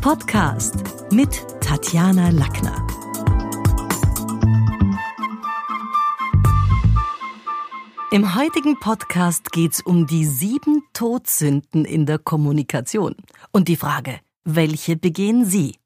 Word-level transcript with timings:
Podcast 0.00 0.76
mit 1.12 1.44
Tatjana 1.60 2.30
Lackner. 2.30 2.86
Im 8.10 8.34
heutigen 8.34 8.80
Podcast 8.80 9.52
geht's 9.52 9.82
um 9.82 10.06
die 10.06 10.24
sieben 10.24 10.84
Todsünden 10.94 11.84
in 11.84 12.06
der 12.06 12.18
Kommunikation 12.18 13.14
und 13.52 13.68
die 13.68 13.76
Frage, 13.76 14.20
welche 14.44 14.96
begehen 14.96 15.44
Sie? 15.44 15.76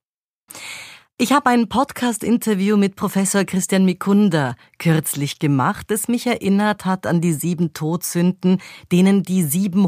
Ich 1.19 1.33
habe 1.33 1.51
ein 1.51 1.69
Podcast-Interview 1.69 2.77
mit 2.77 2.95
Professor 2.95 3.45
Christian 3.45 3.85
Mikunda 3.85 4.55
kürzlich 4.79 5.41
gemacht, 5.41 5.91
das 5.91 6.07
mich 6.07 6.29
erinnert 6.29 6.85
hat 6.85 7.09
an 7.09 7.21
die 7.21 7.33
sieben 7.33 7.73
Todsünden, 7.73 8.61
denen 8.93 9.25
die 9.25 9.43
sieben 9.43 9.87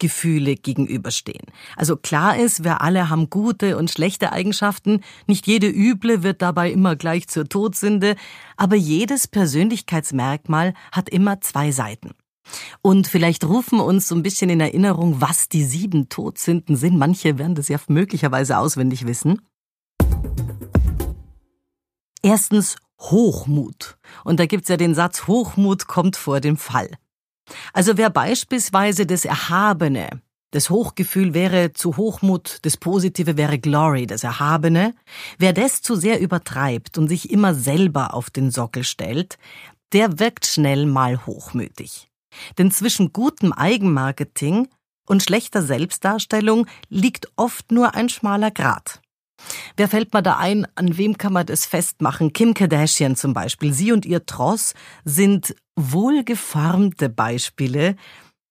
Hochgefühle 0.00 0.54
gegenüberstehen. 0.56 1.46
Also 1.76 1.96
klar 1.96 2.36
ist, 2.38 2.64
wir 2.64 2.80
alle 2.80 3.10
haben 3.10 3.30
gute 3.30 3.76
und 3.76 3.90
schlechte 3.90 4.32
Eigenschaften, 4.32 5.00
nicht 5.26 5.46
jede 5.46 5.68
üble 5.68 6.22
wird 6.22 6.42
dabei 6.42 6.70
immer 6.70 6.96
gleich 6.96 7.28
zur 7.28 7.48
Todsünde, 7.48 8.16
aber 8.56 8.76
jedes 8.76 9.28
Persönlichkeitsmerkmal 9.28 10.74
hat 10.92 11.08
immer 11.08 11.40
zwei 11.40 11.70
Seiten. 11.70 12.12
Und 12.82 13.06
vielleicht 13.06 13.44
rufen 13.44 13.78
uns 13.78 14.08
so 14.08 14.14
ein 14.14 14.22
bisschen 14.22 14.50
in 14.50 14.60
Erinnerung, 14.60 15.20
was 15.20 15.48
die 15.48 15.64
sieben 15.64 16.08
Todsünden 16.08 16.76
sind. 16.76 16.98
Manche 16.98 17.38
werden 17.38 17.54
das 17.54 17.68
ja 17.68 17.78
möglicherweise 17.88 18.58
auswendig 18.58 19.06
wissen. 19.06 19.40
Erstens 22.22 22.76
Hochmut. 22.98 23.98
Und 24.24 24.40
da 24.40 24.46
gibt's 24.46 24.68
ja 24.68 24.76
den 24.76 24.94
Satz, 24.94 25.26
Hochmut 25.26 25.86
kommt 25.86 26.16
vor 26.16 26.40
dem 26.40 26.56
Fall. 26.56 26.90
Also 27.72 27.96
wer 27.96 28.10
beispielsweise 28.10 29.06
das 29.06 29.24
Erhabene, 29.24 30.22
das 30.52 30.70
Hochgefühl 30.70 31.34
wäre 31.34 31.72
zu 31.72 31.96
Hochmut, 31.96 32.58
das 32.62 32.76
Positive 32.76 33.36
wäre 33.36 33.58
Glory, 33.58 34.06
das 34.06 34.24
Erhabene, 34.24 34.94
wer 35.38 35.52
das 35.52 35.82
zu 35.82 35.94
sehr 35.94 36.20
übertreibt 36.20 36.98
und 36.98 37.08
sich 37.08 37.30
immer 37.30 37.54
selber 37.54 38.14
auf 38.14 38.30
den 38.30 38.50
Sockel 38.50 38.84
stellt, 38.84 39.38
der 39.92 40.18
wirkt 40.18 40.46
schnell 40.46 40.86
mal 40.86 41.24
hochmütig. 41.26 42.08
Denn 42.58 42.70
zwischen 42.70 43.12
gutem 43.12 43.52
Eigenmarketing 43.52 44.68
und 45.06 45.22
schlechter 45.22 45.62
Selbstdarstellung 45.62 46.66
liegt 46.88 47.28
oft 47.36 47.72
nur 47.72 47.94
ein 47.94 48.08
schmaler 48.08 48.50
Grat. 48.50 49.00
Wer 49.76 49.88
fällt 49.88 50.12
mir 50.12 50.22
da 50.22 50.36
ein? 50.36 50.66
An 50.74 50.96
wem 50.96 51.16
kann 51.16 51.32
man 51.32 51.46
das 51.46 51.66
festmachen? 51.66 52.32
Kim 52.32 52.54
Kardashian 52.54 53.16
zum 53.16 53.32
Beispiel. 53.32 53.72
Sie 53.72 53.92
und 53.92 54.04
ihr 54.04 54.26
Tross 54.26 54.74
sind 55.04 55.54
wohlgeformte 55.80 57.08
Beispiele 57.08 57.96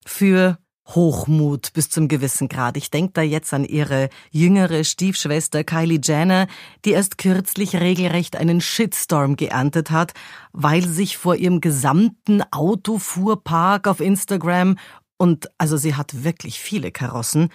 für 0.06 0.58
Hochmut 0.96 1.74
bis 1.74 1.90
zum 1.90 2.08
gewissen 2.08 2.50
Grad. 2.50 2.76
Ich 2.76 2.90
denke 2.90 3.14
da 3.14 3.22
jetzt 3.22 3.54
an 3.54 3.64
ihre 3.64 4.10
jüngere 4.32 4.84
Stiefschwester 4.84 5.64
Kylie 5.64 6.00
Jenner, 6.04 6.48
die 6.84 6.92
erst 6.92 7.18
kürzlich 7.18 7.76
regelrecht 7.76 8.36
einen 8.36 8.60
Shitstorm 8.60 9.36
geerntet 9.36 9.92
hat, 9.92 10.14
weil 10.52 10.88
sich 10.88 11.18
vor 11.18 11.36
ihrem 11.36 11.62
gesamten 11.62 12.42
Autofuhrpark 12.52 13.88
auf 13.88 14.00
Instagram 14.00 14.78
und 15.18 15.50
also 15.58 15.78
sie 15.78 15.96
hat 15.96 16.24
wirklich 16.24 16.60
viele 16.60 16.92
Karossen 16.92 17.50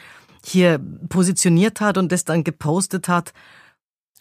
hier 0.44 0.78
positioniert 1.08 1.80
hat 1.80 1.98
und 1.98 2.12
das 2.12 2.24
dann 2.24 2.44
gepostet 2.44 3.08
hat. 3.08 3.32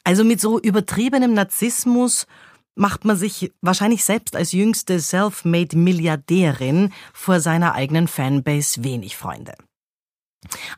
Also 0.03 0.23
mit 0.23 0.41
so 0.41 0.59
übertriebenem 0.59 1.33
Narzissmus 1.33 2.25
macht 2.75 3.05
man 3.05 3.17
sich 3.17 3.51
wahrscheinlich 3.61 4.03
selbst 4.03 4.35
als 4.35 4.51
jüngste 4.51 4.99
self-made 4.99 5.77
Milliardärin 5.77 6.91
vor 7.13 7.39
seiner 7.39 7.73
eigenen 7.73 8.07
Fanbase 8.07 8.83
wenig 8.83 9.15
Freunde. 9.15 9.53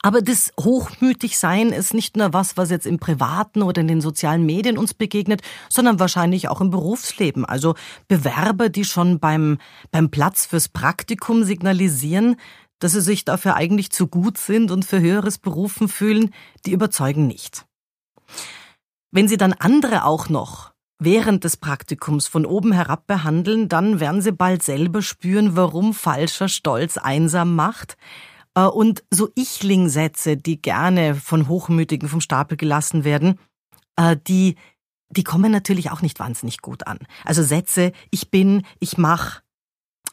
Aber 0.02 0.22
das 0.22 0.52
Hochmütigsein 0.60 1.70
ist 1.70 1.94
nicht 1.94 2.18
nur 2.18 2.34
was, 2.34 2.56
was 2.58 2.70
jetzt 2.70 2.86
im 2.86 3.00
Privaten 3.00 3.64
oder 3.64 3.82
in 3.82 3.88
den 3.88 4.02
sozialen 4.02 4.46
Medien 4.46 4.78
uns 4.78 4.94
begegnet, 4.94 5.42
sondern 5.70 6.00
wahrscheinlich 6.00 6.50
auch 6.50 6.62
im 6.62 6.70
Berufsleben. 6.70 7.46
Also 7.46 7.76
Bewerber, 8.08 8.70
die 8.70 8.86
schon 8.86 9.20
beim, 9.20 9.58
beim 9.92 10.12
Platz 10.12 10.46
fürs 10.46 10.70
Praktikum 10.70 11.44
signalisieren, 11.44 12.36
dass 12.80 12.92
sie 12.92 13.02
sich 13.02 13.26
dafür 13.26 13.56
eigentlich 13.56 13.92
zu 13.92 14.08
gut 14.08 14.38
sind 14.38 14.70
und 14.70 14.86
für 14.86 15.00
höheres 15.00 15.38
Berufen 15.38 15.88
fühlen, 15.88 16.34
die 16.66 16.72
überzeugen 16.72 17.26
nicht. 17.26 17.66
Wenn 19.12 19.28
sie 19.28 19.38
dann 19.38 19.54
andere 19.54 20.04
auch 20.04 20.30
noch 20.30 20.75
während 21.00 21.44
des 21.44 21.58
Praktikums 21.58 22.28
von 22.28 22.46
oben 22.46 22.72
herab 22.72 23.08
behandeln, 23.08 23.70
dann 23.70 24.00
werden 24.00 24.22
sie 24.22 24.32
bald 24.32 24.64
selber 24.64 25.02
spüren, 25.02 25.56
warum 25.56 25.94
falscher 25.94 26.50
Stolz 26.50 26.98
einsam 26.98 27.56
macht. 27.56 27.98
Äh, 28.56 28.64
und 28.64 29.04
so 29.12 29.30
Ich-Ling-Sätze, 29.36 30.38
die 30.38 30.62
gerne 30.62 31.16
von 31.16 31.48
Hochmütigen 31.48 32.10
vom 32.10 32.22
Stapel 32.22 32.58
gelassen 32.58 33.04
werden, 33.04 33.40
äh, 33.96 34.18
die, 34.28 34.56
die 35.10 35.24
kommen 35.24 35.52
natürlich 35.52 35.92
auch 35.92 36.02
nicht 36.02 36.20
wahnsinnig 36.20 36.62
gut 36.62 36.88
an. 36.88 37.00
Also 37.24 37.44
Sätze, 37.44 37.92
ich 38.12 38.32
bin, 38.32 38.64
ich 38.80 38.98
mach, 38.98 39.42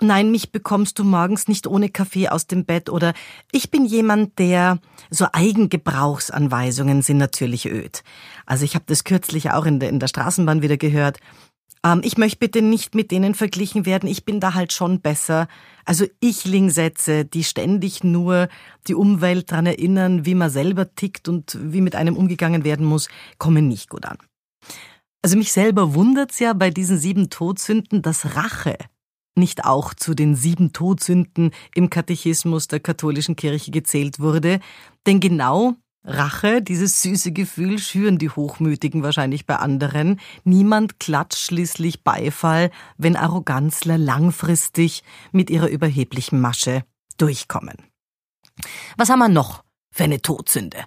nein, 0.03 0.31
mich 0.31 0.53
bekommst 0.53 0.99
du 0.99 1.05
morgens 1.05 1.49
nicht 1.49 1.67
ohne 1.67 1.89
Kaffee 1.89 2.29
aus 2.29 2.47
dem 2.47 2.65
Bett 2.65 2.91
oder 2.91 3.15
ich 3.51 3.71
bin 3.71 3.85
jemand, 3.85 4.39
der 4.39 4.79
so 5.11 5.27
Eigengebrauchsanweisungen 5.33 7.03
sind 7.03 7.19
natürlich 7.19 7.67
öd. 7.67 8.03
Also 8.47 8.65
ich 8.65 8.75
habe 8.75 8.85
das 8.87 9.05
kürzlich 9.05 9.51
auch 9.51 9.67
in 9.67 9.81
der, 9.81 9.89
in 9.89 10.01
der 10.01 10.09
Straßenbahn 10.09 10.63
wieder 10.63 10.77
gehört. 10.77 11.19
Ähm, 11.85 12.01
ich 12.05 12.19
möchte 12.19 12.39
bitte 12.39 12.63
nicht 12.63 12.95
mit 12.95 13.11
denen 13.11 13.35
verglichen 13.35 13.87
werden, 13.87 14.09
ich 14.09 14.25
bin 14.25 14.41
da 14.41 14.55
halt 14.55 14.73
schon 14.73 15.01
besser. 15.01 15.49
Also 15.85 16.07
Ich-Ling-Sätze, 16.21 17.25
die 17.25 17.45
ständig 17.45 18.05
nur 18.05 18.49
die 18.87 18.95
Umwelt 18.95 19.51
dran 19.51 19.67
erinnern, 19.67 20.25
wie 20.27 20.35
man 20.35 20.51
selber 20.51 20.95
tickt 20.95 21.29
und 21.29 21.59
wie 21.61 21.81
mit 21.81 21.97
einem 21.97 22.17
umgegangen 22.17 22.65
werden 22.65 22.87
muss, 22.87 23.09
kommen 23.39 23.69
nicht 23.69 23.91
gut 23.91 24.05
an. 24.07 24.19
Also 25.23 25.37
mich 25.37 25.53
selber 25.53 25.95
wundert's 25.95 26.41
ja 26.41 26.53
bei 26.53 26.71
diesen 26.71 26.99
sieben 26.99 27.31
Todsünden, 27.31 28.03
dass 28.03 28.37
Rache 28.37 28.77
nicht 29.35 29.65
auch 29.65 29.95
zu 29.95 30.15
den 30.15 30.35
sieben 30.35 30.73
Todsünden 30.73 31.53
im 31.75 31.91
Katechismus 31.91 32.69
der 32.69 32.81
katholischen 32.81 33.37
Kirche 33.37 33.71
gezählt 33.71 34.21
wurde, 34.21 34.61
denn 35.07 35.21
genau 35.21 35.77
Rache, 36.05 36.63
dieses 36.63 37.01
süße 37.03 37.31
Gefühl 37.31 37.79
schüren 37.79 38.19
die 38.19 38.31
Hochmütigen 38.31 39.05
wahrscheinlich 39.05 39.47
bei 39.47 39.57
anderen. 39.57 40.19
Niemand 40.43 40.99
klatscht 40.99 41.39
schließlich 41.39 42.03
Beifall, 42.03 42.73
wenn 42.99 43.15
Arroganzler 43.15 43.99
langfristig 43.99 45.05
mit 45.31 45.49
ihrer 45.49 45.69
überheblichen 45.69 46.41
Masche 46.41 46.83
durchkommen. 47.19 47.77
Was 48.97 49.11
haben 49.11 49.21
wir 49.21 49.29
noch 49.29 49.63
für 49.93 50.05
eine 50.05 50.21
Todsünde? 50.21 50.85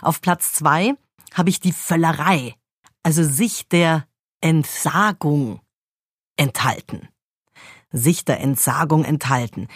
Auf 0.00 0.22
Platz 0.22 0.54
zwei 0.54 0.94
habe 1.34 1.50
ich 1.50 1.60
die 1.60 1.72
Völlerei, 1.72 2.54
also 3.02 3.22
sich 3.22 3.68
der 3.68 4.06
Entsagung 4.40 5.60
enthalten. 6.36 7.08
Sich 7.92 8.24
der 8.24 8.40
Entsagung 8.40 9.04
enthalten. 9.04 9.68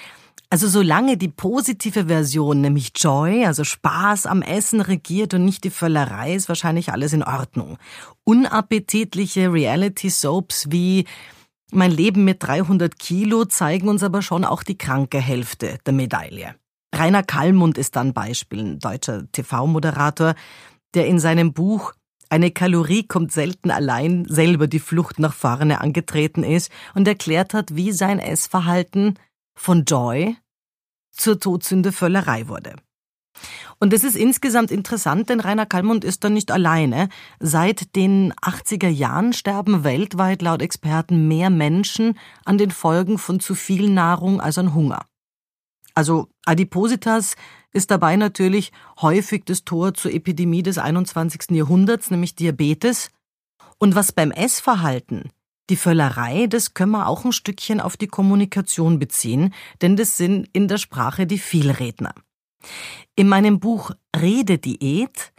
Also 0.50 0.68
solange 0.68 1.16
die 1.16 1.28
positive 1.28 2.06
Version, 2.06 2.60
nämlich 2.60 2.92
Joy, 2.94 3.44
also 3.44 3.64
Spaß 3.64 4.26
am 4.26 4.40
Essen 4.40 4.80
regiert 4.80 5.34
und 5.34 5.44
nicht 5.44 5.64
die 5.64 5.70
Völlerei, 5.70 6.34
ist 6.34 6.48
wahrscheinlich 6.48 6.92
alles 6.92 7.12
in 7.12 7.24
Ordnung. 7.24 7.76
Unappetitliche 8.22 9.52
Reality-Soaps 9.52 10.70
wie 10.70 11.06
Mein 11.72 11.90
Leben 11.90 12.24
mit 12.24 12.42
300 12.42 12.96
Kilo 12.98 13.46
zeigen 13.46 13.88
uns 13.88 14.04
aber 14.04 14.22
schon 14.22 14.44
auch 14.44 14.62
die 14.62 14.78
kranke 14.78 15.18
Hälfte 15.18 15.78
der 15.86 15.92
Medaille. 15.92 16.54
Rainer 16.94 17.24
Kallmund 17.24 17.76
ist 17.76 17.96
dann 17.96 18.12
Beispiel, 18.12 18.60
ein 18.60 18.78
deutscher 18.78 19.24
TV-Moderator, 19.32 20.36
der 20.94 21.06
in 21.08 21.18
seinem 21.18 21.52
Buch 21.52 21.94
eine 22.30 22.50
Kalorie 22.50 23.06
kommt 23.06 23.32
selten 23.32 23.70
allein 23.70 24.24
selber 24.28 24.66
die 24.66 24.80
Flucht 24.80 25.18
nach 25.18 25.34
vorne 25.34 25.80
angetreten 25.80 26.42
ist 26.42 26.70
und 26.94 27.06
erklärt 27.06 27.54
hat, 27.54 27.76
wie 27.76 27.92
sein 27.92 28.18
Essverhalten 28.18 29.18
von 29.54 29.84
Joy 29.84 30.36
zur 31.12 31.38
Todsünde 31.38 31.92
Völlerei 31.92 32.48
wurde. 32.48 32.76
Und 33.80 33.92
es 33.92 34.04
ist 34.04 34.16
insgesamt 34.16 34.70
interessant, 34.70 35.28
denn 35.28 35.40
Rainer 35.40 35.66
Kallmund 35.66 36.04
ist 36.04 36.24
da 36.24 36.30
nicht 36.30 36.50
alleine. 36.50 37.08
Seit 37.40 37.96
den 37.96 38.32
80er 38.34 38.88
Jahren 38.88 39.32
sterben 39.32 39.84
weltweit 39.84 40.42
laut 40.42 40.62
Experten 40.62 41.28
mehr 41.28 41.50
Menschen 41.50 42.18
an 42.44 42.58
den 42.58 42.70
Folgen 42.70 43.18
von 43.18 43.40
zu 43.40 43.54
viel 43.54 43.90
Nahrung 43.90 44.40
als 44.40 44.58
an 44.58 44.74
Hunger. 44.74 45.04
Also 45.94 46.28
Adipositas 46.44 47.34
ist 47.74 47.90
dabei 47.90 48.16
natürlich 48.16 48.72
häufig 49.02 49.44
das 49.44 49.64
Tor 49.64 49.94
zur 49.94 50.12
Epidemie 50.12 50.62
des 50.62 50.78
21. 50.78 51.50
Jahrhunderts, 51.50 52.10
nämlich 52.10 52.34
Diabetes. 52.34 53.10
Und 53.78 53.94
was 53.94 54.12
beim 54.12 54.30
Essverhalten, 54.30 55.30
die 55.70 55.76
Völlerei, 55.76 56.46
das 56.46 56.74
können 56.74 56.92
wir 56.92 57.08
auch 57.08 57.24
ein 57.24 57.32
Stückchen 57.32 57.80
auf 57.80 57.96
die 57.96 58.06
Kommunikation 58.06 58.98
beziehen, 58.98 59.52
denn 59.82 59.96
das 59.96 60.16
sind 60.16 60.48
in 60.52 60.68
der 60.68 60.78
Sprache 60.78 61.26
die 61.26 61.38
Vielredner. 61.38 62.14
In 63.16 63.28
meinem 63.28 63.60
Buch 63.60 63.90
Redediät 64.16 65.32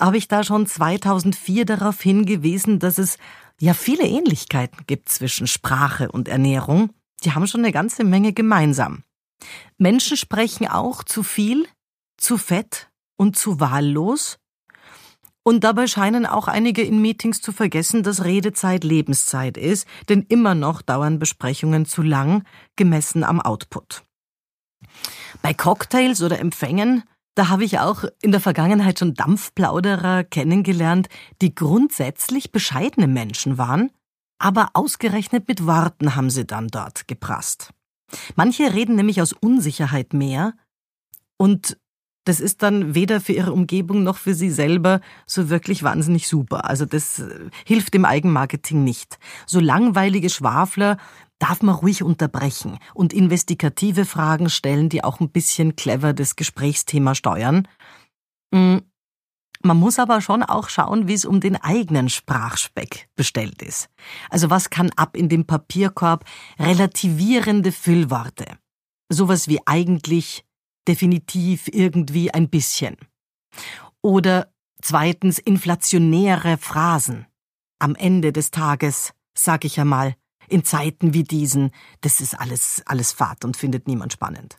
habe 0.00 0.16
ich 0.16 0.28
da 0.28 0.44
schon 0.44 0.66
2004 0.66 1.64
darauf 1.64 2.00
hingewiesen, 2.00 2.78
dass 2.78 2.98
es 2.98 3.18
ja 3.60 3.74
viele 3.74 4.04
Ähnlichkeiten 4.04 4.84
gibt 4.86 5.08
zwischen 5.08 5.46
Sprache 5.46 6.10
und 6.10 6.28
Ernährung. 6.28 6.90
Die 7.24 7.32
haben 7.32 7.46
schon 7.46 7.62
eine 7.62 7.72
ganze 7.72 8.04
Menge 8.04 8.32
gemeinsam. 8.32 9.02
Menschen 9.76 10.16
sprechen 10.16 10.66
auch 10.66 11.04
zu 11.04 11.22
viel, 11.22 11.66
zu 12.16 12.38
fett 12.38 12.90
und 13.16 13.36
zu 13.36 13.60
wahllos? 13.60 14.38
Und 15.42 15.64
dabei 15.64 15.86
scheinen 15.86 16.26
auch 16.26 16.46
einige 16.46 16.82
in 16.82 17.00
Meetings 17.00 17.40
zu 17.40 17.52
vergessen, 17.52 18.02
dass 18.02 18.24
Redezeit 18.24 18.84
Lebenszeit 18.84 19.56
ist, 19.56 19.86
denn 20.08 20.26
immer 20.28 20.54
noch 20.54 20.82
dauern 20.82 21.18
Besprechungen 21.18 21.86
zu 21.86 22.02
lang, 22.02 22.44
gemessen 22.76 23.24
am 23.24 23.40
Output. 23.40 24.02
Bei 25.40 25.54
Cocktails 25.54 26.22
oder 26.22 26.38
Empfängen, 26.38 27.02
da 27.34 27.48
habe 27.48 27.64
ich 27.64 27.78
auch 27.78 28.04
in 28.20 28.32
der 28.32 28.40
Vergangenheit 28.40 28.98
schon 28.98 29.14
Dampfplauderer 29.14 30.24
kennengelernt, 30.24 31.08
die 31.40 31.54
grundsätzlich 31.54 32.52
bescheidene 32.52 33.06
Menschen 33.06 33.58
waren, 33.58 33.90
aber 34.38 34.70
ausgerechnet 34.74 35.48
mit 35.48 35.66
Worten 35.66 36.14
haben 36.14 36.30
sie 36.30 36.46
dann 36.46 36.68
dort 36.68 37.08
geprasst. 37.08 37.72
Manche 38.36 38.74
reden 38.74 38.96
nämlich 38.96 39.20
aus 39.20 39.32
Unsicherheit 39.32 40.12
mehr 40.12 40.54
und 41.36 41.78
das 42.24 42.40
ist 42.40 42.62
dann 42.62 42.94
weder 42.94 43.22
für 43.22 43.32
ihre 43.32 43.54
Umgebung 43.54 44.02
noch 44.02 44.18
für 44.18 44.34
sie 44.34 44.50
selber 44.50 45.00
so 45.24 45.48
wirklich 45.48 45.82
wahnsinnig 45.82 46.28
super. 46.28 46.66
Also 46.66 46.84
das 46.84 47.20
äh, 47.20 47.48
hilft 47.64 47.94
dem 47.94 48.04
Eigenmarketing 48.04 48.84
nicht. 48.84 49.18
So 49.46 49.60
langweilige 49.60 50.28
Schwafler 50.28 50.98
darf 51.38 51.62
man 51.62 51.74
ruhig 51.74 52.02
unterbrechen 52.02 52.78
und 52.92 53.14
investigative 53.14 54.04
Fragen 54.04 54.50
stellen, 54.50 54.90
die 54.90 55.02
auch 55.04 55.20
ein 55.20 55.30
bisschen 55.30 55.74
clever 55.74 56.12
das 56.12 56.36
Gesprächsthema 56.36 57.14
steuern. 57.14 57.66
Man 59.62 59.76
muss 59.76 59.98
aber 59.98 60.20
schon 60.20 60.42
auch 60.42 60.68
schauen, 60.68 61.08
wie 61.08 61.14
es 61.14 61.24
um 61.24 61.40
den 61.40 61.56
eigenen 61.56 62.08
Sprachspeck 62.08 63.08
bestellt 63.16 63.62
ist. 63.62 63.88
Also 64.30 64.50
was 64.50 64.70
kann 64.70 64.90
ab 64.96 65.16
in 65.16 65.28
dem 65.28 65.46
Papierkorb 65.46 66.24
relativierende 66.58 67.72
Füllworte? 67.72 68.46
Sowas 69.08 69.48
wie 69.48 69.60
eigentlich, 69.66 70.44
definitiv, 70.86 71.68
irgendwie, 71.68 72.32
ein 72.32 72.48
bisschen. 72.48 72.96
Oder 74.00 74.52
zweitens 74.80 75.38
inflationäre 75.38 76.56
Phrasen. 76.56 77.26
Am 77.80 77.94
Ende 77.94 78.32
des 78.32 78.50
Tages, 78.50 79.12
sag 79.36 79.64
ich 79.64 79.80
einmal, 79.80 80.14
in 80.48 80.64
Zeiten 80.64 81.14
wie 81.14 81.24
diesen, 81.24 81.72
das 82.00 82.20
ist 82.20 82.38
alles, 82.38 82.82
alles 82.86 83.12
Fahrt 83.12 83.44
und 83.44 83.56
findet 83.56 83.86
niemand 83.86 84.12
spannend. 84.12 84.58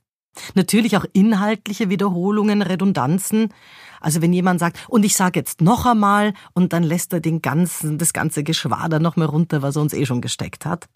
Natürlich 0.55 0.97
auch 0.97 1.05
inhaltliche 1.13 1.89
Wiederholungen, 1.89 2.61
Redundanzen. 2.61 3.53
Also 4.01 4.21
wenn 4.21 4.33
jemand 4.33 4.59
sagt, 4.59 4.79
und 4.87 5.03
ich 5.03 5.15
sage 5.15 5.39
jetzt 5.39 5.61
noch 5.61 5.85
einmal, 5.85 6.33
und 6.53 6.73
dann 6.73 6.83
lässt 6.83 7.13
er 7.13 7.19
den 7.19 7.41
ganzen, 7.41 7.97
das 7.97 8.13
ganze 8.13 8.43
Geschwader 8.43 8.99
noch 8.99 9.15
mal 9.15 9.25
runter, 9.25 9.61
was 9.61 9.75
er 9.75 9.81
uns 9.81 9.93
eh 9.93 10.05
schon 10.05 10.21
gesteckt 10.21 10.65
hat. 10.65 10.87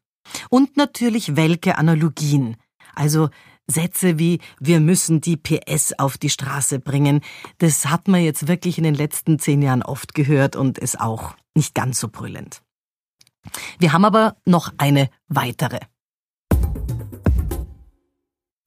Und 0.50 0.78
natürlich 0.78 1.36
welke 1.36 1.78
Analogien. 1.78 2.58
Also 2.96 3.30
Sätze 3.68 4.20
wie 4.20 4.40
wir 4.60 4.80
müssen 4.80 5.22
die 5.22 5.38
PS 5.38 5.94
auf 5.98 6.18
die 6.18 6.30
Straße 6.30 6.80
bringen, 6.80 7.22
das 7.60 7.86
hat 7.86 8.08
man 8.08 8.22
jetzt 8.22 8.48
wirklich 8.48 8.78
in 8.78 8.84
den 8.84 8.96
letzten 8.96 9.40
zehn 9.40 9.62
Jahren 9.62 9.84
oft 9.84 10.14
gehört 10.14 10.56
und 10.56 10.78
ist 10.78 11.00
auch 11.00 11.36
nicht 11.56 11.74
ganz 11.74 12.00
so 12.00 12.10
brüllend. 12.10 12.62
Wir 13.80 13.94
haben 13.94 14.06
aber 14.06 14.36
noch 14.46 14.74
eine 14.78 15.10
weitere. 15.28 15.80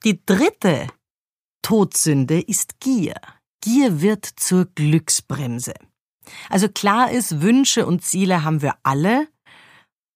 Die 0.07 0.25
dritte 0.25 0.87
Todsünde 1.61 2.39
ist 2.39 2.79
Gier. 2.79 3.15
Gier 3.59 3.99
wird 4.01 4.23
zur 4.25 4.63
Glücksbremse. 4.63 5.73
Also 6.49 6.69
klar 6.69 7.11
ist, 7.11 7.41
Wünsche 7.41 7.85
und 7.85 8.05
Ziele 8.05 8.45
haben 8.45 8.61
wir 8.61 8.75
alle, 8.83 9.27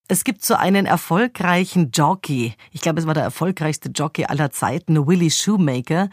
es 0.08 0.24
gibt 0.24 0.46
so 0.46 0.54
einen 0.54 0.86
erfolgreichen 0.86 1.92
Jockey, 1.92 2.54
ich 2.72 2.80
glaube, 2.80 3.02
es 3.02 3.06
war 3.06 3.14
der 3.14 3.24
erfolgreichste 3.24 3.90
Jockey 3.90 4.24
aller 4.24 4.50
Zeiten, 4.52 5.08
Willie 5.08 5.30
Shoemaker, 5.30 6.10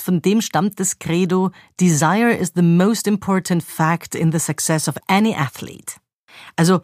von 0.00 0.20
dem 0.20 0.40
stammt 0.40 0.80
das 0.80 0.98
Credo, 0.98 1.52
Desire 1.78 2.34
is 2.34 2.50
the 2.56 2.62
most 2.62 3.06
important 3.06 3.62
fact 3.62 4.16
in 4.16 4.32
the 4.32 4.40
success 4.40 4.88
of 4.88 4.96
any 5.06 5.32
athlete. 5.32 5.94
Also 6.56 6.80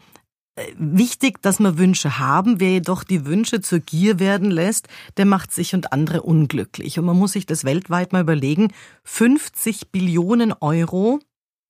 wichtig, 0.76 1.42
dass 1.42 1.58
wir 1.58 1.78
Wünsche 1.78 2.18
haben. 2.18 2.60
Wer 2.60 2.70
jedoch 2.70 3.04
die 3.04 3.26
Wünsche 3.26 3.60
zur 3.60 3.80
Gier 3.80 4.18
werden 4.18 4.50
lässt, 4.50 4.88
der 5.16 5.26
macht 5.26 5.52
sich 5.52 5.74
und 5.74 5.92
andere 5.92 6.22
unglücklich. 6.22 6.98
Und 6.98 7.06
man 7.06 7.18
muss 7.18 7.32
sich 7.32 7.46
das 7.46 7.64
weltweit 7.64 8.12
mal 8.12 8.22
überlegen. 8.22 8.72
50 9.04 9.90
Billionen 9.90 10.52
Euro 10.52 11.20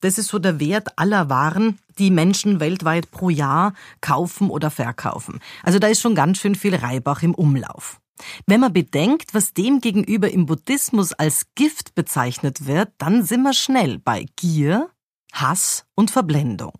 das 0.01 0.17
ist 0.17 0.27
so 0.27 0.39
der 0.39 0.59
Wert 0.59 0.97
aller 0.97 1.29
Waren, 1.29 1.77
die 1.97 2.09
Menschen 2.09 2.59
weltweit 2.59 3.11
pro 3.11 3.29
Jahr 3.29 3.73
kaufen 4.01 4.49
oder 4.49 4.71
verkaufen. 4.71 5.39
Also 5.63 5.79
da 5.79 5.87
ist 5.87 6.01
schon 6.01 6.15
ganz 6.15 6.37
schön 6.37 6.55
viel 6.55 6.75
Reibach 6.75 7.21
im 7.21 7.35
Umlauf. 7.35 7.99
Wenn 8.45 8.61
man 8.61 8.73
bedenkt, 8.73 9.33
was 9.33 9.53
dem 9.53 9.81
gegenüber 9.81 10.31
im 10.31 10.45
Buddhismus 10.45 11.13
als 11.13 11.47
Gift 11.55 11.95
bezeichnet 11.95 12.65
wird, 12.65 12.91
dann 12.97 13.23
sind 13.23 13.43
wir 13.43 13.53
schnell 13.53 13.99
bei 13.99 14.25
Gier, 14.35 14.89
Hass 15.33 15.85
und 15.95 16.11
Verblendung. 16.11 16.73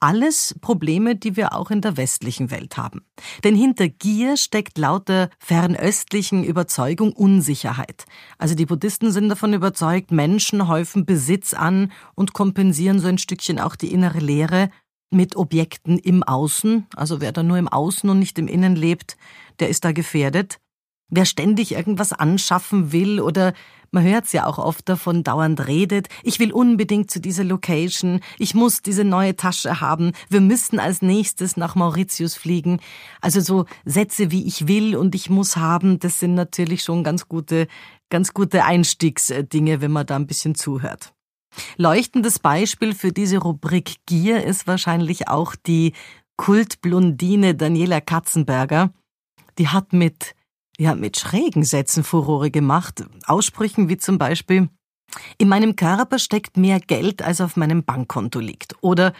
Alles 0.00 0.54
Probleme, 0.60 1.16
die 1.16 1.36
wir 1.36 1.54
auch 1.54 1.70
in 1.70 1.80
der 1.80 1.96
westlichen 1.96 2.50
Welt 2.50 2.76
haben. 2.76 3.04
Denn 3.44 3.54
hinter 3.54 3.88
Gier 3.88 4.36
steckt 4.36 4.78
laut 4.78 5.08
der 5.08 5.30
fernöstlichen 5.38 6.44
Überzeugung 6.44 7.12
Unsicherheit. 7.12 8.04
Also 8.38 8.54
die 8.54 8.66
Buddhisten 8.66 9.12
sind 9.12 9.28
davon 9.28 9.54
überzeugt, 9.54 10.10
Menschen 10.10 10.68
häufen 10.68 11.04
Besitz 11.04 11.54
an 11.54 11.92
und 12.14 12.32
kompensieren 12.32 13.00
so 13.00 13.08
ein 13.08 13.18
Stückchen 13.18 13.58
auch 13.58 13.76
die 13.76 13.92
innere 13.92 14.18
Leere 14.18 14.70
mit 15.10 15.36
Objekten 15.36 15.98
im 15.98 16.22
Außen. 16.22 16.86
Also 16.96 17.20
wer 17.20 17.32
da 17.32 17.42
nur 17.42 17.58
im 17.58 17.68
Außen 17.68 18.08
und 18.08 18.18
nicht 18.18 18.38
im 18.38 18.48
Innen 18.48 18.76
lebt, 18.76 19.16
der 19.60 19.68
ist 19.68 19.84
da 19.84 19.92
gefährdet. 19.92 20.58
Wer 21.14 21.26
ständig 21.26 21.72
irgendwas 21.72 22.14
anschaffen 22.14 22.90
will 22.90 23.20
oder 23.20 23.52
man 23.90 24.02
hört's 24.02 24.32
ja 24.32 24.46
auch 24.46 24.56
oft 24.56 24.88
davon, 24.88 25.22
dauernd 25.22 25.66
redet, 25.66 26.08
ich 26.22 26.38
will 26.38 26.52
unbedingt 26.52 27.10
zu 27.10 27.20
dieser 27.20 27.44
Location, 27.44 28.20
ich 28.38 28.54
muss 28.54 28.80
diese 28.80 29.04
neue 29.04 29.36
Tasche 29.36 29.82
haben, 29.82 30.12
wir 30.30 30.40
müssen 30.40 30.80
als 30.80 31.02
nächstes 31.02 31.58
nach 31.58 31.74
Mauritius 31.74 32.34
fliegen. 32.34 32.80
Also 33.20 33.40
so 33.40 33.66
Sätze 33.84 34.30
wie 34.30 34.46
ich 34.46 34.68
will 34.68 34.96
und 34.96 35.14
ich 35.14 35.28
muss 35.28 35.58
haben, 35.58 35.98
das 35.98 36.18
sind 36.18 36.34
natürlich 36.34 36.82
schon 36.82 37.04
ganz 37.04 37.28
gute, 37.28 37.68
ganz 38.08 38.32
gute 38.32 38.64
Einstiegsdinge, 38.64 39.82
wenn 39.82 39.92
man 39.92 40.06
da 40.06 40.16
ein 40.16 40.26
bisschen 40.26 40.54
zuhört. 40.54 41.12
Leuchtendes 41.76 42.38
Beispiel 42.38 42.94
für 42.94 43.12
diese 43.12 43.36
Rubrik 43.36 43.96
Gier 44.06 44.44
ist 44.46 44.66
wahrscheinlich 44.66 45.28
auch 45.28 45.54
die 45.54 45.92
Kultblondine 46.38 47.54
Daniela 47.54 48.00
Katzenberger. 48.00 48.94
Die 49.58 49.68
hat 49.68 49.92
mit 49.92 50.34
ja, 50.82 50.96
mit 50.96 51.16
schrägen 51.16 51.62
Sätzen 51.62 52.02
Furore 52.02 52.50
gemacht. 52.50 53.04
Aussprüchen 53.26 53.88
wie 53.88 53.98
zum 53.98 54.18
Beispiel, 54.18 54.68
in 55.38 55.48
meinem 55.48 55.76
Körper 55.76 56.18
steckt 56.18 56.56
mehr 56.56 56.80
Geld, 56.80 57.22
als 57.22 57.40
auf 57.40 57.56
meinem 57.56 57.84
Bankkonto 57.84 58.40
liegt. 58.40 58.74
Oder 58.80 59.12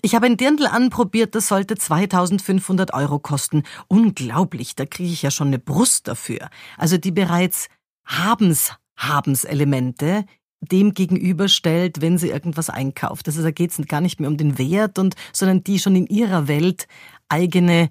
ich 0.00 0.14
habe 0.14 0.26
ein 0.26 0.38
Dirndl 0.38 0.66
anprobiert, 0.66 1.34
das 1.34 1.48
sollte 1.48 1.76
2500 1.76 2.94
Euro 2.94 3.18
kosten. 3.18 3.64
Unglaublich, 3.88 4.76
da 4.76 4.86
kriege 4.86 5.12
ich 5.12 5.20
ja 5.20 5.30
schon 5.30 5.48
eine 5.48 5.58
Brust 5.58 6.08
dafür. 6.08 6.48
Also 6.78 6.96
die 6.96 7.12
bereits 7.12 7.68
Habens, 8.06 8.72
Habenselemente 8.96 10.24
dem 10.60 10.94
gegenüberstellt, 10.94 12.00
wenn 12.00 12.16
sie 12.16 12.30
irgendwas 12.30 12.70
einkauft. 12.70 13.28
Also 13.28 13.42
da 13.42 13.50
geht 13.50 13.72
es 13.72 13.86
gar 13.86 14.00
nicht 14.00 14.20
mehr 14.20 14.30
um 14.30 14.38
den 14.38 14.56
Wert 14.56 14.98
und, 14.98 15.16
sondern 15.32 15.62
die 15.62 15.78
schon 15.78 15.96
in 15.96 16.06
ihrer 16.06 16.48
Welt 16.48 16.88
eigene 17.28 17.90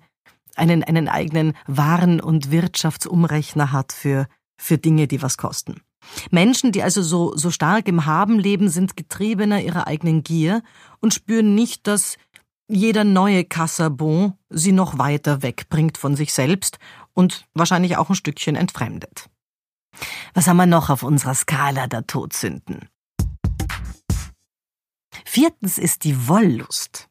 einen, 0.58 0.84
einen 0.84 1.08
eigenen 1.08 1.54
Waren- 1.68 2.20
und 2.20 2.52
Wirtschaftsumrechner 2.52 3.72
hat 3.72 3.92
für, 3.92 4.28
für 4.58 4.78
Dinge, 4.78 5.08
die 5.08 5.22
was 5.22 5.38
kosten. 5.38 5.82
Menschen, 6.32 6.72
die 6.72 6.84
also 6.84 7.02
so, 7.02 7.36
so 7.36 7.52
stark 7.52 7.88
im 7.88 8.06
Haben 8.06 8.40
leben, 8.40 8.70
sind 8.70 8.96
getriebener 8.96 9.62
ihrer 9.62 9.88
eigenen 9.88 10.24
Gier 10.24 10.64
und 11.00 11.14
spüren 11.14 11.56
nicht, 11.56 11.88
dass 11.88 12.18
jeder 12.68 13.04
neue 13.04 13.46
Kassabon 13.46 14.34
sie 14.50 14.72
noch 14.72 14.98
weiter 14.98 15.42
wegbringt 15.42 15.98
von 15.98 16.16
sich 16.16 16.34
selbst 16.34 16.80
und 17.14 17.48
wahrscheinlich 17.54 17.98
auch 17.98 18.10
ein 18.10 18.16
Stückchen 18.16 18.56
entfremdet. 18.56 19.30
Was 20.34 20.48
haben 20.48 20.58
wir 20.58 20.66
noch 20.66 20.90
auf 20.90 21.04
unserer 21.04 21.34
Skala 21.34 21.88
der 21.88 22.06
Todsünden? 22.06 22.90
Viertens 25.26 25.78
ist 25.78 26.04
die 26.04 26.28
Wollust. 26.28 27.10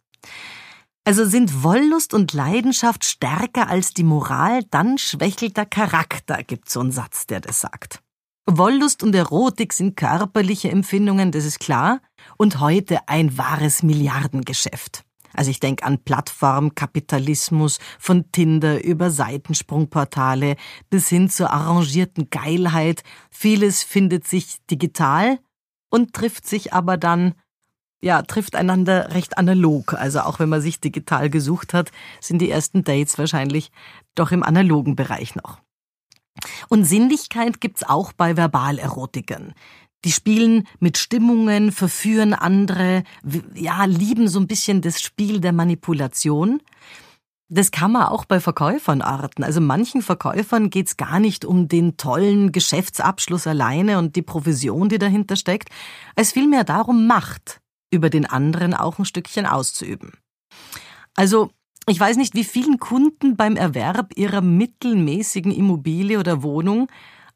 Also 1.07 1.25
sind 1.25 1.63
Wollust 1.63 2.15
und 2.15 2.33
Leidenschaft 2.33 3.05
stärker 3.05 3.69
als 3.69 3.95
die 3.95 4.03
Moral, 4.03 4.65
dann 4.73 4.99
schwächelt 4.99 5.57
der 5.57 5.65
Charakter, 5.65 6.43
gibt 6.43 6.69
so 6.69 6.81
einen 6.81 6.91
Satz, 6.91 7.29
der 7.29 7.39
das 7.39 7.61
sagt. 7.61 8.03
Wollust 8.45 9.05
und 9.05 9.15
Erotik 9.15 9.73
sind 9.73 9.97
körperliche 9.97 10.69
Empfindungen, 10.69 11.31
das 11.31 11.45
ist 11.45 11.61
klar, 11.61 12.01
und 12.39 12.59
heute 12.59 13.09
ein 13.09 13.39
wahres 13.39 13.85
Milliardengeschäft. 13.85 15.05
Also 15.33 15.53
ich 15.53 15.61
denke 15.61 15.85
an 15.85 16.03
Plattformkapitalismus 16.03 17.79
von 18.01 18.33
Tinder 18.33 18.83
über 18.83 19.13
Seitensprungportale 19.13 20.57
bis 20.91 21.09
hin 21.09 21.31
zur 21.31 21.53
arrangierten 21.53 22.31
Geilheit. 22.31 23.05
Vieles 23.31 23.85
findet 23.85 24.27
sich 24.27 24.57
digital 24.69 25.39
und 25.89 26.15
trifft 26.15 26.49
sich 26.49 26.73
aber 26.73 26.97
dann 26.97 27.35
ja, 28.07 28.23
trifft 28.23 28.55
einander 28.55 29.13
recht 29.15 29.37
analog. 29.37 29.95
Also 29.95 30.21
auch 30.21 30.39
wenn 30.39 30.49
man 30.49 30.61
sich 30.61 30.81
digital 30.81 31.29
gesucht 31.29 31.75
hat, 31.75 31.91
sind 32.21 32.39
die 32.39 32.51
ersten 32.51 32.85
Dates 32.85 33.19
wahrscheinlich 33.19 33.73
doch 34.15 34.31
im 34.31 34.45
analogen 34.45 34.95
Bereich 34.95 35.35
noch. 35.35 35.59
Und 36.69 36.85
Sinnlichkeit 36.85 37.61
gibt's 37.61 37.83
auch 37.83 38.13
bei 38.13 38.37
Verbalerotikern. 38.37 39.55
Die 40.05 40.13
spielen 40.13 40.69
mit 40.79 40.99
Stimmungen, 40.99 41.73
verführen 41.73 42.33
andere, 42.33 43.03
ja, 43.55 43.85
lieben 43.87 44.29
so 44.29 44.39
ein 44.39 44.47
bisschen 44.47 44.83
das 44.83 45.01
Spiel 45.01 45.41
der 45.41 45.53
Manipulation. 45.53 46.63
Das 47.49 47.73
kann 47.73 47.91
man 47.91 48.05
auch 48.05 48.25
bei 48.25 48.39
Verkäufern 48.39 49.03
arten. 49.03 49.43
Also 49.43 49.61
manchen 49.61 50.01
Verkäufern 50.01 50.71
geht's 50.71 50.97
gar 50.97 51.19
nicht 51.19 51.45
um 51.45 51.67
den 51.67 51.97
tollen 51.97 52.53
Geschäftsabschluss 52.53 53.49
alleine 53.49 53.99
und 53.99 54.15
die 54.15 54.23
Provision, 54.23 54.89
die 54.89 54.99
dahinter 54.99 55.35
steckt. 55.35 55.71
Es 56.15 56.31
vielmehr 56.31 56.63
darum, 56.63 57.09
Macht 57.09 57.61
über 57.91 58.11
den 58.11 58.27
anderen 58.27 58.75
auch 58.75 58.99
ein 58.99 59.05
Stückchen 59.05 59.47
auszuüben. 59.47 60.13
Also 61.15 61.51
ich 61.89 62.01
weiß 62.01 62.17
nicht, 62.17 62.35
wie 62.35 62.45
vielen 62.45 62.79
Kunden 62.79 63.37
beim 63.37 63.57
Erwerb 63.57 64.17
ihrer 64.17 64.41
mittelmäßigen 64.41 65.53
Immobilie 65.53 66.19
oder 66.19 66.43
Wohnung 66.43 66.89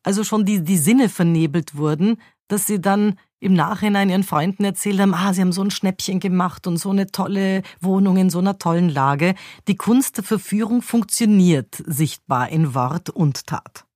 also 0.03 0.25
schon 0.25 0.45
die, 0.45 0.63
die 0.63 0.79
Sinne 0.79 1.09
vernebelt 1.09 1.77
wurden, 1.77 2.17
dass 2.49 2.67
sie 2.67 2.81
dann 2.81 3.19
im 3.39 3.55
Nachhinein 3.55 4.11
ihren 4.11 4.23
Freunden 4.23 4.65
erzählt 4.65 5.01
haben, 5.01 5.15
ah, 5.15 5.33
sie 5.33 5.41
haben 5.41 5.53
so 5.53 5.63
ein 5.63 5.71
Schnäppchen 5.71 6.21
gemacht 6.21 6.67
und 6.67 6.77
so 6.77 6.91
eine 6.91 7.07
tolle 7.07 7.63
Wohnung 7.81 8.17
in 8.17 8.29
so 8.29 8.39
einer 8.39 8.59
tollen 8.59 8.89
Lage. 8.89 9.35
Die 9.67 9.77
Kunst 9.77 10.19
der 10.19 10.25
Verführung 10.25 10.83
funktioniert 10.83 11.83
sichtbar 11.87 12.51
in 12.51 12.75
Wort 12.75 13.09
und 13.09 13.47
Tat. 13.47 13.87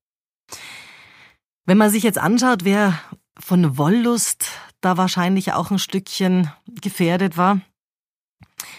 Wenn 1.66 1.78
man 1.78 1.90
sich 1.90 2.02
jetzt 2.02 2.18
anschaut, 2.18 2.64
wer 2.64 2.98
von 3.38 3.76
Wollust 3.76 4.46
da 4.84 4.96
wahrscheinlich 4.96 5.52
auch 5.52 5.70
ein 5.70 5.78
Stückchen 5.78 6.50
gefährdet 6.80 7.36
war, 7.36 7.60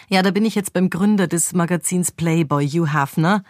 ja, 0.08 0.22
da 0.22 0.30
bin 0.30 0.44
ich 0.44 0.54
jetzt 0.54 0.72
beim 0.72 0.90
Gründer 0.90 1.26
des 1.26 1.52
Magazins 1.52 2.12
Playboy, 2.12 2.68
Hugh 2.68 2.92
Hafner, 2.92 3.42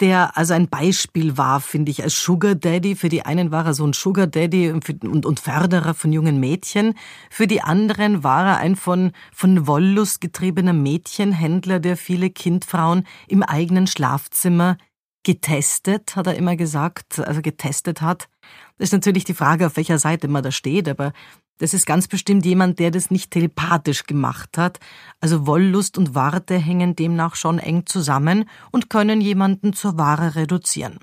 der 0.00 0.36
also 0.38 0.54
ein 0.54 0.68
Beispiel 0.68 1.36
war, 1.36 1.60
finde 1.60 1.90
ich, 1.90 2.02
als 2.02 2.22
Sugar 2.22 2.54
Daddy. 2.54 2.96
Für 2.96 3.10
die 3.10 3.26
einen 3.26 3.50
war 3.50 3.66
er 3.66 3.74
so 3.74 3.86
ein 3.86 3.92
Sugar 3.92 4.26
Daddy 4.26 4.70
und, 4.70 5.26
und 5.26 5.40
Förderer 5.40 5.92
von 5.92 6.10
jungen 6.12 6.40
Mädchen. 6.40 6.94
Für 7.30 7.46
die 7.46 7.60
anderen 7.60 8.24
war 8.24 8.46
er 8.46 8.56
ein 8.56 8.76
von, 8.76 9.12
von 9.32 9.66
Wollust 9.66 10.22
getriebener 10.22 10.72
Mädchenhändler, 10.72 11.80
der 11.80 11.98
viele 11.98 12.30
Kindfrauen 12.30 13.06
im 13.28 13.42
eigenen 13.42 13.86
Schlafzimmer 13.86 14.78
getestet, 15.22 16.16
hat 16.16 16.26
er 16.26 16.34
immer 16.34 16.56
gesagt, 16.56 17.18
also 17.18 17.42
getestet 17.42 18.00
hat. 18.00 18.30
Das 18.78 18.88
ist 18.88 18.92
natürlich 18.92 19.24
die 19.24 19.34
Frage, 19.34 19.66
auf 19.66 19.76
welcher 19.76 19.98
Seite 19.98 20.28
man 20.28 20.42
da 20.42 20.50
steht, 20.50 20.88
aber 20.88 21.12
das 21.60 21.74
ist 21.74 21.84
ganz 21.84 22.08
bestimmt 22.08 22.46
jemand, 22.46 22.78
der 22.78 22.90
das 22.90 23.10
nicht 23.10 23.30
telepathisch 23.30 24.04
gemacht 24.04 24.56
hat. 24.56 24.80
Also 25.20 25.46
Wollust 25.46 25.98
und 25.98 26.14
Warte 26.14 26.56
hängen 26.56 26.96
demnach 26.96 27.36
schon 27.36 27.58
eng 27.58 27.84
zusammen 27.84 28.48
und 28.70 28.88
können 28.88 29.20
jemanden 29.20 29.74
zur 29.74 29.98
Ware 29.98 30.36
reduzieren. 30.36 31.00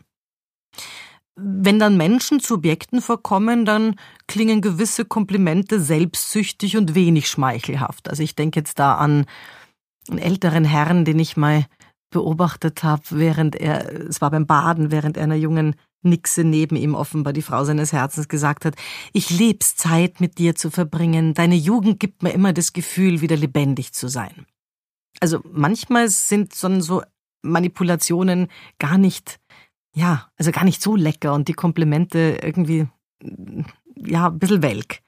Wenn 1.35 1.77
dann 1.77 1.95
Menschen 1.95 2.39
zu 2.39 2.55
Objekten 2.55 3.01
vorkommen, 3.01 3.65
dann 3.65 3.97
klingen 4.27 4.61
gewisse 4.61 5.05
Komplimente 5.05 5.79
selbstsüchtig 5.79 6.75
und 6.75 6.95
wenig 6.95 7.29
schmeichelhaft. 7.29 8.09
Also 8.09 8.23
ich 8.23 8.33
denke 8.33 8.59
jetzt 8.59 8.79
da 8.79 8.95
an 8.95 9.27
einen 10.09 10.17
älteren 10.17 10.65
Herrn, 10.65 11.05
den 11.05 11.19
ich 11.19 11.37
mal 11.37 11.67
beobachtet 12.09 12.83
habe, 12.83 13.03
während 13.11 13.55
er, 13.55 14.07
es 14.07 14.21
war 14.21 14.31
beim 14.31 14.47
Baden, 14.47 14.89
während 14.89 15.17
er 15.17 15.23
einer 15.23 15.35
jungen 15.35 15.75
Nixe 16.09 16.43
neben 16.43 16.75
ihm 16.75 16.95
offenbar 16.95 17.33
die 17.33 17.41
Frau 17.41 17.63
seines 17.63 17.93
Herzens 17.93 18.27
gesagt 18.27 18.65
hat, 18.65 18.75
ich 19.13 19.29
leb's 19.29 19.75
Zeit 19.75 20.19
mit 20.19 20.37
dir 20.37 20.55
zu 20.55 20.69
verbringen, 20.69 21.33
deine 21.33 21.55
Jugend 21.55 21.99
gibt 21.99 22.23
mir 22.23 22.31
immer 22.31 22.53
das 22.53 22.73
Gefühl, 22.73 23.21
wieder 23.21 23.35
lebendig 23.35 23.93
zu 23.93 24.07
sein. 24.07 24.45
Also 25.19 25.41
manchmal 25.51 26.09
sind 26.09 26.53
so 26.53 27.01
Manipulationen 27.41 28.47
gar 28.79 28.97
nicht, 28.97 29.39
ja, 29.95 30.29
also 30.37 30.51
gar 30.51 30.63
nicht 30.63 30.81
so 30.81 30.95
lecker 30.95 31.33
und 31.33 31.47
die 31.47 31.53
Komplimente 31.53 32.39
irgendwie, 32.41 32.87
ja, 33.95 34.27
ein 34.27 34.39
bisschen 34.39 34.61
welk 34.61 35.01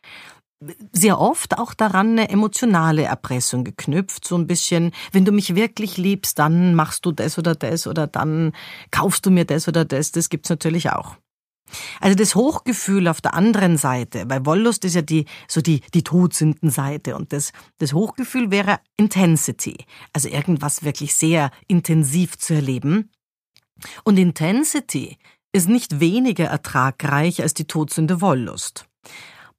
sehr 0.91 1.19
oft 1.19 1.57
auch 1.57 1.73
daran 1.73 2.11
eine 2.11 2.29
emotionale 2.29 3.03
Erpressung 3.03 3.63
geknüpft, 3.63 4.27
so 4.27 4.37
ein 4.37 4.47
bisschen, 4.47 4.91
wenn 5.11 5.25
du 5.25 5.31
mich 5.31 5.55
wirklich 5.55 5.97
liebst, 5.97 6.37
dann 6.37 6.75
machst 6.75 7.05
du 7.05 7.11
das 7.11 7.37
oder 7.37 7.55
das 7.55 7.87
oder 7.87 8.07
dann 8.07 8.51
kaufst 8.91 9.25
du 9.25 9.31
mir 9.31 9.45
das 9.45 9.67
oder 9.67 9.85
das, 9.85 10.11
das 10.11 10.29
gibt's 10.29 10.49
natürlich 10.49 10.89
auch. 10.89 11.15
Also 11.99 12.15
das 12.15 12.35
Hochgefühl 12.35 13.07
auf 13.07 13.21
der 13.21 13.35
anderen 13.35 13.77
Seite, 13.77 14.23
weil 14.27 14.45
Wollust 14.45 14.85
ist 14.85 14.95
ja 14.95 15.01
die, 15.01 15.25
so 15.47 15.61
die, 15.61 15.81
die 15.93 16.03
Todsündenseite 16.03 17.15
und 17.15 17.31
das, 17.31 17.51
das 17.77 17.93
Hochgefühl 17.93 18.51
wäre 18.51 18.79
Intensity, 18.97 19.85
also 20.11 20.29
irgendwas 20.29 20.83
wirklich 20.83 21.13
sehr 21.13 21.51
intensiv 21.67 22.37
zu 22.37 22.55
erleben. 22.55 23.11
Und 24.03 24.17
Intensity 24.17 25.17
ist 25.53 25.69
nicht 25.69 25.99
weniger 25.99 26.45
ertragreich 26.45 27.41
als 27.41 27.53
die 27.53 27.65
Todsünde 27.65 28.19
Wollust. 28.19 28.85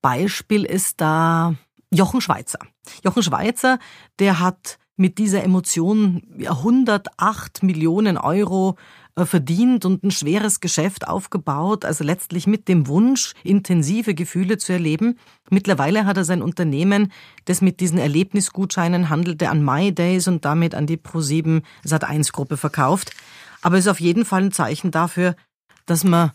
Beispiel 0.03 0.65
ist 0.65 1.01
da 1.01 1.55
Jochen 1.93 2.21
Schweizer. 2.21 2.61
Jochen 3.05 3.23
Schweizer, 3.23 3.79
der 4.19 4.41
hat 4.41 4.79
mit 4.97 5.19
dieser 5.19 5.43
Emotion 5.43 6.23
108 6.47 7.63
Millionen 7.63 8.19
Euro 8.19 8.77
äh, 9.17 9.25
verdient 9.25 9.85
und 9.85 10.05
ein 10.05 10.11
schweres 10.11 10.61
Geschäft 10.61 11.09
aufgebaut, 11.09 11.85
also 11.85 12.05
letztlich 12.05 12.47
mit 12.47 12.69
dem 12.69 12.87
Wunsch, 12.87 13.33
intensive 13.43 14.15
Gefühle 14.15 14.59
zu 14.59 14.73
erleben. 14.73 15.19
Mittlerweile 15.49 16.05
hat 16.05 16.19
er 16.19 16.25
sein 16.25 16.43
Unternehmen, 16.43 17.11
das 17.47 17.63
mit 17.63 17.81
diesen 17.81 17.99
Erlebnisgutscheinen 17.99 19.09
handelte, 19.09 19.49
an 19.49 19.65
My 19.65 19.93
Days 19.93 20.29
und 20.29 20.45
damit 20.45 20.75
an 20.75 20.87
die 20.87 20.99
Pro7 20.99 21.63
Sat1 21.85 22.33
Gruppe 22.33 22.57
verkauft. 22.57 23.13
Aber 23.63 23.77
es 23.77 23.87
ist 23.87 23.91
auf 23.91 24.01
jeden 24.01 24.25
Fall 24.25 24.45
ein 24.45 24.53
Zeichen 24.53 24.91
dafür, 24.91 25.35
dass 25.87 26.05
man 26.05 26.33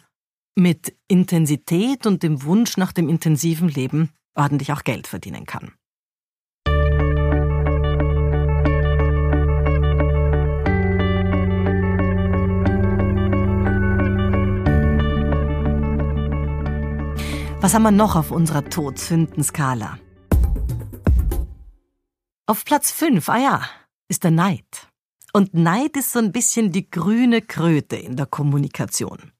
mit 0.55 0.95
Intensität 1.07 2.05
und 2.05 2.23
dem 2.23 2.43
Wunsch 2.43 2.77
nach 2.77 2.93
dem 2.93 3.09
intensiven 3.09 3.67
Leben 3.67 4.09
ordentlich 4.33 4.71
auch 4.71 4.83
Geld 4.83 5.07
verdienen 5.07 5.45
kann. 5.45 5.73
Was 17.61 17.73
haben 17.73 17.83
wir 17.83 17.91
noch 17.91 18.15
auf 18.15 18.31
unserer 18.31 18.63
Todsündenskala? 18.63 19.97
Auf 22.45 22.63
Platz 22.63 22.91
5, 22.91 23.27
ah 23.27 23.37
ja, 23.37 23.61
ist 24.07 24.23
der 24.23 24.31
Neid. 24.31 24.87
Und 25.33 25.55
Neid 25.55 25.97
ist 25.97 26.11
so 26.11 26.19
ein 26.19 26.31
bisschen 26.31 26.71
die 26.71 26.89
grüne 26.89 27.41
Kröte 27.41 27.95
in 27.95 28.15
der 28.15 28.27
Kommunikation. 28.27 29.31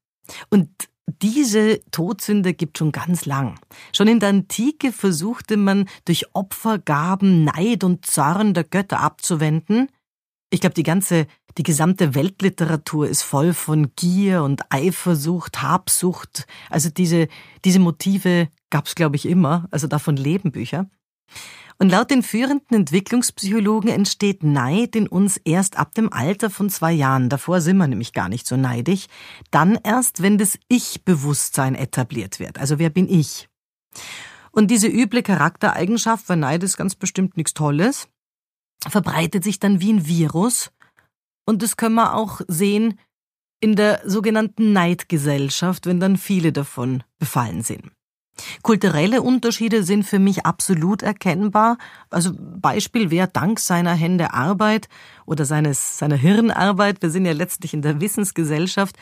Und 0.49 0.89
diese 1.21 1.81
Todsünde 1.91 2.53
gibt 2.53 2.77
schon 2.77 2.91
ganz 2.91 3.25
lang. 3.25 3.59
Schon 3.93 4.07
in 4.07 4.19
der 4.19 4.29
Antike 4.29 4.91
versuchte 4.91 5.57
man 5.57 5.87
durch 6.05 6.25
Opfergaben 6.33 7.43
Neid 7.43 7.83
und 7.83 8.05
Zorn 8.05 8.53
der 8.53 8.63
Götter 8.63 8.99
abzuwenden. 8.99 9.89
Ich 10.49 10.61
glaube, 10.61 10.73
die 10.73 10.83
ganze, 10.83 11.27
die 11.57 11.63
gesamte 11.63 12.15
Weltliteratur 12.15 13.07
ist 13.07 13.23
voll 13.23 13.53
von 13.53 13.93
Gier 13.95 14.43
und 14.43 14.61
Eifersucht, 14.71 15.61
Habsucht. 15.61 16.47
Also 16.69 16.89
diese, 16.89 17.27
diese 17.63 17.79
Motive 17.79 18.49
gab's, 18.69 18.95
glaube 18.95 19.15
ich, 19.15 19.25
immer. 19.27 19.67
Also 19.71 19.87
davon 19.87 20.17
leben 20.17 20.51
Bücher. 20.51 20.89
Und 21.77 21.89
laut 21.89 22.09
den 22.09 22.23
führenden 22.23 22.77
Entwicklungspsychologen 22.77 23.89
entsteht 23.89 24.43
Neid 24.43 24.95
in 24.95 25.07
uns 25.07 25.37
erst 25.37 25.77
ab 25.77 25.93
dem 25.93 26.11
Alter 26.11 26.49
von 26.49 26.69
zwei 26.69 26.93
Jahren. 26.93 27.27
Davor 27.27 27.59
sind 27.59 27.77
wir 27.77 27.87
nämlich 27.87 28.13
gar 28.13 28.29
nicht 28.29 28.47
so 28.47 28.55
neidig. 28.55 29.07
Dann 29.51 29.77
erst, 29.83 30.21
wenn 30.21 30.37
das 30.37 30.57
Ich-Bewusstsein 30.69 31.75
etabliert 31.75 32.39
wird. 32.39 32.59
Also 32.59 32.79
wer 32.79 32.89
bin 32.89 33.09
ich? 33.09 33.49
Und 34.51 34.71
diese 34.71 34.87
üble 34.87 35.21
Charaktereigenschaft, 35.21 36.29
weil 36.29 36.37
Neid 36.37 36.63
ist 36.63 36.77
ganz 36.77 36.95
bestimmt 36.95 37.35
nichts 37.35 37.53
Tolles, 37.53 38.07
verbreitet 38.87 39.43
sich 39.43 39.59
dann 39.59 39.81
wie 39.81 39.91
ein 39.91 40.07
Virus. 40.07 40.71
Und 41.45 41.61
das 41.61 41.75
können 41.75 41.95
wir 41.95 42.13
auch 42.13 42.39
sehen 42.47 42.97
in 43.59 43.75
der 43.75 44.01
sogenannten 44.05 44.71
Neidgesellschaft, 44.71 45.87
wenn 45.87 45.99
dann 45.99 46.15
viele 46.15 46.53
davon 46.53 47.03
befallen 47.19 47.63
sind. 47.63 47.91
Kulturelle 48.61 49.21
Unterschiede 49.21 49.83
sind 49.83 50.03
für 50.03 50.19
mich 50.19 50.45
absolut 50.45 51.01
erkennbar. 51.03 51.77
Also 52.09 52.31
Beispiel, 52.35 53.11
wer 53.11 53.27
dank 53.27 53.59
seiner 53.59 53.93
Hände 53.93 54.33
Arbeit 54.33 54.87
oder 55.25 55.45
seines, 55.45 55.97
seiner 55.97 56.15
Hirnarbeit, 56.15 57.01
wir 57.01 57.09
sind 57.09 57.25
ja 57.25 57.33
letztlich 57.33 57.73
in 57.73 57.81
der 57.81 58.01
Wissensgesellschaft, 58.01 58.97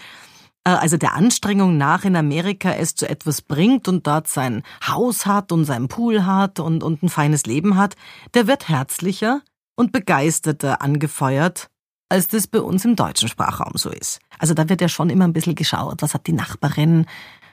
äh, 0.65 0.69
also 0.69 0.97
der 0.97 1.13
Anstrengung 1.13 1.77
nach 1.77 2.05
in 2.05 2.15
Amerika 2.15 2.71
es 2.73 2.95
zu 2.95 3.09
etwas 3.09 3.41
bringt 3.41 3.87
und 3.87 4.07
dort 4.07 4.27
sein 4.27 4.63
Haus 4.85 5.25
hat 5.25 5.51
und 5.51 5.65
sein 5.65 5.87
Pool 5.87 6.25
hat 6.25 6.59
und, 6.59 6.83
und 6.83 7.03
ein 7.03 7.09
feines 7.09 7.45
Leben 7.45 7.77
hat, 7.77 7.95
der 8.33 8.47
wird 8.47 8.69
herzlicher 8.69 9.41
und 9.75 9.91
begeisterter 9.91 10.81
angefeuert, 10.81 11.69
als 12.09 12.27
das 12.27 12.47
bei 12.47 12.61
uns 12.61 12.85
im 12.85 12.95
deutschen 12.95 13.27
Sprachraum 13.27 13.73
so 13.75 13.89
ist. 13.89 14.19
Also 14.37 14.53
da 14.53 14.69
wird 14.69 14.81
ja 14.81 14.89
schon 14.89 15.09
immer 15.09 15.25
ein 15.25 15.33
bisschen 15.33 15.55
geschaut, 15.55 16.01
was 16.01 16.13
hat 16.13 16.27
die 16.27 16.33
Nachbarin, 16.33 17.07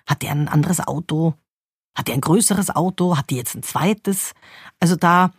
hat 0.06 0.22
der 0.22 0.32
ein 0.32 0.48
anderes 0.48 0.86
Auto, 0.86 1.34
hat 1.94 2.08
die 2.08 2.12
ein 2.12 2.20
größeres 2.20 2.70
Auto? 2.70 3.16
Hat 3.16 3.30
die 3.30 3.36
jetzt 3.36 3.54
ein 3.54 3.62
zweites? 3.62 4.32
Also 4.78 4.96
da 4.96 5.32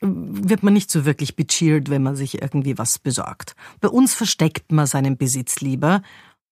wird 0.00 0.62
man 0.62 0.74
nicht 0.74 0.90
so 0.90 1.04
wirklich 1.04 1.36
becheert, 1.36 1.88
wenn 1.88 2.02
man 2.02 2.16
sich 2.16 2.40
irgendwie 2.42 2.78
was 2.78 2.98
besorgt. 2.98 3.56
Bei 3.80 3.88
uns 3.88 4.14
versteckt 4.14 4.70
man 4.70 4.86
seinen 4.86 5.16
Besitz 5.16 5.60
lieber 5.60 6.02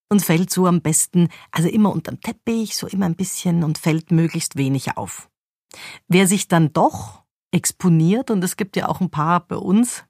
und 0.09 0.25
fällt 0.25 0.51
so 0.51 0.67
am 0.67 0.81
besten, 0.81 1.29
also 1.51 1.69
immer 1.69 1.93
unterm 1.93 2.21
Teppich, 2.21 2.77
so 2.77 2.87
immer 2.87 3.07
ein 3.07 3.17
bisschen 3.17 3.63
und 3.65 3.79
fällt 3.79 4.11
möglichst 4.11 4.57
wenig 4.57 4.97
auf. 4.97 5.29
Wer 6.09 6.27
sich 6.27 6.49
dann 6.49 6.73
doch 6.73 7.23
exponiert, 7.51 8.31
und 8.31 8.43
es 8.43 8.57
gibt 8.57 8.77
ja 8.77 8.89
auch 8.89 9.01
ein 9.01 9.11
paar 9.11 9.41
bei 9.47 9.57
uns, 9.57 10.05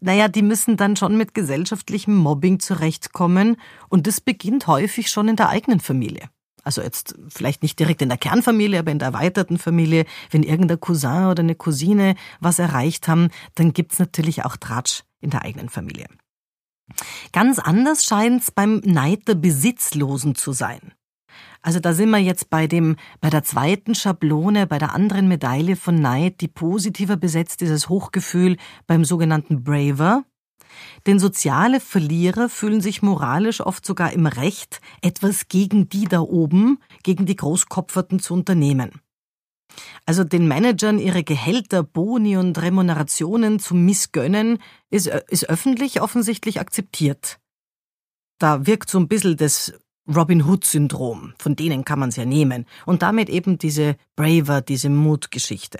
naja, 0.00 0.28
die 0.28 0.42
müssen 0.42 0.76
dann 0.76 0.96
schon 0.96 1.16
mit 1.16 1.34
gesellschaftlichem 1.34 2.16
Mobbing 2.16 2.58
zurechtkommen 2.58 3.56
und 3.88 4.06
das 4.06 4.20
beginnt 4.20 4.66
häufig 4.66 5.10
schon 5.10 5.28
in 5.28 5.36
der 5.36 5.50
eigenen 5.50 5.80
Familie. 5.80 6.30
Also 6.62 6.82
jetzt 6.82 7.14
vielleicht 7.28 7.62
nicht 7.62 7.78
direkt 7.78 8.02
in 8.02 8.08
der 8.08 8.18
Kernfamilie, 8.18 8.78
aber 8.78 8.90
in 8.90 8.98
der 8.98 9.08
erweiterten 9.08 9.58
Familie, 9.58 10.04
wenn 10.30 10.42
irgendein 10.42 10.80
Cousin 10.80 11.26
oder 11.26 11.42
eine 11.42 11.54
Cousine 11.54 12.14
was 12.40 12.58
erreicht 12.58 13.08
haben, 13.08 13.28
dann 13.54 13.72
gibt's 13.72 13.98
natürlich 13.98 14.44
auch 14.44 14.56
Tratsch 14.56 15.02
in 15.20 15.30
der 15.30 15.42
eigenen 15.42 15.68
Familie. 15.68 16.06
Ganz 17.32 17.58
anders 17.58 18.04
scheint's 18.04 18.50
beim 18.50 18.80
Neid 18.84 19.28
der 19.28 19.34
Besitzlosen 19.34 20.34
zu 20.34 20.52
sein. 20.52 20.92
Also 21.62 21.78
da 21.78 21.92
sind 21.92 22.10
wir 22.10 22.18
jetzt 22.18 22.48
bei 22.48 22.66
dem, 22.66 22.96
bei 23.20 23.28
der 23.28 23.44
zweiten 23.44 23.94
Schablone, 23.94 24.66
bei 24.66 24.78
der 24.78 24.94
anderen 24.94 25.28
Medaille 25.28 25.76
von 25.76 25.94
Neid, 25.94 26.40
die 26.40 26.48
positiver 26.48 27.16
besetzt 27.16 27.60
ist 27.62 27.70
als 27.70 27.88
Hochgefühl 27.88 28.56
beim 28.86 29.04
sogenannten 29.04 29.62
Braver. 29.62 30.24
Denn 31.06 31.18
soziale 31.18 31.80
Verlierer 31.80 32.48
fühlen 32.48 32.80
sich 32.80 33.02
moralisch 33.02 33.60
oft 33.60 33.84
sogar 33.84 34.12
im 34.12 34.26
Recht, 34.26 34.80
etwas 35.02 35.48
gegen 35.48 35.88
die 35.88 36.04
da 36.04 36.20
oben, 36.20 36.78
gegen 37.02 37.26
die 37.26 37.36
Großkopferten 37.36 38.20
zu 38.20 38.34
unternehmen. 38.34 39.00
Also 40.06 40.24
den 40.24 40.48
Managern 40.48 40.98
ihre 40.98 41.22
Gehälter, 41.22 41.82
Boni 41.82 42.36
und 42.36 42.60
Remunerationen 42.60 43.58
zu 43.58 43.74
missgönnen, 43.74 44.58
ist, 44.90 45.06
ist 45.06 45.48
öffentlich 45.48 46.00
offensichtlich 46.00 46.60
akzeptiert. 46.60 47.38
Da 48.38 48.66
wirkt 48.66 48.90
so 48.90 48.98
ein 48.98 49.08
bisschen 49.08 49.36
das 49.36 49.72
Robin 50.08 50.44
Hood-Syndrom, 50.44 51.34
von 51.38 51.54
denen 51.54 51.84
kann 51.84 51.98
man 51.98 52.08
es 52.08 52.16
ja 52.16 52.24
nehmen, 52.24 52.66
und 52.86 53.02
damit 53.02 53.28
eben 53.28 53.58
diese 53.58 53.96
Braver, 54.16 54.60
diese 54.60 54.90
Mutgeschichte. 54.90 55.78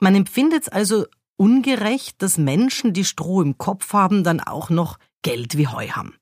Man 0.00 0.14
empfindet 0.14 0.62
es 0.62 0.68
also 0.68 1.06
ungerecht, 1.40 2.20
dass 2.20 2.36
Menschen, 2.36 2.92
die 2.92 3.04
Stroh 3.04 3.40
im 3.40 3.56
Kopf 3.56 3.94
haben, 3.94 4.24
dann 4.24 4.40
auch 4.40 4.68
noch 4.68 4.98
Geld 5.22 5.56
wie 5.56 5.68
Heu 5.68 5.88
haben. 5.88 6.14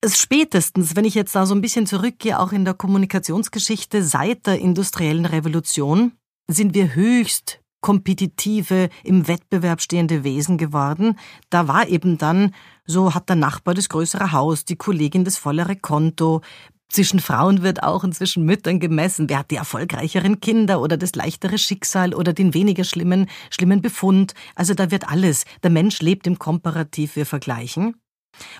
Es 0.00 0.18
spätestens, 0.18 0.96
wenn 0.96 1.04
ich 1.04 1.14
jetzt 1.14 1.34
da 1.34 1.44
so 1.44 1.54
ein 1.54 1.60
bisschen 1.60 1.86
zurückgehe, 1.86 2.38
auch 2.38 2.52
in 2.52 2.64
der 2.64 2.72
Kommunikationsgeschichte 2.72 4.02
seit 4.02 4.46
der 4.46 4.60
industriellen 4.60 5.26
Revolution, 5.26 6.12
sind 6.48 6.74
wir 6.74 6.94
höchst 6.94 7.60
kompetitive, 7.80 8.88
im 9.04 9.28
Wettbewerb 9.28 9.80
stehende 9.80 10.24
Wesen 10.24 10.56
geworden. 10.56 11.18
Da 11.50 11.68
war 11.68 11.88
eben 11.88 12.16
dann, 12.16 12.54
so 12.86 13.14
hat 13.14 13.28
der 13.28 13.36
Nachbar 13.36 13.74
das 13.74 13.88
größere 13.88 14.32
Haus, 14.32 14.64
die 14.64 14.76
Kollegin 14.76 15.24
das 15.24 15.36
vollere 15.36 15.76
Konto, 15.76 16.40
zwischen 16.88 17.20
Frauen 17.20 17.62
wird 17.62 17.82
auch 17.82 18.02
und 18.02 18.14
zwischen 18.14 18.44
Müttern 18.44 18.80
gemessen. 18.80 19.28
Wer 19.28 19.40
hat 19.40 19.50
die 19.50 19.56
erfolgreicheren 19.56 20.40
Kinder 20.40 20.80
oder 20.80 20.96
das 20.96 21.14
leichtere 21.14 21.58
Schicksal 21.58 22.14
oder 22.14 22.32
den 22.32 22.54
weniger 22.54 22.84
schlimmen, 22.84 23.28
schlimmen 23.50 23.82
Befund? 23.82 24.34
Also 24.54 24.74
da 24.74 24.90
wird 24.90 25.08
alles. 25.08 25.44
Der 25.62 25.70
Mensch 25.70 26.00
lebt 26.00 26.26
im 26.26 26.38
Komparativ, 26.38 27.16
wir 27.16 27.26
vergleichen. 27.26 27.96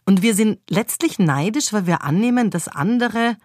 Und 0.05 0.23
wir 0.23 0.35
sind 0.35 0.59
letztlich 0.69 1.19
neidisch, 1.19 1.73
weil 1.73 1.87
wir 1.87 2.03
annehmen, 2.03 2.51
dass 2.51 2.69
andere 2.69 3.37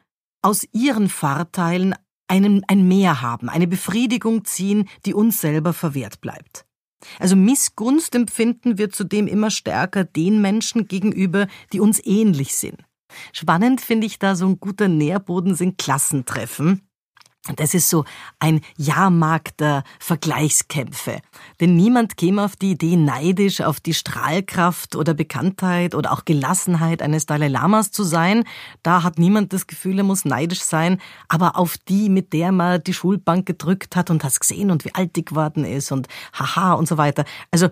aus 0.42 0.68
ihren 0.74 1.08
Vorteilen 1.10 1.96
einen, 2.28 2.64
ein 2.68 2.88
Mehr 2.88 3.22
haben, 3.22 3.50
eine 3.50 3.68
Befriedigung 3.68 4.44
ziehen, 4.46 4.90
die 5.06 5.14
uns 5.14 5.40
selber 5.40 5.74
verwehrt 5.74 6.20
bleibt. 6.20 6.66
Also 7.20 7.36
Missgunst 7.36 8.16
empfinden 8.16 8.78
wir 8.78 8.90
zudem 8.90 9.28
immer 9.28 9.52
stärker 9.52 10.04
den 10.04 10.42
Menschen 10.42 10.88
gegenüber, 10.88 11.48
die 11.72 11.80
uns 11.80 12.04
ähnlich 12.04 12.56
sind. 12.56 12.82
Spannend 13.32 13.82
finde 13.82 14.08
ich 14.08 14.20
da 14.20 14.36
so 14.36 14.48
ein 14.48 14.60
guter 14.60 14.88
Nährboden 14.88 15.56
sind 15.56 15.78
Klassentreffen. 15.78 16.88
Das 17.58 17.74
ist 17.74 17.90
so 17.90 18.06
ein 18.40 18.62
Jahrmarkt 18.78 19.60
der 19.60 19.84
Vergleichskämpfe. 20.00 21.20
Denn 21.60 21.76
niemand 21.76 22.16
käme 22.16 22.42
auf 22.42 22.56
die 22.56 22.72
Idee, 22.72 22.96
neidisch 22.96 23.60
auf 23.60 23.82
die 23.82 23.94
Strahlkraft 23.94 24.96
oder 24.96 25.14
Bekanntheit 25.14 25.94
oder 25.94 26.14
auch 26.14 26.24
Gelassenheit 26.24 27.02
eines 27.02 27.26
Dalai 27.26 27.50
Lamas 27.50 27.92
zu 27.92 28.04
sein. 28.04 28.46
Da 28.82 29.04
hat 29.04 29.20
niemand 29.20 29.52
das 29.52 29.68
Gefühl, 29.68 29.98
er 29.98 30.06
muss 30.06 30.24
neidisch 30.24 30.62
sein. 30.62 31.02
Aber 31.28 31.58
auf 31.58 31.78
die, 31.78 32.08
mit 32.08 32.32
der 32.32 32.54
man 32.54 32.82
die 32.82 32.94
Schulbank 32.94 33.46
gedrückt 33.46 33.98
hat 33.98 34.10
und 34.10 34.24
hat 34.24 34.40
gesehen 34.40 34.72
und 34.72 34.86
wie 34.86 34.96
alt 34.96 35.18
die 35.18 35.26
geworden 35.26 35.66
ist 35.66 35.92
und 35.92 36.08
haha 36.32 36.74
und 36.76 36.88
so 36.88 36.98
weiter. 36.98 37.26
Also 37.52 37.68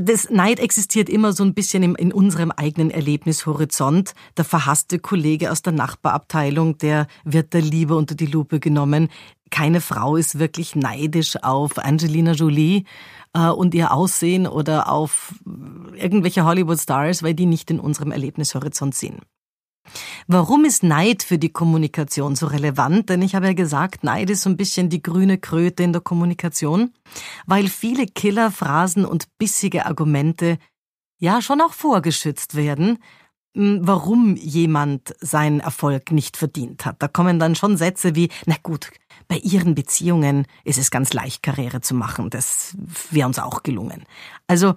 das 0.00 0.30
Neid 0.30 0.60
existiert 0.60 1.08
immer 1.08 1.32
so 1.32 1.44
ein 1.44 1.54
bisschen 1.54 1.82
in, 1.82 1.94
in 1.94 2.12
unserem 2.12 2.50
eigenen 2.50 2.90
Erlebnishorizont. 2.90 4.14
Der 4.36 4.44
verhasste 4.44 4.98
Kollege 4.98 5.50
aus 5.50 5.62
der 5.62 5.72
Nachbarabteilung, 5.72 6.78
der 6.78 7.06
wird 7.24 7.54
der 7.54 7.62
Liebe 7.62 7.96
unter 7.96 8.14
die 8.14 8.26
Lupe 8.26 8.60
genommen. 8.60 9.08
Keine 9.50 9.80
Frau 9.80 10.16
ist 10.16 10.38
wirklich 10.38 10.74
neidisch 10.74 11.42
auf 11.42 11.78
Angelina 11.78 12.32
Jolie 12.32 12.84
äh, 13.32 13.48
und 13.48 13.74
ihr 13.74 13.92
Aussehen 13.92 14.46
oder 14.46 14.90
auf 14.90 15.34
irgendwelche 15.94 16.44
Hollywood-Stars, 16.44 17.22
weil 17.22 17.34
die 17.34 17.46
nicht 17.46 17.70
in 17.70 17.80
unserem 17.80 18.12
Erlebnishorizont 18.12 18.94
sind. 18.94 19.20
Warum 20.26 20.64
ist 20.64 20.82
Neid 20.82 21.22
für 21.22 21.38
die 21.38 21.52
Kommunikation 21.52 22.36
so 22.36 22.46
relevant? 22.46 23.08
Denn 23.08 23.22
ich 23.22 23.34
habe 23.34 23.46
ja 23.46 23.52
gesagt, 23.52 24.04
Neid 24.04 24.30
ist 24.30 24.42
so 24.42 24.50
ein 24.50 24.56
bisschen 24.56 24.88
die 24.88 25.02
grüne 25.02 25.38
Kröte 25.38 25.82
in 25.82 25.92
der 25.92 26.02
Kommunikation, 26.02 26.92
weil 27.46 27.68
viele 27.68 28.06
Killerphrasen 28.06 29.04
und 29.04 29.26
bissige 29.38 29.86
Argumente 29.86 30.58
ja 31.18 31.40
schon 31.40 31.60
auch 31.60 31.72
vorgeschützt 31.72 32.54
werden, 32.54 32.98
hm, 33.56 33.80
warum 33.82 34.36
jemand 34.36 35.14
seinen 35.20 35.60
Erfolg 35.60 36.12
nicht 36.12 36.36
verdient 36.36 36.84
hat. 36.84 37.02
Da 37.02 37.08
kommen 37.08 37.38
dann 37.38 37.54
schon 37.54 37.76
Sätze 37.76 38.14
wie, 38.14 38.28
na 38.44 38.56
gut, 38.62 38.90
bei 39.28 39.38
ihren 39.38 39.74
Beziehungen 39.74 40.46
ist 40.64 40.78
es 40.78 40.90
ganz 40.90 41.12
leicht, 41.12 41.42
Karriere 41.42 41.80
zu 41.80 41.94
machen. 41.94 42.30
Das 42.30 42.76
wäre 43.10 43.26
uns 43.26 43.38
auch 43.38 43.62
gelungen. 43.62 44.04
Also 44.46 44.74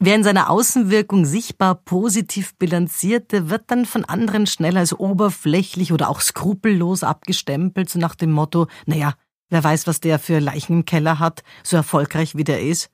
Wer 0.00 0.14
in 0.14 0.22
seiner 0.22 0.48
Außenwirkung 0.48 1.24
sichtbar 1.24 1.74
positiv 1.74 2.54
bilanzierte, 2.56 3.50
wird 3.50 3.64
dann 3.66 3.84
von 3.84 4.04
anderen 4.04 4.46
schnell 4.46 4.76
als 4.76 4.96
oberflächlich 4.96 5.92
oder 5.92 6.08
auch 6.08 6.20
skrupellos 6.20 7.02
abgestempelt, 7.02 7.90
so 7.90 7.98
nach 7.98 8.14
dem 8.14 8.30
Motto, 8.30 8.68
naja, 8.86 9.14
wer 9.50 9.64
weiß, 9.64 9.88
was 9.88 9.98
der 9.98 10.20
für 10.20 10.38
Leichen 10.38 10.72
im 10.72 10.84
Keller 10.84 11.18
hat, 11.18 11.42
so 11.64 11.76
erfolgreich 11.76 12.36
wie 12.36 12.44
der 12.44 12.62
ist. 12.62 12.90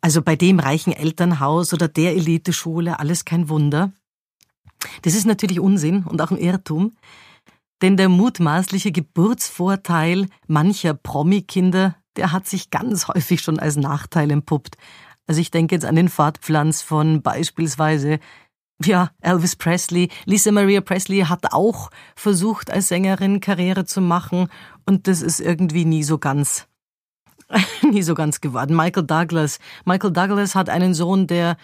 Also 0.00 0.20
bei 0.20 0.34
dem 0.34 0.58
reichen 0.58 0.92
Elternhaus 0.92 1.72
oder 1.72 1.86
der 1.86 2.16
Eliteschule 2.16 2.98
alles 2.98 3.24
kein 3.24 3.48
Wunder. 3.48 3.92
Das 5.02 5.14
ist 5.14 5.26
natürlich 5.26 5.60
Unsinn 5.60 6.02
und 6.02 6.20
auch 6.20 6.32
ein 6.32 6.38
Irrtum, 6.38 6.96
denn 7.80 7.96
der 7.96 8.08
mutmaßliche 8.08 8.90
Geburtsvorteil 8.90 10.26
mancher 10.48 10.94
Promi-Kinder, 10.94 11.94
der 12.16 12.32
hat 12.32 12.48
sich 12.48 12.70
ganz 12.70 13.06
häufig 13.06 13.40
schon 13.40 13.60
als 13.60 13.76
Nachteil 13.76 14.32
entpuppt. 14.32 14.76
Also 15.28 15.40
ich 15.40 15.52
denke 15.52 15.76
jetzt 15.76 15.84
an 15.84 15.94
den 15.94 16.08
Fortpflanz 16.08 16.82
von 16.82 17.22
beispielsweise 17.22 18.18
ja, 18.84 19.10
Elvis 19.20 19.56
Presley. 19.56 20.08
Lisa 20.24 20.52
Maria 20.52 20.80
Presley 20.80 21.20
hat 21.20 21.52
auch 21.52 21.90
versucht, 22.16 22.70
als 22.70 22.88
Sängerin 22.88 23.40
Karriere 23.40 23.84
zu 23.84 24.00
machen 24.00 24.48
und 24.86 25.06
das 25.06 25.20
ist 25.20 25.40
irgendwie 25.40 25.84
nie 25.84 26.02
so 26.02 26.18
ganz, 26.18 26.66
nie 27.82 28.02
so 28.02 28.14
ganz 28.14 28.40
geworden. 28.40 28.74
Michael 28.74 29.06
Douglas. 29.06 29.58
Michael 29.84 30.12
Douglas 30.12 30.54
hat 30.54 30.70
einen 30.70 30.94
Sohn, 30.94 31.26
der 31.26 31.56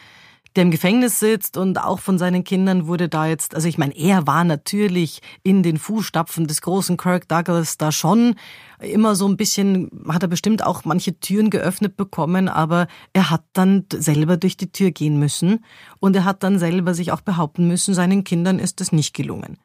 der 0.56 0.62
im 0.62 0.70
Gefängnis 0.70 1.18
sitzt 1.18 1.56
und 1.56 1.78
auch 1.78 1.98
von 1.98 2.16
seinen 2.16 2.44
Kindern 2.44 2.86
wurde 2.86 3.08
da 3.08 3.26
jetzt, 3.26 3.54
also 3.54 3.66
ich 3.66 3.76
meine, 3.76 3.96
er 3.96 4.26
war 4.26 4.44
natürlich 4.44 5.20
in 5.42 5.62
den 5.62 5.78
Fußstapfen 5.78 6.46
des 6.46 6.62
großen 6.62 6.96
Kirk 6.96 7.28
Douglas 7.28 7.76
da 7.76 7.90
schon 7.90 8.36
immer 8.78 9.16
so 9.16 9.26
ein 9.26 9.36
bisschen, 9.36 9.90
hat 10.08 10.22
er 10.22 10.28
bestimmt 10.28 10.64
auch 10.64 10.84
manche 10.84 11.18
Türen 11.18 11.50
geöffnet 11.50 11.96
bekommen, 11.96 12.48
aber 12.48 12.86
er 13.12 13.30
hat 13.30 13.44
dann 13.52 13.86
selber 13.92 14.36
durch 14.36 14.56
die 14.56 14.70
Tür 14.70 14.92
gehen 14.92 15.18
müssen 15.18 15.64
und 15.98 16.14
er 16.14 16.24
hat 16.24 16.42
dann 16.44 16.58
selber 16.58 16.94
sich 16.94 17.10
auch 17.10 17.20
behaupten 17.20 17.66
müssen, 17.66 17.94
seinen 17.94 18.22
Kindern 18.22 18.58
ist 18.58 18.80
das 18.80 18.92
nicht 18.92 19.14
gelungen. 19.14 19.58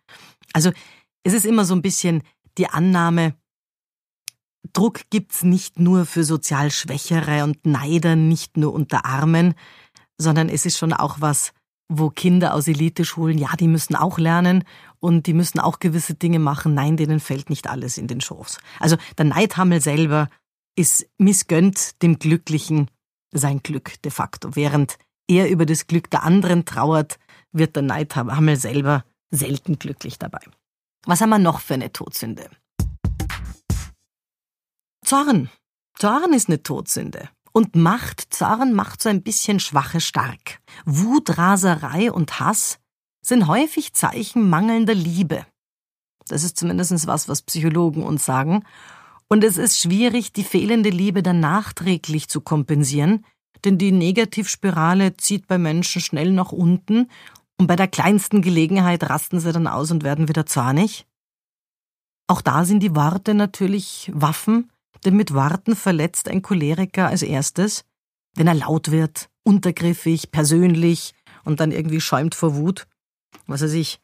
Also 0.54 0.72
es 1.24 1.34
ist 1.34 1.46
immer 1.46 1.66
so 1.66 1.76
ein 1.76 1.84
bisschen 1.84 2.24
die 2.58 2.68
Annahme, 2.68 3.36
Druck 4.74 5.02
gibt's 5.10 5.44
nicht 5.44 5.80
nur 5.80 6.06
für 6.06 6.24
sozial 6.24 6.70
Schwächere 6.72 7.44
und 7.44 7.66
Neider 7.66 8.16
nicht 8.16 8.58
nur 8.58 8.74
unter 8.74 9.06
Armen, 9.06 9.54
sondern 10.20 10.50
es 10.50 10.66
ist 10.66 10.78
schon 10.78 10.94
auch 10.94 11.18
was, 11.20 11.54
wo 11.92 12.10
Kinder 12.12 12.54
aus 12.54 12.68
Eliteschulen, 12.68 13.38
ja, 13.38 13.50
die 13.60 13.68
müssen 13.68 13.96
auch 13.96 14.20
lernen 14.20 14.64
und 15.00 15.26
die 15.26 15.34
müssen 15.34 15.60
auch 15.60 15.80
gewisse 15.80 16.14
Dinge 16.14 16.38
machen. 16.38 16.76
Nein, 16.76 16.98
denen 16.98 17.20
fällt 17.20 17.50
nicht 17.50 17.68
alles 17.68 17.98
in 17.98 18.08
den 18.08 18.22
Schoß. 18.22 18.60
Also 18.80 18.98
der 19.18 19.26
Neidhammel 19.26 19.82
selber 19.82 20.30
ist 20.76 21.08
missgönnt 21.18 22.02
dem 22.04 22.20
Glücklichen 22.20 22.92
sein 23.32 23.64
Glück 23.64 24.02
de 24.04 24.12
facto. 24.12 24.56
Während 24.56 24.98
er 25.28 25.50
über 25.50 25.66
das 25.66 25.88
Glück 25.88 26.10
der 26.12 26.24
anderen 26.24 26.66
trauert, 26.66 27.18
wird 27.52 27.76
der 27.76 27.84
Neidhammel 27.84 28.56
selber 28.56 29.04
selten 29.32 29.80
glücklich 29.80 30.20
dabei. 30.20 30.42
Was 31.06 31.22
haben 31.22 31.30
wir 31.30 31.40
noch 31.40 31.60
für 31.60 31.74
eine 31.74 31.92
Todsünde? 31.92 32.50
Zorn. 35.04 35.50
Zorn 35.98 36.34
ist 36.34 36.50
eine 36.50 36.62
Todsünde. 36.62 37.30
Und 37.52 37.76
Macht, 37.76 38.34
Zorn 38.34 38.74
macht 38.74 39.02
so 39.02 39.10
ein 39.10 39.24
bisschen 39.24 39.60
Schwache 39.60 40.02
stark. 40.02 40.60
Wut, 40.86 41.38
Raserei 41.38 42.12
und 42.12 42.40
Hass 42.40 42.80
sind 43.22 43.48
häufig 43.48 43.94
Zeichen 43.94 44.50
mangelnder 44.50 44.94
Liebe. 44.94 45.46
Das 46.28 46.44
ist 46.44 46.58
zumindest 46.58 47.08
was, 47.08 47.28
was 47.28 47.42
Psychologen 47.42 48.04
uns 48.04 48.24
sagen. 48.26 48.64
Und 49.28 49.44
es 49.44 49.58
ist 49.58 49.80
schwierig, 49.80 50.32
die 50.34 50.44
fehlende 50.44 50.90
Liebe 50.90 51.22
dann 51.22 51.40
nachträglich 51.40 52.30
zu 52.30 52.42
kompensieren, 52.42 53.26
denn 53.64 53.78
die 53.78 53.92
Negativspirale 53.92 55.18
zieht 55.18 55.48
bei 55.48 55.58
Menschen 55.58 56.02
schnell 56.02 56.32
nach 56.32 56.52
unten 56.52 57.10
und 57.58 57.68
bei 57.68 57.76
der 57.76 57.88
kleinsten 57.88 58.42
Gelegenheit 58.42 59.10
rasten 59.10 59.40
sie 59.40 59.52
dann 59.52 59.68
aus 59.68 59.92
und 59.92 60.04
werden 60.04 60.28
wieder 60.30 60.46
zornig. 60.46 61.06
Auch 62.28 62.42
da 62.42 62.64
sind 62.64 62.82
die 62.82 62.96
Worte 62.96 63.34
natürlich 63.34 64.12
Waffen, 64.14 64.72
denn 65.06 65.16
mit 65.16 65.34
Worten 65.34 65.76
verletzt 65.76 66.28
ein 66.28 66.42
Choleriker 66.42 67.08
als 67.08 67.22
erstes, 67.22 67.86
wenn 68.36 68.48
er 68.48 68.54
laut 68.54 68.92
wird, 68.92 69.30
untergriffig, 69.44 70.32
persönlich 70.32 71.14
und 71.44 71.60
dann 71.60 71.72
irgendwie 71.72 72.02
schäumt 72.02 72.36
vor 72.36 72.56
Wut. 72.56 72.88
Was 73.48 73.62
er 73.62 73.70
sich, 73.70 74.00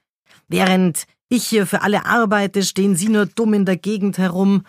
während 0.48 1.06
ich 1.30 1.46
hier 1.46 1.66
für 1.66 1.82
alle 1.82 2.06
arbeite, 2.06 2.64
stehen 2.64 2.96
Sie 2.96 3.10
nur 3.10 3.26
dumm 3.26 3.54
in 3.54 3.66
der 3.66 3.78
Gegend 3.78 4.18
herum 4.18 4.64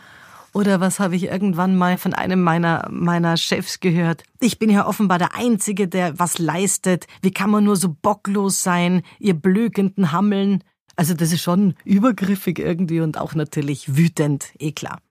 oder 0.57 0.81
was 0.81 1.01
habe 1.01 1.17
ich 1.17 1.25
irgendwann 1.25 1.77
mal 1.77 1.99
von 1.99 2.15
einem 2.15 2.43
meiner, 2.43 2.89
meiner 2.91 3.37
Chefs 3.37 3.81
gehört? 3.81 4.23
Ich 4.41 4.59
bin 4.59 4.71
ja 4.71 4.87
offenbar 4.87 5.19
der 5.19 5.35
Einzige, 5.35 5.87
der 5.87 6.19
was 6.19 6.39
leistet. 6.39 7.07
Wie 7.21 7.31
kann 7.31 7.51
man 7.51 7.65
nur 7.65 7.77
so 7.77 7.95
bocklos 8.01 8.62
sein, 8.62 9.03
ihr 9.19 9.35
blökenden 9.35 10.12
Hammeln? 10.12 10.65
Also 10.97 11.12
das 11.12 11.31
ist 11.31 11.43
schon 11.43 11.75
übergriffig 11.85 12.59
irgendwie 12.59 13.01
und 13.01 13.19
auch 13.19 13.35
natürlich 13.35 13.99
wütend, 13.99 14.47
eh 14.59 14.73
klar. 14.73 15.03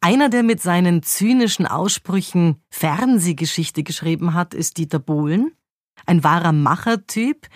Einer, 0.00 0.28
der 0.28 0.42
mit 0.42 0.60
seinen 0.60 1.02
zynischen 1.02 1.66
Aussprüchen 1.66 2.62
Fernsehgeschichte 2.70 3.82
geschrieben 3.82 4.34
hat, 4.34 4.54
ist 4.54 4.78
Dieter 4.78 4.98
Bohlen. 4.98 5.52
Ein 6.06 6.22
wahrer 6.24 6.52
Machertyp, 6.52 7.48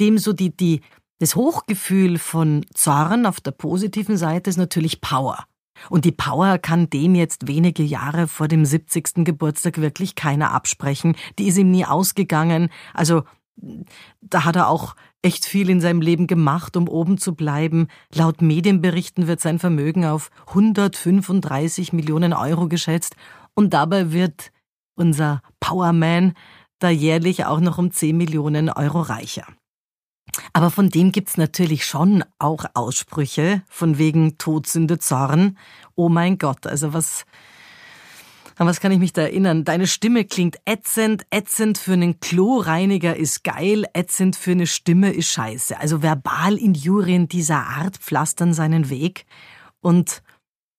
dem 0.00 0.18
so 0.18 0.32
die, 0.32 0.54
die, 0.54 0.82
das 1.18 1.34
Hochgefühl 1.34 2.18
von 2.18 2.64
Zorn 2.74 3.26
auf 3.26 3.40
der 3.40 3.52
positiven 3.52 4.16
Seite 4.16 4.50
ist 4.50 4.58
natürlich 4.58 5.00
Power. 5.00 5.44
Und 5.90 6.04
die 6.04 6.12
Power 6.12 6.58
kann 6.58 6.88
dem 6.90 7.14
jetzt 7.14 7.48
wenige 7.48 7.82
Jahre 7.82 8.28
vor 8.28 8.48
dem 8.48 8.64
70. 8.64 9.24
Geburtstag 9.24 9.78
wirklich 9.78 10.14
keiner 10.14 10.52
absprechen. 10.52 11.16
Die 11.38 11.48
ist 11.48 11.58
ihm 11.58 11.70
nie 11.70 11.84
ausgegangen. 11.84 12.70
Also 12.94 13.24
da 14.20 14.44
hat 14.44 14.56
er 14.56 14.68
auch 14.68 14.96
echt 15.26 15.44
viel 15.44 15.68
in 15.68 15.80
seinem 15.80 16.00
Leben 16.00 16.28
gemacht, 16.28 16.76
um 16.76 16.88
oben 16.88 17.18
zu 17.18 17.34
bleiben. 17.34 17.88
Laut 18.14 18.42
Medienberichten 18.42 19.26
wird 19.26 19.40
sein 19.40 19.58
Vermögen 19.58 20.04
auf 20.04 20.30
135 20.46 21.92
Millionen 21.92 22.32
Euro 22.32 22.68
geschätzt. 22.68 23.16
Und 23.54 23.74
dabei 23.74 24.12
wird 24.12 24.52
unser 24.94 25.42
Powerman 25.58 26.34
da 26.78 26.90
jährlich 26.90 27.44
auch 27.44 27.58
noch 27.58 27.78
um 27.78 27.90
10 27.90 28.16
Millionen 28.16 28.70
Euro 28.70 29.00
reicher. 29.00 29.46
Aber 30.52 30.70
von 30.70 30.90
dem 30.90 31.10
gibt's 31.10 31.36
natürlich 31.36 31.86
schon 31.86 32.22
auch 32.38 32.64
Aussprüche, 32.74 33.62
von 33.68 33.98
wegen 33.98 34.38
Todsünde, 34.38 34.98
Zorn. 34.98 35.58
Oh 35.96 36.08
mein 36.08 36.38
Gott, 36.38 36.66
also 36.68 36.92
was, 36.92 37.24
an 38.58 38.66
was 38.66 38.80
kann 38.80 38.90
ich 38.90 38.98
mich 38.98 39.12
da 39.12 39.22
erinnern? 39.22 39.64
Deine 39.64 39.86
Stimme 39.86 40.24
klingt 40.24 40.56
ätzend, 40.64 41.26
ätzend 41.30 41.76
für 41.76 41.92
einen 41.92 42.20
Kloreiniger 42.20 43.14
ist 43.14 43.44
geil, 43.44 43.84
ätzend 43.92 44.34
für 44.34 44.52
eine 44.52 44.66
Stimme 44.66 45.12
ist 45.12 45.30
scheiße. 45.30 45.78
Also 45.78 46.02
Verbalinjurien 46.02 47.28
dieser 47.28 47.66
Art 47.66 47.98
pflastern 47.98 48.54
seinen 48.54 48.88
Weg. 48.88 49.26
Und 49.80 50.22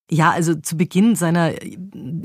ja, 0.09 0.31
also 0.31 0.55
zu 0.55 0.75
Beginn 0.75 1.15
seiner 1.15 1.53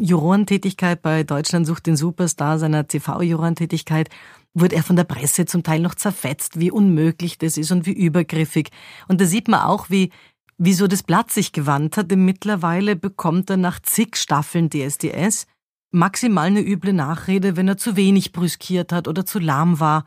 Jurorentätigkeit 0.01 1.03
bei 1.03 1.23
Deutschland 1.23 1.67
sucht 1.67 1.87
den 1.87 1.97
Superstar, 1.97 2.59
seiner 2.59 2.87
TV-Jurorentätigkeit, 2.87 4.09
wurde 4.55 4.77
er 4.77 4.83
von 4.83 4.97
der 4.97 5.05
Presse 5.05 5.45
zum 5.45 5.63
Teil 5.63 5.81
noch 5.81 5.95
zerfetzt, 5.95 6.61
wie 6.61 6.71
unmöglich 6.71 7.39
das 7.39 7.57
ist 7.57 7.73
und 7.73 7.85
wie 7.85 7.93
übergriffig. 7.93 8.71
Und 9.09 9.21
da 9.21 9.27
sieht 9.27 9.49
man 9.49 9.61
auch, 9.61 9.91
wie, 9.91 10.11
wie 10.59 10.75
so 10.75 10.87
das 10.87 11.03
Blatt 11.03 11.31
sich 11.31 11.53
gewandt 11.53 11.97
hat, 11.97 12.11
denn 12.11 12.25
mittlerweile 12.25 12.97
bekommt 12.97 13.51
er 13.51 13.57
nach 13.57 13.81
zig 13.81 14.17
Staffeln 14.17 14.71
DSDS 14.71 15.47
maximal 15.93 16.47
eine 16.47 16.61
üble 16.61 16.93
Nachrede, 16.93 17.57
wenn 17.57 17.69
er 17.69 17.77
zu 17.77 17.97
wenig 17.97 18.33
brüskiert 18.33 18.93
hat 18.93 19.09
oder 19.09 19.27
zu 19.27 19.39
lahm 19.39 19.79
war. 19.79 20.05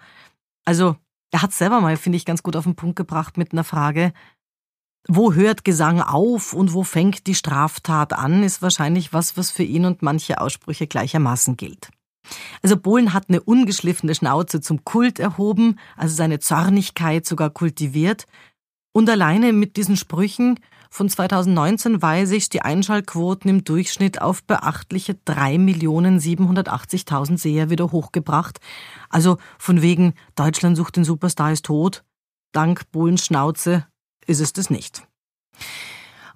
Also, 0.65 0.95
er 1.31 1.41
hat 1.41 1.53
selber 1.53 1.81
mal, 1.81 1.97
finde 1.97 2.17
ich, 2.17 2.25
ganz 2.25 2.43
gut 2.43 2.55
auf 2.55 2.63
den 2.63 2.75
Punkt 2.75 2.95
gebracht 2.95 3.37
mit 3.37 3.53
einer 3.53 3.63
Frage, 3.63 4.13
wo 5.07 5.33
hört 5.33 5.63
Gesang 5.63 6.01
auf 6.01 6.53
und 6.53 6.73
wo 6.73 6.83
fängt 6.83 7.27
die 7.27 7.35
Straftat 7.35 8.13
an, 8.13 8.43
ist 8.43 8.61
wahrscheinlich 8.61 9.13
was, 9.13 9.37
was 9.37 9.51
für 9.51 9.63
ihn 9.63 9.85
und 9.85 10.01
manche 10.01 10.41
Aussprüche 10.41 10.87
gleichermaßen 10.87 11.57
gilt. 11.57 11.89
Also 12.63 12.75
Bohlen 12.75 13.13
hat 13.13 13.29
eine 13.29 13.41
ungeschliffene 13.41 14.15
Schnauze 14.15 14.61
zum 14.61 14.83
Kult 14.83 15.19
erhoben, 15.19 15.77
also 15.95 16.15
seine 16.15 16.39
Zornigkeit 16.39 17.25
sogar 17.25 17.51
kultiviert. 17.51 18.25
Und 18.95 19.09
alleine 19.09 19.51
mit 19.51 19.75
diesen 19.75 19.97
Sprüchen 19.97 20.57
von 20.89 21.09
2019 21.09 22.01
weiß 22.01 22.31
ich, 22.31 22.47
die 22.47 22.61
Einschaltquoten 22.61 23.49
im 23.49 23.65
Durchschnitt 23.65 24.21
auf 24.21 24.41
beachtliche 24.41 25.17
3.780.000 25.27 27.37
Seher 27.37 27.69
wieder 27.69 27.91
hochgebracht. 27.91 28.61
Also 29.09 29.37
von 29.59 29.81
wegen 29.81 30.13
Deutschland 30.35 30.77
sucht 30.77 30.95
den 30.95 31.03
Superstar 31.03 31.51
ist 31.51 31.65
tot. 31.65 32.05
Dank 32.53 32.89
Bohlens 32.93 33.25
Schnauze 33.25 33.85
ist 34.27 34.39
es 34.39 34.53
das 34.53 34.69
nicht. 34.69 35.05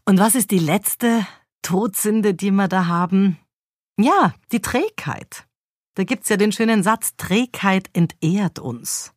Und 0.03 0.19
was 0.19 0.35
ist 0.35 0.51
die 0.51 0.59
letzte 0.59 1.25
Todsünde, 1.61 2.33
die 2.33 2.51
wir 2.51 2.67
da 2.67 2.87
haben? 2.87 3.39
Ja, 3.97 4.33
die 4.51 4.61
Trägheit. 4.61 5.45
Da 5.95 6.03
gibt's 6.03 6.27
ja 6.27 6.35
den 6.35 6.51
schönen 6.51 6.83
Satz, 6.83 7.15
Trägheit 7.15 7.89
entehrt 7.93 8.59
uns. 8.59 9.13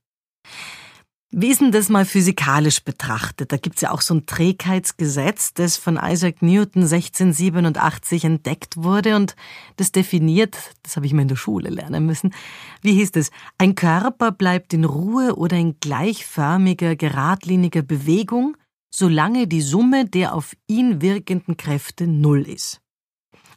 Wie 1.35 1.49
ist 1.49 1.63
denn 1.63 1.73
das 1.73 1.89
mal 1.89 2.05
physikalisch 2.05 2.85
betrachtet? 2.85 3.53
Da 3.53 3.57
gibt's 3.57 3.81
ja 3.81 3.91
auch 3.91 4.03
so 4.03 4.13
ein 4.13 4.27
Trägheitsgesetz, 4.27 5.55
das 5.55 5.79
von 5.79 5.99
Isaac 6.01 6.43
Newton 6.43 6.83
1687 6.83 8.25
entdeckt 8.25 8.77
wurde 8.77 9.17
und 9.17 9.35
das 9.77 9.93
definiert, 9.93 10.59
das 10.83 10.97
habe 10.97 11.07
ich 11.07 11.15
mal 11.15 11.23
in 11.23 11.29
der 11.29 11.37
Schule 11.37 11.71
lernen 11.71 12.05
müssen, 12.05 12.35
wie 12.83 12.93
hieß 12.93 13.13
es, 13.15 13.31
ein 13.57 13.75
Körper 13.75 14.31
bleibt 14.31 14.75
in 14.75 14.85
Ruhe 14.85 15.35
oder 15.37 15.57
in 15.57 15.81
gleichförmiger, 15.81 16.97
geradliniger 16.97 17.81
Bewegung, 17.81 18.59
solange 18.91 19.47
die 19.47 19.63
Summe 19.63 20.05
der 20.05 20.35
auf 20.35 20.55
ihn 20.67 21.01
wirkenden 21.01 21.57
Kräfte 21.57 22.07
null 22.07 22.43
ist. 22.43 22.82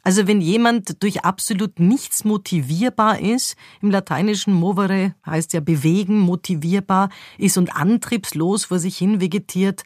Also 0.06 0.28
wenn 0.28 0.40
jemand 0.40 1.02
durch 1.02 1.24
absolut 1.24 1.80
nichts 1.80 2.22
motivierbar 2.22 3.18
ist, 3.18 3.56
im 3.82 3.90
lateinischen 3.90 4.54
movere 4.54 5.16
heißt 5.26 5.52
ja 5.52 5.58
bewegen, 5.58 6.20
motivierbar 6.20 7.08
ist 7.38 7.58
und 7.58 7.74
antriebslos 7.74 8.66
vor 8.66 8.78
sich 8.78 8.96
hin 8.96 9.20
vegetiert, 9.20 9.82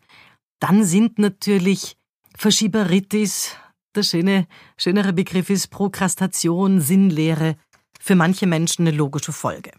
dann 0.59 0.85
sind 0.85 1.19
natürlich 1.19 1.97
Verschieberitis, 2.37 3.57
der 3.95 4.03
schöne, 4.03 4.47
schönere 4.77 5.15
Begriff 5.15 5.49
ist 5.49 5.69
Prokrastation, 5.69 6.83
Sinnlehre, 6.83 7.57
für 7.99 8.15
manche 8.15 8.47
Menschen 8.47 8.87
eine 8.87 8.95
logische 8.95 9.33
Folge. 9.33 9.73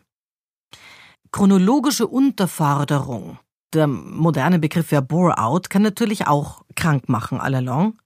Chronologische 1.31 2.07
Unterforderung, 2.07 3.37
der 3.75 3.85
moderne 3.85 4.57
Begriff 4.57 4.91
ja 4.91 5.01
Bore-out, 5.01 5.69
kann 5.69 5.83
natürlich 5.83 6.25
auch 6.25 6.63
krank 6.75 7.09
machen, 7.09 7.39
allalong 7.39 8.00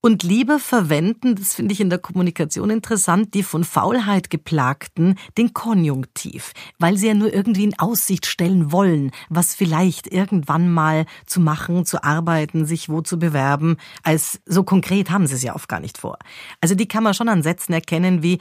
und 0.00 0.22
lieber 0.22 0.58
verwenden, 0.58 1.34
das 1.34 1.54
finde 1.54 1.72
ich 1.72 1.80
in 1.80 1.90
der 1.90 1.98
Kommunikation 1.98 2.70
interessant, 2.70 3.34
die 3.34 3.42
von 3.42 3.64
Faulheit 3.64 4.30
geplagten 4.30 5.18
den 5.36 5.52
Konjunktiv, 5.52 6.52
weil 6.78 6.96
sie 6.96 7.08
ja 7.08 7.14
nur 7.14 7.32
irgendwie 7.32 7.64
in 7.64 7.78
Aussicht 7.78 8.26
stellen 8.26 8.70
wollen, 8.70 9.10
was 9.28 9.54
vielleicht 9.54 10.06
irgendwann 10.06 10.70
mal 10.70 11.06
zu 11.26 11.40
machen, 11.40 11.84
zu 11.84 12.04
arbeiten, 12.04 12.66
sich 12.66 12.88
wo 12.88 13.00
zu 13.00 13.18
bewerben, 13.18 13.78
als 14.02 14.40
so 14.46 14.62
konkret 14.62 15.10
haben 15.10 15.26
sie 15.26 15.34
es 15.34 15.42
ja 15.42 15.54
oft 15.54 15.68
gar 15.68 15.80
nicht 15.80 15.98
vor. 15.98 16.18
Also 16.60 16.74
die 16.74 16.88
kann 16.88 17.02
man 17.02 17.14
schon 17.14 17.28
an 17.28 17.42
Sätzen 17.42 17.72
erkennen 17.72 18.22
wie 18.22 18.38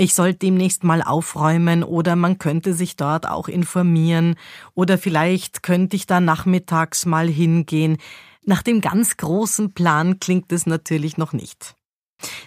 ich 0.00 0.14
soll 0.14 0.32
demnächst 0.32 0.84
mal 0.84 1.02
aufräumen 1.02 1.82
oder 1.82 2.14
man 2.14 2.38
könnte 2.38 2.72
sich 2.72 2.94
dort 2.94 3.28
auch 3.28 3.48
informieren 3.48 4.36
oder 4.74 4.96
vielleicht 4.96 5.64
könnte 5.64 5.96
ich 5.96 6.06
da 6.06 6.20
nachmittags 6.20 7.04
mal 7.04 7.26
hingehen. 7.26 7.98
Nach 8.48 8.62
dem 8.62 8.80
ganz 8.80 9.18
großen 9.18 9.74
Plan 9.74 10.20
klingt 10.20 10.52
es 10.52 10.64
natürlich 10.64 11.18
noch 11.18 11.34
nicht. 11.34 11.76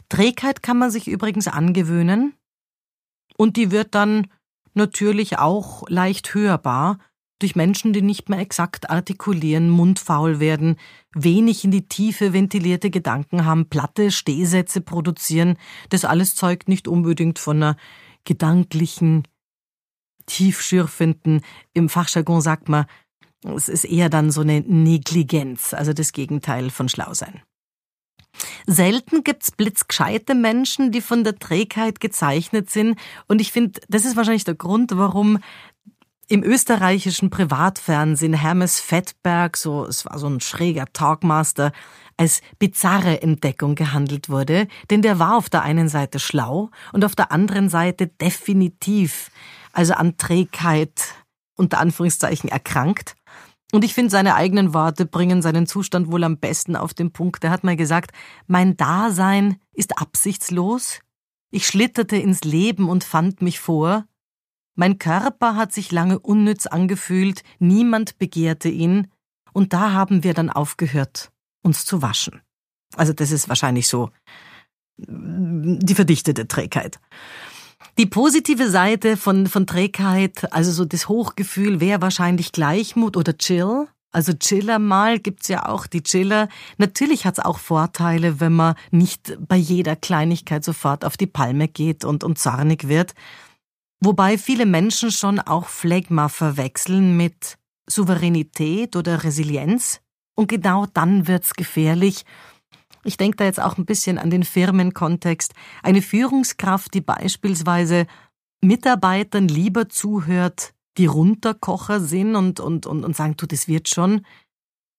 Trägheit 0.10 0.64
kann 0.64 0.80
man 0.80 0.90
sich 0.90 1.08
übrigens 1.08 1.48
angewöhnen 1.48 2.34
und 3.38 3.56
die 3.56 3.70
wird 3.70 3.94
dann 3.94 4.26
natürlich 4.74 5.38
auch 5.38 5.88
leicht 5.90 6.34
hörbar 6.34 6.98
durch 7.38 7.56
Menschen, 7.56 7.94
die 7.94 8.02
nicht 8.02 8.30
mehr 8.30 8.40
exakt 8.40 8.90
artikulieren, 8.90 9.70
mundfaul 9.70 10.40
werden, 10.40 10.78
wenig 11.14 11.66
in 11.66 11.70
die 11.70 11.88
Tiefe 11.88 12.34
ventilierte 12.34 12.90
Gedanken 12.90 13.46
haben, 13.46 13.70
platte 13.70 14.10
Stehsätze 14.10 14.82
produzieren. 14.82 15.56
Das 15.90 16.04
alles 16.04 16.34
zeugt 16.34 16.68
nicht 16.68 16.88
unbedingt 16.88 17.38
von 17.38 17.58
einer 17.58 17.76
gedanklichen, 18.26 19.28
tiefschürfenden, 20.26 21.42
im 21.74 21.90
Fachjargon 21.90 22.42
sagt 22.42 22.70
man, 22.70 22.86
es 23.44 23.70
ist 23.70 23.86
eher 23.86 24.10
dann 24.10 24.32
so 24.32 24.42
eine 24.42 24.62
Negligenz, 24.62 25.74
also 25.74 25.94
das 25.94 26.12
Gegenteil 26.12 26.70
von 26.70 26.90
schlau 26.90 27.14
sein. 27.14 27.42
Selten 28.66 29.24
gibt's 29.24 29.52
blitzgescheite 29.52 30.36
Menschen, 30.36 30.92
die 30.92 31.02
von 31.02 31.24
der 31.24 31.38
Trägheit 31.38 32.00
gezeichnet 32.00 32.70
sind. 32.70 32.98
Und 33.28 33.42
ich 33.42 33.52
finde, 33.52 33.82
das 33.90 34.06
ist 34.06 34.16
wahrscheinlich 34.16 34.44
der 34.44 34.56
Grund, 34.56 34.92
warum 34.96 35.40
im 36.28 36.44
österreichischen 36.44 37.30
Privatfernsehen 37.30 38.34
Hermes 38.34 38.80
Fettberg, 38.80 39.58
so, 39.58 39.86
es 39.86 40.06
war 40.06 40.18
so 40.18 40.28
ein 40.28 40.40
schräger 40.40 40.86
Talkmaster, 40.94 41.74
als 42.16 42.42
bizarre 42.58 43.22
Entdeckung 43.22 43.76
gehandelt 43.76 44.30
wurde, 44.30 44.68
denn 44.90 45.02
der 45.02 45.20
war 45.20 45.36
auf 45.36 45.50
der 45.50 45.64
einen 45.64 45.90
Seite 45.90 46.20
schlau 46.20 46.70
und 46.94 47.04
auf 47.04 47.16
der 47.16 47.32
anderen 47.34 47.68
Seite 47.68 48.08
definitiv, 48.08 49.30
also 49.74 49.94
an 49.94 50.16
Trägheit 50.18 51.02
unter 51.56 51.80
Anführungszeichen 51.80 52.50
erkrankt. 52.50 53.16
Und 53.72 53.84
ich 53.84 53.94
finde, 53.94 54.12
seine 54.12 54.36
eigenen 54.36 54.74
Worte 54.74 55.06
bringen 55.06 55.42
seinen 55.42 55.66
Zustand 55.66 56.12
wohl 56.12 56.24
am 56.24 56.38
besten 56.38 56.76
auf 56.76 56.94
den 56.94 57.12
Punkt. 57.12 57.44
Er 57.44 57.52
hat 57.52 57.64
mal 57.64 57.78
gesagt, 57.78 58.12
mein 58.48 58.76
Dasein 58.76 59.58
ist 59.74 59.98
absichtslos. 59.98 61.00
Ich 61.52 61.68
schlitterte 61.68 62.18
ins 62.18 62.42
Leben 62.42 62.90
und 62.90 63.04
fand 63.04 63.42
mich 63.42 63.60
vor. 63.60 64.06
Mein 64.76 65.00
Körper 65.00 65.56
hat 65.56 65.74
sich 65.74 65.92
lange 65.92 66.20
unnütz 66.20 66.66
angefühlt, 66.66 67.44
niemand 67.60 68.18
begehrte 68.18 68.70
ihn, 68.70 69.08
und 69.54 69.74
da 69.74 69.92
haben 69.92 70.24
wir 70.24 70.34
dann 70.34 70.50
aufgehört, 70.50 71.32
uns 71.62 71.86
zu 71.86 72.02
waschen. 72.02 72.42
Also 72.96 73.14
das 73.14 73.32
ist 73.32 73.50
wahrscheinlich 73.50 73.88
so 73.88 74.12
die 74.98 75.96
verdichtete 75.96 76.48
Trägheit. 76.48 77.00
Die 77.98 78.06
positive 78.06 78.70
Seite 78.70 79.18
von, 79.18 79.48
von 79.48 79.68
Trägheit, 79.68 80.52
also 80.54 80.72
so 80.72 80.86
das 80.86 81.10
Hochgefühl, 81.10 81.80
wäre 81.80 82.02
wahrscheinlich 82.02 82.52
Gleichmut 82.52 83.18
oder 83.18 83.38
Chill. 83.38 83.88
Also 84.14 84.34
Chiller 84.34 84.80
mal 84.80 85.20
gibt's 85.20 85.48
ja 85.48 85.68
auch 85.68 85.88
die 85.88 86.04
Chiller. 86.04 86.50
Natürlich 86.78 87.26
hat's 87.26 87.40
auch 87.40 87.60
Vorteile, 87.60 88.40
wenn 88.40 88.54
man 88.54 88.76
nicht 88.92 89.38
bei 89.48 89.56
jeder 89.56 89.96
Kleinigkeit 89.96 90.64
sofort 90.66 91.06
auf 91.06 91.16
die 91.16 91.28
Palme 91.28 91.68
geht 91.68 92.04
und, 92.04 92.24
und 92.24 92.38
zornig 92.38 92.88
wird. 92.88 93.14
Wobei 94.02 94.38
viele 94.38 94.66
Menschen 94.66 95.12
schon 95.12 95.40
auch 95.40 95.68
Phlegma 95.68 96.28
verwechseln 96.28 97.16
mit 97.16 97.58
Souveränität 97.88 98.96
oder 98.96 99.24
Resilienz. 99.24 100.02
Und 100.36 100.48
genau 100.48 100.88
dann 100.94 101.28
wird's 101.28 101.54
gefährlich 101.54 102.26
ich 103.04 103.18
denke 103.18 103.38
da 103.38 103.46
jetzt 103.46 103.60
auch 103.60 103.78
ein 103.78 103.86
bisschen 103.86 104.18
an 104.18 104.30
den 104.30 104.44
Firmenkontext. 104.44 105.54
Eine 105.84 106.02
Führungskraft, 106.02 106.94
die 106.94 107.02
beispielsweise 107.02 108.06
Mitarbeitern 108.62 109.48
lieber 109.48 109.90
zuhört, 109.90 110.74
die 110.98 111.06
Runterkocher 111.06 112.00
sind 112.00 112.36
und, 112.36 112.60
und, 112.60 112.86
und, 112.86 113.04
und 113.04 113.16
sagen, 113.16 113.36
du, 113.38 113.46
das 113.46 113.68
wird 113.68 113.90
schon, 113.90 114.26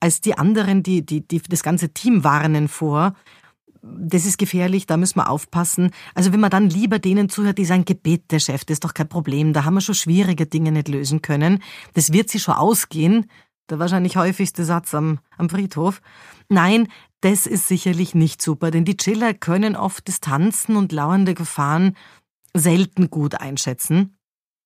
als 0.00 0.20
die 0.20 0.36
anderen, 0.36 0.82
die, 0.82 1.06
die, 1.06 1.26
die 1.26 1.40
das 1.40 1.62
ganze 1.62 1.90
Team 1.90 2.24
warnen 2.24 2.68
vor. 2.68 3.14
Das 3.82 4.24
ist 4.24 4.38
gefährlich, 4.38 4.86
da 4.86 4.96
müssen 4.96 5.18
wir 5.18 5.28
aufpassen. 5.28 5.90
Also 6.14 6.32
wenn 6.32 6.40
man 6.40 6.50
dann 6.50 6.70
lieber 6.70 6.98
denen 6.98 7.28
zuhört, 7.28 7.58
die 7.58 7.64
sagen, 7.64 7.84
Gebet, 7.84 8.30
der 8.30 8.38
Chef, 8.38 8.64
das 8.64 8.76
ist 8.76 8.84
doch 8.84 8.94
kein 8.94 9.08
Problem, 9.08 9.52
da 9.52 9.64
haben 9.64 9.74
wir 9.74 9.80
schon 9.80 9.94
schwierige 9.94 10.46
Dinge 10.46 10.72
nicht 10.72 10.88
lösen 10.88 11.22
können. 11.22 11.62
Das 11.94 12.12
wird 12.12 12.30
sich 12.30 12.42
schon 12.42 12.54
ausgehen. 12.54 13.26
Der 13.70 13.78
wahrscheinlich 13.78 14.16
häufigste 14.16 14.64
Satz 14.64 14.92
am, 14.92 15.20
am 15.38 15.48
Friedhof. 15.48 16.00
Nein, 16.48 16.88
das 17.22 17.46
ist 17.46 17.68
sicherlich 17.68 18.14
nicht 18.14 18.42
super, 18.42 18.70
denn 18.70 18.84
die 18.84 18.96
Chiller 18.96 19.32
können 19.32 19.76
oft 19.76 20.06
Distanzen 20.06 20.76
und 20.76 20.92
lauernde 20.92 21.34
Gefahren 21.34 21.96
selten 22.54 23.10
gut 23.10 23.40
einschätzen, 23.40 24.16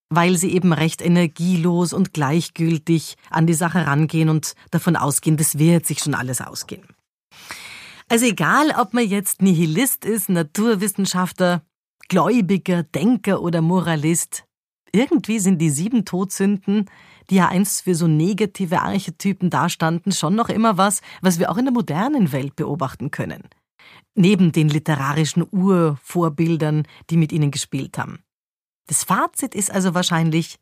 weil 0.09 0.37
sie 0.37 0.53
eben 0.53 0.73
recht 0.73 1.03
energielos 1.03 1.93
und 1.93 2.13
gleichgültig 2.15 3.17
an 3.31 3.47
die 3.47 3.55
Sache 3.55 3.87
rangehen 3.87 4.31
und 4.31 4.55
davon 4.71 4.97
ausgehen, 4.97 5.37
das 5.37 5.59
wird 5.59 5.87
sich 5.87 5.99
schon 6.01 6.15
alles 6.15 6.41
ausgehen. 6.41 6.87
Also 8.09 8.25
egal, 8.25 8.73
ob 8.79 8.95
man 8.95 9.07
jetzt 9.07 9.43
Nihilist 9.43 10.05
ist, 10.05 10.29
Naturwissenschaftler, 10.29 11.63
Gläubiger, 12.09 12.85
Denker 12.85 13.43
oder 13.43 13.61
Moralist, 13.61 14.45
irgendwie 14.93 15.41
sind 15.41 15.59
die 15.59 15.71
sieben 15.71 16.05
Todsünden 16.05 16.89
die 17.31 17.37
ja 17.37 17.49
einst 17.49 17.83
für 17.83 17.95
so 17.95 18.07
negative 18.07 18.83
Archetypen 18.83 19.51
dastanden, 19.51 20.13
schon 20.13 20.35
noch 20.35 20.49
immer 20.49 20.79
was, 20.79 21.01
was 21.21 21.39
wir 21.39 21.51
auch 21.51 21.57
in 21.57 21.65
der 21.67 21.75
modernen 21.75 22.33
Welt 22.33 22.57
beobachten 22.57 23.11
können. 23.11 23.43
Neben 24.15 24.53
den 24.53 24.69
literarischen 24.69 25.47
Urvorbildern, 25.51 26.87
die 27.11 27.17
mit 27.17 27.33
ihnen 27.33 27.51
gespielt 27.51 27.99
haben. 27.99 28.21
Das 28.87 29.05
Fazit 29.05 29.55
ist 29.55 29.71
also 29.71 29.95
wahrscheinlich, 29.95 30.59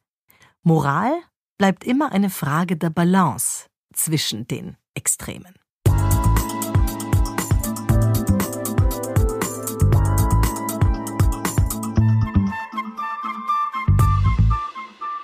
Moral 0.62 1.12
bleibt 1.58 1.84
immer 1.84 2.12
eine 2.12 2.30
Frage 2.30 2.76
der 2.76 2.90
Balance 2.90 3.66
zwischen 3.92 4.48
den 4.48 4.76
Extremen. 4.94 5.54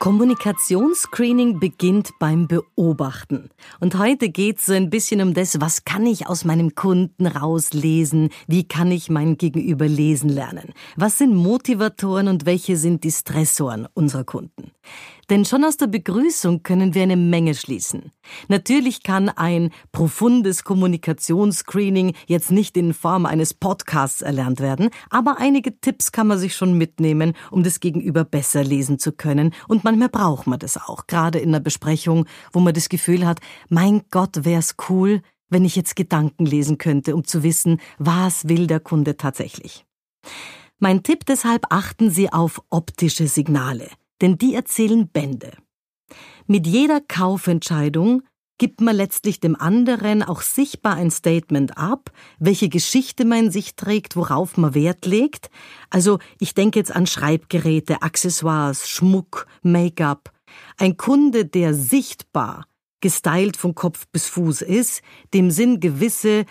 Kommunikationsscreening 0.00 1.60
beginnt 1.60 2.12
beim 2.18 2.48
Beobachten. 2.48 3.50
Und 3.80 3.98
heute 3.98 4.30
geht's 4.30 4.64
so 4.64 4.72
ein 4.72 4.88
bisschen 4.88 5.20
um 5.20 5.34
das, 5.34 5.60
was 5.60 5.84
kann 5.84 6.06
ich 6.06 6.26
aus 6.26 6.46
meinem 6.46 6.74
Kunden 6.74 7.26
rauslesen? 7.26 8.30
Wie 8.46 8.66
kann 8.66 8.90
ich 8.92 9.10
mein 9.10 9.36
Gegenüber 9.36 9.86
lesen 9.86 10.30
lernen? 10.30 10.72
Was 10.96 11.18
sind 11.18 11.34
Motivatoren 11.34 12.28
und 12.28 12.46
welche 12.46 12.78
sind 12.78 13.04
die 13.04 13.10
Stressoren 13.10 13.88
unserer 13.92 14.24
Kunden? 14.24 14.70
Denn 15.30 15.44
schon 15.44 15.64
aus 15.64 15.76
der 15.76 15.86
Begrüßung 15.86 16.64
können 16.64 16.94
wir 16.94 17.04
eine 17.04 17.16
Menge 17.16 17.54
schließen. 17.54 18.10
Natürlich 18.48 19.04
kann 19.04 19.28
ein 19.28 19.70
profundes 19.92 20.64
Kommunikationsscreening 20.64 22.14
jetzt 22.26 22.50
nicht 22.50 22.76
in 22.76 22.92
Form 22.92 23.26
eines 23.26 23.54
Podcasts 23.54 24.22
erlernt 24.22 24.58
werden, 24.58 24.90
aber 25.08 25.36
einige 25.38 25.80
Tipps 25.80 26.10
kann 26.10 26.26
man 26.26 26.40
sich 26.40 26.56
schon 26.56 26.76
mitnehmen, 26.76 27.34
um 27.52 27.62
das 27.62 27.78
Gegenüber 27.78 28.24
besser 28.24 28.64
lesen 28.64 28.98
zu 28.98 29.12
können. 29.12 29.54
Und 29.68 29.84
manchmal 29.84 30.08
braucht 30.08 30.48
man 30.48 30.58
das 30.58 30.76
auch, 30.76 31.06
gerade 31.06 31.38
in 31.38 31.50
einer 31.50 31.60
Besprechung, 31.60 32.26
wo 32.52 32.58
man 32.58 32.74
das 32.74 32.88
Gefühl 32.88 33.24
hat, 33.24 33.38
mein 33.68 34.02
Gott, 34.10 34.44
wär's 34.44 34.74
cool, 34.88 35.22
wenn 35.48 35.64
ich 35.64 35.76
jetzt 35.76 35.94
Gedanken 35.94 36.44
lesen 36.44 36.76
könnte, 36.76 37.14
um 37.14 37.22
zu 37.22 37.44
wissen, 37.44 37.80
was 37.98 38.48
will 38.48 38.66
der 38.66 38.80
Kunde 38.80 39.16
tatsächlich. 39.16 39.84
Mein 40.80 41.04
Tipp 41.04 41.24
deshalb 41.26 41.66
achten 41.70 42.10
Sie 42.10 42.32
auf 42.32 42.62
optische 42.70 43.28
Signale 43.28 43.88
denn 44.20 44.38
die 44.38 44.54
erzählen 44.54 45.08
Bände. 45.08 45.52
Mit 46.46 46.66
jeder 46.66 47.00
Kaufentscheidung 47.00 48.22
gibt 48.58 48.82
man 48.82 48.94
letztlich 48.94 49.40
dem 49.40 49.56
anderen 49.56 50.22
auch 50.22 50.42
sichtbar 50.42 50.94
ein 50.94 51.10
Statement 51.10 51.78
ab, 51.78 52.10
welche 52.38 52.68
Geschichte 52.68 53.24
man 53.24 53.46
in 53.46 53.50
sich 53.50 53.74
trägt, 53.74 54.16
worauf 54.16 54.58
man 54.58 54.74
Wert 54.74 55.06
legt. 55.06 55.48
Also 55.88 56.18
ich 56.38 56.52
denke 56.52 56.78
jetzt 56.78 56.94
an 56.94 57.06
Schreibgeräte, 57.06 58.02
Accessoires, 58.02 58.88
Schmuck, 58.88 59.46
Make-up. 59.62 60.30
Ein 60.76 60.98
Kunde, 60.98 61.46
der 61.46 61.72
sichtbar 61.72 62.66
gestylt 63.00 63.56
von 63.56 63.74
Kopf 63.74 64.06
bis 64.12 64.26
Fuß 64.26 64.60
ist, 64.60 65.00
dem 65.32 65.50
sind 65.50 65.80
gewisse 65.80 66.44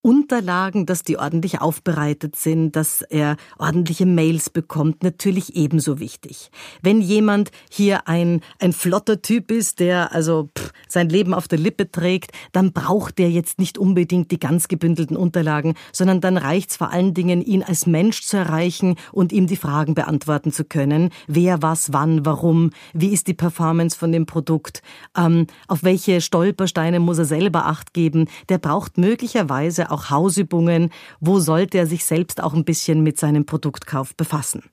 Unterlagen, 0.00 0.86
dass 0.86 1.02
die 1.02 1.18
ordentlich 1.18 1.60
aufbereitet 1.60 2.36
sind, 2.36 2.76
dass 2.76 3.02
er 3.02 3.36
ordentliche 3.58 4.06
Mails 4.06 4.48
bekommt, 4.48 5.02
natürlich 5.02 5.56
ebenso 5.56 5.98
wichtig. 5.98 6.50
Wenn 6.82 7.00
jemand 7.00 7.50
hier 7.68 8.06
ein, 8.06 8.40
ein 8.60 8.72
flotter 8.72 9.22
Typ 9.22 9.50
ist, 9.50 9.80
der 9.80 10.12
also 10.12 10.50
pff, 10.56 10.72
sein 10.86 11.08
Leben 11.08 11.34
auf 11.34 11.48
der 11.48 11.58
Lippe 11.58 11.90
trägt, 11.90 12.30
dann 12.52 12.72
braucht 12.72 13.18
der 13.18 13.30
jetzt 13.30 13.58
nicht 13.58 13.76
unbedingt 13.76 14.30
die 14.30 14.38
ganz 14.38 14.68
gebündelten 14.68 15.16
Unterlagen, 15.16 15.74
sondern 15.92 16.20
dann 16.20 16.36
reicht's 16.36 16.76
vor 16.76 16.92
allen 16.92 17.12
Dingen, 17.12 17.42
ihn 17.42 17.64
als 17.64 17.86
Mensch 17.86 18.22
zu 18.22 18.36
erreichen 18.36 18.94
und 19.10 19.32
ihm 19.32 19.48
die 19.48 19.56
Fragen 19.56 19.94
beantworten 19.94 20.52
zu 20.52 20.64
können. 20.64 21.10
Wer, 21.26 21.60
was, 21.60 21.92
wann, 21.92 22.24
warum, 22.24 22.70
wie 22.94 23.08
ist 23.08 23.26
die 23.26 23.34
Performance 23.34 23.98
von 23.98 24.12
dem 24.12 24.26
Produkt, 24.26 24.80
ähm, 25.16 25.48
auf 25.66 25.82
welche 25.82 26.20
Stolpersteine 26.20 27.00
muss 27.00 27.18
er 27.18 27.24
selber 27.24 27.66
Acht 27.66 27.92
geben. 27.92 28.28
Der 28.48 28.58
braucht 28.58 28.96
möglicherweise 28.96 29.90
auch 29.90 29.97
Hausübungen, 30.10 30.90
wo 31.20 31.38
sollte 31.40 31.78
er 31.78 31.86
sich 31.86 32.04
selbst 32.04 32.42
auch 32.42 32.54
ein 32.54 32.64
bisschen 32.64 33.02
mit 33.02 33.18
seinem 33.18 33.46
Produktkauf 33.46 34.14
befassen. 34.16 34.64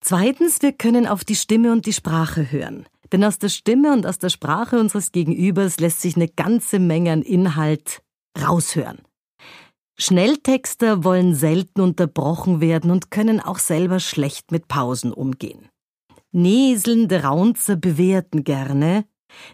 Zweitens, 0.00 0.62
wir 0.62 0.72
können 0.72 1.06
auf 1.06 1.24
die 1.24 1.36
Stimme 1.36 1.72
und 1.72 1.86
die 1.86 1.92
Sprache 1.92 2.50
hören. 2.50 2.86
Denn 3.12 3.24
aus 3.24 3.38
der 3.38 3.50
Stimme 3.50 3.92
und 3.92 4.06
aus 4.06 4.18
der 4.18 4.30
Sprache 4.30 4.80
unseres 4.80 5.12
Gegenübers 5.12 5.78
lässt 5.78 6.00
sich 6.00 6.16
eine 6.16 6.28
ganze 6.28 6.78
Menge 6.78 7.12
an 7.12 7.22
Inhalt 7.22 8.02
raushören. 8.40 9.02
Schnelltexter 9.98 11.04
wollen 11.04 11.34
selten 11.34 11.82
unterbrochen 11.82 12.60
werden 12.60 12.90
und 12.90 13.10
können 13.10 13.40
auch 13.40 13.58
selber 13.58 14.00
schlecht 14.00 14.50
mit 14.50 14.66
Pausen 14.66 15.12
umgehen. 15.12 15.68
Näselnde 16.32 17.22
Raunzer 17.22 17.76
bewerten 17.76 18.42
gerne, 18.42 19.04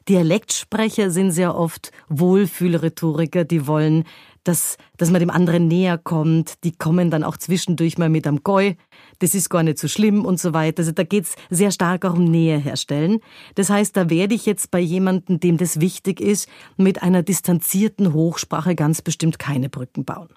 Dialektsprecher 0.08 1.10
sind 1.10 1.32
sehr 1.32 1.56
oft 1.56 1.92
Wohlfühlrhetoriker, 2.08 3.44
die 3.44 3.66
wollen, 3.66 4.04
dass, 4.44 4.78
dass 4.96 5.10
man 5.10 5.20
dem 5.20 5.30
anderen 5.30 5.68
näher 5.68 5.98
kommt. 5.98 6.64
Die 6.64 6.72
kommen 6.72 7.10
dann 7.10 7.22
auch 7.22 7.36
zwischendurch 7.36 7.98
mal 7.98 8.08
mit 8.08 8.26
am 8.26 8.42
Goi. 8.42 8.76
Das 9.18 9.34
ist 9.34 9.50
gar 9.50 9.62
nicht 9.62 9.78
so 9.78 9.88
schlimm 9.88 10.24
und 10.24 10.40
so 10.40 10.54
weiter. 10.54 10.80
Also 10.80 10.92
da 10.92 11.02
geht's 11.02 11.36
sehr 11.50 11.70
stark 11.70 12.04
auch 12.04 12.14
um 12.14 12.24
Nähe 12.24 12.58
herstellen. 12.58 13.20
Das 13.56 13.68
heißt, 13.68 13.96
da 13.96 14.08
werde 14.08 14.34
ich 14.34 14.46
jetzt 14.46 14.70
bei 14.70 14.80
jemandem, 14.80 15.38
dem 15.38 15.58
das 15.58 15.80
wichtig 15.80 16.20
ist, 16.20 16.48
mit 16.76 17.02
einer 17.02 17.22
distanzierten 17.22 18.14
Hochsprache 18.14 18.74
ganz 18.74 19.02
bestimmt 19.02 19.38
keine 19.38 19.68
Brücken 19.68 20.04
bauen. 20.04 20.28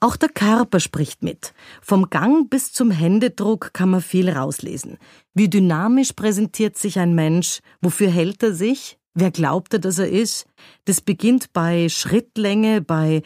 Auch 0.00 0.16
der 0.16 0.28
Körper 0.28 0.80
spricht 0.80 1.22
mit. 1.22 1.54
Vom 1.80 2.10
Gang 2.10 2.50
bis 2.50 2.72
zum 2.72 2.90
Händedruck 2.90 3.72
kann 3.72 3.90
man 3.90 4.02
viel 4.02 4.28
rauslesen. 4.28 4.98
Wie 5.34 5.48
dynamisch 5.48 6.12
präsentiert 6.12 6.76
sich 6.76 6.98
ein 6.98 7.14
Mensch? 7.14 7.60
Wofür 7.80 8.10
hält 8.10 8.42
er 8.42 8.54
sich? 8.54 8.98
Wer 9.14 9.30
glaubt 9.30 9.72
er, 9.72 9.78
dass 9.78 9.98
er 9.98 10.10
ist? 10.10 10.46
Das 10.84 11.00
beginnt 11.00 11.52
bei 11.54 11.88
Schrittlänge, 11.88 12.82
bei, 12.82 13.22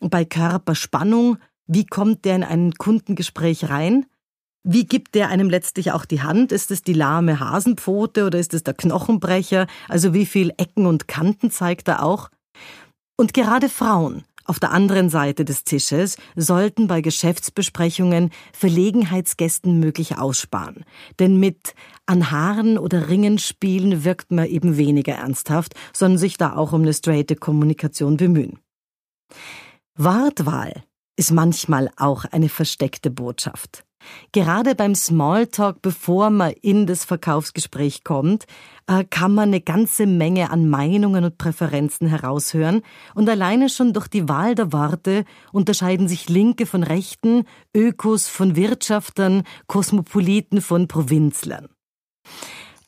bei 0.00 0.24
Körperspannung. 0.24 1.36
Wie 1.66 1.84
kommt 1.84 2.24
der 2.24 2.36
in 2.36 2.44
ein 2.44 2.72
Kundengespräch 2.72 3.68
rein? 3.68 4.06
Wie 4.66 4.86
gibt 4.86 5.14
der 5.14 5.28
einem 5.28 5.50
letztlich 5.50 5.92
auch 5.92 6.06
die 6.06 6.22
Hand? 6.22 6.50
Ist 6.50 6.70
es 6.70 6.82
die 6.82 6.94
lahme 6.94 7.38
Hasenpfote 7.38 8.24
oder 8.24 8.38
ist 8.38 8.54
es 8.54 8.64
der 8.64 8.72
Knochenbrecher? 8.72 9.66
Also 9.88 10.14
wie 10.14 10.24
viel 10.24 10.54
Ecken 10.56 10.86
und 10.86 11.06
Kanten 11.06 11.50
zeigt 11.50 11.88
er 11.88 12.02
auch? 12.02 12.30
Und 13.16 13.34
gerade 13.34 13.68
Frauen 13.68 14.24
auf 14.44 14.60
der 14.60 14.72
anderen 14.72 15.08
Seite 15.08 15.44
des 15.44 15.64
Tisches 15.64 16.16
sollten 16.36 16.86
bei 16.86 17.00
Geschäftsbesprechungen 17.00 18.30
Verlegenheitsgästen 18.52 19.80
möglich 19.80 20.18
aussparen. 20.18 20.84
Denn 21.18 21.38
mit 21.38 21.74
an 22.06 22.30
Haaren 22.30 22.78
oder 22.78 23.08
Ringen 23.08 23.38
spielen 23.38 24.04
wirkt 24.04 24.30
man 24.30 24.46
eben 24.46 24.76
weniger 24.76 25.14
ernsthaft, 25.14 25.74
sondern 25.92 26.18
sich 26.18 26.36
da 26.36 26.54
auch 26.54 26.72
um 26.72 26.82
eine 26.82 26.94
straighte 26.94 27.36
Kommunikation 27.36 28.16
bemühen. 28.16 28.58
Wortwahl 29.96 30.84
ist 31.16 31.30
manchmal 31.30 31.90
auch 31.96 32.24
eine 32.24 32.48
versteckte 32.48 33.10
Botschaft. 33.10 33.84
Gerade 34.32 34.74
beim 34.74 34.94
Smalltalk, 34.94 35.82
bevor 35.82 36.30
man 36.30 36.52
in 36.62 36.86
das 36.86 37.04
Verkaufsgespräch 37.04 38.04
kommt, 38.04 38.46
äh, 38.86 39.04
kann 39.04 39.34
man 39.34 39.48
eine 39.48 39.60
ganze 39.60 40.06
Menge 40.06 40.50
an 40.50 40.68
Meinungen 40.68 41.24
und 41.24 41.38
Präferenzen 41.38 42.06
heraushören. 42.06 42.82
Und 43.14 43.28
alleine 43.28 43.68
schon 43.68 43.92
durch 43.92 44.08
die 44.08 44.28
Wahl 44.28 44.54
der 44.54 44.72
Worte 44.72 45.24
unterscheiden 45.52 46.08
sich 46.08 46.28
Linke 46.28 46.66
von 46.66 46.82
Rechten, 46.82 47.44
Ökos 47.74 48.28
von 48.28 48.56
Wirtschaftern, 48.56 49.42
Kosmopoliten 49.66 50.60
von 50.60 50.88
Provinzlern. 50.88 51.68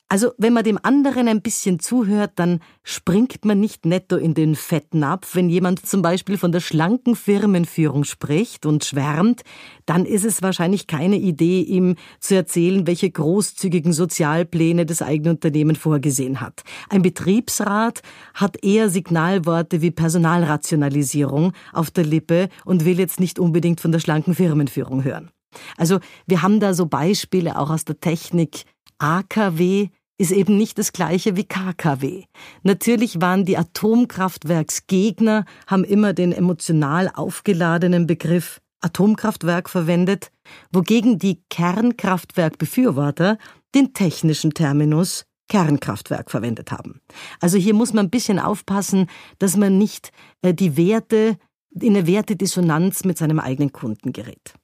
Also, 0.08 0.30
wenn 0.38 0.52
man 0.52 0.62
dem 0.62 0.78
anderen 0.80 1.26
ein 1.26 1.42
bisschen 1.42 1.80
zuhört, 1.80 2.32
dann 2.36 2.60
springt 2.84 3.44
man 3.44 3.58
nicht 3.58 3.84
netto 3.84 4.14
in 4.14 4.34
den 4.34 4.54
Fettnapf. 4.54 5.34
Wenn 5.34 5.50
jemand 5.50 5.84
zum 5.84 6.00
Beispiel 6.00 6.38
von 6.38 6.52
der 6.52 6.60
schlanken 6.60 7.16
Firmenführung 7.16 8.04
spricht 8.04 8.66
und 8.66 8.84
schwärmt, 8.84 9.42
dann 9.84 10.06
ist 10.06 10.24
es 10.24 10.42
wahrscheinlich 10.42 10.86
keine 10.86 11.16
Idee, 11.16 11.60
ihm 11.62 11.96
zu 12.20 12.36
erzählen, 12.36 12.86
welche 12.86 13.10
großzügigen 13.10 13.92
Sozialpläne 13.92 14.86
das 14.86 15.02
eigene 15.02 15.30
Unternehmen 15.30 15.74
vorgesehen 15.74 16.40
hat. 16.40 16.62
Ein 16.88 17.02
Betriebsrat 17.02 18.02
hat 18.34 18.62
eher 18.62 18.90
Signalworte 18.90 19.82
wie 19.82 19.90
Personalrationalisierung 19.90 21.52
auf 21.72 21.90
der 21.90 22.04
Lippe 22.04 22.48
und 22.64 22.84
will 22.84 23.00
jetzt 23.00 23.18
nicht 23.18 23.40
unbedingt 23.40 23.80
von 23.80 23.90
der 23.90 23.98
schlanken 23.98 24.36
Firmenführung 24.36 25.02
hören. 25.02 25.32
Also, 25.76 26.00
wir 26.26 26.42
haben 26.42 26.60
da 26.60 26.74
so 26.74 26.86
Beispiele 26.86 27.58
auch 27.58 27.70
aus 27.70 27.84
der 27.84 28.00
Technik, 28.00 28.64
AKW 28.98 29.88
ist 30.18 30.32
eben 30.32 30.56
nicht 30.56 30.78
das 30.78 30.92
gleiche 30.92 31.36
wie 31.36 31.44
KKW. 31.44 32.24
Natürlich 32.62 33.20
waren 33.20 33.44
die 33.44 33.58
Atomkraftwerksgegner, 33.58 35.44
haben 35.66 35.84
immer 35.84 36.12
den 36.14 36.32
emotional 36.32 37.10
aufgeladenen 37.14 38.06
Begriff 38.06 38.60
Atomkraftwerk 38.80 39.68
verwendet, 39.68 40.30
wogegen 40.72 41.18
die 41.18 41.42
Kernkraftwerkbefürworter 41.50 43.38
den 43.74 43.92
technischen 43.92 44.52
Terminus 44.54 45.26
Kernkraftwerk 45.48 46.30
verwendet 46.30 46.72
haben. 46.72 47.00
Also 47.40 47.58
hier 47.58 47.74
muss 47.74 47.92
man 47.92 48.06
ein 48.06 48.10
bisschen 48.10 48.38
aufpassen, 48.38 49.08
dass 49.38 49.56
man 49.56 49.78
nicht 49.78 50.10
äh, 50.42 50.54
die 50.54 50.76
Werte 50.76 51.38
in 51.70 51.96
eine 51.96 52.06
Wertedissonanz 52.06 53.04
mit 53.04 53.18
seinem 53.18 53.38
eigenen 53.38 53.72
Kunden 53.72 54.12
gerät. 54.12 54.54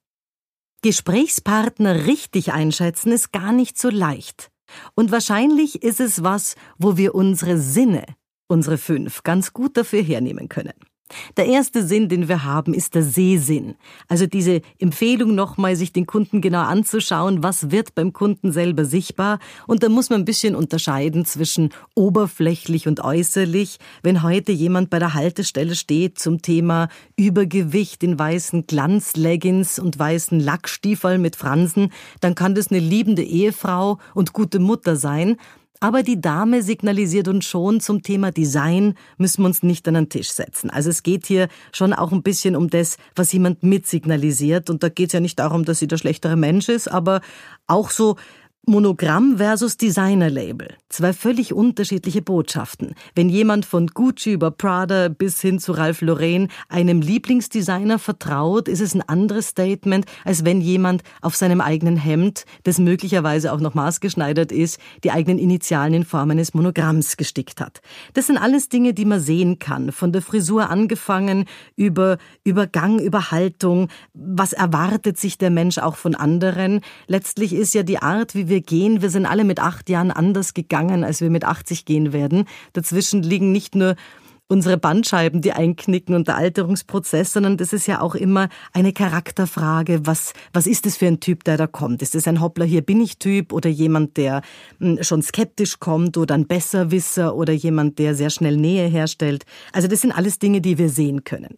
Gesprächspartner 0.82 2.06
richtig 2.06 2.52
einschätzen 2.52 3.12
ist 3.12 3.32
gar 3.32 3.52
nicht 3.52 3.78
so 3.78 3.88
leicht. 3.88 4.50
Und 4.94 5.12
wahrscheinlich 5.12 5.82
ist 5.82 6.00
es 6.00 6.24
was, 6.24 6.56
wo 6.76 6.96
wir 6.96 7.14
unsere 7.14 7.58
Sinne, 7.58 8.04
unsere 8.48 8.78
fünf, 8.78 9.22
ganz 9.22 9.52
gut 9.52 9.76
dafür 9.76 10.02
hernehmen 10.02 10.48
können. 10.48 10.74
Der 11.36 11.46
erste 11.46 11.86
Sinn, 11.86 12.08
den 12.08 12.28
wir 12.28 12.44
haben, 12.44 12.74
ist 12.74 12.94
der 12.94 13.02
Sehsinn. 13.02 13.74
Also 14.08 14.26
diese 14.26 14.62
Empfehlung 14.78 15.34
nochmal, 15.34 15.76
sich 15.76 15.92
den 15.92 16.06
Kunden 16.06 16.40
genau 16.40 16.62
anzuschauen, 16.62 17.42
was 17.42 17.70
wird 17.70 17.94
beim 17.94 18.12
Kunden 18.12 18.52
selber 18.52 18.84
sichtbar. 18.84 19.38
Und 19.66 19.82
da 19.82 19.88
muss 19.88 20.10
man 20.10 20.20
ein 20.20 20.24
bisschen 20.24 20.54
unterscheiden 20.54 21.24
zwischen 21.24 21.70
oberflächlich 21.94 22.88
und 22.88 23.00
äußerlich. 23.00 23.78
Wenn 24.02 24.22
heute 24.22 24.52
jemand 24.52 24.90
bei 24.90 24.98
der 24.98 25.14
Haltestelle 25.14 25.74
steht 25.74 26.18
zum 26.18 26.42
Thema 26.42 26.88
Übergewicht 27.16 28.02
in 28.02 28.18
weißen 28.18 28.66
Glanzleggings 28.66 29.78
und 29.78 29.98
weißen 29.98 30.40
Lackstiefeln 30.40 31.20
mit 31.20 31.36
Fransen, 31.36 31.92
dann 32.20 32.34
kann 32.34 32.54
das 32.54 32.70
eine 32.70 32.80
liebende 32.80 33.22
Ehefrau 33.22 33.98
und 34.14 34.32
gute 34.32 34.58
Mutter 34.58 34.96
sein. 34.96 35.36
Aber 35.82 36.04
die 36.04 36.20
Dame 36.20 36.62
signalisiert 36.62 37.26
uns 37.26 37.44
schon, 37.44 37.80
zum 37.80 38.04
Thema 38.04 38.30
Design 38.30 38.94
müssen 39.18 39.42
wir 39.42 39.46
uns 39.46 39.64
nicht 39.64 39.88
an 39.88 39.94
den 39.94 40.08
Tisch 40.08 40.30
setzen. 40.30 40.70
Also 40.70 40.90
es 40.90 41.02
geht 41.02 41.26
hier 41.26 41.48
schon 41.72 41.92
auch 41.92 42.12
ein 42.12 42.22
bisschen 42.22 42.54
um 42.54 42.70
das, 42.70 42.98
was 43.16 43.32
jemand 43.32 43.64
mitsignalisiert. 43.64 44.70
Und 44.70 44.84
da 44.84 44.88
geht 44.88 45.08
es 45.08 45.14
ja 45.14 45.18
nicht 45.18 45.40
darum, 45.40 45.64
dass 45.64 45.80
sie 45.80 45.88
der 45.88 45.96
schlechtere 45.96 46.36
Mensch 46.36 46.68
ist, 46.68 46.86
aber 46.86 47.20
auch 47.66 47.90
so, 47.90 48.14
Monogramm 48.64 49.38
versus 49.38 49.76
Designer-Label. 49.76 50.68
Zwei 50.88 51.12
völlig 51.12 51.52
unterschiedliche 51.52 52.22
Botschaften. 52.22 52.94
Wenn 53.16 53.28
jemand 53.28 53.66
von 53.66 53.88
Gucci 53.88 54.34
über 54.34 54.52
Prada 54.52 55.08
bis 55.08 55.40
hin 55.40 55.58
zu 55.58 55.72
Ralph 55.72 56.00
Lauren 56.00 56.46
einem 56.68 57.00
Lieblingsdesigner 57.00 57.98
vertraut, 57.98 58.68
ist 58.68 58.80
es 58.80 58.94
ein 58.94 59.02
anderes 59.02 59.48
Statement, 59.48 60.06
als 60.24 60.44
wenn 60.44 60.60
jemand 60.60 61.02
auf 61.22 61.34
seinem 61.34 61.60
eigenen 61.60 61.96
Hemd, 61.96 62.44
das 62.62 62.78
möglicherweise 62.78 63.52
auch 63.52 63.58
noch 63.58 63.74
maßgeschneidert 63.74 64.52
ist, 64.52 64.78
die 65.02 65.10
eigenen 65.10 65.40
Initialen 65.40 65.94
in 65.94 66.04
Form 66.04 66.30
eines 66.30 66.54
Monogramms 66.54 67.16
gestickt 67.16 67.60
hat. 67.60 67.80
Das 68.14 68.28
sind 68.28 68.38
alles 68.38 68.68
Dinge, 68.68 68.94
die 68.94 69.06
man 69.06 69.18
sehen 69.18 69.58
kann. 69.58 69.90
Von 69.90 70.12
der 70.12 70.22
Frisur 70.22 70.70
angefangen 70.70 71.46
über, 71.74 72.16
über 72.44 72.68
Gang, 72.68 73.00
über 73.00 73.32
Haltung. 73.32 73.88
Was 74.14 74.52
erwartet 74.52 75.18
sich 75.18 75.36
der 75.36 75.50
Mensch 75.50 75.78
auch 75.78 75.96
von 75.96 76.14
anderen? 76.14 76.80
Letztlich 77.08 77.52
ist 77.54 77.74
ja 77.74 77.82
die 77.82 77.98
Art, 77.98 78.36
wie 78.36 78.51
wir 78.51 78.51
wir 78.52 78.60
gehen. 78.60 79.00
Wir 79.00 79.08
sind 79.10 79.24
alle 79.26 79.44
mit 79.44 79.58
acht 79.58 79.88
Jahren 79.88 80.10
anders 80.10 80.52
gegangen, 80.52 81.02
als 81.02 81.22
wir 81.22 81.30
mit 81.30 81.44
80 81.44 81.86
gehen 81.86 82.12
werden. 82.12 82.44
Dazwischen 82.74 83.22
liegen 83.22 83.50
nicht 83.50 83.74
nur 83.74 83.96
unsere 84.52 84.76
Bandscheiben, 84.76 85.40
die 85.40 85.52
einknicken 85.52 86.14
und 86.14 86.28
der 86.28 86.36
Alterungsprozess, 86.36 87.32
sondern 87.32 87.56
das 87.56 87.72
ist 87.72 87.86
ja 87.86 88.02
auch 88.02 88.14
immer 88.14 88.50
eine 88.74 88.92
Charakterfrage. 88.92 90.06
Was, 90.06 90.34
was 90.52 90.66
ist 90.66 90.84
es 90.84 90.98
für 90.98 91.06
ein 91.06 91.20
Typ, 91.20 91.44
der 91.44 91.56
da 91.56 91.66
kommt? 91.66 92.02
Ist 92.02 92.14
es 92.14 92.28
ein 92.28 92.42
Hoppler, 92.42 92.66
hier 92.66 92.82
bin 92.82 93.00
ich 93.00 93.18
Typ 93.18 93.54
oder 93.54 93.70
jemand, 93.70 94.18
der 94.18 94.42
hm, 94.78 95.02
schon 95.02 95.22
skeptisch 95.22 95.80
kommt 95.80 96.18
oder 96.18 96.34
ein 96.34 96.46
Besserwisser 96.46 97.34
oder 97.34 97.54
jemand, 97.54 97.98
der 97.98 98.14
sehr 98.14 98.28
schnell 98.28 98.58
Nähe 98.58 98.86
herstellt? 98.88 99.44
Also 99.72 99.88
das 99.88 100.02
sind 100.02 100.12
alles 100.12 100.38
Dinge, 100.38 100.60
die 100.60 100.76
wir 100.76 100.90
sehen 100.90 101.24
können. 101.24 101.56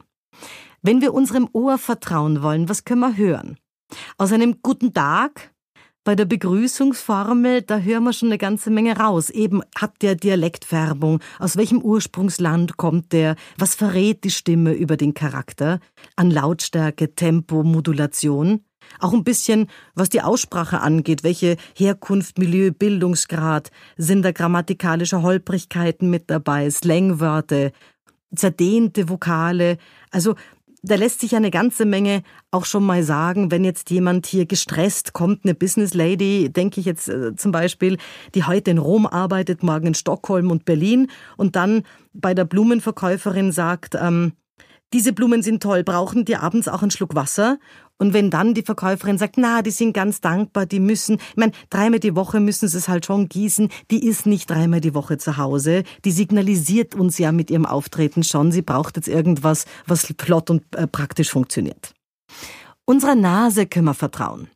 Wenn 0.80 1.00
wir 1.00 1.14
unserem 1.14 1.48
Ohr 1.52 1.78
vertrauen 1.78 2.42
wollen, 2.42 2.68
was 2.68 2.85
können 2.85 3.00
wir 3.00 3.16
hören? 3.16 3.57
Aus 4.18 4.33
einem 4.33 4.62
guten 4.62 4.92
Tag 4.92 5.53
bei 6.04 6.14
der 6.14 6.26
Begrüßungsformel, 6.26 7.62
da 7.62 7.78
hören 7.78 8.04
wir 8.04 8.12
schon 8.12 8.28
eine 8.28 8.38
ganze 8.38 8.70
Menge 8.70 8.98
raus. 8.98 9.30
Eben 9.30 9.62
hat 9.74 10.02
der 10.02 10.14
Dialektfärbung, 10.14 11.20
aus 11.38 11.56
welchem 11.56 11.80
Ursprungsland 11.80 12.76
kommt 12.76 13.12
der, 13.12 13.36
was 13.56 13.74
verrät 13.74 14.22
die 14.22 14.30
Stimme 14.30 14.74
über 14.74 14.98
den 14.98 15.14
Charakter, 15.14 15.80
an 16.16 16.30
Lautstärke, 16.30 17.14
Tempo, 17.14 17.62
Modulation. 17.62 18.60
Auch 19.00 19.14
ein 19.14 19.24
bisschen, 19.24 19.68
was 19.94 20.10
die 20.10 20.20
Aussprache 20.20 20.80
angeht, 20.80 21.24
welche 21.24 21.56
Herkunft, 21.74 22.38
Milieu, 22.38 22.70
Bildungsgrad, 22.70 23.70
sind 23.96 24.22
da 24.22 24.32
grammatikalische 24.32 25.22
Holprigkeiten 25.22 26.10
mit 26.10 26.28
dabei, 26.28 26.68
Slangwörter, 26.70 27.70
zerdehnte 28.36 29.08
Vokale. 29.08 29.78
Also 30.10 30.34
da 30.87 30.97
lässt 30.97 31.20
sich 31.20 31.35
eine 31.35 31.51
ganze 31.51 31.87
Menge 31.87 32.23
auch 32.51 32.66
schon 32.66 32.85
mal 32.85 33.03
sagen, 33.03 33.51
wenn 33.51 33.64
jetzt 33.64 33.90
jemand 33.90 34.27
hier 34.27 34.44
gestresst 34.44 35.14
kommt, 35.14 35.44
eine 35.44 35.55
Business 35.55 35.94
Lady, 35.94 36.51
denke 36.51 36.81
ich 36.81 36.87
jetzt 36.87 37.09
äh, 37.09 37.35
zum 37.35 37.53
Beispiel, 37.53 37.97
die 38.35 38.45
heute 38.45 38.70
in 38.70 38.78
Rom 38.78 39.07
arbeitet, 39.07 39.62
morgen 39.62 39.89
in 39.89 39.95
Stockholm 39.95 40.51
und 40.51 40.64
Berlin 40.64 41.11
und 41.37 41.57
dann 41.57 41.85
bei 42.12 42.35
der 42.35 42.45
Blumenverkäuferin 42.45 43.51
sagt, 43.51 43.95
ähm, 43.95 44.32
diese 44.93 45.12
Blumen 45.12 45.43
sind 45.43 45.62
toll, 45.62 45.82
brauchen 45.82 46.24
die 46.24 46.37
abends 46.37 46.68
auch 46.68 46.82
einen 46.82 46.91
Schluck 46.91 47.14
Wasser? 47.14 47.59
Und 47.99 48.12
wenn 48.12 48.30
dann 48.30 48.55
die 48.55 48.62
Verkäuferin 48.62 49.18
sagt, 49.18 49.36
na, 49.38 49.62
die 49.62 49.70
sind 49.70 49.92
ganz 49.92 50.20
dankbar, 50.20 50.66
die 50.66 50.80
müssen, 50.80 51.14
ich 51.14 51.36
meine, 51.36 51.53
dreimal 51.70 52.01
die 52.01 52.16
Woche 52.16 52.40
müssen 52.40 52.68
sie 52.68 52.76
es 52.76 52.88
halt 52.88 53.07
schon 53.07 53.28
gießen, 53.28 53.68
die 53.90 54.05
ist 54.07 54.26
nicht 54.26 54.51
dreimal 54.51 54.80
die 54.80 54.95
Woche 54.95 55.16
zu 55.16 55.36
Hause, 55.36 55.84
die 56.05 56.11
signalisiert 56.11 56.95
uns 56.95 57.18
ja 57.18 57.30
mit 57.30 57.51
ihrem 57.51 57.66
Auftreten 57.66 58.24
schon, 58.24 58.51
sie 58.51 58.62
braucht 58.62 58.97
jetzt 58.97 59.09
irgendwas, 59.09 59.66
was 59.86 60.12
flott 60.18 60.51
und 60.51 60.62
äh, 60.74 60.86
praktisch 60.86 61.30
funktioniert. 61.30 61.95
Unserer 62.84 63.14
Nase 63.14 63.66
können 63.66 63.86
wir 63.86 63.95
vertrauen. 63.95 64.49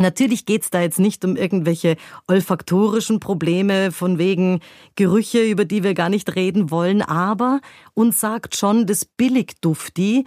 Natürlich 0.00 0.44
geht's 0.44 0.70
da 0.70 0.80
jetzt 0.80 0.98
nicht 0.98 1.24
um 1.24 1.36
irgendwelche 1.36 1.96
olfaktorischen 2.26 3.20
Probleme 3.20 3.92
von 3.92 4.18
wegen 4.18 4.58
Gerüche, 4.96 5.44
über 5.44 5.64
die 5.64 5.84
wir 5.84 5.94
gar 5.94 6.08
nicht 6.08 6.34
reden 6.34 6.72
wollen, 6.72 7.00
aber 7.00 7.60
uns 7.94 8.18
sagt 8.18 8.56
schon 8.56 8.86
das 8.86 9.04
Billigdufti 9.04 10.24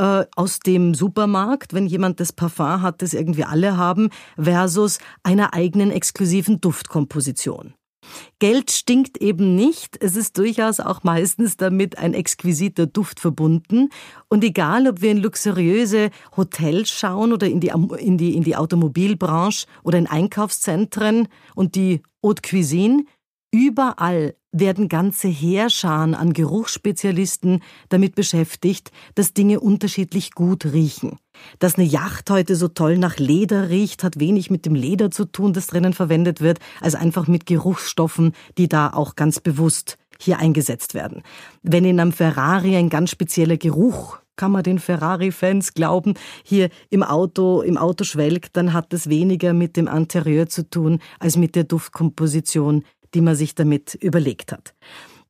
äh, 0.00 0.24
aus 0.34 0.60
dem 0.60 0.94
Supermarkt, 0.94 1.74
wenn 1.74 1.86
jemand 1.86 2.20
das 2.20 2.32
Parfum 2.32 2.80
hat, 2.80 3.02
das 3.02 3.12
irgendwie 3.12 3.44
alle 3.44 3.76
haben, 3.76 4.08
versus 4.38 4.98
einer 5.22 5.52
eigenen 5.52 5.90
exklusiven 5.90 6.60
Duftkomposition. 6.60 7.74
Geld 8.38 8.70
stinkt 8.70 9.18
eben 9.18 9.54
nicht. 9.54 10.02
Es 10.02 10.16
ist 10.16 10.38
durchaus 10.38 10.80
auch 10.80 11.02
meistens 11.02 11.58
damit 11.58 11.98
ein 11.98 12.14
exquisiter 12.14 12.86
Duft 12.86 13.20
verbunden. 13.20 13.90
Und 14.28 14.42
egal, 14.42 14.88
ob 14.88 15.02
wir 15.02 15.10
in 15.10 15.18
luxuriöse 15.18 16.10
Hotels 16.34 16.88
schauen 16.88 17.32
oder 17.32 17.46
in 17.46 17.60
die, 17.60 17.70
in 17.98 18.16
die, 18.16 18.34
in 18.34 18.42
die 18.42 18.56
Automobilbranche 18.56 19.66
oder 19.82 19.98
in 19.98 20.06
Einkaufszentren 20.06 21.28
und 21.54 21.74
die 21.74 22.02
Haute 22.24 22.42
Cuisine, 22.42 23.04
Überall 23.52 24.36
werden 24.52 24.88
ganze 24.88 25.28
Heerscharen 25.28 26.14
an 26.14 26.32
Geruchsspezialisten 26.32 27.62
damit 27.88 28.14
beschäftigt, 28.14 28.90
dass 29.14 29.32
Dinge 29.32 29.60
unterschiedlich 29.60 30.32
gut 30.32 30.66
riechen. 30.66 31.18
Dass 31.58 31.76
eine 31.76 31.86
Yacht 31.86 32.30
heute 32.30 32.56
so 32.56 32.68
toll 32.68 32.98
nach 32.98 33.18
Leder 33.18 33.70
riecht, 33.70 34.02
hat 34.02 34.18
wenig 34.18 34.50
mit 34.50 34.66
dem 34.66 34.74
Leder 34.74 35.10
zu 35.10 35.24
tun, 35.24 35.52
das 35.52 35.68
drinnen 35.68 35.92
verwendet 35.92 36.40
wird, 36.40 36.58
als 36.80 36.94
einfach 36.94 37.28
mit 37.28 37.46
Geruchsstoffen, 37.46 38.32
die 38.58 38.68
da 38.68 38.92
auch 38.92 39.14
ganz 39.16 39.40
bewusst 39.40 39.96
hier 40.18 40.38
eingesetzt 40.38 40.94
werden. 40.94 41.22
Wenn 41.62 41.84
in 41.84 42.00
einem 42.00 42.12
Ferrari 42.12 42.76
ein 42.76 42.90
ganz 42.90 43.10
spezieller 43.10 43.56
Geruch 43.56 44.18
kann 44.40 44.52
man 44.52 44.62
den 44.62 44.78
Ferrari-Fans 44.78 45.74
glauben, 45.74 46.14
hier 46.44 46.70
im 46.88 47.02
Auto, 47.02 47.60
im 47.60 47.76
Auto 47.76 48.04
schwelgt, 48.04 48.56
dann 48.56 48.72
hat 48.72 48.90
das 48.94 49.10
weniger 49.10 49.52
mit 49.52 49.76
dem 49.76 49.86
Interieur 49.86 50.48
zu 50.48 50.68
tun, 50.68 51.00
als 51.18 51.36
mit 51.36 51.54
der 51.54 51.64
Duftkomposition, 51.64 52.84
die 53.14 53.20
man 53.20 53.34
sich 53.34 53.54
damit 53.54 53.94
überlegt 53.94 54.52
hat. 54.52 54.74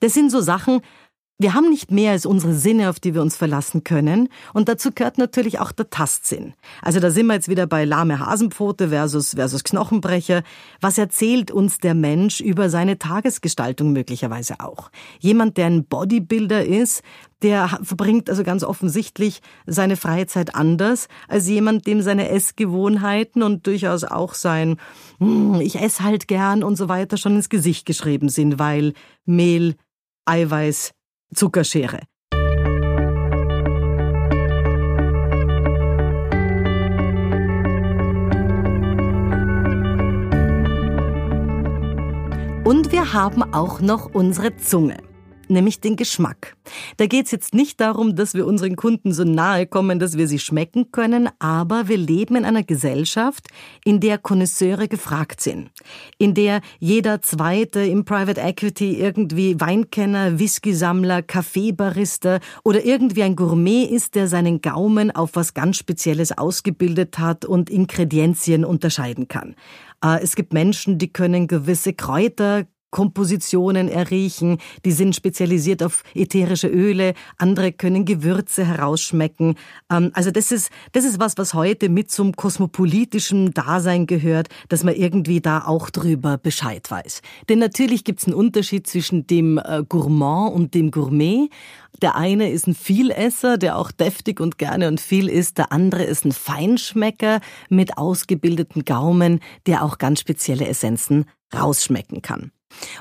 Das 0.00 0.14
sind 0.14 0.30
so 0.30 0.40
Sachen, 0.40 0.80
wir 1.40 1.54
haben 1.54 1.70
nicht 1.70 1.90
mehr 1.90 2.12
als 2.12 2.26
unsere 2.26 2.52
Sinne, 2.52 2.90
auf 2.90 3.00
die 3.00 3.14
wir 3.14 3.22
uns 3.22 3.34
verlassen 3.34 3.82
können. 3.82 4.28
Und 4.52 4.68
dazu 4.68 4.90
gehört 4.94 5.16
natürlich 5.16 5.58
auch 5.58 5.72
der 5.72 5.88
Tastsinn. 5.88 6.52
Also 6.82 7.00
da 7.00 7.10
sind 7.10 7.26
wir 7.28 7.32
jetzt 7.32 7.48
wieder 7.48 7.66
bei 7.66 7.86
lahme 7.86 8.18
Hasenpfote 8.18 8.90
versus, 8.90 9.30
versus 9.30 9.64
Knochenbrecher. 9.64 10.42
Was 10.82 10.98
erzählt 10.98 11.50
uns 11.50 11.78
der 11.78 11.94
Mensch 11.94 12.40
über 12.42 12.68
seine 12.68 12.98
Tagesgestaltung 12.98 13.92
möglicherweise 13.92 14.60
auch? 14.60 14.90
Jemand, 15.18 15.56
der 15.56 15.64
ein 15.66 15.86
Bodybuilder 15.86 16.66
ist, 16.66 17.02
der 17.40 17.68
verbringt 17.82 18.28
also 18.28 18.44
ganz 18.44 18.62
offensichtlich 18.62 19.40
seine 19.64 19.96
Freizeit 19.96 20.54
anders 20.54 21.08
als 21.26 21.48
jemand, 21.48 21.86
dem 21.86 22.02
seine 22.02 22.28
Essgewohnheiten 22.28 23.42
und 23.42 23.66
durchaus 23.66 24.04
auch 24.04 24.34
sein, 24.34 24.76
hm, 25.20 25.58
ich 25.62 25.80
esse 25.80 26.04
halt 26.04 26.28
gern 26.28 26.62
und 26.62 26.76
so 26.76 26.90
weiter 26.90 27.16
schon 27.16 27.36
ins 27.36 27.48
Gesicht 27.48 27.86
geschrieben 27.86 28.28
sind, 28.28 28.58
weil 28.58 28.92
Mehl, 29.24 29.76
Eiweiß, 30.26 30.92
Zuckerschere. 31.34 32.00
Und 42.64 42.92
wir 42.92 43.12
haben 43.12 43.42
auch 43.52 43.80
noch 43.80 44.14
unsere 44.14 44.56
Zunge 44.56 45.09
nämlich 45.50 45.80
den 45.80 45.96
Geschmack. 45.96 46.56
Da 46.96 47.06
geht's 47.06 47.30
jetzt 47.30 47.54
nicht 47.54 47.80
darum, 47.80 48.16
dass 48.16 48.34
wir 48.34 48.46
unseren 48.46 48.76
Kunden 48.76 49.12
so 49.12 49.24
nahe 49.24 49.66
kommen, 49.66 49.98
dass 49.98 50.16
wir 50.16 50.28
sie 50.28 50.38
schmecken 50.38 50.92
können, 50.92 51.28
aber 51.38 51.88
wir 51.88 51.98
leben 51.98 52.36
in 52.36 52.44
einer 52.44 52.62
Gesellschaft, 52.62 53.48
in 53.84 54.00
der 54.00 54.18
Konnoisseure 54.18 54.88
gefragt 54.88 55.40
sind, 55.40 55.70
in 56.18 56.34
der 56.34 56.60
jeder 56.78 57.22
Zweite 57.22 57.80
im 57.80 58.04
Private 58.04 58.40
Equity 58.40 58.96
irgendwie 58.96 59.60
Weinkenner, 59.60 60.38
Whisky-Sammler, 60.38 61.22
Kaffeebarista 61.22 62.40
oder 62.64 62.84
irgendwie 62.84 63.22
ein 63.22 63.36
Gourmet 63.36 63.84
ist, 63.84 64.14
der 64.14 64.28
seinen 64.28 64.60
Gaumen 64.60 65.10
auf 65.10 65.30
was 65.34 65.54
ganz 65.54 65.76
Spezielles 65.76 66.36
ausgebildet 66.36 67.18
hat 67.18 67.44
und 67.44 67.70
Ingredienzien 67.70 68.64
unterscheiden 68.64 69.28
kann. 69.28 69.54
Äh, 70.04 70.22
es 70.22 70.36
gibt 70.36 70.52
Menschen, 70.52 70.98
die 70.98 71.12
können 71.12 71.46
gewisse 71.46 71.92
Kräuter 71.92 72.66
Kompositionen 72.90 73.88
erriechen, 73.88 74.58
die 74.84 74.92
sind 74.92 75.14
spezialisiert 75.14 75.82
auf 75.82 76.02
ätherische 76.14 76.68
Öle, 76.68 77.14
andere 77.38 77.72
können 77.72 78.04
Gewürze 78.04 78.64
herausschmecken. 78.64 79.56
Ähm, 79.90 80.10
also 80.14 80.30
das 80.30 80.52
ist, 80.52 80.70
das 80.92 81.04
ist 81.04 81.20
was, 81.20 81.38
was 81.38 81.54
heute 81.54 81.88
mit 81.88 82.10
zum 82.10 82.34
kosmopolitischen 82.34 83.52
Dasein 83.52 84.06
gehört, 84.06 84.48
dass 84.68 84.84
man 84.84 84.94
irgendwie 84.94 85.40
da 85.40 85.64
auch 85.64 85.90
drüber 85.90 86.38
Bescheid 86.38 86.90
weiß. 86.90 87.22
Denn 87.48 87.58
natürlich 87.58 88.04
gibt's 88.04 88.26
einen 88.26 88.34
Unterschied 88.34 88.86
zwischen 88.86 89.26
dem 89.26 89.58
äh, 89.58 89.82
Gourmand 89.88 90.54
und 90.54 90.74
dem 90.74 90.90
Gourmet. 90.90 91.48
Der 92.02 92.16
eine 92.16 92.50
ist 92.50 92.66
ein 92.66 92.74
Vielesser, 92.74 93.58
der 93.58 93.76
auch 93.76 93.92
deftig 93.92 94.40
und 94.40 94.58
gerne 94.58 94.88
und 94.88 95.00
viel 95.00 95.28
isst. 95.28 95.58
Der 95.58 95.72
andere 95.72 96.04
ist 96.04 96.24
ein 96.24 96.32
Feinschmecker 96.32 97.40
mit 97.68 97.98
ausgebildeten 97.98 98.84
Gaumen, 98.84 99.40
der 99.66 99.84
auch 99.84 99.98
ganz 99.98 100.20
spezielle 100.20 100.66
Essenzen 100.66 101.26
rausschmecken 101.54 102.22
kann. 102.22 102.52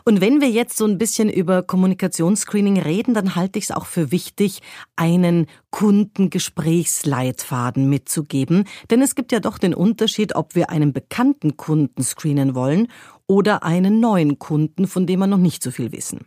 Und 0.04 0.22
wenn 0.22 0.42
wir 0.42 0.50
jetzt 0.50 0.78
so 0.78 0.86
ein 0.86 0.98
bisschen 0.98 1.30
über 1.30 1.62
Kommunikationsscreening 1.64 2.80
reden, 2.80 3.14
dann 3.14 3.36
halte 3.36 3.60
ich 3.60 3.66
es 3.66 3.72
auch 3.72 3.86
für 3.86 4.12
wichtig, 4.12 4.62
einen 4.96 5.46
Kundengesprächsleitfaden 5.70 7.88
mitzugeben. 7.90 8.64
Denn 8.90 9.02
es 9.02 9.16
gibt 9.16 9.32
ja 9.32 9.40
doch 9.40 9.58
den 9.58 9.74
Unterschied, 9.74 10.36
ob 10.36 10.56
wir 10.56 10.70
einen 10.70 10.92
bekannten 10.94 11.58
Kunden 11.58 12.04
screenen 12.04 12.56
wollen 12.56 12.88
oder 13.30 13.62
einen 13.62 14.00
neuen 14.00 14.40
Kunden, 14.40 14.88
von 14.88 15.06
dem 15.06 15.20
wir 15.20 15.28
noch 15.28 15.38
nicht 15.38 15.62
so 15.62 15.70
viel 15.70 15.92
wissen. 15.92 16.22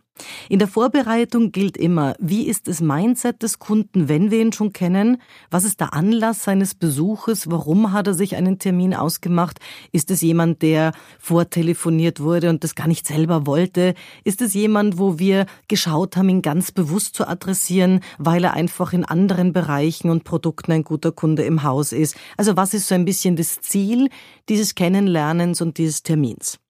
In 0.47 0.59
der 0.59 0.69
Vorbereitung 0.69 1.51
gilt 1.51 1.75
immer, 1.75 2.15
wie 2.17 2.47
ist 2.47 2.69
das 2.69 2.79
Mindset 2.79 3.43
des 3.43 3.59
Kunden, 3.59 4.07
wenn 4.07 4.31
wir 4.31 4.39
ihn 4.39 4.53
schon 4.53 4.71
kennen? 4.71 5.21
Was 5.51 5.65
ist 5.65 5.81
der 5.81 5.93
Anlass 5.93 6.43
seines 6.43 6.75
Besuches? 6.75 7.51
Warum 7.51 7.91
hat 7.91 8.07
er 8.07 8.13
sich 8.13 8.37
einen 8.37 8.57
Termin 8.57 8.93
ausgemacht? 8.93 9.59
Ist 9.91 10.11
es 10.11 10.21
jemand, 10.21 10.61
der 10.61 10.93
vortelefoniert 11.19 12.21
wurde 12.21 12.49
und 12.49 12.63
das 12.63 12.73
gar 12.73 12.87
nicht 12.87 13.05
selber 13.05 13.45
wollte? 13.47 13.95
Ist 14.23 14.41
es 14.41 14.53
jemand, 14.53 14.97
wo 14.97 15.19
wir 15.19 15.45
geschaut 15.67 16.15
haben, 16.15 16.29
ihn 16.29 16.41
ganz 16.41 16.71
bewusst 16.71 17.15
zu 17.15 17.27
adressieren, 17.27 17.99
weil 18.17 18.45
er 18.45 18.53
einfach 18.53 18.93
in 18.93 19.03
anderen 19.03 19.51
Bereichen 19.51 20.09
und 20.09 20.23
Produkten 20.23 20.71
ein 20.71 20.85
guter 20.85 21.11
Kunde 21.11 21.43
im 21.43 21.63
Haus 21.63 21.91
ist? 21.91 22.15
Also 22.37 22.55
was 22.55 22.73
ist 22.73 22.87
so 22.87 22.95
ein 22.95 23.03
bisschen 23.03 23.35
das 23.35 23.59
Ziel 23.59 24.07
dieses 24.47 24.73
Kennenlernens 24.73 25.59
und 25.59 25.77
dieses 25.77 26.03
Termins? 26.03 26.62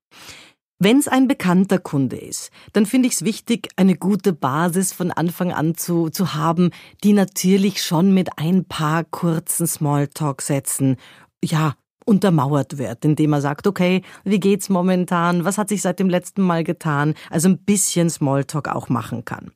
Wenn 0.85 0.97
es 0.97 1.07
ein 1.07 1.29
bekannter 1.29 1.79
Kunde 1.79 2.17
ist, 2.17 2.51
dann 2.73 2.85
finde 2.85 3.07
ich 3.07 3.13
es 3.13 3.23
wichtig, 3.23 3.69
eine 3.77 3.95
gute 3.95 4.33
Basis 4.33 4.91
von 4.91 5.11
Anfang 5.11 5.53
an 5.53 5.75
zu, 5.75 6.09
zu 6.09 6.33
haben, 6.33 6.71
die 7.05 7.13
natürlich 7.13 7.81
schon 7.81 8.13
mit 8.13 8.37
ein 8.37 8.65
paar 8.65 9.05
kurzen 9.05 9.65
Smalltalk-Sätzen, 9.65 10.97
ja, 11.41 11.75
untermauert 12.03 12.79
wird, 12.79 13.05
indem 13.05 13.31
er 13.31 13.39
sagt, 13.39 13.65
okay, 13.65 14.01
wie 14.25 14.41
geht's 14.41 14.67
momentan? 14.67 15.45
Was 15.45 15.57
hat 15.57 15.69
sich 15.69 15.81
seit 15.81 15.99
dem 15.99 16.09
letzten 16.09 16.41
Mal 16.41 16.65
getan? 16.65 17.13
Also 17.29 17.47
ein 17.47 17.59
bisschen 17.59 18.09
Smalltalk 18.09 18.67
auch 18.67 18.89
machen 18.89 19.23
kann. 19.23 19.53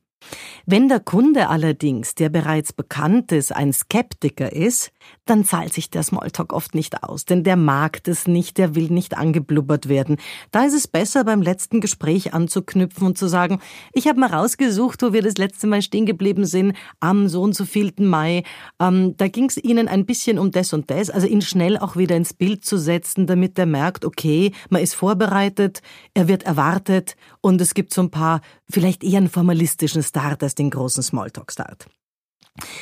Wenn 0.66 0.88
der 0.88 1.02
Kunde 1.02 1.50
allerdings, 1.50 2.16
der 2.16 2.30
bereits 2.30 2.72
bekannt 2.72 3.34
ist, 3.34 3.54
ein 3.54 3.74
Skeptiker 3.74 4.54
ist, 4.54 4.92
dann 5.26 5.46
zahlt 5.46 5.74
sich 5.74 5.90
der 5.90 6.04
Smalltalk 6.04 6.54
oft 6.54 6.76
nicht 6.76 7.04
aus, 7.04 7.26
denn 7.26 7.44
der 7.44 7.56
mag 7.56 8.04
das 8.04 8.28
nicht, 8.28 8.58
der 8.58 8.76
will 8.76 8.90
nicht 8.90 9.18
angeblubbert 9.18 9.90
werden. 9.90 10.18
Da 10.52 10.66
ist 10.66 10.74
es 10.74 10.88
besser, 10.88 11.24
beim 11.24 11.42
letzten 11.42 11.82
Gespräch 11.82 12.34
anzuknüpfen 12.34 13.06
und 13.06 13.18
zu 13.18 13.28
sagen, 13.28 13.60
ich 13.94 14.08
habe 14.08 14.20
mal 14.20 14.34
rausgesucht, 14.34 15.02
wo 15.02 15.14
wir 15.14 15.22
das 15.22 15.38
letzte 15.38 15.68
Mal 15.68 15.82
stehen 15.82 16.06
geblieben 16.06 16.46
sind, 16.46 16.76
am 17.00 17.28
so 17.28 17.42
und 17.42 17.56
so 17.56 17.66
vielten 17.66 18.08
Mai. 18.08 18.44
Ähm, 18.80 19.16
da 19.18 19.28
ging 19.28 19.46
es 19.46 19.58
Ihnen 19.58 19.88
ein 19.88 20.06
bisschen 20.06 20.40
um 20.40 20.52
das 20.52 20.74
und 20.74 20.90
das, 20.90 21.10
also 21.10 21.28
ihn 21.28 21.42
schnell 21.42 21.78
auch 21.78 21.96
wieder 21.96 22.16
ins 22.16 22.34
Bild 22.34 22.66
zu 22.66 22.78
setzen, 22.78 23.28
damit 23.28 23.60
er 23.60 23.66
merkt, 23.66 24.06
okay, 24.06 24.52
man 24.70 24.82
ist 24.82 24.96
vorbereitet, 24.96 25.82
er 26.14 26.28
wird 26.28 26.44
erwartet 26.44 27.16
und 27.42 27.60
es 27.62 27.74
gibt 27.74 27.94
so 27.94 28.02
ein 28.02 28.12
paar 28.12 28.42
vielleicht 28.70 29.04
eher 29.04 29.18
einen 29.18 29.30
formalistischen 29.30 30.04
Start 30.04 30.44
als 30.44 30.56
den 30.56 30.70
großen 30.70 31.04
Smalltalk-Start. 31.04 31.88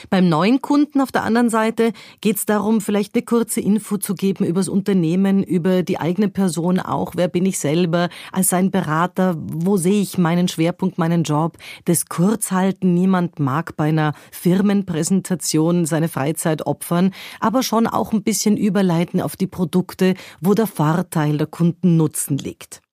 Beim 0.09 0.29
neuen 0.29 0.61
Kunden 0.61 1.01
auf 1.01 1.11
der 1.11 1.23
anderen 1.23 1.49
Seite 1.49 1.93
geht 2.21 2.37
es 2.37 2.45
darum, 2.45 2.81
vielleicht 2.81 3.15
eine 3.15 3.23
kurze 3.23 3.61
Info 3.61 3.97
zu 3.97 4.15
geben 4.15 4.45
über 4.45 4.59
das 4.59 4.69
Unternehmen, 4.69 5.43
über 5.43 5.83
die 5.83 5.99
eigene 5.99 6.29
Person 6.29 6.79
auch. 6.79 7.13
Wer 7.15 7.27
bin 7.27 7.45
ich 7.45 7.59
selber 7.59 8.09
als 8.31 8.49
sein 8.49 8.71
Berater? 8.71 9.35
Wo 9.37 9.77
sehe 9.77 10.01
ich 10.01 10.17
meinen 10.17 10.47
Schwerpunkt, 10.47 10.97
meinen 10.97 11.23
Job? 11.23 11.57
Das 11.85 12.05
Kurzhalten. 12.07 12.93
Niemand 12.93 13.39
mag 13.39 13.75
bei 13.75 13.89
einer 13.89 14.13
Firmenpräsentation 14.31 15.85
seine 15.85 16.07
Freizeit 16.07 16.65
opfern, 16.65 17.11
aber 17.39 17.63
schon 17.63 17.87
auch 17.87 18.13
ein 18.13 18.23
bisschen 18.23 18.57
überleiten 18.57 19.21
auf 19.21 19.35
die 19.35 19.47
Produkte, 19.47 20.15
wo 20.41 20.53
der 20.53 20.67
Vorteil 20.67 21.37
der 21.37 21.47
Kundennutzen 21.47 22.37
liegt. 22.37 22.84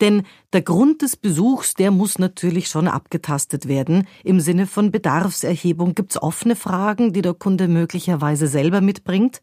Denn 0.00 0.22
der 0.52 0.62
Grund 0.62 1.02
des 1.02 1.16
Besuchs, 1.16 1.74
der 1.74 1.90
muss 1.90 2.18
natürlich 2.18 2.68
schon 2.68 2.88
abgetastet 2.88 3.68
werden. 3.68 4.06
Im 4.24 4.40
Sinne 4.40 4.66
von 4.66 4.90
Bedarfserhebung 4.90 5.94
gibt's 5.94 6.20
offene 6.20 6.56
Fragen, 6.56 7.12
die 7.12 7.22
der 7.22 7.34
Kunde 7.34 7.68
möglicherweise 7.68 8.46
selber 8.46 8.80
mitbringt. 8.80 9.42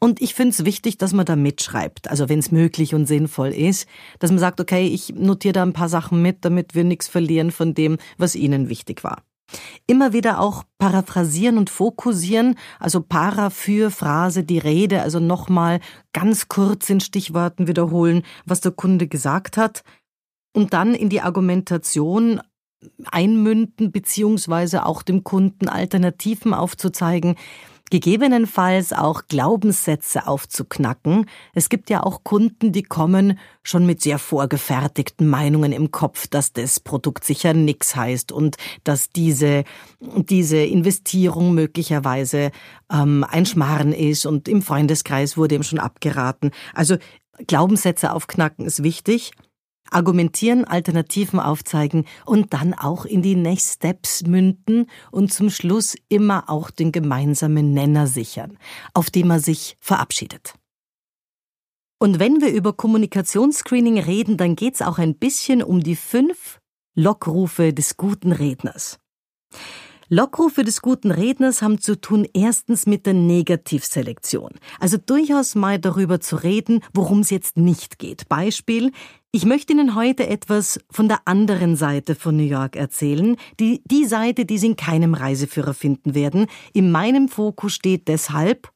Und 0.00 0.22
ich 0.22 0.34
finde 0.34 0.50
es 0.50 0.64
wichtig, 0.64 0.96
dass 0.98 1.12
man 1.12 1.26
da 1.26 1.34
mitschreibt, 1.34 2.08
also 2.08 2.28
wenn 2.28 2.38
es 2.38 2.52
möglich 2.52 2.94
und 2.94 3.06
sinnvoll 3.06 3.48
ist, 3.48 3.88
dass 4.20 4.30
man 4.30 4.38
sagt, 4.38 4.60
okay, 4.60 4.86
ich 4.86 5.14
notiere 5.14 5.54
da 5.54 5.62
ein 5.64 5.72
paar 5.72 5.88
Sachen 5.88 6.22
mit, 6.22 6.44
damit 6.44 6.76
wir 6.76 6.84
nichts 6.84 7.08
verlieren 7.08 7.50
von 7.50 7.74
dem, 7.74 7.98
was 8.16 8.36
Ihnen 8.36 8.68
wichtig 8.68 9.02
war. 9.02 9.22
Immer 9.86 10.12
wieder 10.12 10.40
auch 10.40 10.64
paraphrasieren 10.78 11.56
und 11.58 11.70
fokussieren, 11.70 12.56
also 12.78 13.00
para 13.00 13.50
für 13.50 13.90
Phrase, 13.90 14.44
die 14.44 14.58
Rede, 14.58 15.02
also 15.02 15.20
nochmal 15.20 15.80
ganz 16.12 16.48
kurz 16.48 16.90
in 16.90 17.00
Stichworten 17.00 17.66
wiederholen, 17.66 18.22
was 18.44 18.60
der 18.60 18.72
Kunde 18.72 19.08
gesagt 19.08 19.56
hat 19.56 19.82
und 20.54 20.74
dann 20.74 20.94
in 20.94 21.08
die 21.08 21.22
Argumentation 21.22 22.40
einmünden, 23.10 23.90
beziehungsweise 23.90 24.86
auch 24.86 25.02
dem 25.02 25.24
Kunden 25.24 25.68
Alternativen 25.68 26.54
aufzuzeigen, 26.54 27.36
gegebenenfalls 27.90 28.92
auch 28.92 29.22
Glaubenssätze 29.28 30.26
aufzuknacken. 30.26 31.26
Es 31.54 31.68
gibt 31.68 31.90
ja 31.90 32.02
auch 32.02 32.24
Kunden, 32.24 32.72
die 32.72 32.82
kommen 32.82 33.38
schon 33.62 33.86
mit 33.86 34.02
sehr 34.02 34.18
vorgefertigten 34.18 35.28
Meinungen 35.28 35.72
im 35.72 35.90
Kopf, 35.90 36.26
dass 36.26 36.52
das 36.52 36.80
Produkt 36.80 37.24
sicher 37.24 37.54
nix 37.54 37.96
heißt 37.96 38.32
und 38.32 38.56
dass 38.84 39.10
diese, 39.10 39.64
diese 40.00 40.58
Investierung 40.58 41.54
möglicherweise 41.54 42.50
ähm, 42.92 43.24
ein 43.28 43.46
Schmarren 43.46 43.92
ist 43.92 44.26
und 44.26 44.48
im 44.48 44.62
Freundeskreis 44.62 45.36
wurde 45.36 45.54
ihm 45.54 45.62
schon 45.62 45.78
abgeraten. 45.78 46.50
Also 46.74 46.96
Glaubenssätze 47.46 48.12
aufknacken 48.12 48.66
ist 48.66 48.82
wichtig 48.82 49.32
argumentieren, 49.90 50.64
Alternativen 50.64 51.40
aufzeigen 51.40 52.04
und 52.24 52.52
dann 52.52 52.74
auch 52.74 53.04
in 53.04 53.22
die 53.22 53.36
Next 53.36 53.74
Steps 53.74 54.22
münden 54.26 54.86
und 55.10 55.32
zum 55.32 55.50
Schluss 55.50 55.96
immer 56.08 56.48
auch 56.48 56.70
den 56.70 56.92
gemeinsamen 56.92 57.72
Nenner 57.72 58.06
sichern, 58.06 58.58
auf 58.94 59.10
dem 59.10 59.30
er 59.30 59.40
sich 59.40 59.76
verabschiedet. 59.80 60.54
Und 62.00 62.20
wenn 62.20 62.40
wir 62.40 62.52
über 62.52 62.72
Kommunikationsscreening 62.72 63.98
reden, 63.98 64.36
dann 64.36 64.54
geht's 64.54 64.82
auch 64.82 64.98
ein 64.98 65.16
bisschen 65.16 65.62
um 65.62 65.82
die 65.82 65.96
fünf 65.96 66.60
Lockrufe 66.94 67.72
des 67.72 67.96
guten 67.96 68.32
Redners. 68.32 68.98
Lockrufe 70.10 70.64
des 70.64 70.80
guten 70.80 71.10
Redners 71.10 71.60
haben 71.60 71.82
zu 71.82 72.00
tun 72.00 72.26
erstens 72.32 72.86
mit 72.86 73.04
der 73.04 73.12
Negativselektion. 73.12 74.52
Also 74.80 74.96
durchaus 74.96 75.54
mal 75.54 75.78
darüber 75.78 76.18
zu 76.18 76.36
reden, 76.36 76.80
worum 76.94 77.20
es 77.20 77.28
jetzt 77.28 77.58
nicht 77.58 77.98
geht. 77.98 78.26
Beispiel, 78.26 78.92
ich 79.30 79.44
möchte 79.44 79.74
Ihnen 79.74 79.94
heute 79.94 80.26
etwas 80.26 80.80
von 80.90 81.06
der 81.06 81.20
anderen 81.26 81.76
Seite 81.76 82.14
von 82.14 82.36
New 82.36 82.44
York 82.44 82.76
erzählen. 82.76 83.36
Die, 83.60 83.82
die 83.84 84.06
Seite, 84.06 84.46
die 84.46 84.56
Sie 84.56 84.68
in 84.68 84.76
keinem 84.76 85.14
Reiseführer 85.14 85.74
finden 85.74 86.14
werden. 86.14 86.46
In 86.72 86.90
meinem 86.90 87.28
Fokus 87.28 87.74
steht 87.74 88.08
deshalb, 88.08 88.70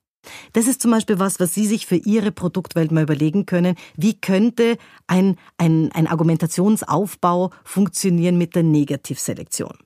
das 0.53 0.69
ist 0.69 0.83
zum 0.83 0.91
Beispiel 0.91 1.19
was, 1.19 1.41
was 1.41 1.55
Sie 1.55 1.67
sich 1.67 1.87
für 1.87 1.97
Ihre 1.97 2.33
Produktwelt 2.33 2.93
mal 2.93 3.03
überlegen 3.03 3.47
können. 3.47 3.77
Wie 3.97 4.21
könnte 4.21 4.77
ein, 5.07 5.37
ein, 5.57 5.91
ein 5.93 6.07
Argumentationsaufbau 6.07 7.51
funktionieren 7.65 8.37
mit 8.37 8.55
der 8.55 8.63
Negativselektion? 8.63 9.77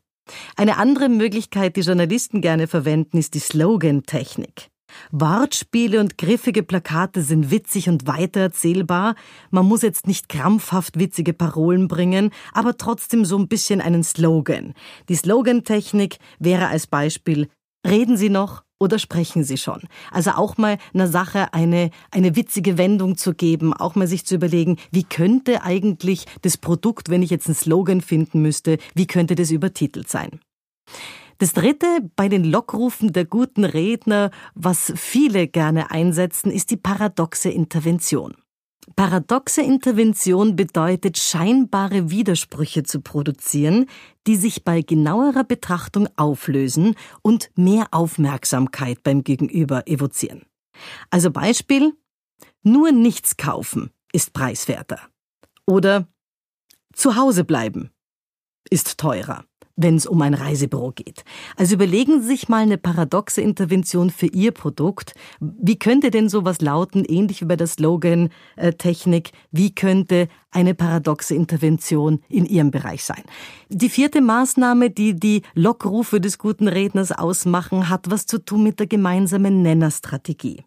Eine 0.57 0.79
andere 0.79 1.09
Möglichkeit, 1.09 1.77
die 1.77 1.83
Journalisten 1.83 2.41
gerne 2.41 2.67
verwenden, 2.67 3.19
ist 3.19 3.35
die 3.35 3.39
Slogan-Technik. 3.39 4.69
Wortspiele 5.11 6.01
und 6.01 6.19
griffige 6.19 6.63
Plakate 6.63 7.23
sind 7.23 7.51
witzig 7.51 7.89
und 7.89 8.07
weitererzählbar. 8.07 9.15
Man 9.51 9.67
muss 9.67 9.83
jetzt 9.83 10.07
nicht 10.07 10.29
krampfhaft 10.29 10.99
witzige 10.99 11.33
Parolen 11.33 11.89
bringen, 11.89 12.31
aber 12.53 12.77
trotzdem 12.77 13.25
so 13.25 13.39
ein 13.39 13.49
bisschen 13.49 13.81
einen 13.81 14.05
Slogan. 14.05 14.75
Die 15.09 15.17
Slogan-Technik 15.17 16.19
wäre 16.39 16.69
als 16.69 16.87
Beispiel 16.87 17.49
Reden 17.87 18.17
Sie 18.17 18.31
noch? 18.31 18.67
oder 18.79 18.99
sprechen 18.99 19.45
Sie 19.45 19.57
schon? 19.57 19.83
Also 20.11 20.33
auch 20.33 20.59
mal 20.59 20.79
einer 20.93 21.09
Sache 21.09 21.53
eine, 21.55 21.91
eine 22.11 22.37
witzige 22.37 22.79
Wendung 22.79 23.17
zu 23.17 23.35
geben, 23.35 23.73
auch 23.73 23.95
mal 23.95 24.07
sich 24.07 24.27
zu 24.27 24.35
überlegen, 24.35 24.77
wie 24.91 25.05
könnte 25.05 25.63
eigentlich 25.63 26.27
das 26.43 26.57
Produkt, 26.57 27.09
wenn 27.09 27.23
ich 27.23 27.31
jetzt 27.31 27.47
einen 27.47 27.55
Slogan 27.55 28.01
finden 28.01 28.43
müsste, 28.43 28.79
wie 28.95 29.07
könnte 29.07 29.35
das 29.35 29.51
übertitelt 29.51 30.09
sein? 30.09 30.41
Das 31.39 31.53
dritte 31.53 31.87
bei 32.17 32.29
den 32.29 32.45
Lockrufen 32.45 33.13
der 33.13 33.27
guten 33.27 33.65
Redner, 33.65 34.31
was 34.55 34.93
viele 34.97 35.49
gerne 35.49 35.91
einsetzen, 35.91 36.51
ist 36.51 36.71
die 36.71 36.79
paradoxe 36.79 37.51
Intervention. 37.51 38.35
Paradoxe 38.95 39.63
Intervention 39.63 40.57
bedeutet, 40.57 41.19
scheinbare 41.19 42.09
Widersprüche 42.11 42.85
zu 42.85 43.01
produzieren, 43.01 43.87
die 44.27 44.37
sich 44.37 44.65
bei 44.65 44.81
genauerer 44.81 45.45
Betrachtung 45.45 46.09
auflösen 46.17 46.95
und 47.21 47.51
mehr 47.57 47.89
Aufmerksamkeit 47.91 49.03
beim 49.03 49.25
Gegenüber 49.25 49.89
evozieren. 49.89 50.47
Also 51.11 51.31
Beispiel, 51.31 51.95
nur 52.63 52.93
nichts 52.93 53.37
kaufen 53.37 53.91
ist 54.13 54.33
preiswerter. 54.33 55.01
Oder 55.67 56.07
zu 56.95 57.17
Hause 57.17 57.45
bleiben 57.45 57.91
ist 58.71 58.99
teurer 58.99 59.45
wenn 59.77 59.97
es 59.97 60.07
um 60.07 60.21
ein 60.23 60.35
Reisebüro 60.35 60.93
geht. 60.93 61.23
Also 61.57 61.75
überlegen 61.75 62.23
Sie 62.23 62.29
sich 62.29 62.49
mal 62.49 62.63
eine 62.63 62.79
paradoxe 62.79 63.43
Intervention 63.43 64.11
für 64.11 64.27
Ihr 64.27 64.53
Produkt. 64.53 65.15
Wie 65.41 65.79
könnte 65.79 66.11
denn 66.11 66.29
sowas 66.29 66.61
lauten, 66.61 67.05
ähnlich 67.05 67.43
wie 67.43 67.47
bei 67.47 67.57
der 67.57 67.67
Slogan-Technik? 67.67 69.33
Wie 69.53 69.75
könnte 69.75 70.29
eine 70.51 70.75
paradoxe 70.75 71.35
Intervention 71.35 72.21
in 72.29 72.47
Ihrem 72.47 72.71
Bereich 72.71 73.05
sein? 73.05 73.23
Die 73.69 73.91
vierte 73.91 74.21
Maßnahme, 74.21 74.91
die 74.91 75.15
die 75.15 75.43
Lockrufe 75.55 76.21
des 76.21 76.39
guten 76.39 76.69
Redners 76.69 77.13
ausmachen, 77.13 77.89
hat 77.89 78.11
was 78.11 78.27
zu 78.27 78.39
tun 78.39 78.63
mit 78.63 78.81
der 78.81 78.87
gemeinsamen 78.87 79.63
Nennerstrategie. 79.63 80.65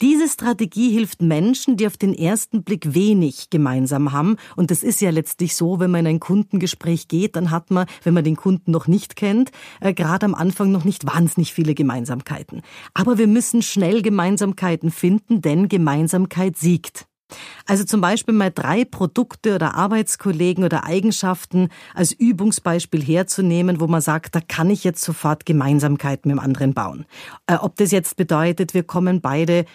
Diese 0.00 0.28
Strategie 0.28 0.92
hilft 0.92 1.22
Menschen, 1.22 1.76
die 1.76 1.84
auf 1.88 1.96
den 1.96 2.14
ersten 2.14 2.62
Blick 2.62 2.94
wenig 2.94 3.50
gemeinsam 3.50 4.12
haben. 4.12 4.36
Und 4.54 4.70
das 4.70 4.84
ist 4.84 5.00
ja 5.00 5.10
letztlich 5.10 5.56
so, 5.56 5.80
wenn 5.80 5.90
man 5.90 6.06
in 6.06 6.06
ein 6.06 6.20
Kundengespräch 6.20 7.08
geht, 7.08 7.34
dann 7.34 7.50
hat 7.50 7.72
man, 7.72 7.86
wenn 8.04 8.14
man 8.14 8.22
den 8.22 8.36
Kunden 8.36 8.70
noch 8.70 8.86
nicht 8.86 9.16
kennt, 9.16 9.50
äh, 9.80 9.92
gerade 9.92 10.24
am 10.26 10.36
Anfang 10.36 10.70
noch 10.70 10.84
nicht 10.84 11.04
wahnsinnig 11.04 11.52
viele 11.52 11.74
Gemeinsamkeiten. 11.74 12.62
Aber 12.94 13.18
wir 13.18 13.26
müssen 13.26 13.60
schnell 13.60 14.02
Gemeinsamkeiten 14.02 14.92
finden, 14.92 15.42
denn 15.42 15.68
Gemeinsamkeit 15.68 16.56
siegt. 16.56 17.07
Also 17.66 17.84
zum 17.84 18.00
Beispiel 18.00 18.34
mal 18.34 18.50
drei 18.50 18.84
Produkte 18.84 19.54
oder 19.54 19.74
Arbeitskollegen 19.74 20.64
oder 20.64 20.84
Eigenschaften 20.84 21.68
als 21.94 22.12
Übungsbeispiel 22.12 23.02
herzunehmen, 23.02 23.80
wo 23.80 23.86
man 23.86 24.00
sagt, 24.00 24.34
da 24.34 24.40
kann 24.40 24.70
ich 24.70 24.84
jetzt 24.84 25.02
sofort 25.02 25.44
Gemeinsamkeiten 25.46 26.30
mit 26.30 26.38
dem 26.38 26.44
anderen 26.44 26.74
bauen. 26.74 27.06
Äh, 27.46 27.56
ob 27.56 27.76
das 27.76 27.90
jetzt 27.90 28.16
bedeutet, 28.16 28.74
wir 28.74 28.82
kommen 28.82 29.20
beide 29.20 29.66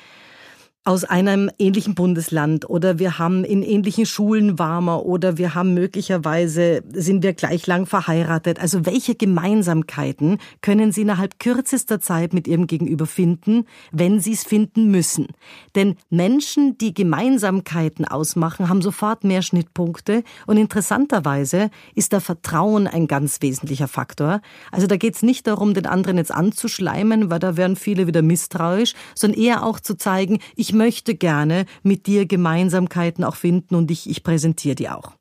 aus 0.85 1.05
einem 1.05 1.49
ähnlichen 1.59 1.95
Bundesland 1.95 2.69
oder 2.69 2.99
wir 2.99 3.17
haben 3.17 3.45
in 3.45 3.63
ähnlichen 3.63 4.05
Schulen 4.05 4.59
warmer 4.59 5.05
oder 5.05 5.37
wir 5.37 5.55
haben 5.55 5.73
möglicherweise 5.73 6.83
sind 6.91 7.23
wir 7.23 7.33
gleich 7.33 7.67
lang 7.67 7.85
verheiratet. 7.85 8.59
Also 8.59 8.85
welche 8.85 9.15
Gemeinsamkeiten 9.15 10.39
können 10.61 10.91
Sie 10.91 11.01
innerhalb 11.01 11.39
kürzester 11.39 12.01
Zeit 12.01 12.33
mit 12.33 12.49
Ihrem 12.49 12.67
Gegenüber 12.67 13.05
finden, 13.05 13.65
wenn 13.93 14.19
Sie 14.19 14.33
es 14.33 14.43
finden 14.43 14.91
müssen? 14.91 15.27
Denn 15.75 15.95
Menschen, 16.09 16.77
die 16.77 16.93
Gemeinsamkeiten 16.93 18.05
ausmachen, 18.05 18.67
haben 18.67 18.81
sofort 18.81 19.23
mehr 19.23 19.41
Schnittpunkte 19.41 20.23
und 20.47 20.57
interessanterweise 20.57 21.69
ist 21.95 22.11
da 22.11 22.19
Vertrauen 22.19 22.87
ein 22.87 23.07
ganz 23.07 23.41
wesentlicher 23.41 23.87
Faktor. 23.87 24.41
Also 24.71 24.87
da 24.87 24.97
geht 24.97 25.15
es 25.15 25.23
nicht 25.23 25.47
darum, 25.47 25.73
den 25.73 25.85
anderen 25.85 26.17
jetzt 26.17 26.33
anzuschleimen, 26.33 27.29
weil 27.29 27.39
da 27.39 27.55
wären 27.55 27.77
viele 27.77 28.05
wieder 28.05 28.21
misstrauisch, 28.21 28.95
sondern 29.15 29.39
eher 29.39 29.65
auch 29.65 29.79
zu 29.79 29.95
zeigen, 29.95 30.39
ich 30.57 30.72
möchte 30.73 31.15
gerne 31.15 31.65
mit 31.83 32.07
dir 32.07 32.25
Gemeinsamkeiten 32.25 33.23
auch 33.23 33.35
finden 33.35 33.75
und 33.75 33.91
ich, 33.91 34.09
ich 34.09 34.23
präsentiere 34.23 34.75
die 34.75 34.89
auch. 34.89 35.13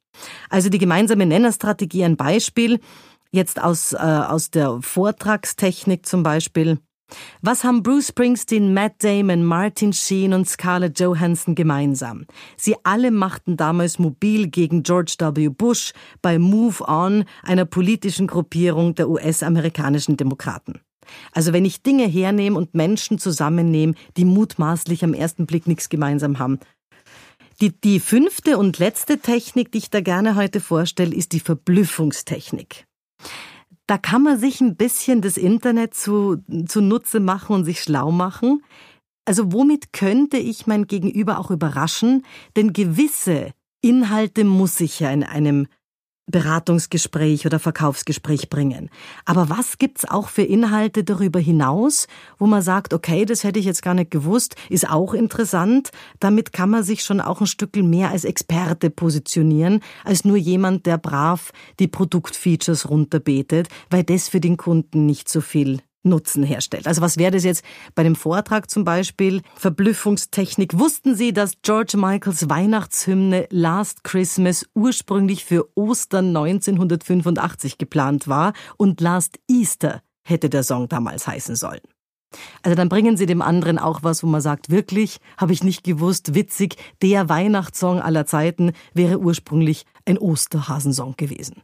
Also 0.51 0.69
die 0.69 0.79
gemeinsame 0.79 1.27
Nennerstrategie 1.27 2.05
ein 2.05 2.17
Beispiel, 2.17 2.81
jetzt 3.31 3.63
aus, 3.63 3.93
äh, 3.93 3.97
aus 3.97 4.51
der 4.51 4.81
Vortragstechnik 4.83 6.07
zum 6.07 6.23
Beispiel. 6.23 6.79
Was 7.43 7.65
haben 7.65 7.83
Bruce 7.83 8.09
Springsteen, 8.09 8.73
Matt 8.73 9.05
Damon, 9.05 9.45
Martin 9.45 9.93
Sheen 9.93 10.33
und 10.33 10.49
Scarlett 10.49 10.99
Johansson 10.99 11.55
gemeinsam? 11.55 12.27
Sie 12.57 12.75
alle 12.85 13.11
machten 13.11 13.57
damals 13.57 13.99
mobil 13.99 14.49
gegen 14.49 14.83
George 14.83 15.17
W. 15.19 15.49
Bush 15.49 15.93
bei 16.23 16.39
Move 16.39 16.85
On, 16.89 17.25
einer 17.43 17.67
politischen 17.67 18.27
Gruppierung 18.27 18.95
der 18.95 19.09
US-amerikanischen 19.11 20.17
Demokraten. 20.17 20.81
Also 21.33 21.53
wenn 21.53 21.65
ich 21.65 21.83
Dinge 21.83 22.07
hernehme 22.07 22.57
und 22.57 22.75
Menschen 22.75 23.19
zusammennehme, 23.19 23.95
die 24.17 24.25
mutmaßlich 24.25 25.05
am 25.05 25.15
ersten 25.15 25.47
Blick 25.47 25.67
nichts 25.67 25.89
gemeinsam 25.89 26.39
haben. 26.39 26.59
Die, 27.61 27.71
die 27.71 28.01
fünfte 28.01 28.59
und 28.59 28.79
letzte 28.79 29.19
Technik, 29.19 29.71
die 29.73 29.79
ich 29.79 29.91
da 29.91 30.01
gerne 30.01 30.35
heute 30.35 30.61
vorstelle, 30.61 31.15
ist 31.15 31.33
die 31.33 31.41
Verblüffungstechnik. 31.41 32.87
Da 33.87 33.99
kann 33.99 34.23
man 34.23 34.39
sich 34.39 34.61
ein 34.61 34.77
bisschen 34.77 35.21
das 35.21 35.37
Internet 35.37 35.95
zu, 35.95 36.39
zunutze 36.67 37.21
machen 37.21 37.55
und 37.55 37.65
sich 37.65 37.83
schlau 37.83 38.11
machen. 38.11 38.63
Also 39.25 39.53
womit 39.53 39.93
könnte 39.93 40.39
ich 40.39 40.67
mein 40.67 40.87
Gegenüber 40.87 41.39
auch 41.39 41.51
überraschen? 41.51 42.25
Denn 42.57 42.73
gewisse 42.73 43.53
Inhalte 43.81 44.45
muss 44.45 44.81
ich 44.81 45.01
ja 45.01 45.11
in 45.11 45.25
einem 45.25 45.67
Beratungsgespräch 46.27 47.47
oder 47.47 47.59
Verkaufsgespräch 47.59 48.49
bringen. 48.49 48.91
Aber 49.25 49.49
was 49.49 49.79
gibt's 49.79 50.09
auch 50.09 50.29
für 50.29 50.43
Inhalte 50.43 51.05
darüber 51.05 51.41
hinaus, 51.41 52.07
wo 52.39 52.47
man 52.47 52.63
sagt, 52.63 52.95
okay, 52.95 53.25
das 53.25 53.45
hätte 53.45 53.59
ich 53.59 53.67
jetzt 53.67 53.83
gar 53.83 53.95
nicht 53.95 54.11
gewusst, 54.11 54.55
ist 54.69 54.89
auch 54.89 55.15
interessant. 55.15 55.91
Damit 56.21 56.53
kann 56.53 56.71
man 56.71 56.85
sich 56.85 57.03
schon 57.03 57.21
auch 57.21 57.41
ein 57.41 57.47
Stück 57.47 57.75
mehr 57.77 58.11
als 58.11 58.25
Experte 58.25 58.91
positionieren, 58.91 59.81
als 60.05 60.25
nur 60.25 60.37
jemand, 60.37 60.87
der 60.87 60.99
brav 60.99 61.53
die 61.79 61.89
Produktfeatures 61.89 62.89
runterbetet, 62.89 63.69
weil 63.91 64.05
das 64.05 64.29
für 64.29 64.41
den 64.41 64.57
Kunden 64.57 65.07
nicht 65.07 65.29
so 65.29 65.41
viel 65.41 65.81
Nutzen 66.03 66.43
herstellt. 66.43 66.87
Also 66.87 67.01
was 67.01 67.17
wäre 67.17 67.31
das 67.31 67.45
jetzt 67.45 67.65
bei 67.95 68.03
dem 68.03 68.17
Vortrag 68.17 68.71
zum 68.71 68.85
Beispiel? 68.85 69.43
Verblüffungstechnik. 69.57 70.79
Wussten 70.79 71.15
Sie, 71.15 71.33
dass 71.33 71.61
George 71.63 71.97
Michaels 71.97 72.49
Weihnachtshymne 72.49 73.47
Last 73.51 74.05
Christmas 74.05 74.67
ursprünglich 74.75 75.45
für 75.45 75.69
Ostern 75.75 76.29
1985 76.37 77.79
geplant 77.79 78.29
war 78.29 78.53
und 78.77 79.01
Last 79.01 79.39
Easter 79.49 80.03
hätte 80.25 80.51
der 80.51 80.63
Song 80.63 80.89
damals 80.89 81.27
heißen 81.27 81.57
sollen? 81.57 81.81
Also 82.63 82.75
dann 82.75 82.89
bringen 82.89 83.17
Sie 83.17 83.27
dem 83.27 83.43
anderen 83.43 83.79
auch 83.79 84.03
was, 84.03 84.23
wo 84.23 84.27
man 84.27 84.41
sagt, 84.41 84.71
wirklich, 84.71 85.19
habe 85.37 85.53
ich 85.53 85.63
nicht 85.63 85.85
gewusst, 85.85 86.35
witzig, 86.35 86.77
der 87.03 87.29
Weihnachtssong 87.29 88.01
aller 88.01 88.27
Zeiten 88.27 88.73
wäre 88.95 89.19
ursprünglich 89.19 89.85
ein 90.07 90.19
Osterhasensong 90.19 91.15
gewesen. 91.17 91.63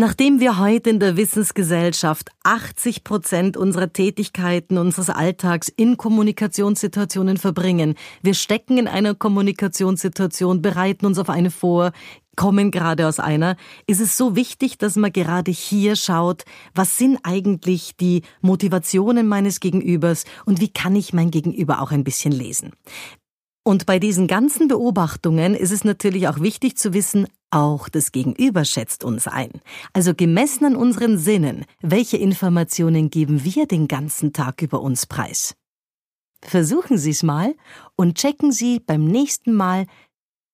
Nachdem 0.00 0.38
wir 0.38 0.60
heute 0.60 0.90
in 0.90 1.00
der 1.00 1.16
Wissensgesellschaft 1.16 2.30
80 2.44 3.02
Prozent 3.02 3.56
unserer 3.56 3.92
Tätigkeiten, 3.92 4.78
unseres 4.78 5.10
Alltags 5.10 5.68
in 5.68 5.96
Kommunikationssituationen 5.96 7.36
verbringen, 7.36 7.96
wir 8.22 8.34
stecken 8.34 8.78
in 8.78 8.86
einer 8.86 9.16
Kommunikationssituation, 9.16 10.62
bereiten 10.62 11.04
uns 11.04 11.18
auf 11.18 11.28
eine 11.28 11.50
vor, 11.50 11.90
kommen 12.36 12.70
gerade 12.70 13.08
aus 13.08 13.18
einer, 13.18 13.56
ist 13.88 14.00
es 14.00 14.16
so 14.16 14.36
wichtig, 14.36 14.78
dass 14.78 14.94
man 14.94 15.12
gerade 15.12 15.50
hier 15.50 15.96
schaut, 15.96 16.44
was 16.76 16.96
sind 16.96 17.18
eigentlich 17.24 17.96
die 17.96 18.22
Motivationen 18.40 19.26
meines 19.26 19.58
Gegenübers 19.58 20.26
und 20.46 20.60
wie 20.60 20.68
kann 20.68 20.94
ich 20.94 21.12
mein 21.12 21.32
Gegenüber 21.32 21.82
auch 21.82 21.90
ein 21.90 22.04
bisschen 22.04 22.30
lesen. 22.30 22.70
Und 23.64 23.84
bei 23.84 23.98
diesen 23.98 24.28
ganzen 24.28 24.68
Beobachtungen 24.68 25.54
ist 25.54 25.72
es 25.72 25.82
natürlich 25.82 26.28
auch 26.28 26.40
wichtig 26.40 26.78
zu 26.78 26.94
wissen, 26.94 27.26
auch 27.50 27.88
das 27.88 28.12
Gegenüber 28.12 28.64
schätzt 28.64 29.04
uns 29.04 29.26
ein. 29.26 29.50
Also 29.92 30.14
gemessen 30.14 30.64
an 30.64 30.76
unseren 30.76 31.18
Sinnen, 31.18 31.64
welche 31.80 32.16
Informationen 32.16 33.10
geben 33.10 33.44
wir 33.44 33.66
den 33.66 33.88
ganzen 33.88 34.32
Tag 34.32 34.62
über 34.62 34.80
uns 34.80 35.06
preis? 35.06 35.54
Versuchen 36.42 36.98
Sie 36.98 37.10
es 37.10 37.22
mal 37.22 37.54
und 37.96 38.16
checken 38.16 38.52
Sie 38.52 38.80
beim 38.80 39.04
nächsten 39.04 39.54
Mal 39.54 39.86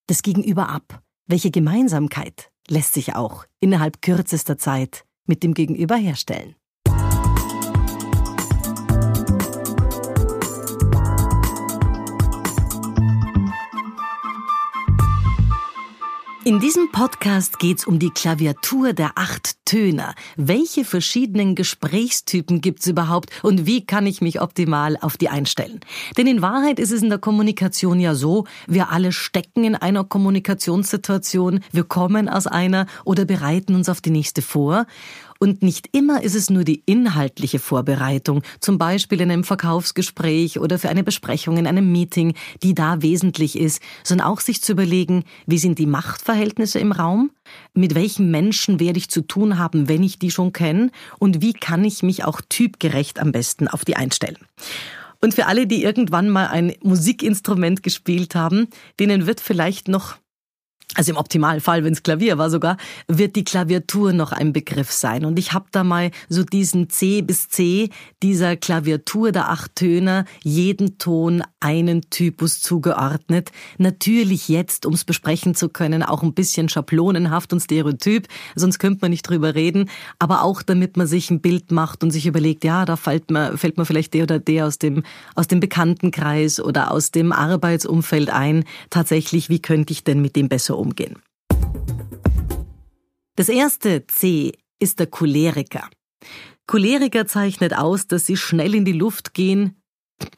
das 0.07 0.23
Gegenüber 0.23 0.69
ab. 0.69 1.03
Welche 1.27 1.51
Gemeinsamkeit 1.51 2.51
lässt 2.69 2.95
sich 2.95 3.15
auch 3.15 3.45
innerhalb 3.61 4.03
kürzester 4.03 4.59
Zeit 4.59 5.05
mit 5.27 5.43
dem 5.43 5.55
Gegenüber 5.55 5.97
herstellen? 5.97 6.55
In 16.47 16.61
diesem 16.61 16.93
Podcast 16.93 17.59
geht's 17.59 17.87
um 17.87 17.99
die 17.99 18.11
Klaviatur 18.11 18.93
der 18.93 19.13
acht 19.15 19.57
Töner. 19.65 20.15
Welche 20.37 20.85
verschiedenen 20.85 21.55
Gesprächstypen 21.55 22.61
gibt's 22.61 22.87
überhaupt 22.87 23.31
und 23.43 23.65
wie 23.65 23.87
kann 23.87 24.07
ich 24.07 24.21
mich 24.21 24.43
optimal 24.43 24.99
auf 25.01 25.17
die 25.17 25.31
einstellen? 25.31 25.81
Denn 26.19 26.27
in 26.27 26.43
Wahrheit 26.43 26.79
ist 26.79 26.93
es 26.93 27.03
in 27.03 27.09
der 27.09 27.19
Kommunikation 27.19 27.99
ja 27.99 28.15
so, 28.15 28.45
wir 28.67 28.91
alle 28.91 29.13
stecken 29.13 29.65
in 29.65 29.75
einer 29.75 30.05
Kommunikationssituation, 30.05 31.61
wir 31.73 31.85
kommen 31.85 32.29
aus 32.29 32.47
einer 32.47 32.89
oder 33.07 33.25
bereiten 33.25 33.75
uns 33.75 33.89
auf 33.89 34.03
die 34.03 34.11
nächste 34.11 34.43
vor. 34.43 34.85
Und 35.39 35.63
nicht 35.63 35.89
immer 35.93 36.23
ist 36.23 36.35
es 36.35 36.51
nur 36.51 36.65
die 36.65 36.83
inhaltliche 36.87 37.59
Vorbereitung, 37.59 38.43
zum 38.61 38.79
Beispiel 38.79 39.21
in 39.21 39.31
einem 39.31 39.45
Verkaufsgespräch 39.45 40.59
oder 40.59 40.79
für 40.79 40.89
eine 40.89 41.05
Besprechung 41.05 41.57
in 41.57 41.67
einem 41.67 41.91
Meeting, 41.91 42.35
die 42.63 42.75
da 42.75 43.03
wesentlich 43.03 43.59
ist, 43.59 43.83
sondern 44.03 44.27
auch 44.27 44.41
sich 44.41 44.63
zu 44.63 44.73
überlegen, 44.73 45.25
wie 45.47 45.59
sind 45.59 45.79
die 45.79 45.87
Machtverhältnisse 45.87 46.79
im 46.79 46.93
Raum, 46.93 47.31
mit 47.75 47.95
welchen 47.95 48.31
Menschen 48.31 48.81
werde 48.81 48.99
ich 48.99 49.11
zu 49.11 49.23
tun 49.23 49.59
haben, 49.59 49.89
wenn 49.89 50.03
ich 50.03 50.19
die 50.19 50.31
schon 50.31 50.53
kenne 50.53 50.91
und 51.19 51.43
wie 51.43 51.53
kann 51.53 51.85
ich 51.85 52.03
mich 52.03 52.25
auch 52.25 52.41
typgerecht 52.49 53.21
am 53.21 53.33
besten 53.33 53.69
auf 53.69 53.85
die 53.85 53.97
einstellen. 53.97 54.39
Und 55.21 55.35
für 55.35 55.47
alle, 55.47 55.67
die 55.67 55.83
irgendwann 55.83 56.29
mal 56.29 56.49
ein 56.49 56.75
Musikinstrument 56.83 57.83
gespielt 57.83 58.35
haben, 58.35 58.69
denen 59.01 59.27
wird 59.27 59.41
vielleicht 59.41 59.89
noch 59.89 60.17
also 60.95 61.13
im 61.13 61.19
Optimalfall, 61.19 61.83
wenn 61.85 61.93
es 61.93 62.03
Klavier 62.03 62.39
war 62.39 62.51
sogar, 62.51 62.77
wird 63.09 63.37
die 63.37 63.45
Klaviatur 63.45 64.13
noch 64.13 64.33
ein 64.33 64.53
Begriff 64.53 64.93
sein. 64.93 65.25
Und 65.25 65.39
ich 65.39 65.53
habe 65.53 65.67
da 65.73 65.83
mal 65.83 66.11
so 66.29 66.45
diesen 66.45 66.89
C 66.89 67.23
bis 67.23 67.49
C 67.49 67.91
dieser 68.23 68.57
Klaviatur 68.57 69.33
der 69.33 69.51
acht 69.51 69.75
Töne, 69.75 70.25
jeden 70.43 70.99
Ton 70.99 71.43
einen 71.59 72.11
Typus 72.11 72.61
zugeordnet. 72.61 73.51
Natürlich 73.79 74.49
jetzt, 74.49 74.87
um 74.87 74.95
es 74.95 75.05
besprechen 75.05 75.55
zu 75.55 75.69
können, 75.69 76.03
auch 76.03 76.23
ein 76.23 76.35
bisschen 76.35 76.69
schablonenhaft 76.69 77.53
und 77.53 77.61
stereotyp, 77.61 78.29
sonst 78.55 78.79
könnte 78.79 79.01
man 79.03 79.11
nicht 79.11 79.29
drüber 79.29 79.55
reden, 79.55 79.91
aber 80.19 80.43
auch 80.43 80.63
damit 80.63 80.97
man 80.97 81.07
sich 81.07 81.31
ein 81.31 81.41
Bild 81.41 81.73
macht 81.73 82.05
und 82.05 82.11
sich 82.11 82.27
überlegt, 82.27 82.65
ja, 82.65 82.85
da 82.85 82.97
fällt 82.97 83.31
mir, 83.31 83.57
fällt 83.59 83.79
mir 83.79 83.85
vielleicht 83.85 84.15
der 84.15 84.25
oder 84.25 84.39
der 84.39 84.67
aus 84.67 84.79
dem, 84.79 85.03
aus 85.35 85.49
dem 85.49 85.59
Bekanntenkreis 85.59 86.61
oder 86.61 86.93
aus 86.93 87.11
dem 87.11 87.33
Arbeitsumfeld 87.33 88.31
ein. 88.31 88.65
Tatsächlich, 88.91 89.49
wie 89.49 89.61
könnte 89.61 89.93
ich 89.93 90.05
denn 90.05 90.21
mit 90.21 90.37
dem 90.37 90.49
besser 90.49 90.74
umgehen? 90.79 91.23
Das 93.37 93.49
erste 93.49 94.07
C 94.07 94.53
ist 94.79 95.01
der 95.01 95.07
Choleriker. 95.07 95.89
Choleriker 96.67 97.27
zeichnet 97.27 97.75
aus, 97.75 98.07
dass 98.07 98.27
sie 98.27 98.37
schnell 98.37 98.75
in 98.75 98.85
die 98.85 98.93
Luft 98.93 99.35
gehen, 99.35 99.77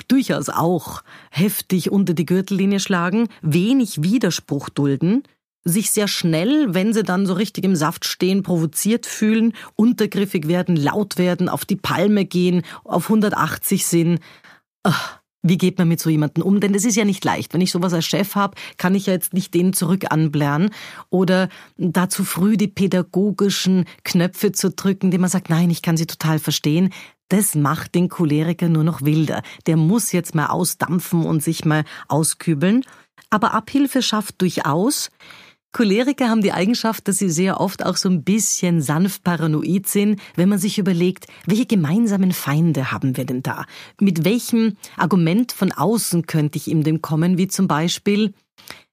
durchaus 0.09 0.49
auch 0.49 1.03
heftig 1.31 1.91
unter 1.91 2.15
die 2.15 2.27
Gürtellinie 2.27 2.81
schlagen, 2.81 3.29
wenig 3.43 4.03
Widerspruch 4.03 4.69
dulden, 4.71 5.23
sich 5.65 5.91
sehr 5.91 6.09
schnell, 6.09 6.75
wenn 6.75 6.93
sie 6.93 7.03
dann 7.03 7.27
so 7.27 7.35
richtig 7.35 7.65
im 7.65 7.77
Saft 7.77 8.05
stehen, 8.05 8.43
provoziert 8.43 9.05
fühlen, 9.05 9.53
untergriffig 9.75 10.49
werden, 10.49 10.77
laut 10.77 11.19
werden, 11.19 11.49
auf 11.49 11.65
die 11.65 11.77
Palme 11.77 12.25
gehen, 12.25 12.63
auf 12.85 13.05
180 13.05 13.85
sind. 13.85 14.21
Ach, 14.85 15.21
wie 15.49 15.59
geht 15.59 15.79
man 15.79 15.89
mit 15.89 16.01
so 16.01 16.11
jemandem 16.11 16.43
um? 16.43 16.61
Denn 16.61 16.73
das 16.73 16.85
ist 16.85 16.97
ja 16.97 17.05
nicht 17.05 17.25
leicht. 17.25 17.55
Wenn 17.55 17.61
ich 17.61 17.71
sowas 17.71 17.93
als 17.93 18.07
Chef 18.07 18.35
habe, 18.35 18.57
kann 18.77 18.95
ich 18.95 19.07
ja 19.07 19.13
jetzt 19.13 19.33
nicht 19.33 19.55
den 19.55 19.73
zurück 19.73 20.07
anblären 20.11 20.71
oder 21.11 21.49
da 21.77 22.09
zu 22.09 22.25
früh 22.25 22.57
die 22.57 22.69
pädagogischen 22.69 23.85
Knöpfe 24.05 24.53
zu 24.53 24.71
drücken, 24.71 25.11
die 25.11 25.19
man 25.19 25.31
sagt, 25.31 25.51
nein, 25.51 25.71
ich 25.71 25.83
kann 25.83 25.97
sie 25.97 26.07
total 26.07 26.39
verstehen. 26.39 26.91
Das 27.29 27.55
macht 27.55 27.95
den 27.95 28.09
Choleriker 28.09 28.69
nur 28.69 28.85
noch 28.85 29.03
wilder. 29.03 29.43
Der 29.67 29.77
muss 29.77 30.13
jetzt 30.13 30.35
mal 30.35 30.47
ausdampfen 30.47 31.25
und 31.25 31.43
sich 31.43 31.65
mal 31.65 31.85
auskübeln. 32.09 32.83
Aber 33.31 33.55
Abhilfe 33.55 34.03
schafft 34.03 34.41
durchaus, 34.41 35.11
Choleriker 35.73 36.29
haben 36.29 36.41
die 36.41 36.53
Eigenschaft, 36.53 37.07
dass 37.07 37.19
sie 37.19 37.29
sehr 37.29 37.61
oft 37.61 37.85
auch 37.85 37.97
so 37.97 38.09
ein 38.09 38.25
bisschen 38.25 38.81
sanft 38.81 39.25
paranoid 39.25 39.87
sind, 39.87 40.21
wenn 40.35 40.49
man 40.49 40.59
sich 40.59 40.79
überlegt, 40.79 41.27
welche 41.45 41.67
gemeinsamen 41.67 42.33
Feinde 42.33 42.93
haben 42.93 43.17
wir 43.17 43.27
denn 43.27 43.43
da? 43.43 43.67
Mit 44.01 44.25
welchem 44.25 44.77
Argument 44.97 45.53
von 45.53 45.73
außen 45.73 46.27
könnte 46.27 46.57
ich 46.57 46.69
ihm 46.69 46.83
dem 46.83 47.03
kommen, 47.03 47.37
wie 47.37 47.49
zum 47.49 47.69
Beispiel, 47.69 48.33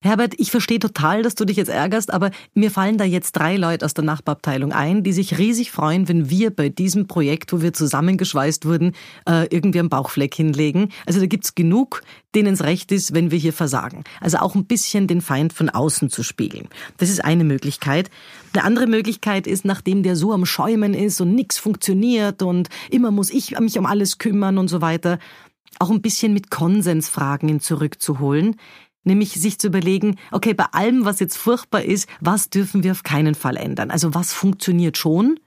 Herbert, 0.04 0.34
ich 0.38 0.52
verstehe 0.52 0.80
total, 0.80 1.22
dass 1.22 1.34
du 1.34 1.46
dich 1.46 1.56
jetzt 1.56 1.70
ärgerst, 1.70 2.12
aber 2.12 2.32
mir 2.54 2.72
fallen 2.72 2.98
da 2.98 3.06
jetzt 3.06 3.32
drei 3.32 3.56
Leute 3.56 3.86
aus 3.86 3.94
der 3.94 4.04
Nachbarabteilung 4.04 4.74
ein, 4.74 5.02
die 5.02 5.14
sich 5.14 5.38
riesig 5.38 5.72
freuen, 5.72 6.10
wenn 6.10 6.30
wir 6.30 6.54
bei 6.54 6.68
diesem 6.68 7.08
Projekt, 7.08 7.54
wo 7.54 7.62
wir 7.62 7.72
zusammengeschweißt 7.72 8.66
wurden, 8.66 8.96
äh, 9.26 9.48
irgendwie 9.50 9.80
einen 9.80 9.88
Bauchfleck 9.88 10.36
hinlegen. 10.36 10.90
Also 11.06 11.22
da 11.22 11.26
gibt's 11.26 11.56
genug, 11.56 12.02
denen 12.36 12.54
es 12.54 12.64
recht 12.64 12.92
ist, 12.92 13.14
wenn 13.14 13.32
wir 13.32 13.40
hier 13.40 13.54
versagen. 13.54 14.04
Also 14.20 14.40
auch 14.40 14.56
ein 14.56 14.66
bisschen 14.66 15.08
den 15.08 15.22
Feind 15.22 15.54
von 15.54 15.70
außen 15.70 16.10
zu 16.10 16.22
spiegeln. 16.22 16.68
Das 16.98 17.10
ist 17.10 17.24
eine 17.24 17.46
Möglichkeit. 17.46 18.10
Eine 18.52 18.66
andere 18.66 18.88
Möglichkeit 18.88 19.48
ist, 19.48 19.64
nachdem 19.64 20.04
der 20.04 20.18
so 20.18 20.34
am 20.34 20.46
Schäumen 20.46 20.94
ist 20.94 21.22
und 21.22 21.34
nichts 21.34 21.58
funktioniert 21.58 22.42
und 22.42 22.68
immer 22.92 23.12
muss 23.12 23.30
ich 23.30 23.58
mich 23.58 23.80
um 23.80 23.86
alles 23.86 24.18
kümmern 24.18 24.58
und 24.58 24.68
so 24.68 24.82
weiter, 24.82 25.18
auch 25.80 25.90
ein 25.90 26.02
bisschen 26.02 26.34
mit 26.34 26.52
Konsensfragen 26.52 27.50
ihn 27.50 27.60
zurückzuholen. 27.60 28.56
Nämlich 29.04 29.34
sich 29.34 29.60
zu 29.60 29.68
überlegen, 29.68 30.16
okay, 30.32 30.54
bei 30.54 30.66
allem, 30.72 31.06
was 31.06 31.20
jetzt 31.20 31.38
furchtbar 31.38 31.84
ist, 31.84 32.08
was 32.22 32.50
dürfen 32.50 32.84
wir 32.84 32.92
auf 32.92 33.04
keinen 33.04 33.36
Fall 33.36 33.58
ändern? 33.58 33.92
Also 33.92 34.14
was 34.14 34.34
funktioniert 34.34 34.98
schon? 34.98 35.40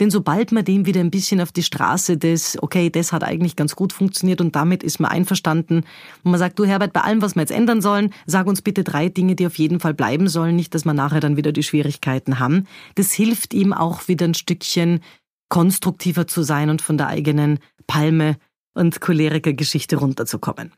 Denn 0.00 0.10
sobald 0.10 0.52
man 0.52 0.64
dem 0.64 0.86
wieder 0.86 1.00
ein 1.00 1.10
bisschen 1.10 1.40
auf 1.40 1.52
die 1.52 1.62
Straße 1.62 2.16
des, 2.16 2.56
okay, 2.62 2.90
das 2.90 3.12
hat 3.12 3.24
eigentlich 3.24 3.56
ganz 3.56 3.76
gut 3.76 3.92
funktioniert 3.92 4.40
und 4.40 4.56
damit 4.56 4.82
ist 4.82 5.00
man 5.00 5.10
einverstanden, 5.10 5.84
und 6.22 6.30
man 6.30 6.38
sagt, 6.38 6.58
du 6.58 6.64
Herbert, 6.64 6.92
bei 6.92 7.00
allem, 7.00 7.22
was 7.22 7.34
wir 7.34 7.42
jetzt 7.42 7.50
ändern 7.50 7.80
sollen, 7.80 8.12
sag 8.26 8.46
uns 8.46 8.62
bitte 8.62 8.84
drei 8.84 9.08
Dinge, 9.08 9.34
die 9.34 9.46
auf 9.46 9.58
jeden 9.58 9.80
Fall 9.80 9.94
bleiben 9.94 10.28
sollen, 10.28 10.56
nicht, 10.56 10.74
dass 10.74 10.84
wir 10.84 10.94
nachher 10.94 11.20
dann 11.20 11.36
wieder 11.36 11.52
die 11.52 11.62
Schwierigkeiten 11.62 12.38
haben. 12.38 12.66
Das 12.94 13.12
hilft 13.12 13.54
ihm 13.54 13.72
auch 13.72 14.08
wieder 14.08 14.26
ein 14.26 14.34
Stückchen 14.34 15.00
konstruktiver 15.48 16.26
zu 16.26 16.42
sein 16.42 16.70
und 16.70 16.82
von 16.82 16.98
der 16.98 17.08
eigenen 17.08 17.58
Palme 17.86 18.36
und 18.74 19.00
Choleriker-Geschichte 19.00 19.96
runterzukommen. 19.96 20.72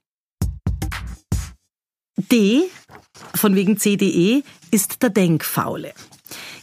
D, 2.16 2.62
von 3.34 3.54
wegen 3.54 3.76
CDE, 3.76 4.42
ist 4.70 5.02
der 5.02 5.10
Denkfaule. 5.10 5.92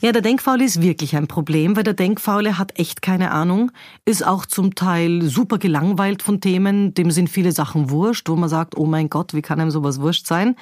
Ja, 0.01 0.11
der 0.11 0.21
Denkfaule 0.21 0.63
ist 0.63 0.81
wirklich 0.81 1.15
ein 1.15 1.27
Problem, 1.27 1.75
weil 1.75 1.83
der 1.83 1.93
Denkfaule 1.93 2.57
hat 2.57 2.77
echt 2.79 3.01
keine 3.01 3.31
Ahnung, 3.31 3.71
ist 4.05 4.25
auch 4.25 4.45
zum 4.45 4.75
Teil 4.75 5.23
super 5.23 5.57
gelangweilt 5.57 6.21
von 6.21 6.39
Themen, 6.39 6.93
dem 6.93 7.11
sind 7.11 7.29
viele 7.29 7.51
Sachen 7.51 7.89
wurscht, 7.89 8.29
wo 8.29 8.35
man 8.35 8.49
sagt, 8.49 8.77
oh 8.77 8.85
mein 8.85 9.09
Gott, 9.09 9.33
wie 9.33 9.41
kann 9.41 9.59
einem 9.59 9.71
sowas 9.71 9.99
wurscht 9.99 10.27
sein? 10.27 10.55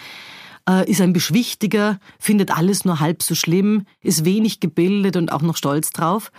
Äh, 0.67 0.89
ist 0.89 1.01
ein 1.01 1.13
Beschwichtiger, 1.13 1.99
findet 2.17 2.57
alles 2.57 2.85
nur 2.85 2.99
halb 2.99 3.21
so 3.21 3.35
schlimm, 3.35 3.85
ist 4.01 4.25
wenig 4.25 4.59
gebildet 4.59 5.17
und 5.17 5.31
auch 5.31 5.41
noch 5.41 5.57
stolz 5.57 5.91
drauf. 5.91 6.31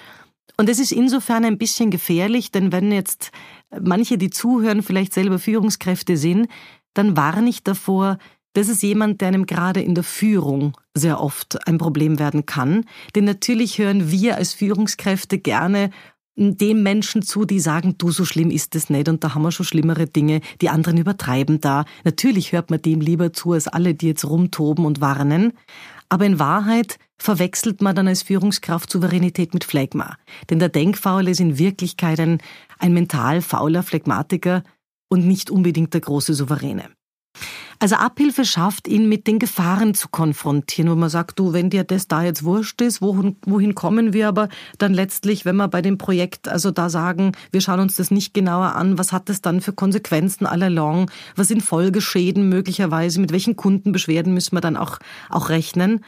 Und 0.56 0.70
es 0.70 0.78
ist 0.78 0.92
insofern 0.92 1.44
ein 1.44 1.58
bisschen 1.58 1.90
gefährlich, 1.90 2.50
denn 2.50 2.72
wenn 2.72 2.90
jetzt 2.90 3.30
manche, 3.78 4.16
die 4.16 4.30
zuhören, 4.30 4.82
vielleicht 4.82 5.12
selber 5.12 5.38
Führungskräfte 5.38 6.16
sind, 6.16 6.48
dann 6.94 7.16
warne 7.16 7.50
ich 7.50 7.62
davor, 7.62 8.16
das 8.56 8.68
ist 8.68 8.82
jemand, 8.82 9.20
der 9.20 9.28
einem 9.28 9.44
gerade 9.44 9.82
in 9.82 9.94
der 9.94 10.02
Führung 10.02 10.78
sehr 10.94 11.20
oft 11.20 11.68
ein 11.68 11.76
Problem 11.76 12.18
werden 12.18 12.46
kann. 12.46 12.86
Denn 13.14 13.24
natürlich 13.24 13.78
hören 13.78 14.10
wir 14.10 14.36
als 14.36 14.54
Führungskräfte 14.54 15.38
gerne 15.38 15.90
dem 16.38 16.82
Menschen 16.82 17.20
zu, 17.20 17.44
die 17.44 17.60
sagen, 17.60 17.96
du, 17.98 18.10
so 18.10 18.24
schlimm 18.24 18.50
ist 18.50 18.74
es 18.74 18.88
nicht 18.88 19.10
und 19.10 19.22
da 19.22 19.34
haben 19.34 19.42
wir 19.42 19.52
schon 19.52 19.66
schlimmere 19.66 20.06
Dinge, 20.06 20.40
die 20.62 20.70
anderen 20.70 20.96
übertreiben 20.96 21.60
da. 21.60 21.84
Natürlich 22.04 22.52
hört 22.52 22.70
man 22.70 22.80
dem 22.80 23.02
lieber 23.02 23.34
zu, 23.34 23.52
als 23.52 23.68
alle, 23.68 23.94
die 23.94 24.08
jetzt 24.08 24.24
rumtoben 24.24 24.86
und 24.86 25.02
warnen. 25.02 25.52
Aber 26.08 26.24
in 26.24 26.38
Wahrheit 26.38 26.98
verwechselt 27.18 27.82
man 27.82 27.94
dann 27.94 28.08
als 28.08 28.22
Führungskraft 28.22 28.90
Souveränität 28.90 29.52
mit 29.52 29.64
Phlegma. 29.64 30.16
Denn 30.48 30.60
der 30.60 30.70
Denkfaule 30.70 31.30
ist 31.30 31.40
in 31.40 31.58
Wirklichkeit 31.58 32.20
ein, 32.20 32.38
ein 32.78 32.94
mental 32.94 33.42
fauler 33.42 33.82
Phlegmatiker 33.82 34.62
und 35.10 35.26
nicht 35.26 35.50
unbedingt 35.50 35.92
der 35.92 36.00
große 36.00 36.32
Souveräne. 36.32 36.84
Also 37.78 37.96
Abhilfe 37.96 38.44
schafft, 38.44 38.88
ihn 38.88 39.08
mit 39.08 39.26
den 39.26 39.38
Gefahren 39.38 39.94
zu 39.94 40.08
konfrontieren, 40.08 40.90
wo 40.90 40.94
man 40.94 41.10
sagt, 41.10 41.38
du, 41.38 41.52
wenn 41.52 41.70
dir 41.70 41.84
das 41.84 42.08
da 42.08 42.22
jetzt 42.22 42.44
wurscht 42.44 42.80
ist, 42.80 43.02
wohin, 43.02 43.36
wohin 43.44 43.74
kommen 43.74 44.12
wir 44.12 44.28
aber 44.28 44.48
dann 44.78 44.94
letztlich, 44.94 45.44
wenn 45.44 45.56
wir 45.56 45.68
bei 45.68 45.82
dem 45.82 45.98
Projekt 45.98 46.48
also 46.48 46.70
da 46.70 46.88
sagen, 46.88 47.32
wir 47.52 47.60
schauen 47.60 47.80
uns 47.80 47.96
das 47.96 48.10
nicht 48.10 48.32
genauer 48.34 48.74
an, 48.74 48.98
was 48.98 49.12
hat 49.12 49.28
das 49.28 49.42
dann 49.42 49.60
für 49.60 49.72
Konsequenzen 49.72 50.46
all 50.46 50.62
along, 50.62 51.10
was 51.34 51.48
sind 51.48 51.62
Folgeschäden 51.62 52.48
möglicherweise, 52.48 53.20
mit 53.20 53.32
welchen 53.32 53.56
Kundenbeschwerden 53.56 54.32
müssen 54.32 54.56
wir 54.56 54.60
dann 54.60 54.76
auch, 54.76 54.98
auch 55.28 55.50
rechnen. 55.50 56.04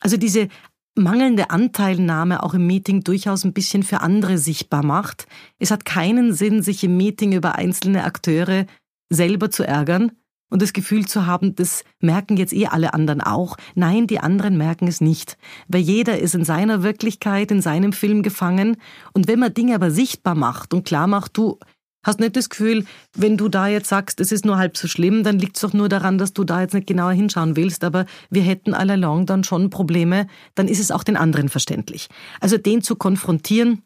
Also 0.00 0.16
diese 0.16 0.48
mangelnde 0.94 1.50
Anteilnahme 1.50 2.42
auch 2.42 2.54
im 2.54 2.66
Meeting 2.66 3.04
durchaus 3.04 3.44
ein 3.44 3.52
bisschen 3.52 3.82
für 3.82 4.00
andere 4.00 4.38
sichtbar 4.38 4.84
macht. 4.84 5.26
Es 5.58 5.70
hat 5.70 5.84
keinen 5.84 6.32
Sinn, 6.32 6.62
sich 6.62 6.82
im 6.84 6.96
Meeting 6.96 7.32
über 7.32 7.56
einzelne 7.56 8.04
Akteure 8.04 8.66
selber 9.10 9.50
zu 9.50 9.66
ärgern, 9.66 10.12
und 10.50 10.60
das 10.60 10.72
Gefühl 10.72 11.06
zu 11.06 11.26
haben, 11.26 11.54
das 11.54 11.84
merken 12.00 12.36
jetzt 12.36 12.52
eh 12.52 12.66
alle 12.66 12.92
anderen 12.92 13.20
auch. 13.20 13.56
Nein, 13.74 14.06
die 14.06 14.20
anderen 14.20 14.58
merken 14.58 14.88
es 14.88 15.00
nicht. 15.00 15.38
Weil 15.68 15.80
jeder 15.80 16.18
ist 16.18 16.34
in 16.34 16.44
seiner 16.44 16.82
Wirklichkeit, 16.82 17.50
in 17.50 17.62
seinem 17.62 17.92
Film 17.92 18.22
gefangen. 18.22 18.76
Und 19.12 19.28
wenn 19.28 19.38
man 19.38 19.54
Dinge 19.54 19.74
aber 19.74 19.90
sichtbar 19.90 20.34
macht 20.34 20.74
und 20.74 20.84
klar 20.84 21.06
macht, 21.06 21.36
du 21.36 21.58
hast 22.04 22.20
nicht 22.20 22.36
das 22.36 22.48
Gefühl, 22.48 22.84
wenn 23.14 23.36
du 23.36 23.48
da 23.48 23.68
jetzt 23.68 23.88
sagst, 23.88 24.20
es 24.20 24.32
ist 24.32 24.44
nur 24.44 24.58
halb 24.58 24.76
so 24.76 24.88
schlimm, 24.88 25.22
dann 25.22 25.38
liegt 25.38 25.56
es 25.56 25.62
doch 25.62 25.72
nur 25.72 25.88
daran, 25.88 26.18
dass 26.18 26.32
du 26.32 26.44
da 26.44 26.62
jetzt 26.62 26.74
nicht 26.74 26.86
genauer 26.86 27.12
hinschauen 27.12 27.56
willst, 27.56 27.84
aber 27.84 28.06
wir 28.30 28.42
hätten 28.42 28.74
all 28.74 28.90
along 28.90 29.26
dann 29.26 29.44
schon 29.44 29.70
Probleme, 29.70 30.26
dann 30.54 30.66
ist 30.66 30.80
es 30.80 30.90
auch 30.90 31.04
den 31.04 31.16
anderen 31.16 31.48
verständlich. 31.48 32.08
Also 32.40 32.56
den 32.56 32.82
zu 32.82 32.96
konfrontieren 32.96 33.82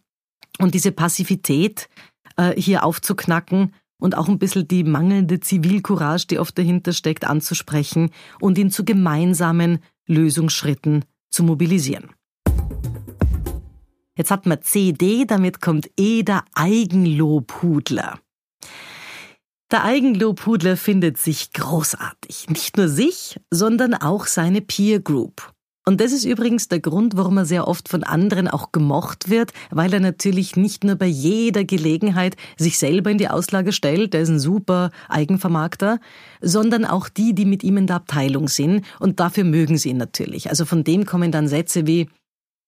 und 0.60 0.74
diese 0.74 0.92
Passivität 0.92 1.88
äh, 2.36 2.58
hier 2.60 2.84
aufzuknacken, 2.84 3.74
und 3.99 4.16
auch 4.16 4.28
ein 4.28 4.38
bisschen 4.38 4.68
die 4.68 4.84
mangelnde 4.84 5.40
Zivilcourage, 5.40 6.26
die 6.26 6.38
oft 6.38 6.57
dahinter 6.59 6.92
steckt, 6.92 7.24
anzusprechen 7.24 8.11
und 8.40 8.59
ihn 8.59 8.70
zu 8.70 8.84
gemeinsamen 8.84 9.78
Lösungsschritten 10.07 11.05
zu 11.30 11.45
mobilisieren. 11.45 12.11
Jetzt 14.16 14.30
hat 14.30 14.47
man 14.47 14.62
CD, 14.62 15.24
damit 15.24 15.61
kommt 15.61 15.90
E 15.99 16.22
der 16.22 16.45
Eigenlobhudler. 16.55 18.20
Der 19.72 19.82
Eigenlobhudler 19.82 20.76
findet 20.76 21.18
sich 21.18 21.53
großartig. 21.53 22.49
Nicht 22.49 22.76
nur 22.76 22.88
sich, 22.88 23.40
sondern 23.51 23.95
auch 23.95 24.26
seine 24.26 24.61
Peer 24.61 25.01
Group. 25.01 25.53
Und 25.87 26.01
das 26.01 26.12
ist 26.12 26.24
übrigens 26.24 26.68
der 26.68 26.80
Grund, 26.80 27.16
warum 27.16 27.37
er 27.37 27.45
sehr 27.45 27.68
oft 27.68 27.91
von 27.91 28.05
anderen 28.05 28.49
auch 28.49 28.72
gemocht 28.72 29.28
wird, 29.28 29.53
weil 29.70 29.93
er 29.93 30.01
natürlich 30.01 30.57
nicht 30.57 30.82
nur 30.82 30.97
bei 30.97 31.07
jeder 31.07 31.64
Gelegenheit 31.64 32.37
sich 32.57 32.78
selber 32.78 33.11
in 33.11 33.18
die 33.18 33.28
Auslage 33.28 33.70
stellt, 33.72 34.14
der 34.14 34.22
ist 34.22 34.30
ein 34.30 34.41
super 34.41 34.91
Eigenvermarkter, 35.11 36.01
sondern 36.41 36.87
auch 36.87 37.11
die, 37.11 37.35
die 37.35 37.45
mit 37.45 37.62
ihm 37.62 37.76
in 37.76 37.87
der 37.87 37.97
Abteilung 37.97 38.49
sind 38.49 38.87
und 38.99 39.20
dafür 39.20 39.45
mögen 39.45 39.76
sie 39.76 39.91
ihn 39.91 39.99
natürlich. 39.99 40.49
Also 40.49 40.64
von 40.64 40.85
dem 40.85 41.05
kommen 41.05 41.30
dann 41.30 41.49
Sätze 41.49 41.87
wie 41.87 42.09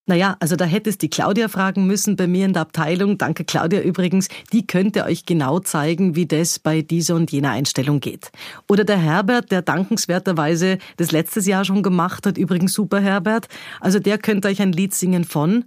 naja, 0.09 0.37
also 0.39 0.55
da 0.55 0.65
hättest 0.65 1.03
die 1.03 1.11
Claudia 1.11 1.49
fragen 1.49 1.87
müssen 1.87 2.15
bei 2.15 2.29
mir 2.29 2.47
in 2.47 2.53
der 2.53 2.63
Abteilung. 2.63 3.19
Danke 3.19 3.45
Claudia 3.45 3.81
übrigens. 3.81 4.29
Die 4.53 4.65
könnte 4.65 5.05
euch 5.05 5.27
genau 5.27 5.59
zeigen, 5.59 6.15
wie 6.15 6.27
das 6.27 6.61
bei 6.61 6.81
dieser 6.83 7.17
und 7.17 7.33
jener 7.33 7.51
Einstellung 7.51 7.99
geht. 7.99 8.31
Oder 8.69 8.85
der 8.85 8.99
Herbert, 8.99 9.51
der 9.51 9.63
dankenswerterweise 9.63 10.79
das 10.97 11.11
letztes 11.11 11.47
Jahr 11.47 11.65
schon 11.65 11.83
gemacht 11.83 12.25
hat. 12.25 12.39
Übrigens 12.39 12.73
super 12.73 13.01
Herbert. 13.01 13.49
Also 13.81 13.99
der 13.99 14.19
könnte 14.19 14.47
euch 14.47 14.63
ein 14.63 14.73
Lied 14.73 14.95
singen 14.95 15.25
von. 15.25 15.65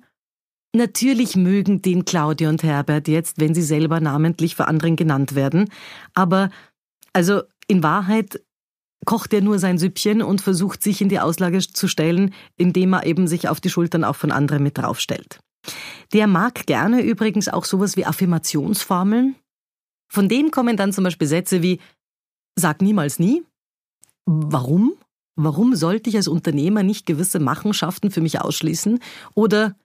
Natürlich 0.73 1.35
mögen 1.35 1.81
den 1.81 2.05
Claudia 2.05 2.47
und 2.47 2.63
Herbert 2.63 3.09
jetzt, 3.09 3.41
wenn 3.41 3.53
sie 3.53 3.63
selber 3.63 3.99
namentlich 3.99 4.55
für 4.55 4.67
anderen 4.67 4.95
genannt 4.95 5.35
werden. 5.35 5.69
Aber 6.13 6.49
also 7.11 7.41
in 7.67 7.83
Wahrheit 7.83 8.39
kocht 9.05 9.33
er 9.33 9.41
nur 9.41 9.59
sein 9.59 9.77
Süppchen 9.77 10.21
und 10.21 10.41
versucht 10.41 10.83
sich 10.83 11.01
in 11.01 11.09
die 11.09 11.19
Auslage 11.19 11.59
zu 11.59 11.87
stellen, 11.87 12.33
indem 12.57 12.93
er 12.93 13.05
eben 13.05 13.27
sich 13.27 13.47
auf 13.47 13.61
die 13.61 13.69
Schultern 13.69 14.03
auch 14.03 14.15
von 14.15 14.31
anderen 14.31 14.63
mit 14.63 14.77
draufstellt. 14.77 15.39
Der 16.13 16.27
mag 16.27 16.65
gerne 16.65 17.01
übrigens 17.01 17.49
auch 17.49 17.65
sowas 17.65 17.97
wie 17.97 18.05
Affirmationsformeln. 18.05 19.35
Von 20.11 20.27
dem 20.27 20.51
kommen 20.51 20.77
dann 20.77 20.93
zum 20.93 21.03
Beispiel 21.03 21.27
Sätze 21.27 21.61
wie 21.61 21.79
Sag 22.57 22.81
niemals 22.81 23.19
nie. 23.19 23.43
Warum? 24.25 24.93
Warum 25.35 25.75
sollte 25.75 26.09
ich 26.09 26.17
als 26.17 26.27
Unternehmer 26.27 26.83
nicht 26.83 27.05
gewisse 27.05 27.39
Machenschaften 27.39 28.11
für 28.11 28.19
mich 28.19 28.41
ausschließen? 28.41 28.99
Oder, 29.33 29.77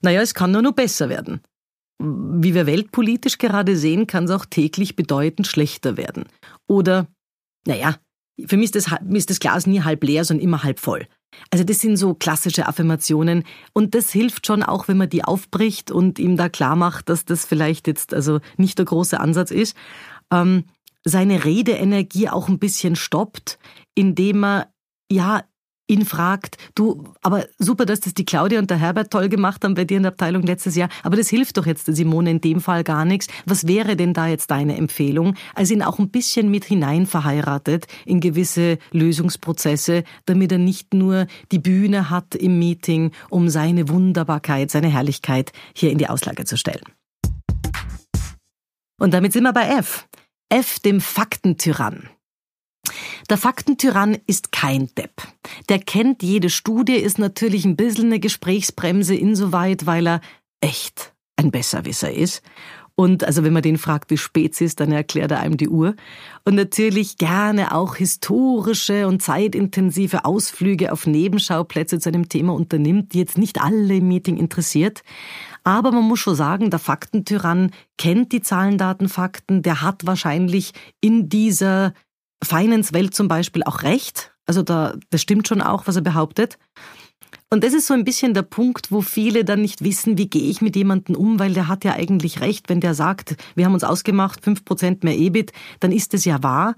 naja, 0.00 0.22
es 0.22 0.32
kann 0.32 0.52
nur 0.52 0.62
noch 0.62 0.72
besser 0.72 1.10
werden. 1.10 1.42
Wie 1.98 2.54
wir 2.54 2.66
weltpolitisch 2.66 3.36
gerade 3.36 3.76
sehen, 3.76 4.06
kann 4.06 4.24
es 4.24 4.30
auch 4.30 4.46
täglich 4.46 4.96
bedeutend 4.96 5.46
schlechter 5.46 5.98
werden. 5.98 6.24
Oder, 6.66 7.06
naja, 7.66 7.96
für 8.46 8.56
mich 8.56 8.74
ist, 8.74 8.74
das, 8.74 9.00
ist 9.10 9.30
das 9.30 9.40
Glas 9.40 9.66
nie 9.66 9.82
halb 9.82 10.02
leer, 10.04 10.24
sondern 10.24 10.44
immer 10.44 10.62
halb 10.62 10.78
voll. 10.78 11.06
Also 11.50 11.64
das 11.64 11.78
sind 11.78 11.96
so 11.96 12.14
klassische 12.14 12.66
Affirmationen 12.66 13.44
und 13.72 13.94
das 13.94 14.10
hilft 14.10 14.46
schon 14.46 14.62
auch, 14.62 14.88
wenn 14.88 14.98
man 14.98 15.08
die 15.08 15.24
aufbricht 15.24 15.90
und 15.90 16.18
ihm 16.18 16.36
da 16.36 16.48
klar 16.48 16.76
macht, 16.76 17.08
dass 17.08 17.24
das 17.24 17.44
vielleicht 17.44 17.86
jetzt 17.86 18.12
also 18.12 18.40
nicht 18.56 18.78
der 18.78 18.84
große 18.84 19.18
Ansatz 19.18 19.50
ist. 19.50 19.76
Ähm, 20.30 20.64
seine 21.04 21.44
Redeenergie 21.44 22.28
auch 22.28 22.48
ein 22.48 22.58
bisschen 22.58 22.96
stoppt, 22.96 23.58
indem 23.94 24.44
er 24.44 24.72
ja 25.10 25.42
ihn 25.88 26.04
fragt, 26.04 26.56
du, 26.74 27.04
aber 27.22 27.46
super, 27.58 27.86
dass 27.86 28.00
das 28.00 28.14
die 28.14 28.24
Claudia 28.24 28.58
und 28.58 28.70
der 28.70 28.78
Herbert 28.78 29.10
toll 29.10 29.28
gemacht 29.28 29.64
haben 29.64 29.74
bei 29.74 29.84
dir 29.84 29.96
in 29.96 30.04
der 30.04 30.12
Abteilung 30.12 30.42
letztes 30.42 30.76
Jahr, 30.76 30.88
aber 31.02 31.16
das 31.16 31.28
hilft 31.28 31.56
doch 31.56 31.66
jetzt 31.66 31.88
der 31.88 31.94
Simone 31.94 32.30
in 32.30 32.40
dem 32.40 32.60
Fall 32.60 32.84
gar 32.84 33.04
nichts. 33.04 33.26
Was 33.44 33.66
wäre 33.66 33.96
denn 33.96 34.14
da 34.14 34.26
jetzt 34.26 34.50
deine 34.50 34.76
Empfehlung? 34.76 35.34
Also 35.54 35.74
ihn 35.74 35.82
auch 35.82 35.98
ein 35.98 36.10
bisschen 36.10 36.50
mit 36.50 36.64
hinein 36.64 37.06
verheiratet 37.06 37.86
in 38.06 38.20
gewisse 38.20 38.78
Lösungsprozesse, 38.92 40.04
damit 40.24 40.52
er 40.52 40.58
nicht 40.58 40.94
nur 40.94 41.26
die 41.50 41.58
Bühne 41.58 42.10
hat 42.10 42.34
im 42.34 42.58
Meeting, 42.58 43.12
um 43.28 43.48
seine 43.48 43.88
Wunderbarkeit, 43.88 44.70
seine 44.70 44.88
Herrlichkeit 44.88 45.52
hier 45.74 45.90
in 45.90 45.98
die 45.98 46.08
Auslage 46.08 46.44
zu 46.44 46.56
stellen. 46.56 46.84
Und 48.98 49.12
damit 49.12 49.32
sind 49.32 49.42
wir 49.42 49.52
bei 49.52 49.66
F. 49.66 50.06
F 50.48 50.78
dem 50.78 51.00
Faktentyrann. 51.00 52.08
Der 53.32 53.38
Faktentyrann 53.38 54.18
ist 54.26 54.52
kein 54.52 54.90
Depp. 54.94 55.22
Der 55.70 55.78
kennt 55.78 56.22
jede 56.22 56.50
Studie, 56.50 56.96
ist 56.96 57.18
natürlich 57.18 57.64
ein 57.64 57.76
bisschen 57.76 58.08
eine 58.08 58.20
Gesprächsbremse 58.20 59.14
insoweit, 59.14 59.86
weil 59.86 60.06
er 60.06 60.20
echt 60.60 61.14
ein 61.36 61.50
Besserwisser 61.50 62.12
ist. 62.12 62.42
Und 62.94 63.24
also 63.24 63.42
wenn 63.42 63.54
man 63.54 63.62
den 63.62 63.78
fragt, 63.78 64.10
wie 64.10 64.18
spät 64.18 64.52
es 64.52 64.60
ist, 64.60 64.80
dann 64.80 64.92
erklärt 64.92 65.30
er 65.30 65.40
einem 65.40 65.56
die 65.56 65.70
Uhr. 65.70 65.96
Und 66.44 66.56
natürlich 66.56 67.16
gerne 67.16 67.74
auch 67.74 67.96
historische 67.96 69.08
und 69.08 69.22
zeitintensive 69.22 70.26
Ausflüge 70.26 70.92
auf 70.92 71.06
Nebenschauplätze 71.06 71.98
zu 72.00 72.10
einem 72.10 72.28
Thema 72.28 72.52
unternimmt, 72.52 73.14
die 73.14 73.20
jetzt 73.20 73.38
nicht 73.38 73.62
alle 73.62 73.96
im 73.96 74.08
Meeting 74.08 74.36
interessiert. 74.36 75.02
Aber 75.64 75.90
man 75.90 76.04
muss 76.04 76.20
schon 76.20 76.34
sagen, 76.34 76.68
der 76.68 76.80
Faktentyrann 76.80 77.70
kennt 77.96 78.32
die 78.32 78.42
Zahlen, 78.42 78.76
Daten, 78.76 79.08
Fakten, 79.08 79.62
der 79.62 79.80
hat 79.80 80.04
wahrscheinlich 80.04 80.74
in 81.00 81.30
dieser 81.30 81.94
Finance-Welt 82.42 83.14
zum 83.14 83.28
Beispiel 83.28 83.62
auch 83.64 83.82
recht. 83.82 84.32
Also 84.46 84.62
da, 84.62 84.94
das 85.10 85.22
stimmt 85.22 85.48
schon 85.48 85.62
auch, 85.62 85.86
was 85.86 85.96
er 85.96 86.02
behauptet. 86.02 86.58
Und 87.50 87.64
das 87.64 87.74
ist 87.74 87.86
so 87.86 87.94
ein 87.94 88.04
bisschen 88.04 88.34
der 88.34 88.42
Punkt, 88.42 88.90
wo 88.90 89.02
viele 89.02 89.44
dann 89.44 89.60
nicht 89.60 89.84
wissen, 89.84 90.16
wie 90.16 90.28
gehe 90.28 90.50
ich 90.50 90.62
mit 90.62 90.74
jemandem 90.74 91.16
um, 91.16 91.38
weil 91.38 91.52
der 91.52 91.68
hat 91.68 91.84
ja 91.84 91.92
eigentlich 91.92 92.40
recht, 92.40 92.68
wenn 92.68 92.80
der 92.80 92.94
sagt, 92.94 93.36
wir 93.54 93.66
haben 93.66 93.74
uns 93.74 93.84
ausgemacht, 93.84 94.42
fünf 94.42 94.64
Prozent 94.64 95.04
mehr 95.04 95.18
EBIT, 95.18 95.52
dann 95.80 95.92
ist 95.92 96.14
es 96.14 96.24
ja 96.24 96.42
wahr. 96.42 96.74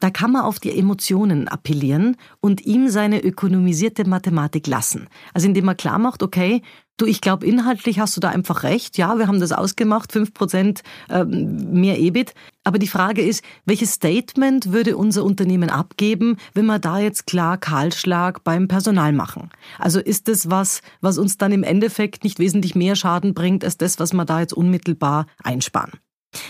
Da 0.00 0.10
kann 0.10 0.30
man 0.30 0.42
auf 0.42 0.60
die 0.60 0.76
Emotionen 0.78 1.48
appellieren 1.48 2.16
und 2.40 2.64
ihm 2.64 2.88
seine 2.88 3.20
ökonomisierte 3.20 4.08
Mathematik 4.08 4.68
lassen. 4.68 5.08
Also 5.34 5.48
indem 5.48 5.64
man 5.64 5.76
klar 5.76 5.98
macht, 5.98 6.22
okay, 6.22 6.62
du, 6.96 7.06
ich 7.06 7.20
glaube, 7.20 7.44
inhaltlich 7.44 7.98
hast 7.98 8.16
du 8.16 8.20
da 8.20 8.28
einfach 8.28 8.62
recht. 8.62 8.96
Ja, 8.98 9.18
wir 9.18 9.26
haben 9.26 9.40
das 9.40 9.50
ausgemacht, 9.50 10.12
fünf 10.12 10.32
Prozent 10.32 10.82
ähm, 11.10 11.72
mehr 11.72 11.98
EBIT. 11.98 12.34
Aber 12.68 12.78
die 12.78 12.86
Frage 12.86 13.22
ist, 13.22 13.42
welches 13.64 13.94
Statement 13.94 14.74
würde 14.74 14.98
unser 14.98 15.24
Unternehmen 15.24 15.70
abgeben, 15.70 16.36
wenn 16.52 16.66
wir 16.66 16.78
da 16.78 16.98
jetzt 16.98 17.26
klar 17.26 17.56
Kahlschlag 17.56 18.44
beim 18.44 18.68
Personal 18.68 19.14
machen? 19.14 19.48
Also 19.78 20.00
ist 20.00 20.28
das 20.28 20.50
was, 20.50 20.82
was 21.00 21.16
uns 21.16 21.38
dann 21.38 21.50
im 21.52 21.62
Endeffekt 21.62 22.24
nicht 22.24 22.38
wesentlich 22.38 22.74
mehr 22.74 22.94
Schaden 22.94 23.32
bringt, 23.32 23.64
als 23.64 23.78
das, 23.78 23.98
was 23.98 24.12
wir 24.12 24.26
da 24.26 24.40
jetzt 24.40 24.52
unmittelbar 24.52 25.28
einsparen? 25.42 25.92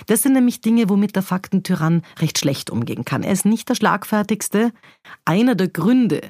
Das 0.09 0.23
sind 0.23 0.33
nämlich 0.33 0.61
Dinge, 0.61 0.89
womit 0.89 1.15
der 1.15 1.23
Faktentyrann 1.23 2.03
recht 2.19 2.37
schlecht 2.37 2.71
umgehen 2.71 3.05
kann. 3.05 3.23
Er 3.23 3.31
ist 3.31 3.45
nicht 3.45 3.69
der 3.69 3.77
schlagfertigste. 3.77 4.73
Einer 5.25 5.55
der 5.55 5.69
Gründe, 5.69 6.23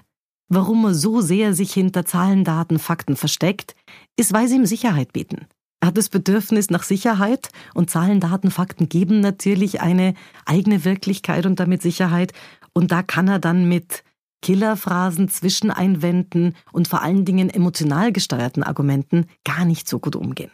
warum 0.51 0.84
er 0.84 0.93
so 0.93 1.22
sehr 1.22 1.55
sich 1.55 1.72
hinter 1.72 2.05
Zahlen, 2.05 2.45
Daten, 2.45 2.78
Fakten 2.78 3.16
versteckt, 3.16 3.74
ist, 4.18 4.34
weil 4.34 4.49
sie 4.49 4.57
ihm 4.57 4.66
Sicherheit 4.66 5.14
bieten. 5.14 5.47
Er 5.81 5.89
hat 5.89 5.97
das 5.97 6.09
Bedürfnis 6.09 6.70
nach 6.70 6.83
Sicherheit 6.83 7.51
und 7.72 7.89
Zahlen, 7.89 8.18
Daten, 8.20 8.51
Fakten 8.51 8.89
geben 8.89 9.20
natürlich 9.20 9.81
eine 9.81 10.14
eigene 10.45 10.85
Wirklichkeit 10.85 11.47
und 11.47 11.61
damit 11.61 11.83
Sicherheit. 11.83 12.33
Und 12.72 12.91
da 12.91 13.03
kann 13.03 13.29
er 13.29 13.39
dann 13.39 13.68
mit 13.68 14.03
Killerphrasen, 14.43 15.29
Zwischeneinwänden 15.29 16.57
und 16.72 16.89
vor 16.89 17.03
allen 17.03 17.24
Dingen 17.24 17.49
emotional 17.49 18.12
gesteuerten 18.12 18.62
Argumenten 18.62 19.26
gar 19.45 19.64
nicht 19.64 19.89
so 19.89 19.99
gut 20.01 20.16
umgehen. 20.16 20.51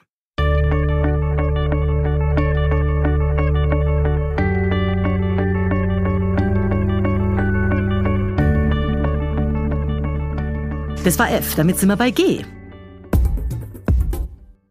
Das 11.02 11.18
war 11.18 11.30
F, 11.30 11.54
damit 11.54 11.78
sind 11.78 11.90
wir 11.90 11.96
bei 11.96 12.10
G. 12.10 12.44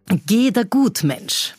G 0.07 0.51
der 0.51 0.65
Gutmensch. 0.65 1.55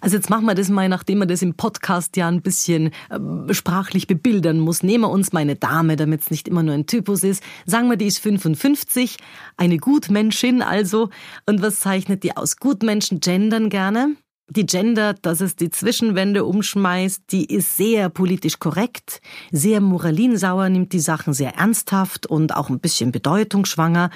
Also 0.00 0.16
jetzt 0.16 0.30
machen 0.30 0.46
wir 0.46 0.54
das 0.54 0.68
mal, 0.68 0.88
nachdem 0.88 1.18
man 1.18 1.28
das 1.28 1.42
im 1.42 1.54
Podcast 1.54 2.16
ja 2.16 2.28
ein 2.28 2.42
bisschen 2.42 2.90
äh, 3.10 3.52
sprachlich 3.52 4.06
bebildern 4.06 4.58
muss. 4.58 4.82
Nehmen 4.82 5.04
wir 5.04 5.10
uns 5.10 5.32
meine 5.32 5.56
Dame, 5.56 5.96
damit 5.96 6.22
es 6.22 6.30
nicht 6.30 6.48
immer 6.48 6.62
nur 6.62 6.74
ein 6.74 6.86
Typus 6.86 7.22
ist. 7.22 7.42
Sagen 7.66 7.90
wir, 7.90 7.96
die 7.96 8.06
ist 8.06 8.18
55, 8.18 9.16
eine 9.56 9.78
Gutmenschin 9.78 10.62
also. 10.62 11.10
Und 11.46 11.62
was 11.62 11.80
zeichnet 11.80 12.22
die 12.22 12.36
aus? 12.36 12.56
Gutmenschen 12.56 13.20
gendern 13.20 13.68
gerne. 13.68 14.16
Die 14.50 14.66
gendert, 14.66 15.24
dass 15.24 15.40
es 15.40 15.56
die 15.56 15.70
Zwischenwände 15.70 16.44
umschmeißt, 16.44 17.24
die 17.30 17.46
ist 17.46 17.78
sehr 17.78 18.10
politisch 18.10 18.58
korrekt, 18.58 19.22
sehr 19.50 19.80
moralinsauer, 19.80 20.68
nimmt 20.68 20.92
die 20.92 21.00
Sachen 21.00 21.32
sehr 21.32 21.54
ernsthaft 21.54 22.26
und 22.26 22.54
auch 22.54 22.68
ein 22.68 22.78
bisschen 22.78 23.10
bedeutungsschwanger, 23.10 24.10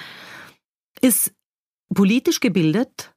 ist 1.01 1.33
politisch 1.95 2.41
gebildet, 2.41 3.11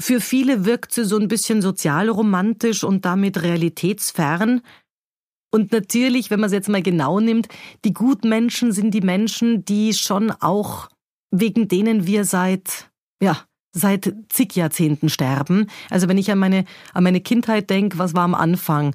für 0.00 0.20
viele 0.20 0.64
wirkt 0.64 0.92
sie 0.92 1.04
so 1.04 1.18
ein 1.18 1.28
bisschen 1.28 1.60
sozialromantisch 1.62 2.84
und 2.84 3.04
damit 3.04 3.42
realitätsfern. 3.42 4.60
Und 5.50 5.72
natürlich, 5.72 6.30
wenn 6.30 6.40
man 6.40 6.48
es 6.48 6.52
jetzt 6.52 6.68
mal 6.68 6.82
genau 6.82 7.20
nimmt, 7.20 7.48
die 7.84 7.92
Gutmenschen 7.92 8.70
sind 8.72 8.92
die 8.92 9.00
Menschen, 9.00 9.64
die 9.64 9.94
schon 9.94 10.30
auch, 10.30 10.88
wegen 11.30 11.68
denen 11.68 12.06
wir 12.06 12.24
seit, 12.24 12.90
ja, 13.22 13.38
seit 13.72 14.14
zig 14.28 14.54
Jahrzehnten 14.56 15.08
sterben. 15.08 15.66
Also 15.90 16.08
wenn 16.08 16.18
ich 16.18 16.30
an 16.30 16.38
meine, 16.38 16.64
an 16.92 17.04
meine 17.04 17.20
Kindheit 17.20 17.70
denke, 17.70 17.98
was 17.98 18.14
war 18.14 18.24
am 18.24 18.34
Anfang? 18.34 18.94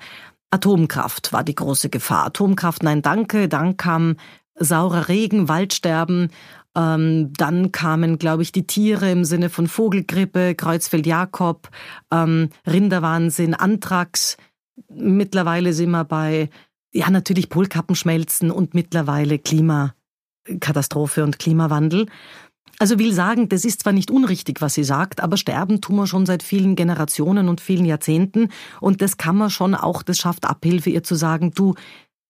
Atomkraft 0.52 1.34
war 1.34 1.44
die 1.44 1.56
große 1.56 1.90
Gefahr. 1.90 2.28
Atomkraft, 2.28 2.84
nein, 2.84 3.02
danke. 3.02 3.50
Dann 3.50 3.76
kam 3.78 4.18
saurer 4.56 5.10
Regen, 5.10 5.48
Waldsterben. 5.48 6.30
Ähm, 6.76 7.34
dann 7.34 7.72
kamen, 7.72 8.18
glaube 8.18 8.44
ich, 8.44 8.52
die 8.52 8.66
Tiere 8.66 9.12
im 9.12 9.26
Sinne 9.26 9.50
von 9.50 9.68
Vogelgrippe, 9.68 10.56
Kreuzfeld-Jakob, 10.56 11.70
ähm, 12.12 12.50
Rinderwahnsinn, 12.66 13.54
Anthrax. 13.54 14.38
Mittlerweile 14.90 15.74
sind 15.74 15.92
wir 15.92 16.04
bei, 16.04 16.50
ja, 16.92 17.10
natürlich 17.10 17.50
Polkappenschmelzen 17.50 18.50
und 18.50 18.74
mittlerweile 18.74 19.38
Klimakatastrophe 19.38 21.24
und 21.24 21.38
Klimawandel. 21.38 22.08
Also 22.80 22.98
will 22.98 23.14
sagen, 23.14 23.50
das 23.50 23.66
ist 23.66 23.84
zwar 23.84 23.94
nicht 23.94 24.10
unrichtig, 24.10 24.62
was 24.62 24.74
sie 24.74 24.84
sagt, 24.84 25.22
aber 25.22 25.38
sterben 25.38 25.80
tun 25.80 25.96
wir 25.96 26.08
schon 26.08 26.26
seit 26.26 26.42
vielen 26.42 26.76
Generationen 26.76 27.48
und 27.48 27.62
vielen 27.62 27.86
Jahrzehnten 27.86 28.50
und 28.82 29.02
das 29.02 29.18
kann 29.18 29.38
man 29.38 29.52
schon 29.52 29.76
auch, 29.76 30.02
das 30.02 30.18
schafft 30.18 30.46
Abhilfe, 30.46 30.90
ihr 30.90 31.04
zu 31.04 31.14
sagen, 31.14 31.52
du, 31.52 31.76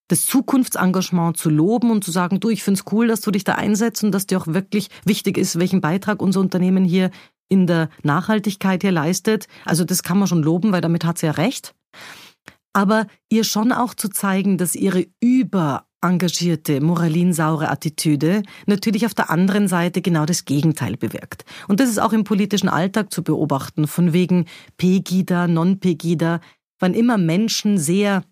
das 0.07 0.25
Zukunftsengagement 0.25 1.37
zu 1.37 1.49
loben 1.49 1.91
und 1.91 2.03
zu 2.03 2.11
sagen, 2.11 2.39
du, 2.39 2.49
ich 2.49 2.63
find's 2.63 2.83
cool, 2.91 3.07
dass 3.07 3.21
du 3.21 3.31
dich 3.31 3.43
da 3.43 3.55
einsetzt 3.55 4.03
und 4.03 4.11
dass 4.11 4.27
dir 4.27 4.37
auch 4.39 4.47
wirklich 4.47 4.89
wichtig 5.05 5.37
ist, 5.37 5.59
welchen 5.59 5.81
Beitrag 5.81 6.21
unser 6.21 6.41
Unternehmen 6.41 6.83
hier 6.83 7.09
in 7.49 7.67
der 7.67 7.89
Nachhaltigkeit 8.03 8.81
hier 8.81 8.91
leistet. 8.91 9.47
Also 9.65 9.85
das 9.85 10.03
kann 10.03 10.17
man 10.17 10.27
schon 10.27 10.43
loben, 10.43 10.71
weil 10.71 10.81
damit 10.81 11.05
hat 11.05 11.17
sie 11.17 11.27
ja 11.27 11.33
recht. 11.33 11.75
Aber 12.73 13.07
ihr 13.29 13.43
schon 13.43 13.71
auch 13.71 13.93
zu 13.93 14.09
zeigen, 14.09 14.57
dass 14.57 14.75
ihre 14.75 15.05
über 15.21 15.85
engagierte, 16.01 16.81
moralinsaure 16.81 17.69
Attitüde 17.69 18.43
natürlich 18.65 19.05
auf 19.05 19.13
der 19.13 19.29
anderen 19.29 19.67
Seite 19.67 20.01
genau 20.01 20.25
das 20.25 20.45
Gegenteil 20.45 20.97
bewirkt. 20.97 21.45
Und 21.67 21.79
das 21.79 21.89
ist 21.89 21.99
auch 21.99 22.13
im 22.13 22.25
politischen 22.25 22.67
Alltag 22.67 23.11
zu 23.13 23.23
beobachten, 23.23 23.87
von 23.87 24.11
wegen 24.11 24.45
Pegida, 24.77 25.47
Non-Pegida, 25.47 26.41
wann 26.79 26.93
immer 26.93 27.17
Menschen 27.17 27.77
sehr 27.77 28.23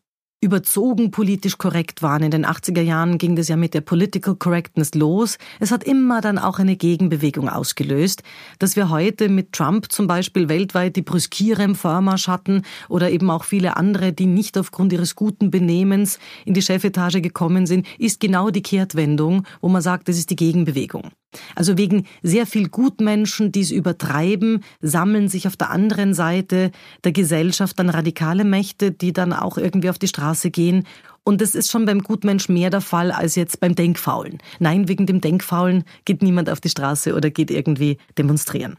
überzogen 0.41 1.11
politisch 1.11 1.57
korrekt 1.57 2.01
waren. 2.01 2.23
In 2.23 2.31
den 2.31 2.45
80er 2.45 2.81
Jahren 2.81 3.19
ging 3.19 3.35
das 3.35 3.47
ja 3.47 3.55
mit 3.55 3.75
der 3.75 3.81
Political 3.81 4.35
Correctness 4.35 4.95
los. 4.95 5.37
Es 5.59 5.71
hat 5.71 5.83
immer 5.83 6.19
dann 6.19 6.39
auch 6.39 6.57
eine 6.57 6.75
Gegenbewegung 6.75 7.47
ausgelöst, 7.47 8.23
dass 8.57 8.75
wir 8.75 8.89
heute 8.89 9.29
mit 9.29 9.53
Trump 9.53 9.91
zum 9.91 10.07
Beispiel 10.07 10.49
weltweit 10.49 10.95
die 10.95 11.03
Brüskiere 11.03 11.61
Vormarsch 11.75 12.27
hatten 12.27 12.63
oder 12.89 13.11
eben 13.11 13.29
auch 13.29 13.43
viele 13.43 13.77
andere, 13.77 14.13
die 14.13 14.25
nicht 14.25 14.57
aufgrund 14.57 14.91
ihres 14.93 15.15
guten 15.15 15.51
Benehmens 15.51 16.17
in 16.43 16.55
die 16.55 16.61
Chefetage 16.63 17.21
gekommen 17.21 17.67
sind, 17.67 17.85
ist 17.99 18.19
genau 18.19 18.49
die 18.49 18.63
Kehrtwendung, 18.63 19.45
wo 19.61 19.69
man 19.69 19.83
sagt, 19.83 20.09
das 20.09 20.17
ist 20.17 20.31
die 20.31 20.35
Gegenbewegung. 20.35 21.11
Also 21.55 21.77
wegen 21.77 22.05
sehr 22.21 22.45
viel 22.45 22.69
Gutmenschen, 22.69 23.51
die 23.51 23.61
es 23.61 23.71
übertreiben, 23.71 24.63
sammeln 24.81 25.29
sich 25.29 25.47
auf 25.47 25.55
der 25.55 25.71
anderen 25.71 26.13
Seite 26.13 26.71
der 27.03 27.11
Gesellschaft 27.11 27.79
dann 27.79 27.89
radikale 27.89 28.43
Mächte, 28.43 28.91
die 28.91 29.13
dann 29.13 29.33
auch 29.33 29.57
irgendwie 29.57 29.89
auf 29.89 29.99
die 29.99 30.07
Straße 30.07 30.51
gehen. 30.51 30.85
Und 31.23 31.41
das 31.41 31.55
ist 31.55 31.71
schon 31.71 31.85
beim 31.85 32.01
Gutmensch 32.01 32.49
mehr 32.49 32.69
der 32.69 32.81
Fall 32.81 33.11
als 33.11 33.35
jetzt 33.35 33.59
beim 33.59 33.75
Denkfaulen. 33.75 34.39
Nein, 34.59 34.87
wegen 34.87 35.05
dem 35.05 35.21
Denkfaulen 35.21 35.83
geht 36.05 36.23
niemand 36.23 36.49
auf 36.49 36.59
die 36.59 36.69
Straße 36.69 37.15
oder 37.15 37.29
geht 37.29 37.51
irgendwie 37.51 37.97
demonstrieren. 38.17 38.77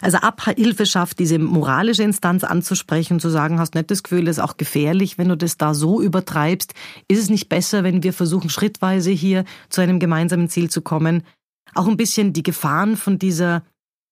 Also 0.00 0.18
Abhilfe 0.18 0.86
schafft, 0.86 1.18
diese 1.18 1.38
moralische 1.38 2.02
Instanz 2.02 2.44
anzusprechen 2.44 3.14
und 3.14 3.20
zu 3.20 3.30
sagen, 3.30 3.58
hast 3.58 3.74
nicht 3.74 3.90
das 3.90 4.02
Gefühl, 4.02 4.26
das 4.26 4.36
ist 4.36 4.42
auch 4.42 4.56
gefährlich, 4.56 5.18
wenn 5.18 5.28
du 5.28 5.36
das 5.36 5.56
da 5.56 5.74
so 5.74 6.00
übertreibst. 6.00 6.74
Ist 7.08 7.20
es 7.20 7.30
nicht 7.30 7.48
besser, 7.48 7.82
wenn 7.82 8.02
wir 8.02 8.12
versuchen, 8.12 8.50
schrittweise 8.50 9.10
hier 9.10 9.44
zu 9.70 9.80
einem 9.80 9.98
gemeinsamen 9.98 10.48
Ziel 10.48 10.70
zu 10.70 10.82
kommen? 10.82 11.22
Auch 11.74 11.86
ein 11.86 11.96
bisschen 11.96 12.32
die 12.32 12.42
Gefahren 12.42 12.96
von 12.96 13.18
dieser 13.18 13.62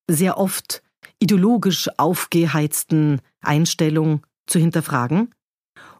sehr 0.09 0.37
oft 0.37 0.81
ideologisch 1.19 1.89
aufgeheizten 1.97 3.21
Einstellung 3.41 4.25
zu 4.47 4.59
hinterfragen 4.59 5.33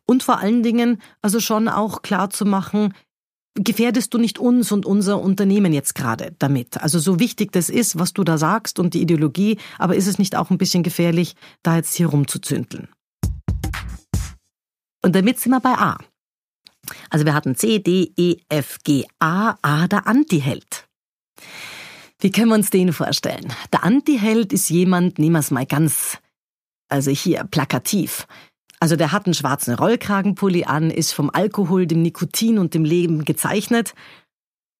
und 0.05 0.23
vor 0.23 0.39
allen 0.39 0.63
Dingen 0.63 1.01
also 1.21 1.39
schon 1.39 1.67
auch 1.67 2.01
klar 2.01 2.29
zu 2.29 2.45
machen, 2.45 2.93
gefährdest 3.55 4.13
du 4.13 4.17
nicht 4.17 4.39
uns 4.39 4.71
und 4.71 4.85
unser 4.85 5.21
Unternehmen 5.21 5.73
jetzt 5.73 5.95
gerade 5.95 6.35
damit? 6.39 6.81
Also 6.81 6.99
so 6.99 7.19
wichtig 7.19 7.51
das 7.51 7.69
ist, 7.69 7.97
was 7.97 8.13
du 8.13 8.23
da 8.23 8.37
sagst 8.37 8.79
und 8.79 8.93
die 8.93 9.01
Ideologie, 9.01 9.57
aber 9.77 9.95
ist 9.95 10.07
es 10.07 10.19
nicht 10.19 10.35
auch 10.35 10.49
ein 10.49 10.57
bisschen 10.57 10.83
gefährlich, 10.83 11.35
da 11.63 11.77
jetzt 11.77 11.95
hier 11.95 12.07
rumzuzündeln? 12.07 12.89
Und 15.03 15.15
damit 15.15 15.39
sind 15.39 15.51
wir 15.51 15.61
bei 15.61 15.73
A. 15.73 15.97
Also 17.09 17.25
wir 17.25 17.33
hatten 17.33 17.55
C, 17.55 17.79
D, 17.79 18.11
E, 18.17 18.37
F, 18.49 18.79
G, 18.83 19.05
A, 19.19 19.55
A 19.61 19.87
der 19.87 20.07
Antiheld. 20.07 20.87
Wie 22.21 22.31
können 22.31 22.49
wir 22.49 22.55
uns 22.55 22.69
den 22.69 22.93
vorstellen? 22.93 23.51
Der 23.73 23.83
Antiheld 23.83 24.53
ist 24.53 24.69
jemand, 24.69 25.17
nehmen 25.17 25.33
wir 25.33 25.39
es 25.39 25.49
mal 25.49 25.65
ganz, 25.65 26.19
also 26.87 27.09
hier 27.09 27.43
plakativ. 27.45 28.27
Also 28.79 28.95
der 28.95 29.11
hat 29.11 29.25
einen 29.25 29.33
schwarzen 29.33 29.73
Rollkragenpulli 29.73 30.65
an, 30.65 30.91
ist 30.91 31.13
vom 31.13 31.31
Alkohol, 31.31 31.87
dem 31.87 32.03
Nikotin 32.03 32.59
und 32.59 32.75
dem 32.75 32.85
Leben 32.85 33.25
gezeichnet. 33.25 33.95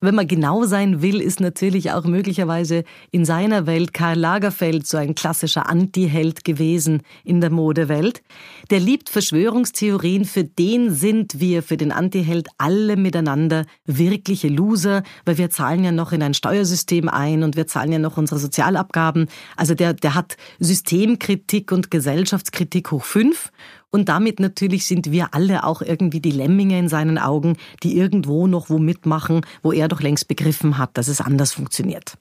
Wenn 0.01 0.15
man 0.15 0.27
genau 0.27 0.65
sein 0.65 1.03
will, 1.03 1.21
ist 1.21 1.39
natürlich 1.39 1.91
auch 1.91 2.05
möglicherweise 2.05 2.83
in 3.11 3.23
seiner 3.23 3.67
Welt 3.67 3.93
Karl 3.93 4.17
Lagerfeld 4.17 4.87
so 4.87 4.97
ein 4.97 5.13
klassischer 5.13 5.69
Anti-Held 5.69 6.43
gewesen 6.43 7.03
in 7.23 7.39
der 7.39 7.51
Modewelt. 7.51 8.23
Der 8.71 8.79
liebt 8.79 9.11
Verschwörungstheorien, 9.11 10.25
für 10.25 10.43
den 10.43 10.91
sind 10.91 11.39
wir, 11.39 11.61
für 11.61 11.77
den 11.77 11.91
Anti-Held 11.91 12.47
alle 12.57 12.97
miteinander 12.97 13.65
wirkliche 13.85 14.47
Loser, 14.47 15.03
weil 15.25 15.37
wir 15.37 15.51
zahlen 15.51 15.83
ja 15.83 15.91
noch 15.91 16.11
in 16.11 16.23
ein 16.23 16.33
Steuersystem 16.33 17.07
ein 17.07 17.43
und 17.43 17.55
wir 17.55 17.67
zahlen 17.67 17.91
ja 17.91 17.99
noch 17.99 18.17
unsere 18.17 18.39
Sozialabgaben. 18.39 19.27
Also 19.55 19.75
der, 19.75 19.93
der 19.93 20.15
hat 20.15 20.35
Systemkritik 20.59 21.71
und 21.71 21.91
Gesellschaftskritik 21.91 22.89
hoch 22.89 23.05
fünf 23.05 23.51
und 23.91 24.07
damit 24.07 24.39
natürlich 24.39 24.85
sind 24.85 25.11
wir 25.11 25.33
alle 25.33 25.65
auch 25.65 25.81
irgendwie 25.81 26.21
die 26.21 26.31
Lemminge 26.31 26.79
in 26.79 26.89
seinen 26.89 27.17
Augen, 27.17 27.57
die 27.83 27.97
irgendwo 27.97 28.47
noch 28.47 28.69
wo 28.69 28.79
mitmachen, 28.79 29.45
wo 29.61 29.73
er 29.73 29.89
doch 29.89 30.01
längst 30.01 30.27
begriffen 30.27 30.77
hat, 30.77 30.97
dass 30.97 31.09
es 31.09 31.19
anders 31.19 31.51
funktioniert. 31.51 32.17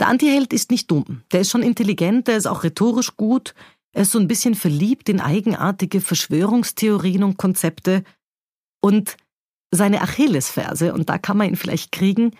Der 0.00 0.08
Antiheld 0.08 0.52
ist 0.52 0.70
nicht 0.70 0.90
dumm. 0.90 1.22
Der 1.30 1.40
ist 1.40 1.50
schon 1.50 1.62
intelligent, 1.62 2.26
der 2.26 2.36
ist 2.36 2.46
auch 2.46 2.64
rhetorisch 2.64 3.16
gut. 3.16 3.54
Er 3.92 4.02
ist 4.02 4.12
so 4.12 4.18
ein 4.18 4.26
bisschen 4.26 4.54
verliebt 4.54 5.08
in 5.08 5.20
eigenartige 5.20 6.00
Verschwörungstheorien 6.00 7.22
und 7.22 7.36
Konzepte. 7.36 8.02
Und 8.80 9.16
seine 9.70 10.00
Achillesferse, 10.02 10.92
und 10.92 11.08
da 11.08 11.18
kann 11.18 11.36
man 11.36 11.48
ihn 11.48 11.56
vielleicht 11.56 11.92
kriegen, 11.92 12.32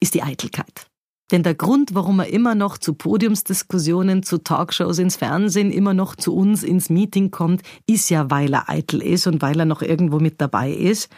ist 0.00 0.14
die 0.14 0.22
Eitelkeit. 0.22 0.89
Denn 1.30 1.44
der 1.44 1.54
Grund, 1.54 1.94
warum 1.94 2.20
er 2.20 2.28
immer 2.28 2.54
noch 2.54 2.76
zu 2.76 2.94
Podiumsdiskussionen, 2.94 4.22
zu 4.22 4.38
Talkshows 4.38 4.98
ins 4.98 5.16
Fernsehen, 5.16 5.70
immer 5.70 5.94
noch 5.94 6.16
zu 6.16 6.34
uns 6.34 6.64
ins 6.64 6.90
Meeting 6.90 7.30
kommt, 7.30 7.62
ist 7.86 8.10
ja, 8.10 8.30
weil 8.30 8.52
er 8.52 8.68
eitel 8.68 9.00
ist 9.00 9.26
und 9.26 9.40
weil 9.40 9.60
er 9.60 9.66
noch 9.66 9.82
irgendwo 9.82 10.18
mit 10.18 10.40
dabei 10.40 10.72
ist. 10.72 11.10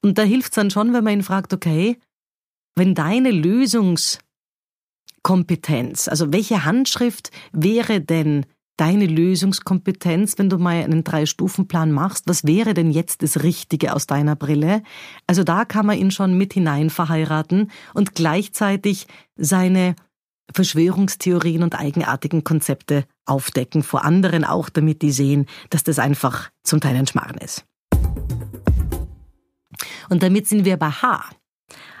Und 0.00 0.18
da 0.18 0.22
hilft 0.22 0.52
es 0.52 0.56
dann 0.56 0.70
schon, 0.70 0.94
wenn 0.94 1.04
man 1.04 1.14
ihn 1.14 1.22
fragt, 1.22 1.52
okay, 1.52 1.98
wenn 2.74 2.94
deine 2.94 3.30
Lösungskompetenz, 3.30 6.08
also 6.08 6.32
welche 6.32 6.64
Handschrift 6.64 7.30
wäre 7.52 8.00
denn 8.00 8.46
deine 8.76 9.06
Lösungskompetenz, 9.06 10.38
wenn 10.38 10.50
du 10.50 10.58
mal 10.58 10.82
einen 10.82 11.04
Drei-Stufen-Plan 11.04 11.92
machst? 11.92 12.24
Was 12.26 12.44
wäre 12.44 12.74
denn 12.74 12.90
jetzt 12.90 13.22
das 13.22 13.42
Richtige 13.42 13.94
aus 13.94 14.06
deiner 14.06 14.36
Brille? 14.36 14.82
Also 15.26 15.44
da 15.44 15.64
kann 15.64 15.86
man 15.86 15.98
ihn 15.98 16.10
schon 16.10 16.36
mit 16.36 16.54
hinein 16.54 16.90
verheiraten 16.90 17.70
und 17.94 18.14
gleichzeitig 18.14 19.06
seine 19.36 19.94
Verschwörungstheorien 20.52 21.62
und 21.62 21.78
eigenartigen 21.78 22.44
Konzepte 22.44 23.04
aufdecken, 23.24 23.82
vor 23.82 24.04
anderen 24.04 24.44
auch, 24.44 24.68
damit 24.68 25.02
die 25.02 25.12
sehen, 25.12 25.46
dass 25.70 25.84
das 25.84 25.98
einfach 25.98 26.50
zum 26.62 26.80
Teil 26.80 26.96
ein 26.96 27.06
Schmarrn 27.06 27.38
ist. 27.38 27.64
Und 30.08 30.22
damit 30.22 30.46
sind 30.46 30.64
wir 30.64 30.76
bei 30.76 30.90
H. 30.90 31.24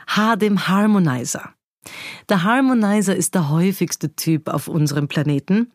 H 0.08 0.36
dem 0.36 0.68
Harmonizer. 0.68 1.54
Der 2.28 2.42
Harmonizer 2.42 3.16
ist 3.16 3.34
der 3.34 3.48
häufigste 3.48 4.14
Typ 4.14 4.48
auf 4.48 4.68
unserem 4.68 5.08
Planeten. 5.08 5.72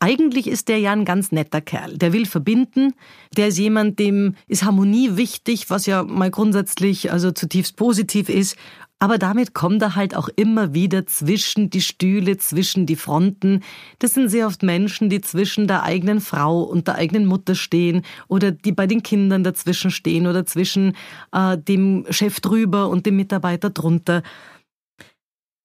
Eigentlich 0.00 0.46
ist 0.46 0.68
der 0.68 0.78
ja 0.78 0.92
ein 0.92 1.04
ganz 1.04 1.32
netter 1.32 1.60
Kerl. 1.60 1.98
Der 1.98 2.12
will 2.12 2.26
verbinden. 2.26 2.94
Der 3.36 3.48
ist 3.48 3.58
jemand, 3.58 3.98
dem 3.98 4.36
ist 4.46 4.64
Harmonie 4.64 5.16
wichtig, 5.16 5.70
was 5.70 5.86
ja 5.86 6.04
mal 6.04 6.30
grundsätzlich 6.30 7.10
also 7.10 7.32
zutiefst 7.32 7.76
positiv 7.76 8.28
ist. 8.28 8.56
Aber 9.00 9.18
damit 9.18 9.54
kommt 9.54 9.80
er 9.82 9.94
halt 9.94 10.16
auch 10.16 10.28
immer 10.34 10.74
wieder 10.74 11.06
zwischen 11.06 11.70
die 11.70 11.80
Stühle, 11.80 12.36
zwischen 12.36 12.84
die 12.84 12.96
Fronten. 12.96 13.62
Das 14.00 14.14
sind 14.14 14.28
sehr 14.28 14.48
oft 14.48 14.64
Menschen, 14.64 15.08
die 15.08 15.20
zwischen 15.20 15.68
der 15.68 15.84
eigenen 15.84 16.20
Frau 16.20 16.62
und 16.62 16.88
der 16.88 16.96
eigenen 16.96 17.26
Mutter 17.26 17.54
stehen 17.54 18.02
oder 18.26 18.50
die 18.50 18.72
bei 18.72 18.88
den 18.88 19.04
Kindern 19.04 19.44
dazwischen 19.44 19.92
stehen 19.92 20.26
oder 20.26 20.46
zwischen 20.46 20.96
äh, 21.32 21.56
dem 21.56 22.06
Chef 22.10 22.40
drüber 22.40 22.88
und 22.88 23.06
dem 23.06 23.16
Mitarbeiter 23.16 23.70
drunter. 23.70 24.22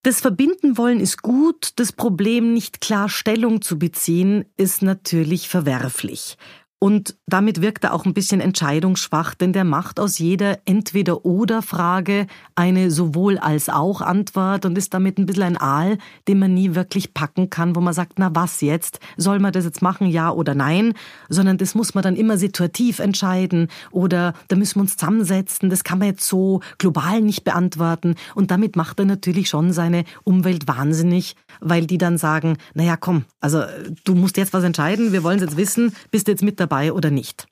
Das 0.03 0.19
Verbinden 0.19 0.77
wollen 0.77 0.99
ist 0.99 1.21
gut, 1.21 1.71
das 1.77 1.93
Problem 1.93 2.53
nicht 2.53 2.81
klar 2.81 3.07
Stellung 3.07 3.61
zu 3.61 3.79
beziehen 3.79 4.43
ist 4.57 4.81
natürlich 4.81 5.47
verwerflich. 5.47 6.37
Und 6.83 7.15
damit 7.27 7.61
wirkt 7.61 7.85
er 7.85 7.93
auch 7.93 8.03
ein 8.03 8.13
bisschen 8.13 8.41
entscheidungsschwach, 8.41 9.35
denn 9.35 9.53
der 9.53 9.63
macht 9.63 10.01
aus 10.01 10.17
jeder 10.17 10.59
Entweder-Oder-Frage 10.65 12.27
eine 12.55 12.91
sowohl 12.91 13.37
als 13.37 13.69
auch 13.69 14.01
Antwort 14.01 14.65
und 14.65 14.77
ist 14.77 14.93
damit 14.93 15.17
ein 15.17 15.25
bisschen 15.25 15.43
ein 15.43 15.55
Aal, 15.57 15.97
den 16.27 16.39
man 16.39 16.53
nie 16.53 16.75
wirklich 16.75 17.13
packen 17.13 17.49
kann, 17.49 17.77
wo 17.77 17.79
man 17.79 17.93
sagt, 17.93 18.19
na 18.19 18.35
was 18.35 18.59
jetzt? 18.59 18.99
Soll 19.15 19.39
man 19.39 19.53
das 19.53 19.63
jetzt 19.63 19.81
machen, 19.81 20.07
ja 20.07 20.29
oder 20.29 20.55
nein? 20.55 20.93
Sondern 21.29 21.57
das 21.57 21.73
muss 21.73 21.93
man 21.95 22.03
dann 22.03 22.17
immer 22.17 22.37
situativ 22.37 22.99
entscheiden 22.99 23.69
oder 23.91 24.33
da 24.49 24.57
müssen 24.57 24.75
wir 24.75 24.81
uns 24.81 24.97
zusammensetzen, 24.97 25.69
das 25.69 25.85
kann 25.85 25.99
man 25.99 26.09
jetzt 26.09 26.27
so 26.27 26.59
global 26.79 27.21
nicht 27.21 27.45
beantworten. 27.45 28.15
Und 28.35 28.51
damit 28.51 28.75
macht 28.75 28.99
er 28.99 29.05
natürlich 29.05 29.47
schon 29.47 29.71
seine 29.71 30.03
Umwelt 30.25 30.67
wahnsinnig, 30.67 31.37
weil 31.61 31.85
die 31.85 31.97
dann 31.97 32.17
sagen, 32.17 32.57
naja, 32.73 32.97
komm, 32.97 33.23
also 33.39 33.63
du 34.03 34.15
musst 34.15 34.35
jetzt 34.35 34.51
was 34.51 34.65
entscheiden, 34.65 35.13
wir 35.13 35.23
wollen 35.23 35.37
es 35.37 35.43
jetzt 35.43 35.55
wissen, 35.55 35.95
bist 36.11 36.27
du 36.27 36.33
jetzt 36.33 36.43
mit 36.43 36.59
dabei? 36.59 36.72
Dabei 36.73 36.93
oder 36.93 37.11
nicht. 37.11 37.47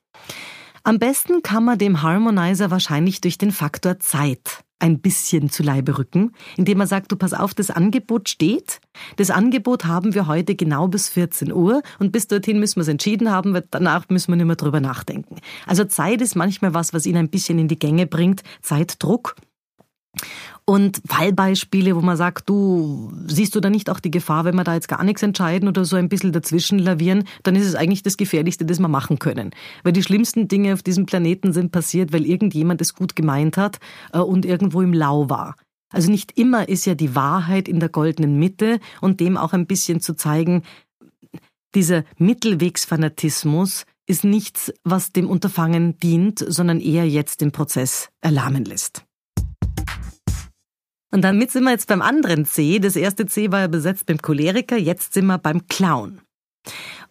Am 0.84 0.98
besten 0.98 1.42
kann 1.42 1.64
man 1.64 1.78
dem 1.78 2.02
Harmonizer 2.02 2.72
wahrscheinlich 2.72 3.20
durch 3.20 3.38
den 3.38 3.52
Faktor 3.52 4.00
Zeit 4.00 4.64
ein 4.80 4.98
bisschen 4.98 5.48
zu 5.48 5.62
Leibe 5.62 5.96
rücken, 5.96 6.32
indem 6.56 6.78
man 6.78 6.88
sagt, 6.88 7.12
du 7.12 7.16
pass 7.16 7.32
auf, 7.32 7.54
das 7.54 7.70
Angebot 7.70 8.28
steht. 8.28 8.80
Das 9.14 9.30
Angebot 9.30 9.84
haben 9.84 10.12
wir 10.14 10.26
heute 10.26 10.56
genau 10.56 10.88
bis 10.88 11.08
14 11.08 11.52
Uhr 11.52 11.82
und 12.00 12.10
bis 12.10 12.26
dorthin 12.26 12.58
müssen 12.58 12.76
wir 12.76 12.82
es 12.82 12.88
entschieden 12.88 13.30
haben, 13.30 13.54
weil 13.54 13.64
danach 13.70 14.08
müssen 14.08 14.32
wir 14.32 14.36
nicht 14.36 14.46
mehr 14.46 14.56
drüber 14.56 14.80
nachdenken. 14.80 15.36
Also 15.68 15.84
Zeit 15.84 16.20
ist 16.20 16.34
manchmal 16.34 16.74
was, 16.74 16.92
was 16.92 17.06
ihn 17.06 17.16
ein 17.16 17.30
bisschen 17.30 17.60
in 17.60 17.68
die 17.68 17.78
Gänge 17.78 18.08
bringt, 18.08 18.42
Zeitdruck. 18.60 19.36
Und 20.64 21.02
Fallbeispiele, 21.06 21.96
wo 21.96 22.00
man 22.00 22.16
sagt, 22.16 22.48
du 22.48 23.12
siehst 23.26 23.54
du 23.54 23.60
da 23.60 23.68
nicht 23.68 23.90
auch 23.90 23.98
die 23.98 24.12
Gefahr, 24.12 24.44
wenn 24.44 24.54
wir 24.54 24.62
da 24.62 24.74
jetzt 24.74 24.88
gar 24.88 25.02
nichts 25.02 25.22
entscheiden 25.22 25.68
oder 25.68 25.84
so 25.84 25.96
ein 25.96 26.08
bisschen 26.08 26.32
dazwischen 26.32 26.78
lavieren, 26.78 27.24
dann 27.42 27.56
ist 27.56 27.66
es 27.66 27.74
eigentlich 27.74 28.04
das 28.04 28.16
Gefährlichste, 28.16 28.64
das 28.64 28.78
wir 28.78 28.88
machen 28.88 29.18
können. 29.18 29.50
Weil 29.82 29.92
die 29.92 30.04
schlimmsten 30.04 30.46
Dinge 30.46 30.72
auf 30.74 30.82
diesem 30.82 31.04
Planeten 31.04 31.52
sind 31.52 31.72
passiert, 31.72 32.12
weil 32.12 32.24
irgendjemand 32.24 32.80
es 32.80 32.94
gut 32.94 33.16
gemeint 33.16 33.56
hat 33.56 33.80
äh, 34.12 34.18
und 34.18 34.44
irgendwo 34.44 34.82
im 34.82 34.92
Lau 34.92 35.28
war. 35.28 35.56
Also 35.90 36.10
nicht 36.10 36.38
immer 36.38 36.68
ist 36.68 36.86
ja 36.86 36.94
die 36.94 37.14
Wahrheit 37.14 37.68
in 37.68 37.80
der 37.80 37.88
goldenen 37.88 38.38
Mitte 38.38 38.78
und 39.00 39.20
dem 39.20 39.36
auch 39.36 39.52
ein 39.52 39.66
bisschen 39.66 40.00
zu 40.00 40.14
zeigen, 40.14 40.62
dieser 41.74 42.04
Mittelwegsfanatismus 42.18 43.84
ist 44.06 44.24
nichts, 44.24 44.72
was 44.84 45.12
dem 45.12 45.28
Unterfangen 45.28 45.98
dient, 45.98 46.44
sondern 46.46 46.80
eher 46.80 47.08
jetzt 47.08 47.40
den 47.40 47.52
Prozess 47.52 48.10
erlahmen 48.20 48.64
lässt. 48.64 49.04
Und 51.12 51.22
damit 51.22 51.50
sind 51.50 51.64
wir 51.64 51.70
jetzt 51.70 51.88
beim 51.88 52.02
anderen 52.02 52.46
C. 52.46 52.78
Das 52.78 52.96
erste 52.96 53.26
C 53.26 53.52
war 53.52 53.60
ja 53.60 53.66
besetzt 53.68 54.06
beim 54.06 54.20
Choleriker, 54.20 54.78
jetzt 54.78 55.12
sind 55.12 55.26
wir 55.26 55.38
beim 55.38 55.68
Clown. 55.68 56.22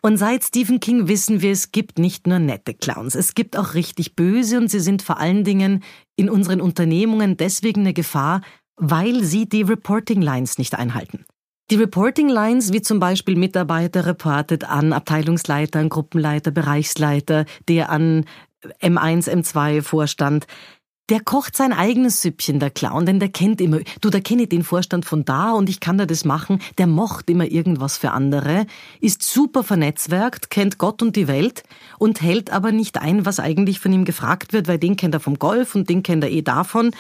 Und 0.02 0.18
seit 0.18 0.44
Stephen 0.44 0.80
King 0.80 1.08
wissen 1.08 1.42
wir, 1.42 1.52
es 1.52 1.72
gibt 1.72 2.00
nicht 2.00 2.26
nur 2.26 2.40
nette 2.40 2.74
Clowns, 2.74 3.14
es 3.14 3.36
gibt 3.36 3.56
auch 3.56 3.76
richtig 3.76 4.16
böse 4.16 4.58
und 4.58 4.70
sie 4.70 4.80
sind 4.80 5.04
vor 5.04 5.20
allen 5.20 5.44
Dingen 5.44 5.84
in 6.16 6.30
unseren 6.30 6.62
Unternehmungen 6.62 7.38
deswegen 7.38 7.82
eine 7.82 7.94
Gefahr, 7.94 8.42
weil 8.78 9.24
sie 9.24 9.48
die 9.48 9.62
Reporting 9.62 10.22
Lines 10.22 10.58
nicht 10.58 10.74
einhalten. 10.74 11.26
Die 11.70 11.76
Reporting 11.76 12.28
Lines, 12.28 12.74
wie 12.74 12.82
zum 12.82 13.00
Beispiel 13.00 13.36
Mitarbeiter 13.36 14.06
reportet 14.08 14.64
an 14.64 14.92
Abteilungsleiter, 14.92 15.80
an 15.80 15.90
Gruppenleiter, 15.90 16.50
Bereichsleiter, 16.50 17.46
der 17.68 17.92
an 17.92 18.26
M1, 18.82 19.30
M2 19.30 19.82
Vorstand, 19.82 20.48
der 21.12 21.20
kocht 21.20 21.58
sein 21.58 21.74
eigenes 21.74 22.22
Süppchen, 22.22 22.62
der 22.62 22.70
Clown, 22.70 23.06
denn 23.06 23.20
der 23.20 23.28
kennt 23.28 23.60
immer, 23.60 23.80
du, 24.00 24.10
da 24.10 24.22
kenne 24.22 24.44
ich 24.44 24.50
den 24.50 24.64
Vorstand 24.64 25.04
von 25.04 25.26
da 25.26 25.52
und 25.52 25.68
ich 25.68 25.82
kann 25.82 25.98
da 25.98 26.06
das 26.06 26.24
machen, 26.24 26.62
der 26.78 26.88
mocht 26.88 27.30
immer 27.30 27.44
irgendwas 27.44 27.98
für 27.98 28.12
andere, 28.12 28.66
ist 29.02 29.22
super 29.22 29.66
vernetzwerkt, 29.66 30.50
kennt 30.50 30.78
Gott 30.78 31.02
und 31.02 31.18
die 31.18 31.28
Welt 31.28 31.64
und 32.00 32.22
hält 32.22 32.54
aber 32.54 32.72
nicht 32.72 32.98
ein, 32.98 33.26
was 33.26 33.42
eigentlich 33.42 33.82
von 33.82 33.92
ihm 33.92 34.06
gefragt 34.06 34.54
wird, 34.54 34.70
weil 34.70 34.80
den 34.80 34.96
kennt 34.96 35.14
er 35.14 35.20
vom 35.20 35.38
Golf 35.38 35.76
und 35.76 35.90
den 35.90 36.02
kennt 36.02 36.24
er 36.24 36.32
eh 36.32 36.44
davon. 36.44 36.92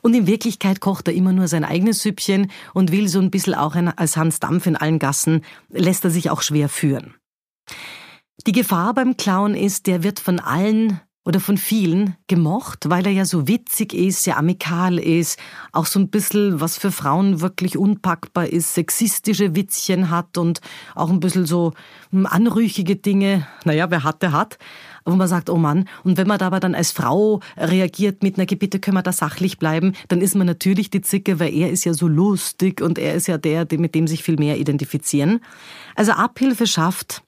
Und 0.00 0.14
in 0.14 0.26
Wirklichkeit 0.26 0.80
kocht 0.80 1.06
er 1.06 1.12
immer 1.12 1.34
nur 1.34 1.46
sein 1.46 1.64
eigenes 1.64 2.00
Süppchen 2.00 2.50
und 2.72 2.90
will 2.90 3.06
so 3.06 3.20
ein 3.20 3.30
bisschen 3.30 3.52
auch 3.52 3.76
als 3.96 4.16
Hans 4.16 4.40
Dampf 4.40 4.64
in 4.66 4.76
allen 4.76 4.98
Gassen, 4.98 5.42
lässt 5.68 6.04
er 6.04 6.10
sich 6.10 6.30
auch 6.30 6.40
schwer 6.40 6.70
führen. 6.70 7.16
Die 8.46 8.52
Gefahr 8.52 8.94
beim 8.94 9.18
Clown 9.18 9.54
ist, 9.54 9.86
der 9.86 10.02
wird 10.02 10.20
von 10.20 10.40
allen 10.40 11.00
oder 11.28 11.40
von 11.40 11.58
vielen 11.58 12.16
gemocht, 12.26 12.88
weil 12.88 13.04
er 13.04 13.12
ja 13.12 13.26
so 13.26 13.46
witzig 13.46 13.92
ist, 13.92 14.22
sehr 14.22 14.38
amikal 14.38 14.98
ist, 14.98 15.38
auch 15.72 15.84
so 15.84 16.00
ein 16.00 16.08
bisschen, 16.08 16.62
was 16.62 16.78
für 16.78 16.90
Frauen 16.90 17.42
wirklich 17.42 17.76
unpackbar 17.76 18.46
ist, 18.46 18.72
sexistische 18.72 19.54
Witzchen 19.54 20.08
hat 20.08 20.38
und 20.38 20.62
auch 20.94 21.10
ein 21.10 21.20
bisschen 21.20 21.44
so 21.44 21.74
hm, 22.12 22.24
anrüchige 22.24 22.96
Dinge, 22.96 23.46
naja, 23.66 23.90
wer 23.90 24.04
hat, 24.04 24.22
der 24.22 24.32
hat, 24.32 24.56
wo 25.04 25.16
man 25.16 25.28
sagt, 25.28 25.50
oh 25.50 25.58
Mann, 25.58 25.86
und 26.02 26.16
wenn 26.16 26.26
man 26.26 26.38
da 26.38 26.46
aber 26.46 26.60
dann 26.60 26.74
als 26.74 26.92
Frau 26.92 27.40
reagiert 27.58 28.22
mit, 28.22 28.38
na 28.38 28.46
bitte 28.46 28.78
können 28.78 28.96
wir 28.96 29.02
da 29.02 29.12
sachlich 29.12 29.58
bleiben, 29.58 29.92
dann 30.08 30.22
ist 30.22 30.34
man 30.34 30.46
natürlich 30.46 30.88
die 30.88 31.02
Zicke, 31.02 31.38
weil 31.38 31.52
er 31.52 31.70
ist 31.70 31.84
ja 31.84 31.92
so 31.92 32.08
lustig 32.08 32.80
und 32.80 32.98
er 32.98 33.12
ist 33.12 33.28
ja 33.28 33.36
der, 33.36 33.66
mit 33.72 33.94
dem 33.94 34.06
sich 34.06 34.22
viel 34.22 34.36
mehr 34.38 34.56
identifizieren. 34.56 35.40
Also 35.94 36.12
Abhilfe 36.12 36.66
schafft, 36.66 37.22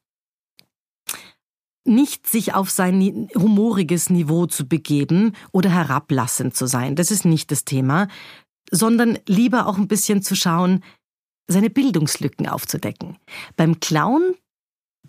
nicht 1.90 2.26
sich 2.28 2.54
auf 2.54 2.70
sein 2.70 3.28
humoriges 3.34 4.08
Niveau 4.08 4.46
zu 4.46 4.66
begeben 4.66 5.32
oder 5.52 5.70
herablassend 5.70 6.56
zu 6.56 6.66
sein. 6.66 6.96
Das 6.96 7.10
ist 7.10 7.24
nicht 7.24 7.50
das 7.50 7.64
Thema. 7.64 8.08
sondern 8.72 9.18
lieber 9.26 9.66
auch 9.66 9.78
ein 9.78 9.88
bisschen 9.88 10.22
zu 10.22 10.36
schauen, 10.36 10.84
seine 11.48 11.70
Bildungslücken 11.70 12.48
aufzudecken. 12.48 13.18
Beim 13.56 13.80
Clown 13.80 14.34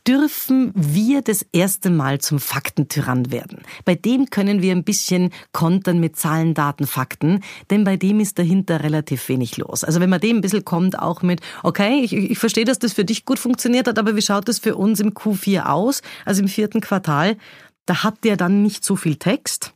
dürfen 0.08 0.72
wir 0.76 1.22
das 1.22 1.46
erste 1.52 1.90
Mal 1.90 2.20
zum 2.20 2.40
Faktentyrann 2.40 3.32
werden. 3.32 3.62
Bei 3.86 3.96
dem 3.96 4.30
können 4.30 4.62
wir 4.62 4.72
ein 4.74 4.84
bisschen 4.84 5.32
kontern 5.52 6.00
mit 6.00 6.16
Zahlen, 6.16 6.54
Daten, 6.54 6.88
Fakten, 6.88 7.44
denn 7.70 7.84
bei 7.84 7.98
dem 7.98 8.20
ist 8.20 8.40
dahinter 8.40 8.84
relativ 8.84 9.30
wenig 9.30 9.58
los. 9.58 9.84
Also 9.84 10.00
wenn 10.00 10.10
man 10.10 10.20
dem 10.20 10.38
ein 10.38 10.42
bisschen 10.42 10.66
kommt, 10.66 10.98
auch 10.98 11.22
mit, 11.22 11.42
okay, 11.64 12.02
ich, 12.04 12.14
ich 12.14 12.40
verstehe, 12.40 12.66
dass 12.66 12.80
das 12.80 12.94
für 12.94 13.06
dich 13.06 13.26
gut 13.26 13.40
funktioniert 13.40 13.88
hat, 13.88 14.00
aber 14.00 14.16
wie 14.16 14.22
schaut 14.22 14.48
das 14.48 14.60
für 14.60 14.76
uns 14.76 15.00
im 15.00 15.12
Q4 15.12 15.66
aus, 15.66 16.02
also 16.26 16.42
im 16.42 16.48
vierten 16.48 16.82
Quartal, 16.82 17.38
da 17.86 18.04
hat 18.04 18.24
der 18.24 18.38
dann 18.38 18.64
nicht 18.64 18.84
so 18.84 18.96
viel 18.96 19.16
Text. 19.18 19.74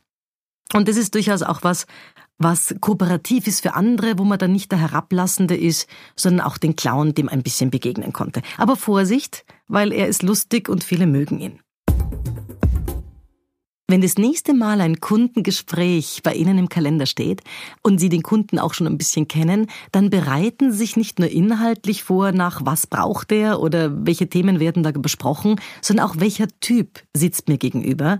Und 0.72 0.88
das 0.88 0.96
ist 0.96 1.14
durchaus 1.14 1.42
auch 1.42 1.62
was, 1.62 1.86
was 2.38 2.74
kooperativ 2.80 3.46
ist 3.46 3.62
für 3.62 3.74
andere, 3.74 4.18
wo 4.18 4.24
man 4.24 4.38
dann 4.38 4.52
nicht 4.52 4.70
der 4.70 4.80
Herablassende 4.80 5.56
ist, 5.56 5.88
sondern 6.16 6.46
auch 6.46 6.58
den 6.58 6.76
Clown 6.76 7.14
dem 7.14 7.28
ein 7.28 7.42
bisschen 7.42 7.70
begegnen 7.70 8.12
konnte. 8.12 8.42
Aber 8.58 8.76
Vorsicht, 8.76 9.44
weil 9.68 9.92
er 9.92 10.08
ist 10.08 10.22
lustig 10.22 10.68
und 10.68 10.84
viele 10.84 11.06
mögen 11.06 11.40
ihn. 11.40 11.60
Wenn 13.88 14.00
das 14.00 14.16
nächste 14.16 14.52
Mal 14.52 14.80
ein 14.80 14.98
Kundengespräch 14.98 16.20
bei 16.24 16.34
Ihnen 16.34 16.58
im 16.58 16.68
Kalender 16.68 17.06
steht 17.06 17.42
und 17.84 18.00
Sie 18.00 18.08
den 18.08 18.24
Kunden 18.24 18.58
auch 18.58 18.74
schon 18.74 18.88
ein 18.88 18.98
bisschen 18.98 19.28
kennen, 19.28 19.68
dann 19.92 20.10
bereiten 20.10 20.72
Sie 20.72 20.78
sich 20.78 20.96
nicht 20.96 21.20
nur 21.20 21.28
inhaltlich 21.28 22.02
vor 22.02 22.32
nach 22.32 22.62
was 22.64 22.88
braucht 22.88 23.30
er 23.30 23.60
oder 23.60 24.04
welche 24.04 24.28
Themen 24.28 24.58
werden 24.58 24.82
da 24.82 24.90
besprochen, 24.90 25.60
sondern 25.82 26.04
auch 26.04 26.16
welcher 26.18 26.48
Typ 26.58 27.04
sitzt 27.16 27.46
mir 27.46 27.58
gegenüber. 27.58 28.18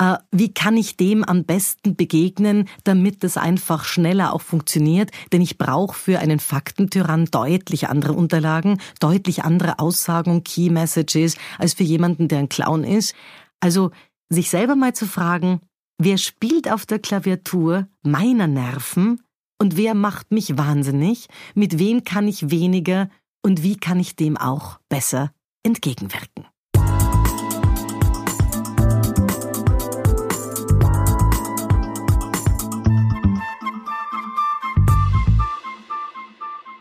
Äh, 0.00 0.16
wie 0.32 0.52
kann 0.52 0.76
ich 0.76 0.96
dem 0.96 1.22
am 1.22 1.44
besten 1.44 1.94
begegnen, 1.94 2.68
damit 2.82 3.22
es 3.22 3.36
einfach 3.36 3.84
schneller 3.84 4.32
auch 4.32 4.42
funktioniert? 4.42 5.12
Denn 5.32 5.42
ich 5.42 5.58
brauche 5.58 5.96
für 5.96 6.18
einen 6.18 6.40
Faktentyrann 6.40 7.26
deutlich 7.26 7.86
andere 7.88 8.14
Unterlagen, 8.14 8.80
deutlich 8.98 9.44
andere 9.44 9.78
Aussagen 9.78 10.42
Key 10.42 10.70
Messages 10.70 11.36
als 11.56 11.74
für 11.74 11.84
jemanden, 11.84 12.26
der 12.26 12.40
ein 12.40 12.48
Clown 12.48 12.82
ist. 12.82 13.14
Also 13.60 13.92
sich 14.34 14.50
selber 14.50 14.76
mal 14.76 14.94
zu 14.94 15.06
fragen, 15.06 15.60
wer 15.98 16.18
spielt 16.18 16.70
auf 16.70 16.86
der 16.86 16.98
Klaviatur 16.98 17.88
meiner 18.02 18.46
Nerven 18.46 19.22
und 19.58 19.76
wer 19.76 19.94
macht 19.94 20.30
mich 20.30 20.58
wahnsinnig, 20.58 21.28
mit 21.54 21.78
wem 21.78 22.04
kann 22.04 22.28
ich 22.28 22.50
weniger 22.50 23.08
und 23.42 23.62
wie 23.62 23.76
kann 23.76 24.00
ich 24.00 24.16
dem 24.16 24.36
auch 24.36 24.78
besser 24.88 25.32
entgegenwirken. 25.62 26.46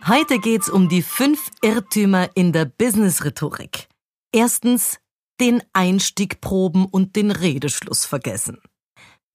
Heute 0.05 0.39
geht's 0.39 0.69
um 0.69 0.89
die 0.89 1.01
fünf 1.01 1.49
Irrtümer 1.61 2.29
in 2.35 2.51
der 2.51 2.65
Business-Rhetorik. 2.65 3.87
Erstens, 4.33 4.99
den 5.43 5.61
Einstieg 5.73 6.39
proben 6.39 6.85
und 6.85 7.17
den 7.17 7.29
Redeschluss 7.29 8.05
vergessen. 8.05 8.61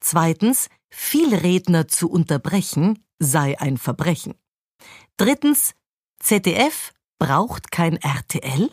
Zweitens, 0.01 0.71
viel 0.89 1.35
Redner 1.35 1.87
zu 1.87 2.11
unterbrechen 2.11 3.05
sei 3.19 3.61
ein 3.61 3.77
Verbrechen. 3.77 4.35
Drittens, 5.19 5.75
ZDF 6.19 6.95
braucht 7.19 7.71
kein 7.71 7.99
RTL. 7.99 8.71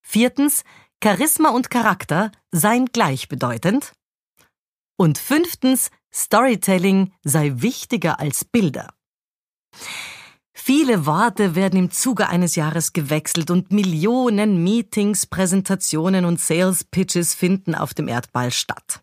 Viertens, 0.00 0.64
Charisma 1.04 1.50
und 1.50 1.68
Charakter 1.68 2.32
seien 2.50 2.86
gleichbedeutend. 2.86 3.92
Und 4.96 5.18
fünftens, 5.18 5.90
Storytelling 6.10 7.12
sei 7.22 7.52
wichtiger 7.56 8.20
als 8.20 8.46
Bilder. 8.46 8.94
Viele 10.62 11.06
Worte 11.06 11.54
werden 11.54 11.78
im 11.78 11.90
Zuge 11.90 12.28
eines 12.28 12.54
Jahres 12.54 12.92
gewechselt 12.92 13.50
und 13.50 13.72
Millionen 13.72 14.62
Meetings, 14.62 15.24
Präsentationen 15.24 16.26
und 16.26 16.38
Sales 16.38 16.84
Pitches 16.84 17.34
finden 17.34 17.74
auf 17.74 17.94
dem 17.94 18.08
Erdball 18.08 18.50
statt. 18.50 19.00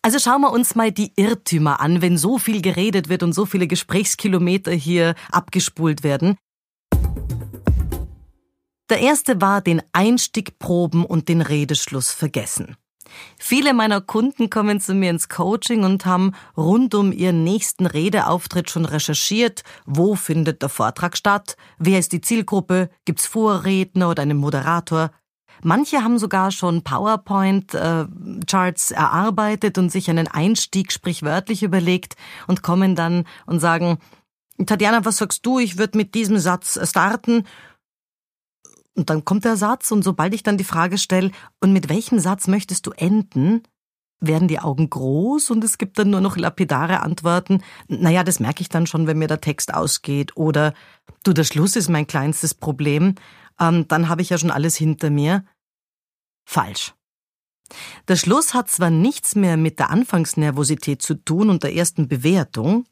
Also 0.00 0.18
schauen 0.18 0.40
wir 0.40 0.50
uns 0.50 0.74
mal 0.74 0.90
die 0.90 1.12
Irrtümer 1.14 1.80
an, 1.80 2.00
wenn 2.00 2.16
so 2.16 2.38
viel 2.38 2.62
geredet 2.62 3.10
wird 3.10 3.22
und 3.22 3.34
so 3.34 3.44
viele 3.44 3.66
Gesprächskilometer 3.66 4.72
hier 4.72 5.14
abgespult 5.30 6.04
werden. 6.04 6.38
Der 8.88 9.00
erste 9.00 9.42
war 9.42 9.60
den 9.60 9.82
Einstieg 9.92 10.58
proben 10.58 11.04
und 11.04 11.28
den 11.28 11.42
Redeschluss 11.42 12.12
vergessen. 12.12 12.76
Viele 13.38 13.74
meiner 13.74 14.00
Kunden 14.00 14.50
kommen 14.50 14.80
zu 14.80 14.94
mir 14.94 15.10
ins 15.10 15.28
Coaching 15.28 15.84
und 15.84 16.06
haben 16.06 16.32
rund 16.56 16.94
um 16.94 17.12
ihren 17.12 17.44
nächsten 17.44 17.86
Redeauftritt 17.86 18.70
schon 18.70 18.84
recherchiert, 18.84 19.62
wo 19.86 20.14
findet 20.14 20.62
der 20.62 20.68
Vortrag 20.68 21.16
statt, 21.16 21.56
wer 21.78 21.98
ist 21.98 22.12
die 22.12 22.20
Zielgruppe, 22.20 22.90
gibt's 23.04 23.26
Vorredner 23.26 24.10
oder 24.10 24.22
einen 24.22 24.38
Moderator. 24.38 25.10
Manche 25.62 26.02
haben 26.02 26.18
sogar 26.18 26.50
schon 26.50 26.82
PowerPoint-Charts 26.82 28.90
äh, 28.90 28.94
erarbeitet 28.94 29.78
und 29.78 29.90
sich 29.90 30.10
einen 30.10 30.26
Einstieg 30.26 30.92
sprichwörtlich 30.92 31.62
überlegt 31.62 32.16
und 32.48 32.62
kommen 32.62 32.96
dann 32.96 33.24
und 33.46 33.60
sagen, 33.60 33.98
Tatjana, 34.66 35.04
was 35.04 35.18
sagst 35.18 35.46
du? 35.46 35.58
Ich 35.58 35.78
würde 35.78 35.96
mit 35.96 36.14
diesem 36.14 36.38
Satz 36.38 36.78
starten 36.88 37.44
und 38.94 39.10
dann 39.10 39.24
kommt 39.24 39.44
der 39.44 39.56
Satz 39.56 39.90
und 39.90 40.02
sobald 40.02 40.34
ich 40.34 40.42
dann 40.42 40.58
die 40.58 40.64
Frage 40.64 40.98
stelle, 40.98 41.30
und 41.60 41.72
mit 41.72 41.88
welchem 41.88 42.18
Satz 42.18 42.46
möchtest 42.46 42.86
du 42.86 42.90
enden, 42.92 43.62
werden 44.20 44.48
die 44.48 44.60
Augen 44.60 44.88
groß 44.88 45.50
und 45.50 45.64
es 45.64 45.78
gibt 45.78 45.98
dann 45.98 46.10
nur 46.10 46.20
noch 46.20 46.36
lapidare 46.36 47.00
Antworten. 47.00 47.62
Naja, 47.88 48.22
das 48.22 48.38
merke 48.40 48.62
ich 48.62 48.68
dann 48.68 48.86
schon, 48.86 49.06
wenn 49.06 49.18
mir 49.18 49.28
der 49.28 49.40
Text 49.40 49.74
ausgeht. 49.74 50.36
Oder 50.36 50.74
du, 51.24 51.32
der 51.32 51.44
Schluss 51.44 51.74
ist 51.74 51.88
mein 51.88 52.06
kleinstes 52.06 52.54
Problem. 52.54 53.16
Ähm, 53.58 53.88
dann 53.88 54.08
habe 54.08 54.22
ich 54.22 54.30
ja 54.30 54.38
schon 54.38 54.52
alles 54.52 54.76
hinter 54.76 55.10
mir. 55.10 55.44
Falsch. 56.44 56.94
Der 58.08 58.16
Schluss 58.16 58.54
hat 58.54 58.70
zwar 58.70 58.90
nichts 58.90 59.34
mehr 59.34 59.56
mit 59.56 59.78
der 59.78 59.90
Anfangsnervosität 59.90 61.02
zu 61.02 61.14
tun 61.14 61.50
und 61.50 61.62
der 61.62 61.74
ersten 61.74 62.06
Bewertung, 62.06 62.84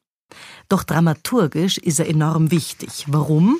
doch 0.68 0.84
dramaturgisch 0.84 1.78
ist 1.78 1.98
er 1.98 2.08
enorm 2.08 2.50
wichtig. 2.50 3.04
Warum? 3.08 3.58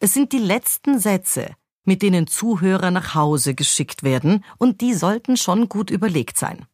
Es 0.00 0.12
sind 0.14 0.32
die 0.32 0.38
letzten 0.38 0.98
Sätze, 0.98 1.54
mit 1.84 2.02
denen 2.02 2.26
Zuhörer 2.26 2.90
nach 2.90 3.14
Hause 3.14 3.54
geschickt 3.54 4.02
werden, 4.02 4.44
und 4.58 4.80
die 4.80 4.94
sollten 4.94 5.36
schon 5.36 5.68
gut 5.68 5.90
überlegt 5.90 6.38
sein. 6.38 6.66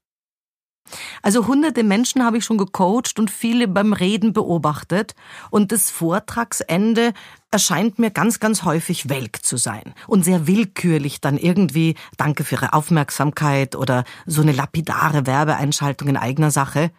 Also 1.23 1.47
hunderte 1.47 1.83
Menschen 1.83 2.25
habe 2.25 2.39
ich 2.39 2.45
schon 2.45 2.59
gecoacht 2.59 3.19
und 3.19 3.31
viele 3.31 3.69
beim 3.69 3.93
Reden 3.93 4.33
beobachtet 4.33 5.15
und 5.51 5.73
das 5.73 5.91
Vortragsende 5.91 7.13
erscheint 7.51 7.99
mir 7.99 8.11
ganz, 8.11 8.41
ganz 8.41 8.63
häufig 8.63 9.09
welk 9.09 9.45
zu 9.45 9.57
sein 9.57 9.95
und 10.07 10.25
sehr 10.25 10.47
willkürlich 10.47 11.21
dann 11.21 11.39
irgendwie 11.39 11.97
Danke 12.17 12.45
für 12.45 12.57
Ihre 12.57 12.73
Aufmerksamkeit 12.73 13.75
oder 13.75 14.05
so 14.27 14.43
eine 14.43 14.53
lapidare 14.53 15.27
Werbeeinschaltung 15.27 16.09
in 16.09 16.17
eigener 16.17 16.51
Sache. 16.51 16.91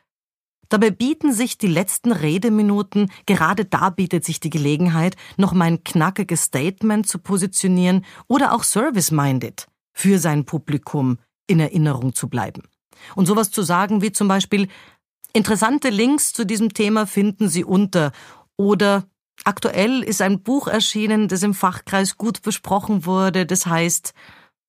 Dabei 0.70 0.92
bieten 0.92 1.32
sich 1.34 1.58
die 1.58 1.68
letzten 1.68 2.12
Redeminuten, 2.12 3.12
gerade 3.26 3.66
da 3.66 3.90
bietet 3.90 4.26
sich 4.26 4.40
die 4.40 4.50
Gelegenheit, 4.50 5.16
noch 5.38 5.54
mein 5.54 5.84
knackiges 5.84 6.44
Statement 6.44 7.08
zu 7.08 7.20
positionieren 7.20 8.06
oder 8.28 8.54
auch 8.54 8.64
service-minded 8.64 9.68
für 9.94 10.20
sein 10.20 10.46
Publikum 10.46 11.18
in 11.48 11.60
Erinnerung 11.60 12.14
zu 12.14 12.28
bleiben. 12.28 12.64
Und 13.16 13.26
sowas 13.26 13.52
zu 13.52 13.62
sagen 13.62 14.02
wie 14.02 14.12
zum 14.12 14.28
Beispiel, 14.28 14.68
interessante 15.34 15.90
Links 15.90 16.34
zu 16.34 16.46
diesem 16.46 16.74
Thema 16.74 17.08
finden 17.08 17.50
Sie 17.50 17.64
unter 17.64 18.12
oder 18.58 19.06
aktuell 19.44 20.04
ist 20.04 20.22
ein 20.22 20.42
Buch 20.42 20.68
erschienen, 20.68 21.28
das 21.28 21.44
im 21.44 21.54
Fachkreis 21.54 22.18
gut 22.18 22.42
besprochen 22.42 23.06
wurde, 23.06 23.46
das 23.46 23.66
heißt, 23.66 24.14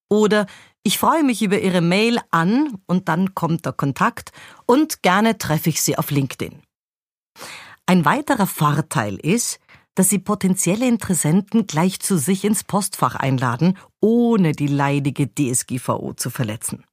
oder 0.09 0.47
ich 0.83 0.97
freue 0.97 1.23
mich 1.23 1.41
über 1.41 1.59
Ihre 1.59 1.81
Mail 1.81 2.19
an 2.31 2.77
und 2.85 3.09
dann 3.09 3.35
kommt 3.35 3.65
der 3.65 3.73
Kontakt 3.73 4.31
und 4.65 5.01
gerne 5.03 5.37
treffe 5.37 5.69
ich 5.69 5.81
Sie 5.81 5.97
auf 5.97 6.11
LinkedIn. 6.11 6.61
Ein 7.85 8.05
weiterer 8.05 8.47
Vorteil 8.47 9.15
ist, 9.15 9.59
dass 9.95 10.09
Sie 10.09 10.19
potenzielle 10.19 10.87
Interessenten 10.87 11.67
gleich 11.67 11.99
zu 11.99 12.17
sich 12.17 12.45
ins 12.45 12.63
Postfach 12.63 13.15
einladen, 13.15 13.77
ohne 13.99 14.53
die 14.53 14.67
leidige 14.67 15.27
DSGVO 15.27 16.13
zu 16.13 16.29
verletzen. 16.29 16.85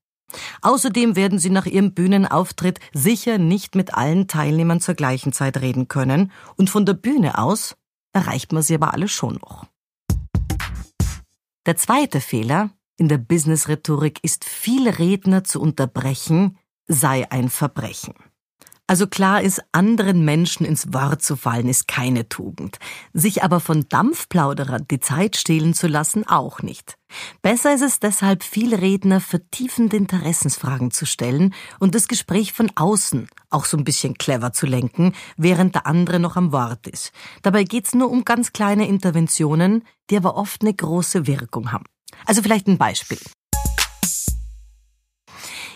Außerdem 0.63 1.15
werden 1.15 1.39
Sie 1.39 1.51
nach 1.51 1.67
Ihrem 1.67 1.95
Bühnenauftritt 1.95 2.81
sicher 2.93 3.39
nicht 3.39 3.75
mit 3.75 3.95
allen 3.95 4.27
Teilnehmern 4.27 4.81
zur 4.81 4.95
gleichen 4.95 5.33
Zeit 5.33 5.59
reden 5.59 5.87
können 5.89 6.33
und 6.57 6.69
von 6.69 6.85
der 6.85 6.95
Bühne 6.95 7.39
aus 7.39 7.77
erreicht 8.13 8.53
man 8.53 8.63
sie 8.63 8.75
aber 8.75 8.95
alle 8.95 9.09
schon 9.09 9.35
noch. 9.35 9.67
Der 11.67 11.77
zweite 11.77 12.21
Fehler 12.21 12.71
in 12.97 13.09
der 13.09 13.19
Business-Rhetorik 13.19 14.19
ist, 14.23 14.45
viele 14.45 14.99
Redner 14.99 15.45
zu 15.45 15.61
unterbrechen, 15.61 16.59
sei 16.87 17.31
ein 17.31 17.49
Verbrechen. 17.49 18.15
Also 18.89 19.09
klar 19.09 19.43
ist, 19.43 19.61
anderen 19.73 20.25
Menschen 20.25 20.65
ins 20.65 20.93
Wort 20.93 21.21
zu 21.21 21.35
fallen, 21.35 21.69
ist 21.69 21.89
keine 21.89 22.29
Tugend. 22.29 22.79
Sich 23.13 23.43
aber 23.43 23.59
von 23.59 23.89
Dampfplauderern 23.89 24.87
die 24.89 25.01
Zeit 25.01 25.37
stehlen 25.37 25.75
zu 25.75 25.89
lassen, 25.89 26.25
auch 26.29 26.63
nicht. 26.63 26.97
Besser 27.43 27.75
ist 27.75 27.83
es 27.83 27.99
deshalb, 27.99 28.45
viel 28.45 28.77
Redner 28.77 29.21
vertiefende 29.21 29.97
Interessensfragen 29.97 30.93
zu 30.93 31.05
stellen 31.05 31.53
und 31.81 31.97
das 31.97 32.07
Gespräch 32.07 32.53
von 32.53 32.71
außen 32.77 33.29
auch 33.51 33.65
so 33.65 33.77
ein 33.77 33.85
bisschen 33.85 34.15
clever 34.19 34.53
zu 34.53 34.67
lenken, 34.67 35.15
während 35.37 35.75
der 35.75 35.87
andere 35.87 36.21
noch 36.21 36.37
am 36.37 36.53
Wort 36.53 36.87
ist. 36.87 37.11
Dabei 37.43 37.65
geht's 37.65 37.93
nur 37.93 38.09
um 38.09 38.25
ganz 38.25 38.53
kleine 38.53 38.87
Interventionen, 38.87 39.83
die 40.11 40.17
aber 40.17 40.37
oft 40.37 40.63
eine 40.63 40.75
große 40.75 41.27
Wirkung 41.27 41.73
haben. 41.73 41.87
Also 42.25 42.43
vielleicht 42.43 42.67
ein 42.67 42.79
Beispiel. 42.79 43.19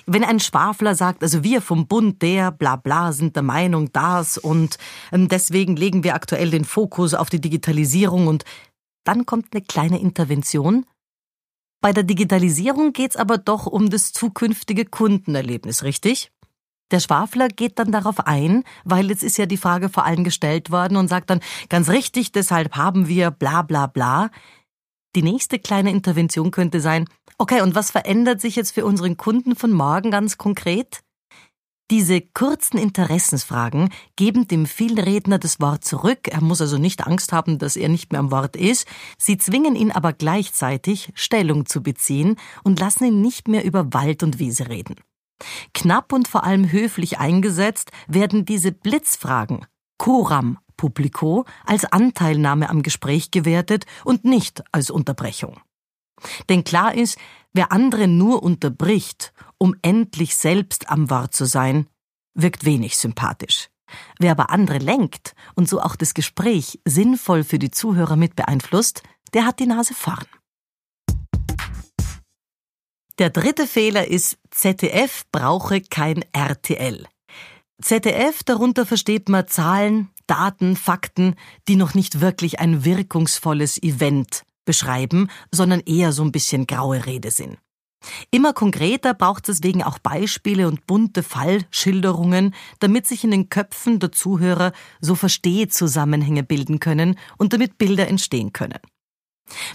Wenn 0.06 0.24
ein 0.24 0.40
Schwafler 0.40 0.94
sagt, 0.94 1.22
also 1.22 1.44
wir 1.44 1.62
vom 1.62 1.86
Bund 1.86 2.20
der 2.22 2.50
bla 2.50 2.76
bla 2.76 3.12
sind 3.12 3.36
der 3.36 3.42
Meinung 3.42 3.92
das 3.92 4.38
und 4.38 4.76
ähm, 5.12 5.28
deswegen 5.28 5.76
legen 5.76 6.02
wir 6.02 6.14
aktuell 6.14 6.50
den 6.50 6.64
Fokus 6.64 7.14
auf 7.14 7.30
die 7.30 7.40
Digitalisierung 7.40 8.26
und 8.26 8.44
dann 9.04 9.24
kommt 9.24 9.48
eine 9.52 9.62
kleine 9.62 10.00
Intervention. 10.00 10.84
Bei 11.80 11.92
der 11.92 12.02
Digitalisierung 12.02 12.92
geht's 12.92 13.16
aber 13.16 13.38
doch 13.38 13.66
um 13.66 13.88
das 13.88 14.12
zukünftige 14.12 14.84
Kundenerlebnis, 14.84 15.82
richtig? 15.82 16.30
Der 16.90 17.00
Schwafler 17.00 17.48
geht 17.48 17.78
dann 17.78 17.92
darauf 17.92 18.26
ein, 18.26 18.64
weil 18.84 19.10
jetzt 19.10 19.22
ist 19.22 19.38
ja 19.38 19.46
die 19.46 19.56
Frage 19.56 19.88
vor 19.88 20.04
allen 20.04 20.24
gestellt 20.24 20.70
worden 20.70 20.96
und 20.96 21.08
sagt 21.08 21.30
dann 21.30 21.40
ganz 21.68 21.88
richtig, 21.88 22.32
deshalb 22.32 22.76
haben 22.76 23.06
wir 23.06 23.30
bla 23.30 23.62
bla 23.62 23.86
bla. 23.86 24.30
Die 25.16 25.22
nächste 25.22 25.58
kleine 25.58 25.90
Intervention 25.90 26.50
könnte 26.50 26.80
sein, 26.80 27.06
Okay, 27.40 27.62
und 27.62 27.74
was 27.74 27.90
verändert 27.90 28.42
sich 28.42 28.54
jetzt 28.54 28.72
für 28.72 28.84
unseren 28.84 29.16
Kunden 29.16 29.56
von 29.56 29.72
morgen 29.72 30.10
ganz 30.10 30.36
konkret? 30.36 31.00
Diese 31.90 32.20
kurzen 32.20 32.76
Interessensfragen 32.76 33.88
geben 34.14 34.46
dem 34.46 34.66
Vielredner 34.66 35.38
das 35.38 35.58
Wort 35.58 35.82
zurück. 35.82 36.28
Er 36.28 36.42
muss 36.42 36.60
also 36.60 36.76
nicht 36.76 37.06
Angst 37.06 37.32
haben, 37.32 37.58
dass 37.58 37.76
er 37.76 37.88
nicht 37.88 38.12
mehr 38.12 38.20
am 38.20 38.30
Wort 38.30 38.56
ist. 38.56 38.86
Sie 39.16 39.38
zwingen 39.38 39.74
ihn 39.74 39.90
aber 39.90 40.12
gleichzeitig, 40.12 41.12
Stellung 41.14 41.64
zu 41.64 41.82
beziehen 41.82 42.36
und 42.62 42.78
lassen 42.78 43.06
ihn 43.06 43.22
nicht 43.22 43.48
mehr 43.48 43.64
über 43.64 43.94
Wald 43.94 44.22
und 44.22 44.38
Wiese 44.38 44.68
reden. 44.68 44.96
Knapp 45.72 46.12
und 46.12 46.28
vor 46.28 46.44
allem 46.44 46.70
höflich 46.70 47.18
eingesetzt 47.20 47.90
werden 48.06 48.44
diese 48.44 48.70
Blitzfragen, 48.70 49.64
Coram 49.96 50.58
publico, 50.80 51.44
als 51.66 51.84
Anteilnahme 51.84 52.70
am 52.70 52.82
Gespräch 52.82 53.30
gewertet 53.30 53.84
und 54.02 54.24
nicht 54.24 54.64
als 54.72 54.88
Unterbrechung. 54.90 55.60
Denn 56.48 56.64
klar 56.64 56.94
ist, 56.94 57.18
wer 57.52 57.70
andere 57.70 58.08
nur 58.08 58.42
unterbricht, 58.42 59.34
um 59.58 59.76
endlich 59.82 60.36
selbst 60.36 60.88
am 60.88 61.10
Wort 61.10 61.34
zu 61.34 61.44
sein, 61.44 61.86
wirkt 62.32 62.64
wenig 62.64 62.96
sympathisch. 62.96 63.68
Wer 64.18 64.30
aber 64.30 64.48
andere 64.48 64.78
lenkt 64.78 65.34
und 65.54 65.68
so 65.68 65.82
auch 65.82 65.96
das 65.96 66.14
Gespräch 66.14 66.80
sinnvoll 66.86 67.44
für 67.44 67.58
die 67.58 67.70
Zuhörer 67.70 68.16
mit 68.16 68.34
beeinflusst, 68.34 69.02
der 69.34 69.44
hat 69.44 69.58
die 69.58 69.66
Nase 69.66 69.92
vorn. 69.92 70.24
Der 73.18 73.28
dritte 73.28 73.66
Fehler 73.66 74.08
ist, 74.08 74.38
ZDF 74.50 75.24
brauche 75.30 75.82
kein 75.82 76.24
RTL. 76.32 77.06
ZDF, 77.82 78.42
darunter 78.44 78.84
versteht 78.86 79.28
man 79.28 79.48
Zahlen, 79.48 80.10
Daten, 80.30 80.76
Fakten, 80.76 81.34
die 81.66 81.76
noch 81.76 81.94
nicht 81.94 82.20
wirklich 82.20 82.60
ein 82.60 82.84
wirkungsvolles 82.84 83.82
Event 83.82 84.44
beschreiben, 84.64 85.28
sondern 85.50 85.80
eher 85.80 86.12
so 86.12 86.22
ein 86.22 86.30
bisschen 86.32 86.68
graue 86.68 87.04
Rede 87.06 87.32
sind. 87.32 87.58
Immer 88.30 88.52
konkreter 88.52 89.12
braucht 89.12 89.48
es 89.48 89.60
deswegen 89.60 89.82
auch 89.82 89.98
Beispiele 89.98 90.68
und 90.68 90.86
bunte 90.86 91.22
Fallschilderungen, 91.22 92.54
damit 92.78 93.06
sich 93.06 93.24
in 93.24 93.30
den 93.30 93.48
Köpfen 93.48 93.98
der 93.98 94.12
Zuhörer 94.12 94.72
so 95.00 95.14
Verstehzusammenhänge 95.14 96.42
bilden 96.42 96.80
können 96.80 97.18
und 97.36 97.52
damit 97.52 97.76
Bilder 97.76 98.08
entstehen 98.08 98.52
können. 98.52 98.78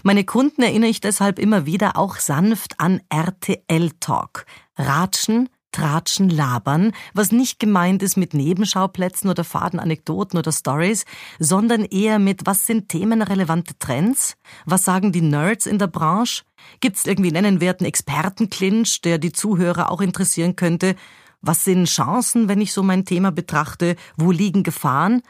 Meine 0.04 0.24
Kunden 0.24 0.62
erinnere 0.64 0.90
ich 0.90 1.02
deshalb 1.02 1.38
immer 1.38 1.66
wieder 1.66 1.98
auch 1.98 2.18
sanft 2.18 2.80
an 2.80 3.02
RTL 3.10 3.92
Talk. 4.00 4.46
Ratschen, 4.78 5.50
Tratschen, 5.76 6.30
Labern, 6.30 6.94
was 7.14 7.34
nicht 7.34 7.60
gemeint 7.60 8.02
ist 8.02 8.16
mit 8.16 8.34
Nebenschauplätzen 8.34 9.30
oder 9.30 9.44
faden 9.44 9.78
Anekdoten 9.78 10.40
oder 10.40 10.54
Stories, 10.54 11.04
sondern 11.38 11.84
eher 11.84 12.18
mit, 12.18 12.46
was 12.46 12.66
sind 12.66 12.88
themenrelevante 12.88 13.78
Trends? 13.78 14.38
Was 14.66 14.86
sagen 14.86 15.12
die 15.12 15.20
Nerds 15.22 15.66
in 15.66 15.78
der 15.78 15.88
Branche? 15.88 16.44
Gibt 16.80 16.96
es 16.96 17.06
irgendwie 17.06 17.32
nennenwerten 17.32 17.86
Expertenclinch, 17.86 19.02
der 19.02 19.18
die 19.18 19.34
Zuhörer 19.34 19.92
auch 19.92 20.00
interessieren 20.00 20.56
könnte? 20.56 20.96
Was 21.42 21.66
sind 21.66 21.90
Chancen, 21.90 22.48
wenn 22.48 22.62
ich 22.62 22.72
so 22.72 22.82
mein 22.82 23.04
Thema 23.04 23.34
betrachte? 23.34 23.98
Wo 24.16 24.32
liegen 24.32 24.64
Gefahren? 24.64 25.24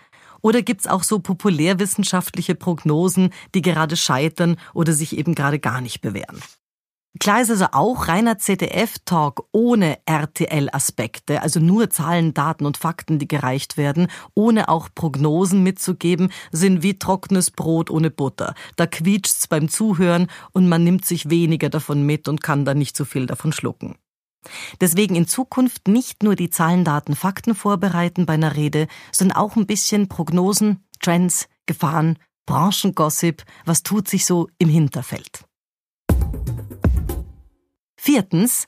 Oder 0.43 0.61
gibt's 0.61 0.85
auch 0.85 1.01
so 1.01 1.17
populärwissenschaftliche 1.17 2.53
Prognosen, 2.53 3.31
die 3.55 3.63
gerade 3.63 3.97
scheitern 3.97 4.57
oder 4.75 4.93
sich 4.93 5.17
eben 5.17 5.33
gerade 5.33 5.57
gar 5.57 5.81
nicht 5.81 6.01
bewähren? 6.01 6.39
Klar 7.19 7.41
ist 7.41 7.49
also 7.49 7.67
auch 7.71 8.09
reiner 8.09 8.37
ZDF-Talk 8.37 9.47
ohne 9.53 9.97
RTL-Aspekte, 10.05 11.41
also 11.41 11.61
nur 11.61 11.89
Zahlen, 11.89 12.33
Daten 12.33 12.65
und 12.65 12.77
Fakten, 12.77 13.19
die 13.19 13.27
gereicht 13.27 13.77
werden, 13.77 14.07
ohne 14.33 14.67
auch 14.67 14.89
Prognosen 14.93 15.63
mitzugeben, 15.63 16.29
sind 16.51 16.83
wie 16.83 16.99
trockenes 16.99 17.51
Brot 17.51 17.89
ohne 17.89 18.11
Butter. 18.11 18.53
Da 18.75 18.85
quietscht's 18.85 19.47
beim 19.47 19.69
Zuhören 19.69 20.27
und 20.51 20.67
man 20.67 20.83
nimmt 20.83 21.05
sich 21.05 21.29
weniger 21.29 21.69
davon 21.69 22.05
mit 22.05 22.27
und 22.27 22.43
kann 22.43 22.65
dann 22.65 22.79
nicht 22.79 22.97
so 22.97 23.05
viel 23.05 23.27
davon 23.27 23.53
schlucken. 23.53 23.95
Deswegen 24.81 25.15
in 25.15 25.27
Zukunft 25.27 25.87
nicht 25.87 26.21
nur 26.21 26.35
die 26.35 26.49
Zahlen, 26.49 26.83
Daten, 26.83 27.15
Fakten 27.15 27.55
vorbereiten 27.55 28.25
bei 28.25 28.33
einer 28.33 28.55
Rede, 28.55 28.87
sondern 29.11 29.37
auch 29.37 29.55
ein 29.55 29.65
bisschen 29.65 30.09
Prognosen, 30.09 30.83
Trends, 31.01 31.47
Gefahren, 31.65 32.19
Branchengossip, 32.45 33.43
was 33.65 33.83
tut 33.83 34.07
sich 34.07 34.25
so 34.25 34.49
im 34.59 34.69
Hinterfeld. 34.69 35.45
Viertens, 38.05 38.67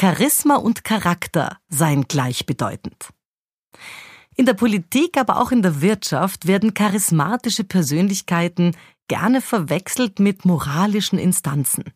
Charisma 0.00 0.54
und 0.54 0.84
Charakter 0.84 1.58
seien 1.68 2.06
gleichbedeutend. 2.06 3.08
In 4.36 4.46
der 4.46 4.54
Politik, 4.54 5.16
aber 5.16 5.40
auch 5.40 5.50
in 5.50 5.62
der 5.62 5.80
Wirtschaft 5.82 6.46
werden 6.46 6.74
charismatische 6.74 7.64
Persönlichkeiten 7.64 8.76
gerne 9.08 9.40
verwechselt 9.40 10.20
mit 10.20 10.44
moralischen 10.44 11.18
Instanzen. 11.18 11.92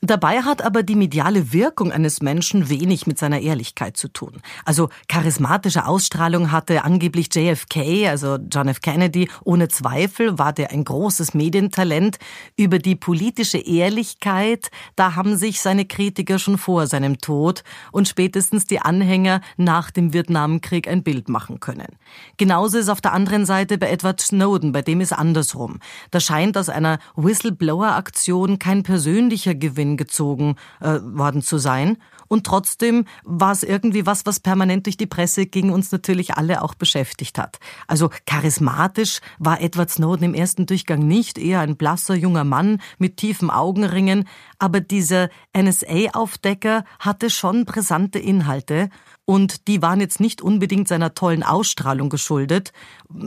Dabei 0.00 0.42
hat 0.42 0.62
aber 0.62 0.82
die 0.82 0.96
mediale 0.96 1.52
Wirkung 1.52 1.90
eines 1.90 2.20
Menschen 2.20 2.68
wenig 2.68 3.06
mit 3.06 3.18
seiner 3.18 3.40
Ehrlichkeit 3.40 3.96
zu 3.96 4.08
tun. 4.08 4.42
Also 4.64 4.90
charismatische 5.08 5.86
Ausstrahlung 5.86 6.52
hatte 6.52 6.84
angeblich 6.84 7.28
JFK, 7.34 8.08
also 8.08 8.36
John 8.36 8.68
F. 8.68 8.80
Kennedy. 8.80 9.30
Ohne 9.44 9.68
Zweifel 9.68 10.38
war 10.38 10.52
der 10.52 10.70
ein 10.72 10.84
großes 10.84 11.34
Medientalent. 11.34 12.18
Über 12.56 12.78
die 12.78 12.96
politische 12.96 13.58
Ehrlichkeit, 13.58 14.70
da 14.96 15.14
haben 15.14 15.36
sich 15.36 15.60
seine 15.60 15.84
Kritiker 15.84 16.38
schon 16.38 16.58
vor 16.58 16.86
seinem 16.86 17.18
Tod 17.18 17.64
und 17.92 18.08
spätestens 18.08 18.66
die 18.66 18.80
Anhänger 18.80 19.40
nach 19.56 19.90
dem 19.90 20.12
Vietnamkrieg 20.12 20.88
ein 20.88 21.02
Bild 21.02 21.28
machen 21.28 21.60
können. 21.60 21.88
Genauso 22.36 22.78
ist 22.78 22.88
auf 22.88 23.00
der 23.00 23.12
anderen 23.12 23.46
Seite 23.46 23.78
bei 23.78 23.88
Edward 23.88 24.20
Snowden, 24.20 24.72
bei 24.72 24.82
dem 24.82 25.00
ist 25.00 25.12
andersrum. 25.12 25.80
Da 26.10 26.20
scheint 26.20 26.58
aus 26.58 26.68
einer 26.68 26.98
Whistleblower-Aktion 27.16 28.58
kein 28.58 28.82
persönlicher 28.82 29.54
Gewinn 29.54 29.93
gezogen 29.96 30.56
äh, 30.80 31.00
worden 31.02 31.42
zu 31.42 31.58
sein. 31.58 31.98
Und 32.28 32.44
trotzdem 32.46 33.04
war 33.24 33.52
es 33.52 33.62
irgendwie 33.62 34.06
was, 34.06 34.26
was 34.26 34.40
permanent 34.40 34.86
durch 34.86 34.96
die 34.96 35.06
Presse 35.06 35.46
ging, 35.46 35.70
uns 35.70 35.92
natürlich 35.92 36.34
alle 36.34 36.62
auch 36.62 36.74
beschäftigt 36.74 37.38
hat. 37.38 37.58
Also 37.86 38.10
charismatisch 38.26 39.20
war 39.38 39.60
Edward 39.60 39.90
Snowden 39.90 40.24
im 40.24 40.34
ersten 40.34 40.66
Durchgang 40.66 41.06
nicht, 41.06 41.38
eher 41.38 41.60
ein 41.60 41.76
blasser 41.76 42.14
junger 42.14 42.44
Mann 42.44 42.80
mit 42.98 43.18
tiefen 43.18 43.50
Augenringen, 43.50 44.26
aber 44.58 44.80
dieser 44.80 45.28
NSA-Aufdecker 45.56 46.84
hatte 46.98 47.30
schon 47.30 47.64
brisante 47.64 48.18
Inhalte 48.18 48.88
und 49.26 49.68
die 49.68 49.82
waren 49.82 50.00
jetzt 50.00 50.20
nicht 50.20 50.42
unbedingt 50.42 50.88
seiner 50.88 51.14
tollen 51.14 51.42
Ausstrahlung 51.42 52.10
geschuldet, 52.10 52.72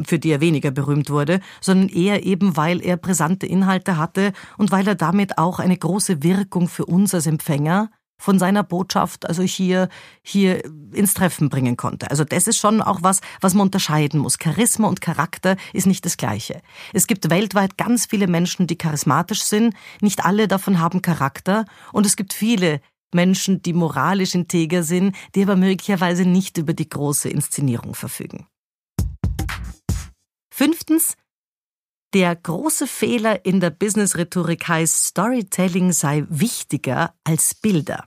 für 0.04 0.20
die 0.20 0.30
er 0.30 0.42
weniger 0.42 0.72
berühmt 0.72 1.10
wurde, 1.10 1.40
sondern 1.62 1.90
eher 1.90 2.26
eben, 2.26 2.56
weil 2.56 2.82
er 2.82 2.98
brisante 2.98 3.48
Inhalte 3.48 3.98
hatte 3.98 4.34
und 4.58 4.72
weil 4.72 4.88
er 4.88 4.96
damit 4.96 5.38
auch 5.38 5.60
eine 5.60 5.78
große 5.78 6.24
Wirkung 6.24 6.68
für 6.68 6.86
uns 6.86 7.14
als 7.14 7.26
Empfänger 7.26 7.90
von 8.20 8.40
seiner 8.40 8.64
Botschaft, 8.64 9.28
also 9.28 9.44
hier, 9.44 9.90
hier 10.24 10.64
ins 10.92 11.14
Treffen 11.14 11.50
bringen 11.50 11.78
konnte. 11.78 12.10
Also 12.10 12.24
das 12.24 12.48
ist 12.48 12.58
schon 12.58 12.82
auch 12.82 13.04
was, 13.04 13.22
was 13.42 13.54
man 13.54 13.68
unterscheiden 13.68 14.20
muss. 14.20 14.38
Charisma 14.42 14.88
und 14.88 15.02
Charakter 15.02 15.56
ist 15.72 15.86
nicht 15.86 16.04
das 16.04 16.18
Gleiche. 16.18 16.62
Es 16.94 17.06
gibt 17.06 17.30
weltweit 17.30 17.78
ganz 17.78 18.08
viele 18.08 18.28
Menschen, 18.28 18.66
die 18.66 18.78
charismatisch 18.78 19.44
sind. 19.44 19.76
Nicht 20.02 20.26
alle 20.26 20.48
davon 20.48 20.80
haben 20.80 21.02
Charakter. 21.02 21.66
Und 21.94 22.08
es 22.08 22.16
gibt 22.16 22.34
viele, 22.34 22.82
Menschen, 23.14 23.62
die 23.62 23.74
moralisch 23.74 24.36
integer 24.36 24.84
sind, 24.84 25.16
die 25.36 25.44
aber 25.44 25.56
möglicherweise 25.56 26.26
nicht 26.26 26.58
über 26.58 26.74
die 26.74 26.90
große 26.90 27.30
Inszenierung 27.30 27.96
verfügen. 27.96 28.48
Fünftens, 30.54 31.16
der 32.14 32.36
große 32.36 32.88
Fehler 32.88 33.46
in 33.46 33.60
der 33.60 33.70
Business-Rhetorik 33.70 34.68
heißt, 34.68 35.06
Storytelling 35.06 35.92
sei 35.92 36.26
wichtiger 36.30 37.14
als 37.24 37.54
Bilder. 37.54 38.04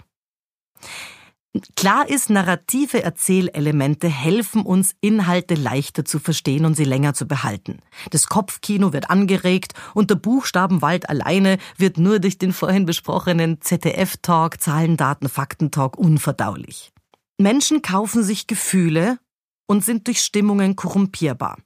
Klar 1.75 2.09
ist, 2.09 2.31
narrative 2.31 3.03
Erzählelemente 3.03 4.09
helfen 4.09 4.63
uns, 4.63 4.95
Inhalte 5.01 5.55
leichter 5.55 6.05
zu 6.05 6.21
verstehen 6.21 6.65
und 6.65 6.75
sie 6.75 6.85
länger 6.85 7.13
zu 7.13 7.27
behalten. 7.27 7.81
Das 8.11 8.29
Kopfkino 8.29 8.93
wird 8.93 9.11
angeregt 9.11 9.73
und 9.93 10.11
der 10.11 10.15
Buchstabenwald 10.15 11.09
alleine 11.09 11.59
wird 11.77 11.99
nur 11.99 12.21
durch 12.21 12.39
den 12.39 12.53
vorhin 12.53 12.87
besprochenen 12.87 13.61
ZDF-Talk, 13.61 14.61
Zahlen, 14.61 14.97
Daten, 14.97 15.29
Fakten-Talk 15.29 15.99
unverdaulich. 15.99 16.93
Menschen 17.37 17.83
kaufen 17.83 18.23
sich 18.23 18.47
Gefühle 18.47 19.19
und 19.67 19.85
sind 19.85 20.07
durch 20.07 20.21
Stimmungen 20.21 20.77
korrumpierbar. 20.77 21.59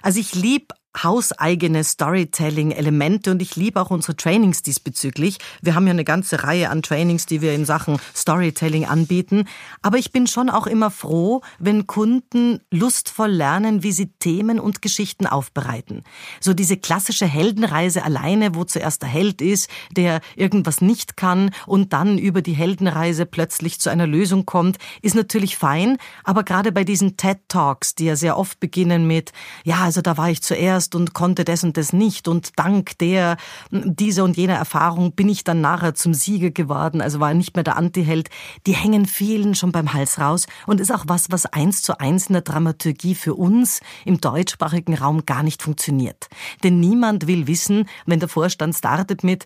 Also 0.00 0.20
ich 0.20 0.34
lieb 0.34 0.72
hauseigene 1.02 1.84
Storytelling-Elemente 1.84 3.30
und 3.30 3.42
ich 3.42 3.56
liebe 3.56 3.80
auch 3.80 3.90
unsere 3.90 4.16
Trainings 4.16 4.62
diesbezüglich. 4.62 5.38
Wir 5.62 5.74
haben 5.74 5.86
ja 5.86 5.92
eine 5.92 6.04
ganze 6.04 6.44
Reihe 6.44 6.70
an 6.70 6.82
Trainings, 6.82 7.26
die 7.26 7.42
wir 7.42 7.54
in 7.54 7.64
Sachen 7.64 7.98
Storytelling 8.14 8.86
anbieten. 8.86 9.44
Aber 9.82 9.98
ich 9.98 10.12
bin 10.12 10.26
schon 10.26 10.50
auch 10.50 10.66
immer 10.66 10.90
froh, 10.90 11.42
wenn 11.58 11.86
Kunden 11.86 12.60
lustvoll 12.70 13.30
lernen, 13.30 13.82
wie 13.82 13.92
sie 13.92 14.08
Themen 14.18 14.58
und 14.58 14.82
Geschichten 14.82 15.26
aufbereiten. 15.26 16.02
So 16.40 16.54
diese 16.54 16.76
klassische 16.76 17.26
Heldenreise 17.26 18.04
alleine, 18.04 18.54
wo 18.54 18.64
zuerst 18.64 19.02
der 19.02 19.08
Held 19.08 19.42
ist, 19.42 19.68
der 19.92 20.20
irgendwas 20.34 20.80
nicht 20.80 21.16
kann 21.16 21.50
und 21.66 21.92
dann 21.92 22.18
über 22.18 22.42
die 22.42 22.54
Heldenreise 22.54 23.26
plötzlich 23.26 23.80
zu 23.80 23.90
einer 23.90 24.06
Lösung 24.06 24.46
kommt, 24.46 24.78
ist 25.02 25.14
natürlich 25.14 25.56
fein. 25.56 25.98
Aber 26.24 26.42
gerade 26.42 26.72
bei 26.72 26.84
diesen 26.84 27.16
TED 27.16 27.38
Talks, 27.48 27.94
die 27.94 28.06
ja 28.06 28.16
sehr 28.16 28.38
oft 28.38 28.60
beginnen 28.60 29.06
mit, 29.06 29.32
ja, 29.64 29.80
also 29.80 30.00
da 30.00 30.16
war 30.16 30.30
ich 30.30 30.42
zuerst 30.42 30.85
erst 30.86 30.94
und 30.94 31.14
konnte 31.14 31.44
das 31.44 31.64
und 31.64 31.76
das 31.76 31.92
nicht 31.92 32.28
und 32.28 32.52
dank 32.56 32.96
der, 32.98 33.36
dieser 33.70 34.22
und 34.24 34.36
jener 34.36 34.54
Erfahrung 34.54 35.12
bin 35.12 35.28
ich 35.28 35.42
dann 35.42 35.60
nachher 35.60 35.94
zum 35.94 36.14
Sieger 36.14 36.50
geworden, 36.50 37.00
also 37.00 37.18
war 37.18 37.34
nicht 37.34 37.56
mehr 37.56 37.64
der 37.64 37.76
Antiheld, 37.76 38.28
die 38.66 38.74
hängen 38.74 39.06
vielen 39.06 39.54
schon 39.54 39.72
beim 39.72 39.92
Hals 39.92 40.20
raus 40.20 40.46
und 40.66 40.80
ist 40.80 40.92
auch 40.92 41.04
was, 41.08 41.30
was 41.30 41.46
eins 41.46 41.82
zu 41.82 41.98
eins 41.98 42.28
in 42.28 42.34
der 42.34 42.42
Dramaturgie 42.42 43.16
für 43.16 43.34
uns 43.34 43.80
im 44.04 44.20
deutschsprachigen 44.20 44.94
Raum 44.94 45.26
gar 45.26 45.42
nicht 45.42 45.62
funktioniert. 45.62 46.28
Denn 46.62 46.78
niemand 46.78 47.26
will 47.26 47.48
wissen, 47.48 47.88
wenn 48.06 48.20
der 48.20 48.28
Vorstand 48.28 48.76
startet 48.76 49.24
mit, 49.24 49.44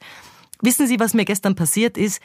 Wissen 0.62 0.86
Sie, 0.86 1.00
was 1.00 1.14
mir 1.14 1.24
gestern 1.24 1.54
passiert 1.54 1.96
ist? 1.96 2.20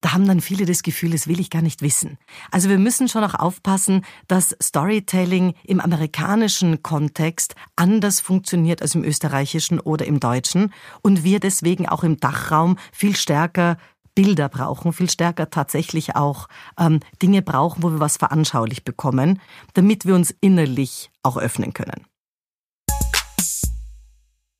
Da 0.00 0.12
haben 0.12 0.26
dann 0.26 0.40
viele 0.40 0.66
das 0.66 0.82
Gefühl, 0.82 1.10
das 1.10 1.26
will 1.26 1.40
ich 1.40 1.50
gar 1.50 1.62
nicht 1.62 1.82
wissen. 1.82 2.18
Also 2.50 2.68
wir 2.68 2.78
müssen 2.78 3.08
schon 3.08 3.24
auch 3.24 3.34
aufpassen, 3.34 4.04
dass 4.28 4.56
Storytelling 4.62 5.54
im 5.64 5.80
amerikanischen 5.80 6.82
Kontext 6.82 7.54
anders 7.76 8.20
funktioniert 8.20 8.82
als 8.82 8.94
im 8.94 9.04
österreichischen 9.04 9.80
oder 9.80 10.06
im 10.06 10.20
deutschen 10.20 10.72
und 11.02 11.24
wir 11.24 11.40
deswegen 11.40 11.88
auch 11.88 12.04
im 12.04 12.18
Dachraum 12.18 12.76
viel 12.92 13.16
stärker 13.16 13.78
Bilder 14.14 14.48
brauchen, 14.48 14.92
viel 14.92 15.10
stärker 15.10 15.50
tatsächlich 15.50 16.16
auch 16.16 16.48
ähm, 16.78 17.00
Dinge 17.22 17.42
brauchen, 17.42 17.82
wo 17.82 17.90
wir 17.90 18.00
was 18.00 18.16
veranschaulich 18.16 18.84
bekommen, 18.84 19.40
damit 19.74 20.06
wir 20.06 20.14
uns 20.14 20.34
innerlich 20.40 21.10
auch 21.22 21.36
öffnen 21.36 21.72
können. 21.74 22.06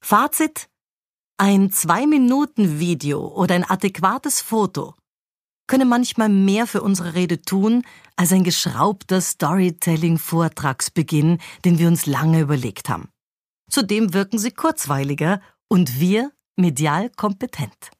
Fazit 0.03 0.69
ein 1.39 1.71
Zwei-Minuten-Video 1.71 3.27
oder 3.27 3.55
ein 3.55 3.65
adäquates 3.65 4.41
Foto 4.41 4.95
könne 5.67 5.85
manchmal 5.85 6.29
mehr 6.29 6.67
für 6.67 6.83
unsere 6.83 7.15
Rede 7.15 7.41
tun 7.43 7.83
als 8.17 8.33
ein 8.33 8.45
geschraubter 8.45 9.21
Storytelling-Vortragsbeginn, 9.21 11.39
den 11.65 11.79
wir 11.79 11.89
uns 11.89 12.07
lange 12.07 12.41
überlegt 12.41 12.89
haben. 12.89 13.09
Zudem 13.71 14.15
wirken 14.15 14.39
sie 14.39 14.53
kurzweiliger 14.53 15.43
und 15.69 16.01
wir 16.01 16.31
medial 16.57 17.11
kompetent. 17.11 17.91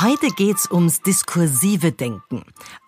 Heute 0.00 0.26
geht's 0.36 0.68
ums 0.70 1.00
diskursive 1.00 1.92
Denken. 1.92 2.44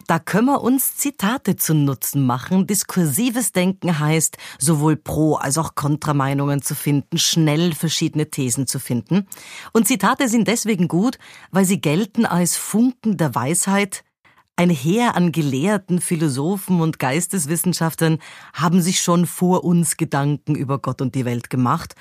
Da 0.07 0.21
können 0.21 0.47
wir 0.47 0.63
uns 0.63 0.97
Zitate 0.97 1.57
zu 1.57 1.75
Nutzen 1.75 2.25
machen. 2.25 2.67
Diskursives 2.67 3.53
Denken 3.53 3.99
heißt, 3.99 4.37
sowohl 4.59 4.97
Pro- 4.97 5.35
als 5.35 5.59
auch 5.59 5.75
Kontrameinungen 5.75 6.63
zu 6.63 6.75
finden, 6.77 7.19
schnell 7.19 7.75
verschiedene 7.75 8.31
Thesen 8.31 8.67
zu 8.69 8.79
finden. 8.79 9.27
Und 9.73 9.89
Zitate 9.89 10.29
sind 10.29 10.47
deswegen 10.47 10.87
gut, 10.87 11.19
weil 11.51 11.65
sie 11.65 11.81
gelten 11.81 12.25
als 12.25 12.57
Funken 12.57 13.17
der 13.17 13.35
Weisheit. 13.35 14.05
Ein 14.55 14.71
Heer 14.71 15.17
an 15.17 15.33
Gelehrten, 15.33 16.01
Philosophen 16.01 16.81
und 16.81 16.99
Geisteswissenschaftlern 16.99 18.19
haben 18.55 18.81
sich 18.81 19.03
schon 19.03 19.27
vor 19.27 19.65
uns 19.65 19.97
Gedanken 19.97 20.55
über 20.55 20.79
Gott 20.79 21.03
und 21.03 21.15
die 21.15 21.25
Welt 21.25 21.51
gemacht 21.51 21.95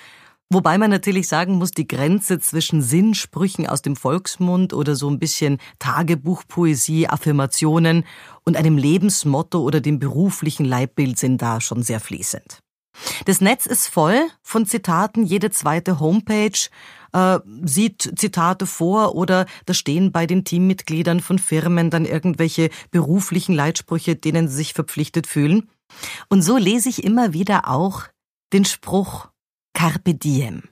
Wobei 0.51 0.77
man 0.77 0.91
natürlich 0.91 1.27
sagen 1.27 1.55
muss, 1.55 1.71
die 1.71 1.87
Grenze 1.87 2.39
zwischen 2.39 2.81
Sinnsprüchen 2.81 3.67
aus 3.67 3.81
dem 3.81 3.95
Volksmund 3.95 4.73
oder 4.73 4.95
so 4.95 5.09
ein 5.09 5.17
bisschen 5.17 5.57
Tagebuchpoesie, 5.79 7.07
Affirmationen 7.07 8.05
und 8.43 8.55
einem 8.55 8.77
Lebensmotto 8.77 9.59
oder 9.59 9.81
dem 9.81 9.97
beruflichen 9.97 10.65
Leibbild 10.65 11.17
sind 11.17 11.41
da 11.41 11.61
schon 11.61 11.81
sehr 11.81 11.99
fließend. 11.99 12.59
Das 13.25 13.41
Netz 13.41 13.65
ist 13.65 13.87
voll 13.87 14.19
von 14.41 14.65
Zitaten, 14.65 15.25
jede 15.25 15.49
zweite 15.49 15.99
Homepage 15.99 16.69
äh, 17.11 17.39
sieht 17.63 18.13
Zitate 18.15 18.65
vor 18.67 19.15
oder 19.15 19.47
da 19.65 19.73
stehen 19.73 20.11
bei 20.11 20.27
den 20.27 20.45
Teammitgliedern 20.45 21.21
von 21.21 21.39
Firmen 21.39 21.89
dann 21.89 22.05
irgendwelche 22.05 22.69
beruflichen 22.91 23.55
Leitsprüche, 23.55 24.15
denen 24.15 24.47
sie 24.47 24.55
sich 24.55 24.73
verpflichtet 24.73 25.27
fühlen. 25.27 25.69
Und 26.29 26.43
so 26.43 26.57
lese 26.57 26.87
ich 26.87 27.03
immer 27.03 27.33
wieder 27.33 27.67
auch 27.67 28.03
den 28.53 28.63
Spruch 28.63 29.29
Carpe 29.75 30.15
diem. 30.15 30.63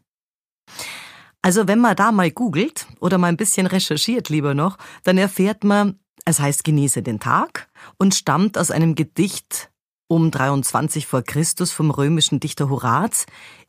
Also 1.44 1.68
wenn 1.68 1.80
man 1.80 1.96
da 1.96 2.12
mal 2.12 2.32
googelt 2.32 2.88
oder 3.00 3.20
mal 3.20 3.28
ein 3.28 3.38
bisschen 3.38 3.68
recherchiert 3.68 4.30
lieber 4.30 4.56
noch, 4.56 4.78
dann 5.04 5.20
erfährt 5.20 5.64
man, 5.64 6.00
es 6.26 6.40
heißt 6.40 6.64
genieße 6.64 7.04
den 7.04 7.20
Tag 7.20 7.70
und 7.98 8.16
stammt 8.16 8.58
aus 8.58 8.72
einem 8.72 8.96
Gedicht 8.96 9.70
um 10.08 10.32
23 10.32 11.06
vor 11.06 11.22
Christus 11.22 11.72
vom 11.72 11.92
römischen 11.92 12.40
Dichter 12.40 12.70
Horaz. 12.70 13.26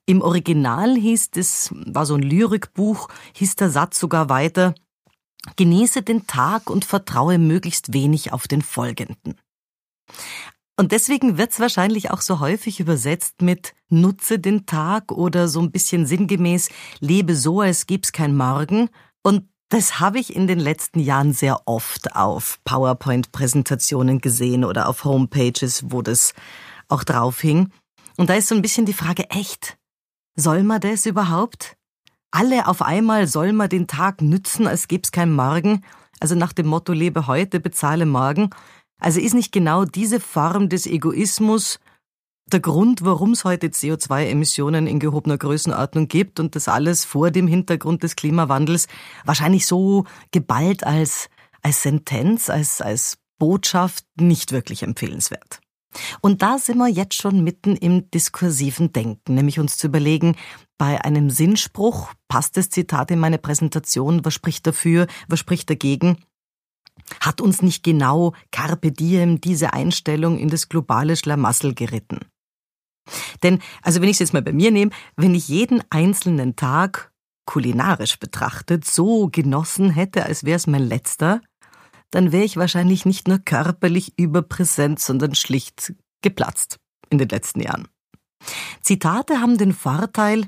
Im 0.06 0.22
Original 0.22 0.94
hieß 0.94 1.30
es, 1.36 1.70
war 1.72 2.06
so 2.06 2.14
ein 2.14 2.22
Lyrikbuch, 2.22 3.08
hieß 3.34 3.56
der 3.56 3.70
Satz 3.70 3.98
sogar 3.98 4.28
weiter, 4.28 4.74
genieße 5.56 6.02
den 6.02 6.26
Tag 6.26 6.70
und 6.70 6.84
vertraue 6.84 7.38
möglichst 7.38 7.92
wenig 7.92 8.32
auf 8.32 8.46
den 8.46 8.62
folgenden. 8.62 9.36
Und 10.76 10.90
deswegen 10.90 11.38
wird's 11.38 11.60
wahrscheinlich 11.60 12.10
auch 12.10 12.20
so 12.20 12.40
häufig 12.40 12.80
übersetzt 12.80 13.42
mit 13.42 13.74
nutze 13.88 14.40
den 14.40 14.66
Tag 14.66 15.12
oder 15.12 15.46
so 15.46 15.60
ein 15.60 15.70
bisschen 15.70 16.04
sinngemäß 16.04 16.68
lebe 16.98 17.36
so, 17.36 17.60
als 17.60 17.86
gibt's 17.86 18.10
kein 18.10 18.36
Morgen. 18.36 18.90
Und 19.22 19.48
das 19.68 20.00
habe 20.00 20.18
ich 20.18 20.34
in 20.34 20.46
den 20.46 20.58
letzten 20.58 21.00
Jahren 21.00 21.32
sehr 21.32 21.62
oft 21.66 22.16
auf 22.16 22.58
PowerPoint-Präsentationen 22.64 24.20
gesehen 24.20 24.64
oder 24.64 24.88
auf 24.88 25.04
Homepages, 25.04 25.84
wo 25.90 26.02
das 26.02 26.34
auch 26.88 27.04
drauf 27.04 27.40
hing. 27.40 27.70
Und 28.16 28.28
da 28.28 28.34
ist 28.34 28.48
so 28.48 28.54
ein 28.54 28.62
bisschen 28.62 28.86
die 28.86 28.92
Frage, 28.92 29.30
echt? 29.30 29.76
Soll 30.36 30.64
man 30.64 30.80
das 30.80 31.06
überhaupt? 31.06 31.76
Alle 32.32 32.66
auf 32.66 32.82
einmal 32.82 33.28
soll 33.28 33.52
man 33.52 33.68
den 33.68 33.86
Tag 33.86 34.20
nützen, 34.20 34.66
als 34.66 34.88
gibt's 34.88 35.12
kein 35.12 35.32
Morgen? 35.32 35.82
Also 36.20 36.34
nach 36.34 36.52
dem 36.52 36.66
Motto 36.66 36.92
lebe 36.92 37.26
heute, 37.26 37.60
bezahle 37.60 38.06
morgen. 38.06 38.50
Also 39.04 39.20
ist 39.20 39.34
nicht 39.34 39.52
genau 39.52 39.84
diese 39.84 40.18
Form 40.18 40.70
des 40.70 40.86
Egoismus 40.86 41.78
der 42.50 42.60
Grund, 42.60 43.04
warum 43.04 43.32
es 43.32 43.44
heute 43.44 43.66
CO2-Emissionen 43.66 44.86
in 44.86 44.98
gehobener 44.98 45.36
Größenordnung 45.36 46.08
gibt 46.08 46.40
und 46.40 46.56
das 46.56 46.68
alles 46.68 47.04
vor 47.04 47.30
dem 47.30 47.46
Hintergrund 47.46 48.02
des 48.02 48.16
Klimawandels 48.16 48.88
wahrscheinlich 49.26 49.66
so 49.66 50.06
geballt 50.30 50.84
als, 50.84 51.28
als 51.60 51.82
Sentenz, 51.82 52.48
als, 52.48 52.80
als 52.80 53.18
Botschaft 53.38 54.06
nicht 54.18 54.52
wirklich 54.52 54.82
empfehlenswert. 54.82 55.60
Und 56.22 56.40
da 56.40 56.56
sind 56.56 56.78
wir 56.78 56.88
jetzt 56.88 57.20
schon 57.20 57.44
mitten 57.44 57.76
im 57.76 58.10
diskursiven 58.10 58.94
Denken, 58.94 59.34
nämlich 59.34 59.60
uns 59.60 59.76
zu 59.76 59.88
überlegen, 59.88 60.34
bei 60.78 61.04
einem 61.04 61.28
Sinnspruch, 61.28 62.14
passt 62.28 62.56
das 62.56 62.70
Zitat 62.70 63.10
in 63.10 63.18
meine 63.18 63.38
Präsentation, 63.38 64.24
was 64.24 64.32
spricht 64.32 64.66
dafür, 64.66 65.08
was 65.28 65.40
spricht 65.40 65.68
dagegen? 65.68 66.16
Hat 67.20 67.40
uns 67.40 67.62
nicht 67.62 67.82
genau 67.82 68.34
Carpe 68.50 68.92
Diem 68.92 69.40
diese 69.40 69.72
Einstellung 69.72 70.38
in 70.38 70.48
das 70.48 70.68
globale 70.68 71.16
Schlamassel 71.16 71.74
geritten? 71.74 72.20
Denn, 73.42 73.60
also 73.82 74.00
wenn 74.00 74.08
ich 74.08 74.16
es 74.16 74.20
jetzt 74.20 74.32
mal 74.32 74.42
bei 74.42 74.52
mir 74.52 74.70
nehme, 74.70 74.90
wenn 75.16 75.34
ich 75.34 75.48
jeden 75.48 75.82
einzelnen 75.90 76.56
Tag 76.56 77.12
kulinarisch 77.46 78.18
betrachtet 78.18 78.86
so 78.86 79.28
genossen 79.30 79.90
hätte, 79.90 80.24
als 80.24 80.44
wäre 80.44 80.56
es 80.56 80.66
mein 80.66 80.86
letzter, 80.86 81.42
dann 82.10 82.32
wäre 82.32 82.44
ich 82.44 82.56
wahrscheinlich 82.56 83.04
nicht 83.04 83.28
nur 83.28 83.38
körperlich 83.38 84.18
überpräsent, 84.18 85.00
sondern 85.00 85.34
schlicht 85.34 85.94
geplatzt 86.22 86.78
in 87.10 87.18
den 87.18 87.28
letzten 87.28 87.60
Jahren. 87.60 87.88
Zitate 88.80 89.40
haben 89.40 89.58
den 89.58 89.72
Vorteil, 89.72 90.46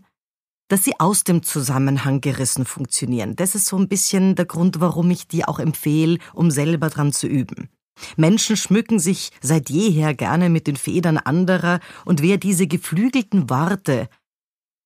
dass 0.69 0.85
sie 0.85 0.99
aus 0.99 1.25
dem 1.25 1.43
Zusammenhang 1.43 2.21
gerissen 2.21 2.65
funktionieren. 2.65 3.37
Das 3.37 3.55
ist 3.55 3.67
so 3.67 3.77
ein 3.77 3.89
bisschen 3.89 4.35
der 4.35 4.47
Grund, 4.47 4.81
warum 4.81 5.11
ich 5.11 5.29
die 5.29 5.45
auch 5.45 5.59
empfehle, 5.59 6.19
um 6.35 6.51
selber 6.51 6.89
dran 6.91 7.13
zu 7.13 7.27
üben. 7.27 7.69
Menschen 8.17 8.57
schmücken 8.57 8.99
sich 8.99 9.31
seit 9.41 9.71
jeher 9.71 10.15
gerne 10.15 10.51
mit 10.51 10.67
den 10.67 10.77
Federn 10.77 11.19
anderer, 11.19 11.81
und 12.05 12.23
wer 12.23 12.37
diese 12.37 12.67
geflügelten 12.67 13.49
Worte 13.49 14.09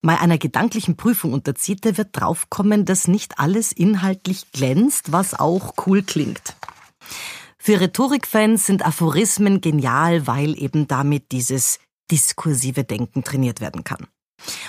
mal 0.03 0.17
einer 0.17 0.39
gedanklichen 0.39 0.97
Prüfung 0.97 1.33
unterzieht, 1.33 1.85
der 1.85 1.99
wird 1.99 2.11
draufkommen, 2.13 2.85
dass 2.85 3.09
nicht 3.09 3.39
alles 3.39 3.73
inhaltlich 3.73 4.51
glänzt, 4.53 5.13
was 5.13 5.35
auch 5.39 5.75
cool 5.87 6.03
klingt. 6.03 6.57
Für 7.59 7.81
Rhetorikfans 7.81 8.65
sind 8.65 8.87
Aphorismen 8.87 9.61
genial, 9.61 10.27
weil 10.27 10.61
eben 10.61 10.89
damit 10.89 11.33
dieses 11.33 11.79
diskursive 12.11 12.85
Denken 12.85 13.23
trainiert 13.23 13.61
werden 13.61 13.85
kann. 13.85 14.07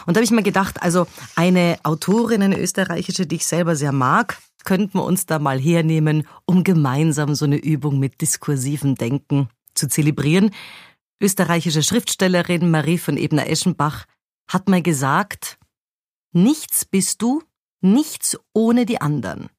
Und 0.05 0.15
da 0.15 0.19
habe 0.19 0.25
ich 0.25 0.31
mir 0.31 0.43
gedacht, 0.43 0.81
also 0.81 1.07
eine 1.35 1.79
Autorin, 1.83 2.43
eine 2.43 2.59
österreichische, 2.59 3.25
die 3.25 3.37
ich 3.37 3.45
selber 3.45 3.75
sehr 3.75 3.91
mag, 3.91 4.37
könnten 4.63 4.99
wir 4.99 5.03
uns 5.03 5.25
da 5.25 5.39
mal 5.39 5.59
hernehmen, 5.59 6.27
um 6.45 6.63
gemeinsam 6.63 7.35
so 7.35 7.45
eine 7.45 7.57
Übung 7.57 7.99
mit 7.99 8.21
diskursivem 8.21 8.95
Denken 8.95 9.49
zu 9.73 9.87
zelebrieren. 9.87 10.51
Österreichische 11.21 11.83
Schriftstellerin 11.83 12.69
Marie 12.69 12.97
von 12.97 13.17
Ebner-Eschenbach 13.17 14.05
hat 14.47 14.69
mal 14.69 14.81
gesagt, 14.81 15.57
nichts 16.31 16.85
bist 16.85 17.21
du, 17.21 17.43
nichts 17.81 18.37
ohne 18.53 18.85
die 18.85 19.01
anderen. 19.01 19.49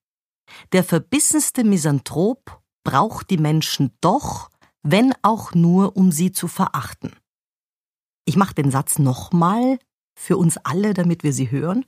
Der 0.72 0.84
verbissenste 0.84 1.64
Misanthrop 1.64 2.60
braucht 2.84 3.30
die 3.30 3.38
Menschen 3.38 3.92
doch, 4.00 4.50
wenn 4.82 5.14
auch 5.22 5.54
nur, 5.54 5.96
um 5.96 6.10
sie 6.12 6.32
zu 6.32 6.48
verachten. 6.48 7.12
Ich 8.24 8.36
mache 8.36 8.54
den 8.54 8.70
Satz 8.70 8.98
nochmal 8.98 9.78
für 10.14 10.36
uns 10.36 10.58
alle, 10.58 10.94
damit 10.94 11.22
wir 11.22 11.32
sie 11.32 11.50
hören. 11.50 11.84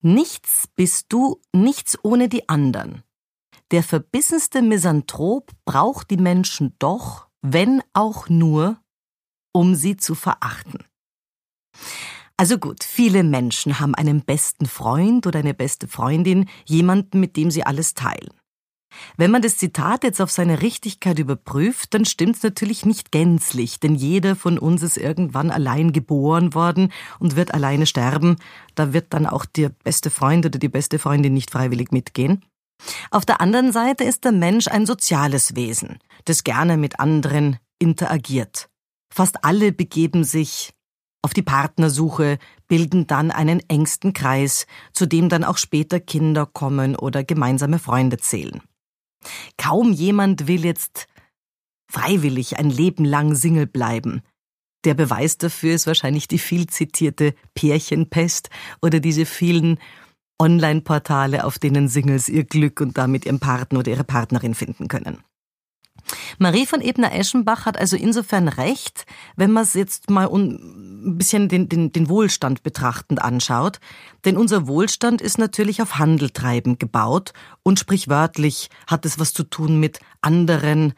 Nichts 0.00 0.68
bist 0.74 1.06
du, 1.10 1.40
nichts 1.52 1.98
ohne 2.02 2.28
die 2.28 2.48
anderen. 2.48 3.02
Der 3.70 3.82
verbissenste 3.82 4.62
Misanthrop 4.62 5.50
braucht 5.64 6.10
die 6.10 6.16
Menschen 6.16 6.74
doch, 6.78 7.28
wenn 7.42 7.82
auch 7.92 8.28
nur, 8.28 8.80
um 9.52 9.74
sie 9.74 9.96
zu 9.96 10.14
verachten. 10.14 10.84
Also 12.36 12.58
gut, 12.58 12.84
viele 12.84 13.24
Menschen 13.24 13.80
haben 13.80 13.94
einen 13.94 14.22
besten 14.22 14.66
Freund 14.66 15.26
oder 15.26 15.40
eine 15.40 15.54
beste 15.54 15.88
Freundin, 15.88 16.48
jemanden, 16.64 17.18
mit 17.18 17.36
dem 17.36 17.50
sie 17.50 17.64
alles 17.64 17.94
teilen. 17.94 18.37
Wenn 19.16 19.30
man 19.30 19.42
das 19.42 19.56
Zitat 19.56 20.04
jetzt 20.04 20.20
auf 20.20 20.30
seine 20.30 20.62
Richtigkeit 20.62 21.18
überprüft, 21.18 21.94
dann 21.94 22.04
stimmt's 22.04 22.42
natürlich 22.42 22.86
nicht 22.86 23.12
gänzlich, 23.12 23.80
denn 23.80 23.94
jeder 23.94 24.36
von 24.36 24.58
uns 24.58 24.82
ist 24.82 24.96
irgendwann 24.96 25.50
allein 25.50 25.92
geboren 25.92 26.54
worden 26.54 26.92
und 27.18 27.36
wird 27.36 27.54
alleine 27.54 27.86
sterben. 27.86 28.36
Da 28.74 28.92
wird 28.92 29.12
dann 29.14 29.26
auch 29.26 29.44
der 29.44 29.70
beste 29.70 30.10
Freund 30.10 30.46
oder 30.46 30.58
die 30.58 30.68
beste 30.68 30.98
Freundin 30.98 31.34
nicht 31.34 31.50
freiwillig 31.50 31.92
mitgehen. 31.92 32.44
Auf 33.10 33.26
der 33.26 33.40
anderen 33.40 33.72
Seite 33.72 34.04
ist 34.04 34.24
der 34.24 34.32
Mensch 34.32 34.68
ein 34.68 34.86
soziales 34.86 35.56
Wesen, 35.56 35.98
das 36.24 36.44
gerne 36.44 36.76
mit 36.76 37.00
anderen 37.00 37.58
interagiert. 37.78 38.68
Fast 39.12 39.44
alle 39.44 39.72
begeben 39.72 40.24
sich 40.24 40.74
auf 41.22 41.34
die 41.34 41.42
Partnersuche, 41.42 42.38
bilden 42.68 43.06
dann 43.06 43.30
einen 43.30 43.60
engsten 43.68 44.12
Kreis, 44.12 44.66
zu 44.92 45.06
dem 45.06 45.28
dann 45.28 45.44
auch 45.44 45.58
später 45.58 45.98
Kinder 45.98 46.46
kommen 46.46 46.94
oder 46.94 47.24
gemeinsame 47.24 47.78
Freunde 47.78 48.18
zählen. 48.18 48.62
Kaum 49.56 49.92
jemand 49.92 50.46
will 50.46 50.64
jetzt 50.64 51.06
freiwillig 51.90 52.58
ein 52.58 52.70
Leben 52.70 53.04
lang 53.04 53.34
Single 53.34 53.66
bleiben. 53.66 54.22
Der 54.84 54.94
Beweis 54.94 55.38
dafür 55.38 55.74
ist 55.74 55.86
wahrscheinlich 55.86 56.28
die 56.28 56.38
viel 56.38 56.66
zitierte 56.66 57.34
Pärchenpest 57.54 58.50
oder 58.80 59.00
diese 59.00 59.26
vielen 59.26 59.78
Online-Portale, 60.40 61.44
auf 61.44 61.58
denen 61.58 61.88
Singles 61.88 62.28
ihr 62.28 62.44
Glück 62.44 62.80
und 62.80 62.96
damit 62.96 63.26
ihren 63.26 63.40
Partner 63.40 63.80
oder 63.80 63.90
ihre 63.90 64.04
Partnerin 64.04 64.54
finden 64.54 64.86
können. 64.86 65.18
Marie 66.38 66.66
von 66.66 66.80
Ebner-Eschenbach 66.80 67.66
hat 67.66 67.78
also 67.78 67.96
insofern 67.96 68.48
recht, 68.48 69.06
wenn 69.36 69.50
man 69.50 69.62
es 69.62 69.74
jetzt 69.74 70.10
mal 70.10 70.28
ein 70.28 71.18
bisschen 71.18 71.48
den, 71.48 71.68
den, 71.68 71.92
den 71.92 72.08
Wohlstand 72.08 72.62
betrachtend 72.62 73.22
anschaut. 73.22 73.80
Denn 74.24 74.36
unser 74.36 74.66
Wohlstand 74.66 75.20
ist 75.20 75.38
natürlich 75.38 75.82
auf 75.82 75.98
Handeltreiben 75.98 76.78
gebaut 76.78 77.32
und 77.62 77.78
sprichwörtlich 77.78 78.68
hat 78.86 79.04
es 79.04 79.18
was 79.18 79.32
zu 79.32 79.44
tun 79.44 79.80
mit 79.80 80.00
anderen, 80.20 80.94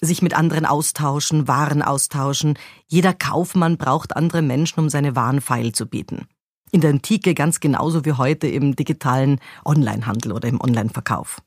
sich 0.00 0.22
mit 0.22 0.34
anderen 0.34 0.66
austauschen, 0.66 1.48
Waren 1.48 1.82
austauschen. 1.82 2.58
Jeder 2.86 3.14
Kaufmann 3.14 3.76
braucht 3.76 4.16
andere 4.16 4.42
Menschen, 4.42 4.80
um 4.80 4.88
seine 4.88 5.16
Waren 5.16 5.40
feil 5.40 5.72
zu 5.72 5.86
bieten. 5.86 6.26
In 6.70 6.80
der 6.80 6.90
Antike 6.90 7.34
ganz 7.34 7.60
genauso 7.60 8.04
wie 8.04 8.12
heute 8.12 8.48
im 8.48 8.74
digitalen 8.74 9.38
Onlinehandel 9.64 10.32
oder 10.32 10.48
im 10.48 10.60
Onlineverkauf. 10.60 11.40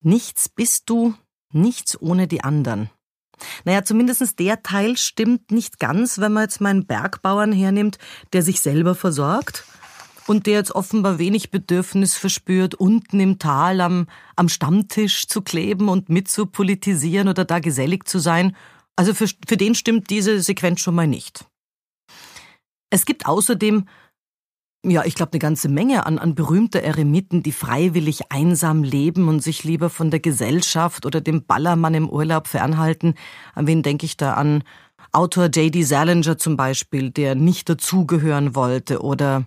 Nichts 0.00 0.48
bist 0.48 0.88
du, 0.90 1.14
Nichts 1.52 2.00
ohne 2.00 2.26
die 2.26 2.42
anderen. 2.42 2.90
Naja, 3.64 3.82
zumindest 3.84 4.38
der 4.38 4.62
Teil 4.62 4.96
stimmt 4.96 5.50
nicht 5.50 5.78
ganz, 5.78 6.18
wenn 6.18 6.32
man 6.32 6.44
jetzt 6.44 6.60
meinen 6.60 6.86
Bergbauern 6.86 7.52
hernimmt, 7.52 7.98
der 8.32 8.42
sich 8.42 8.60
selber 8.60 8.94
versorgt 8.94 9.64
und 10.26 10.46
der 10.46 10.54
jetzt 10.54 10.72
offenbar 10.72 11.18
wenig 11.18 11.50
Bedürfnis 11.50 12.16
verspürt, 12.16 12.74
unten 12.74 13.20
im 13.20 13.38
Tal 13.38 13.80
am, 13.80 14.06
am 14.36 14.48
Stammtisch 14.48 15.26
zu 15.26 15.42
kleben 15.42 15.88
und 15.88 16.08
mitzupolitisieren 16.08 17.28
oder 17.28 17.44
da 17.44 17.58
gesellig 17.58 18.06
zu 18.06 18.18
sein. 18.18 18.56
Also 18.96 19.14
für, 19.14 19.26
für 19.46 19.56
den 19.56 19.74
stimmt 19.74 20.10
diese 20.10 20.40
Sequenz 20.40 20.80
schon 20.80 20.94
mal 20.94 21.08
nicht. 21.08 21.44
Es 22.90 23.06
gibt 23.06 23.26
außerdem 23.26 23.86
ja, 24.84 25.04
ich 25.04 25.14
glaube, 25.14 25.32
eine 25.32 25.38
ganze 25.38 25.68
Menge 25.68 26.06
an, 26.06 26.18
an 26.18 26.34
berühmter 26.34 26.82
Eremiten, 26.82 27.42
die 27.42 27.52
freiwillig 27.52 28.32
einsam 28.32 28.82
leben 28.82 29.28
und 29.28 29.40
sich 29.40 29.62
lieber 29.62 29.90
von 29.90 30.10
der 30.10 30.20
Gesellschaft 30.20 31.06
oder 31.06 31.20
dem 31.20 31.44
Ballermann 31.44 31.94
im 31.94 32.08
Urlaub 32.08 32.48
fernhalten. 32.48 33.14
An 33.54 33.66
wen 33.66 33.82
denke 33.82 34.06
ich 34.06 34.16
da 34.16 34.34
an? 34.34 34.64
Autor 35.12 35.46
J.D. 35.46 35.82
Salinger 35.82 36.36
zum 36.36 36.56
Beispiel, 36.56 37.10
der 37.10 37.34
nicht 37.34 37.68
dazugehören 37.68 38.54
wollte, 38.54 39.02
oder 39.02 39.46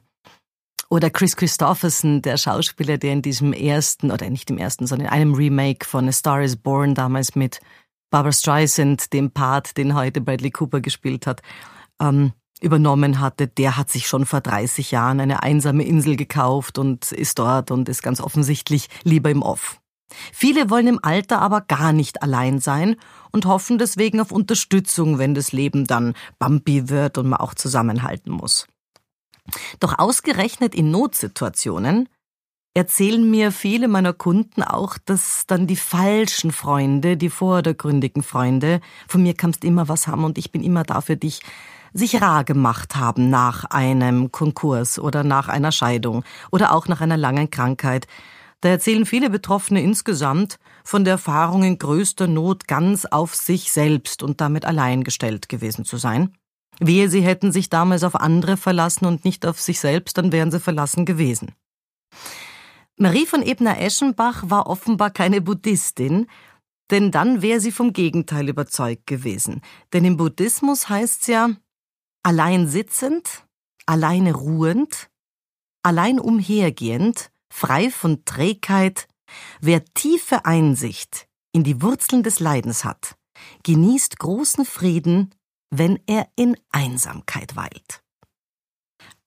oder 0.87 1.09
Chris 1.09 1.35
Christopherson, 1.35 2.21
der 2.21 2.37
Schauspieler, 2.37 2.97
der 2.97 3.13
in 3.13 3.21
diesem 3.21 3.53
ersten, 3.53 4.11
oder 4.11 4.29
nicht 4.29 4.49
im 4.51 4.57
ersten, 4.57 4.85
sondern 4.85 5.07
in 5.07 5.13
einem 5.13 5.33
Remake 5.33 5.85
von 5.85 6.07
A 6.07 6.11
Star 6.11 6.43
is 6.43 6.55
Born 6.55 6.93
damals 6.93 7.35
mit 7.35 7.59
Barbara 8.11 8.31
Streisand, 8.31 9.11
dem 9.11 9.31
Part, 9.31 9.77
den 9.77 9.95
heute 9.95 10.21
Bradley 10.21 10.51
Cooper 10.51 10.81
gespielt 10.81 11.25
hat, 11.25 11.41
ähm, 11.99 12.33
übernommen 12.61 13.19
hatte, 13.19 13.47
der 13.47 13.77
hat 13.77 13.89
sich 13.89 14.07
schon 14.07 14.25
vor 14.25 14.41
30 14.41 14.91
Jahren 14.91 15.19
eine 15.19 15.43
einsame 15.43 15.83
Insel 15.83 16.15
gekauft 16.15 16.77
und 16.77 17.11
ist 17.11 17.39
dort 17.39 17.71
und 17.71 17.89
ist 17.89 18.01
ganz 18.01 18.21
offensichtlich 18.21 18.89
lieber 19.03 19.29
im 19.29 19.41
Off. 19.41 19.79
Viele 20.31 20.69
wollen 20.69 20.87
im 20.87 20.99
Alter 21.01 21.41
aber 21.41 21.61
gar 21.61 21.91
nicht 21.91 22.21
allein 22.21 22.59
sein 22.59 22.95
und 23.31 23.45
hoffen 23.45 23.77
deswegen 23.77 24.19
auf 24.19 24.31
Unterstützung, 24.31 25.17
wenn 25.17 25.35
das 25.35 25.51
Leben 25.51 25.85
dann 25.85 26.13
bumpy 26.39 26.89
wird 26.89 27.17
und 27.17 27.27
man 27.27 27.39
auch 27.39 27.53
zusammenhalten 27.53 28.31
muss. 28.31 28.67
Doch 29.79 29.99
ausgerechnet 29.99 30.73
in 30.73 30.91
Notsituationen 30.91 32.09
erzählen 32.73 33.29
mir 33.29 33.51
viele 33.51 33.87
meiner 33.87 34.13
Kunden 34.13 34.63
auch, 34.63 34.97
dass 34.97 35.45
dann 35.47 35.65
die 35.65 35.75
falschen 35.75 36.51
Freunde, 36.51 37.15
die 37.15 37.29
vordergründigen 37.29 38.21
Freunde, 38.21 38.81
von 39.07 39.23
mir 39.23 39.33
kannst 39.33 39.63
immer 39.63 39.87
was 39.87 40.07
haben 40.07 40.23
und 40.23 40.37
ich 40.37 40.51
bin 40.51 40.63
immer 40.63 40.83
da 40.83 41.01
für 41.01 41.15
dich, 41.15 41.41
sich 41.95 42.21
rar 42.21 42.43
gemacht 42.43 42.97
haben 42.97 43.29
nach 43.29 43.63
einem 43.65 44.31
Konkurs 44.31 44.99
oder 44.99 45.23
nach 45.23 45.47
einer 45.47 45.71
Scheidung 45.71 46.23
oder 46.51 46.73
auch 46.73 46.87
nach 46.87 46.99
einer 46.99 47.17
langen 47.17 47.49
Krankheit. 47.49 48.05
Da 48.59 48.69
erzählen 48.69 49.05
viele 49.05 49.29
Betroffene 49.29 49.81
insgesamt 49.81 50.59
von 50.83 51.05
der 51.05 51.13
Erfahrung 51.13 51.63
in 51.63 51.77
größter 51.77 52.27
Not 52.27 52.67
ganz 52.67 53.05
auf 53.05 53.33
sich 53.33 53.71
selbst 53.71 54.23
und 54.23 54.41
damit 54.41 54.65
allein 54.65 55.03
gestellt 55.05 55.47
gewesen 55.47 55.85
zu 55.85 55.95
sein. 55.97 56.35
Wehe, 56.79 57.09
sie 57.09 57.21
hätten 57.21 57.53
sich 57.53 57.69
damals 57.69 58.03
auf 58.03 58.15
andere 58.15 58.57
verlassen 58.57 59.05
und 59.05 59.23
nicht 59.23 59.45
auf 59.45 59.61
sich 59.61 59.79
selbst, 59.79 60.17
dann 60.17 60.33
wären 60.33 60.51
sie 60.51 60.59
verlassen 60.59 61.05
gewesen. 61.05 61.53
Marie 62.97 63.25
von 63.25 63.41
Ebner-Eschenbach 63.41 64.43
war 64.47 64.67
offenbar 64.67 65.11
keine 65.11 65.39
Buddhistin, 65.39 66.27
denn 66.91 67.11
dann 67.11 67.41
wäre 67.41 67.61
sie 67.61 67.71
vom 67.71 67.93
Gegenteil 67.93 68.49
überzeugt 68.49 69.07
gewesen. 69.07 69.61
Denn 69.93 70.03
im 70.05 70.17
Buddhismus 70.17 70.89
heißt's 70.89 71.27
ja, 71.27 71.49
allein 72.25 72.67
sitzend, 72.67 73.45
alleine 73.85 74.33
ruhend, 74.33 75.11
allein 75.83 76.19
umhergehend, 76.19 77.31
frei 77.53 77.91
von 77.91 78.25
Trägheit, 78.25 79.07
wer 79.61 79.85
tiefe 79.85 80.43
Einsicht 80.43 81.27
in 81.51 81.63
die 81.63 81.83
Wurzeln 81.83 82.23
des 82.23 82.39
Leidens 82.39 82.83
hat, 82.83 83.15
genießt 83.61 84.17
großen 84.17 84.65
Frieden, 84.65 85.35
wenn 85.69 85.99
er 86.07 86.27
in 86.35 86.57
Einsamkeit 86.71 87.55
weilt. 87.55 88.01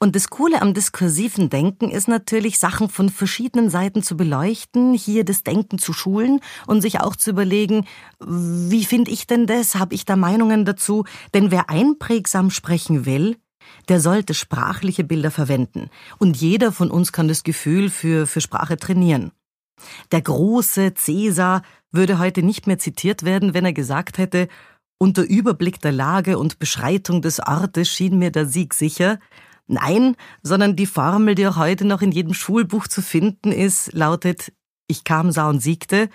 Und 0.00 0.14
das 0.14 0.30
Coole 0.30 0.62
am 0.62 0.74
diskursiven 0.74 1.50
Denken 1.50 1.90
ist 1.90 2.06
natürlich, 2.06 2.60
Sachen 2.60 2.88
von 2.88 3.08
verschiedenen 3.08 3.68
Seiten 3.68 4.02
zu 4.02 4.16
beleuchten, 4.16 4.94
hier 4.94 5.24
das 5.24 5.42
Denken 5.42 5.78
zu 5.78 5.92
schulen 5.92 6.40
und 6.68 6.82
sich 6.82 7.00
auch 7.00 7.16
zu 7.16 7.30
überlegen, 7.30 7.84
wie 8.20 8.84
finde 8.84 9.10
ich 9.10 9.26
denn 9.26 9.48
das? 9.48 9.74
Habe 9.74 9.96
ich 9.96 10.04
da 10.04 10.14
Meinungen 10.14 10.64
dazu? 10.64 11.04
Denn 11.34 11.50
wer 11.50 11.68
einprägsam 11.68 12.50
sprechen 12.50 13.06
will, 13.06 13.38
der 13.88 13.98
sollte 13.98 14.34
sprachliche 14.34 15.02
Bilder 15.02 15.32
verwenden. 15.32 15.90
Und 16.18 16.36
jeder 16.36 16.70
von 16.70 16.92
uns 16.92 17.12
kann 17.12 17.26
das 17.26 17.42
Gefühl 17.42 17.90
für, 17.90 18.28
für 18.28 18.40
Sprache 18.40 18.76
trainieren. 18.76 19.32
Der 20.12 20.22
große 20.22 20.94
Cäsar 20.94 21.62
würde 21.90 22.20
heute 22.20 22.44
nicht 22.44 22.68
mehr 22.68 22.78
zitiert 22.78 23.24
werden, 23.24 23.52
wenn 23.52 23.64
er 23.64 23.72
gesagt 23.72 24.18
hätte, 24.18 24.48
unter 25.00 25.22
Überblick 25.22 25.80
der 25.80 25.92
Lage 25.92 26.38
und 26.38 26.58
Beschreitung 26.58 27.22
des 27.22 27.40
Ortes 27.40 27.88
schien 27.88 28.18
mir 28.18 28.32
der 28.32 28.46
Sieg 28.46 28.74
sicher, 28.74 29.18
Nein, 29.68 30.16
sondern 30.42 30.76
die 30.76 30.86
Formel, 30.86 31.34
die 31.34 31.46
auch 31.46 31.56
heute 31.56 31.84
noch 31.84 32.02
in 32.02 32.10
jedem 32.10 32.34
Schulbuch 32.34 32.88
zu 32.88 33.02
finden 33.02 33.52
ist, 33.52 33.92
lautet 33.92 34.52
Ich 34.88 35.04
kam, 35.04 35.30
sah 35.30 35.48
und 35.48 35.60
siegte. 35.60 36.08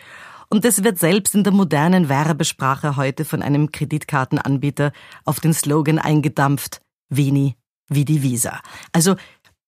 Und 0.50 0.66
das 0.66 0.84
wird 0.84 1.00
selbst 1.00 1.36
in 1.36 1.44
der 1.44 1.54
modernen 1.54 2.10
Werbesprache 2.10 2.96
heute 2.96 3.26
von 3.26 3.42
einem 3.42 3.72
Kreditkartenanbieter 3.72 4.92
auf 5.24 5.40
den 5.40 5.54
Slogan 5.54 6.00
eingedampft 6.00 6.82
Veni 7.10 7.56
wie 7.90 8.06
die 8.06 8.24
Visa. 8.24 8.60
Also 8.92 9.16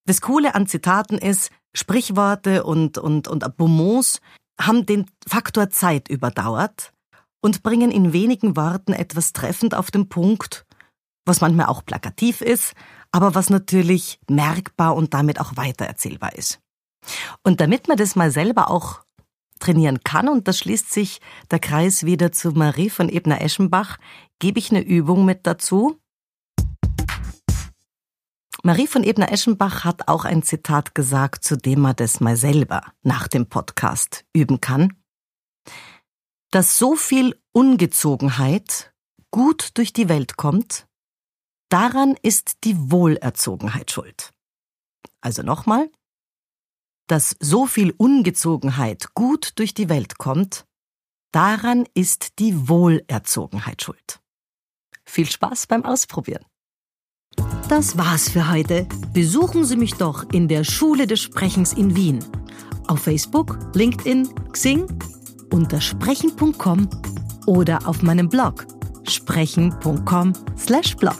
das 0.06 0.22
Coole 0.22 0.56
an 0.56 0.68
Zitaten 0.68 1.18
ist, 1.18 1.52
Sprichworte 1.74 2.64
und, 2.64 2.98
und, 2.98 3.28
und 3.28 3.58
Bonbons 3.58 4.20
haben 4.60 4.86
den 4.86 5.06
Faktor 5.28 5.70
Zeit 5.70 6.08
überdauert 6.10 6.94
und 7.42 7.64
bringen 7.64 7.92
in 7.92 8.14
wenigen 8.14 8.56
Worten 8.56 8.94
etwas 8.94 9.34
treffend 9.34 9.76
auf 9.76 9.92
den 9.92 10.10
Punkt, 10.10 10.66
was 11.26 11.42
manchmal 11.42 11.68
auch 11.68 11.86
plakativ 11.86 12.42
ist, 12.42 12.74
aber 13.16 13.34
was 13.34 13.50
natürlich 13.50 14.20
merkbar 14.30 14.94
und 14.94 15.14
damit 15.14 15.40
auch 15.40 15.56
weitererzählbar 15.56 16.36
ist. 16.36 16.60
Und 17.44 17.62
damit 17.62 17.88
man 17.88 17.96
das 17.96 18.18
mal 18.18 18.30
selber 18.30 18.70
auch 18.70 19.06
trainieren 19.60 20.02
kann, 20.04 20.28
und 20.28 20.50
das 20.50 20.60
schließt 20.60 20.92
sich 20.92 21.22
der 21.50 21.60
Kreis 21.60 22.04
wieder 22.04 22.34
zu 22.34 22.52
Marie 22.52 22.90
von 22.90 23.08
Ebner-Eschenbach, 23.08 24.00
gebe 24.40 24.60
ich 24.60 24.70
eine 24.70 24.82
Übung 24.82 25.24
mit 25.24 25.48
dazu. 25.48 25.98
Marie 28.64 28.86
von 28.86 29.06
Ebner-Eschenbach 29.06 29.86
hat 29.86 30.10
auch 30.10 30.26
ein 30.26 30.44
Zitat 30.44 30.94
gesagt, 30.94 31.46
zu 31.46 31.56
dem 31.56 31.80
man 31.80 31.96
das 31.96 32.20
mal 32.20 32.36
selber 32.36 32.82
nach 33.02 33.30
dem 33.30 33.48
Podcast 33.48 34.26
üben 34.34 34.60
kann. 34.60 34.92
Dass 36.52 36.78
so 36.78 36.98
viel 36.98 37.40
Ungezogenheit 37.54 38.94
gut 39.32 39.70
durch 39.76 39.94
die 39.94 40.10
Welt 40.10 40.36
kommt, 40.36 40.86
daran 41.76 42.16
ist 42.22 42.64
die 42.64 42.90
Wohlerzogenheit 42.90 43.92
schuld. 43.92 44.32
Also 45.20 45.44
nochmal, 45.44 45.92
dass 47.10 47.36
so 47.42 47.66
viel 47.66 47.94
Ungezogenheit 47.98 49.14
gut 49.14 49.52
durch 49.60 49.74
die 49.74 49.90
Welt 49.90 50.18
kommt, 50.18 50.66
daran 51.34 51.86
ist 51.94 52.40
die 52.40 52.70
Wohlerzogenheit 52.70 53.82
schuld. 53.82 54.22
Viel 55.04 55.30
Spaß 55.30 55.68
beim 55.68 55.84
Ausprobieren. 55.84 56.46
Das 57.68 57.98
war's 57.98 58.30
für 58.30 58.50
heute. 58.50 58.88
Besuchen 59.12 59.66
Sie 59.66 59.76
mich 59.76 59.96
doch 59.96 60.24
in 60.32 60.48
der 60.48 60.64
Schule 60.64 61.08
des 61.08 61.20
Sprechens 61.20 61.74
in 61.74 61.94
Wien. 61.94 62.24
Auf 62.88 63.02
Facebook, 63.02 63.58
LinkedIn, 63.74 64.34
Xing, 64.54 64.88
unter 65.52 65.82
sprechen.com 65.82 66.90
oder 67.48 67.86
auf 67.86 68.02
meinem 68.02 68.30
Blog 68.30 68.66
sprechen.com/blog. 69.10 71.20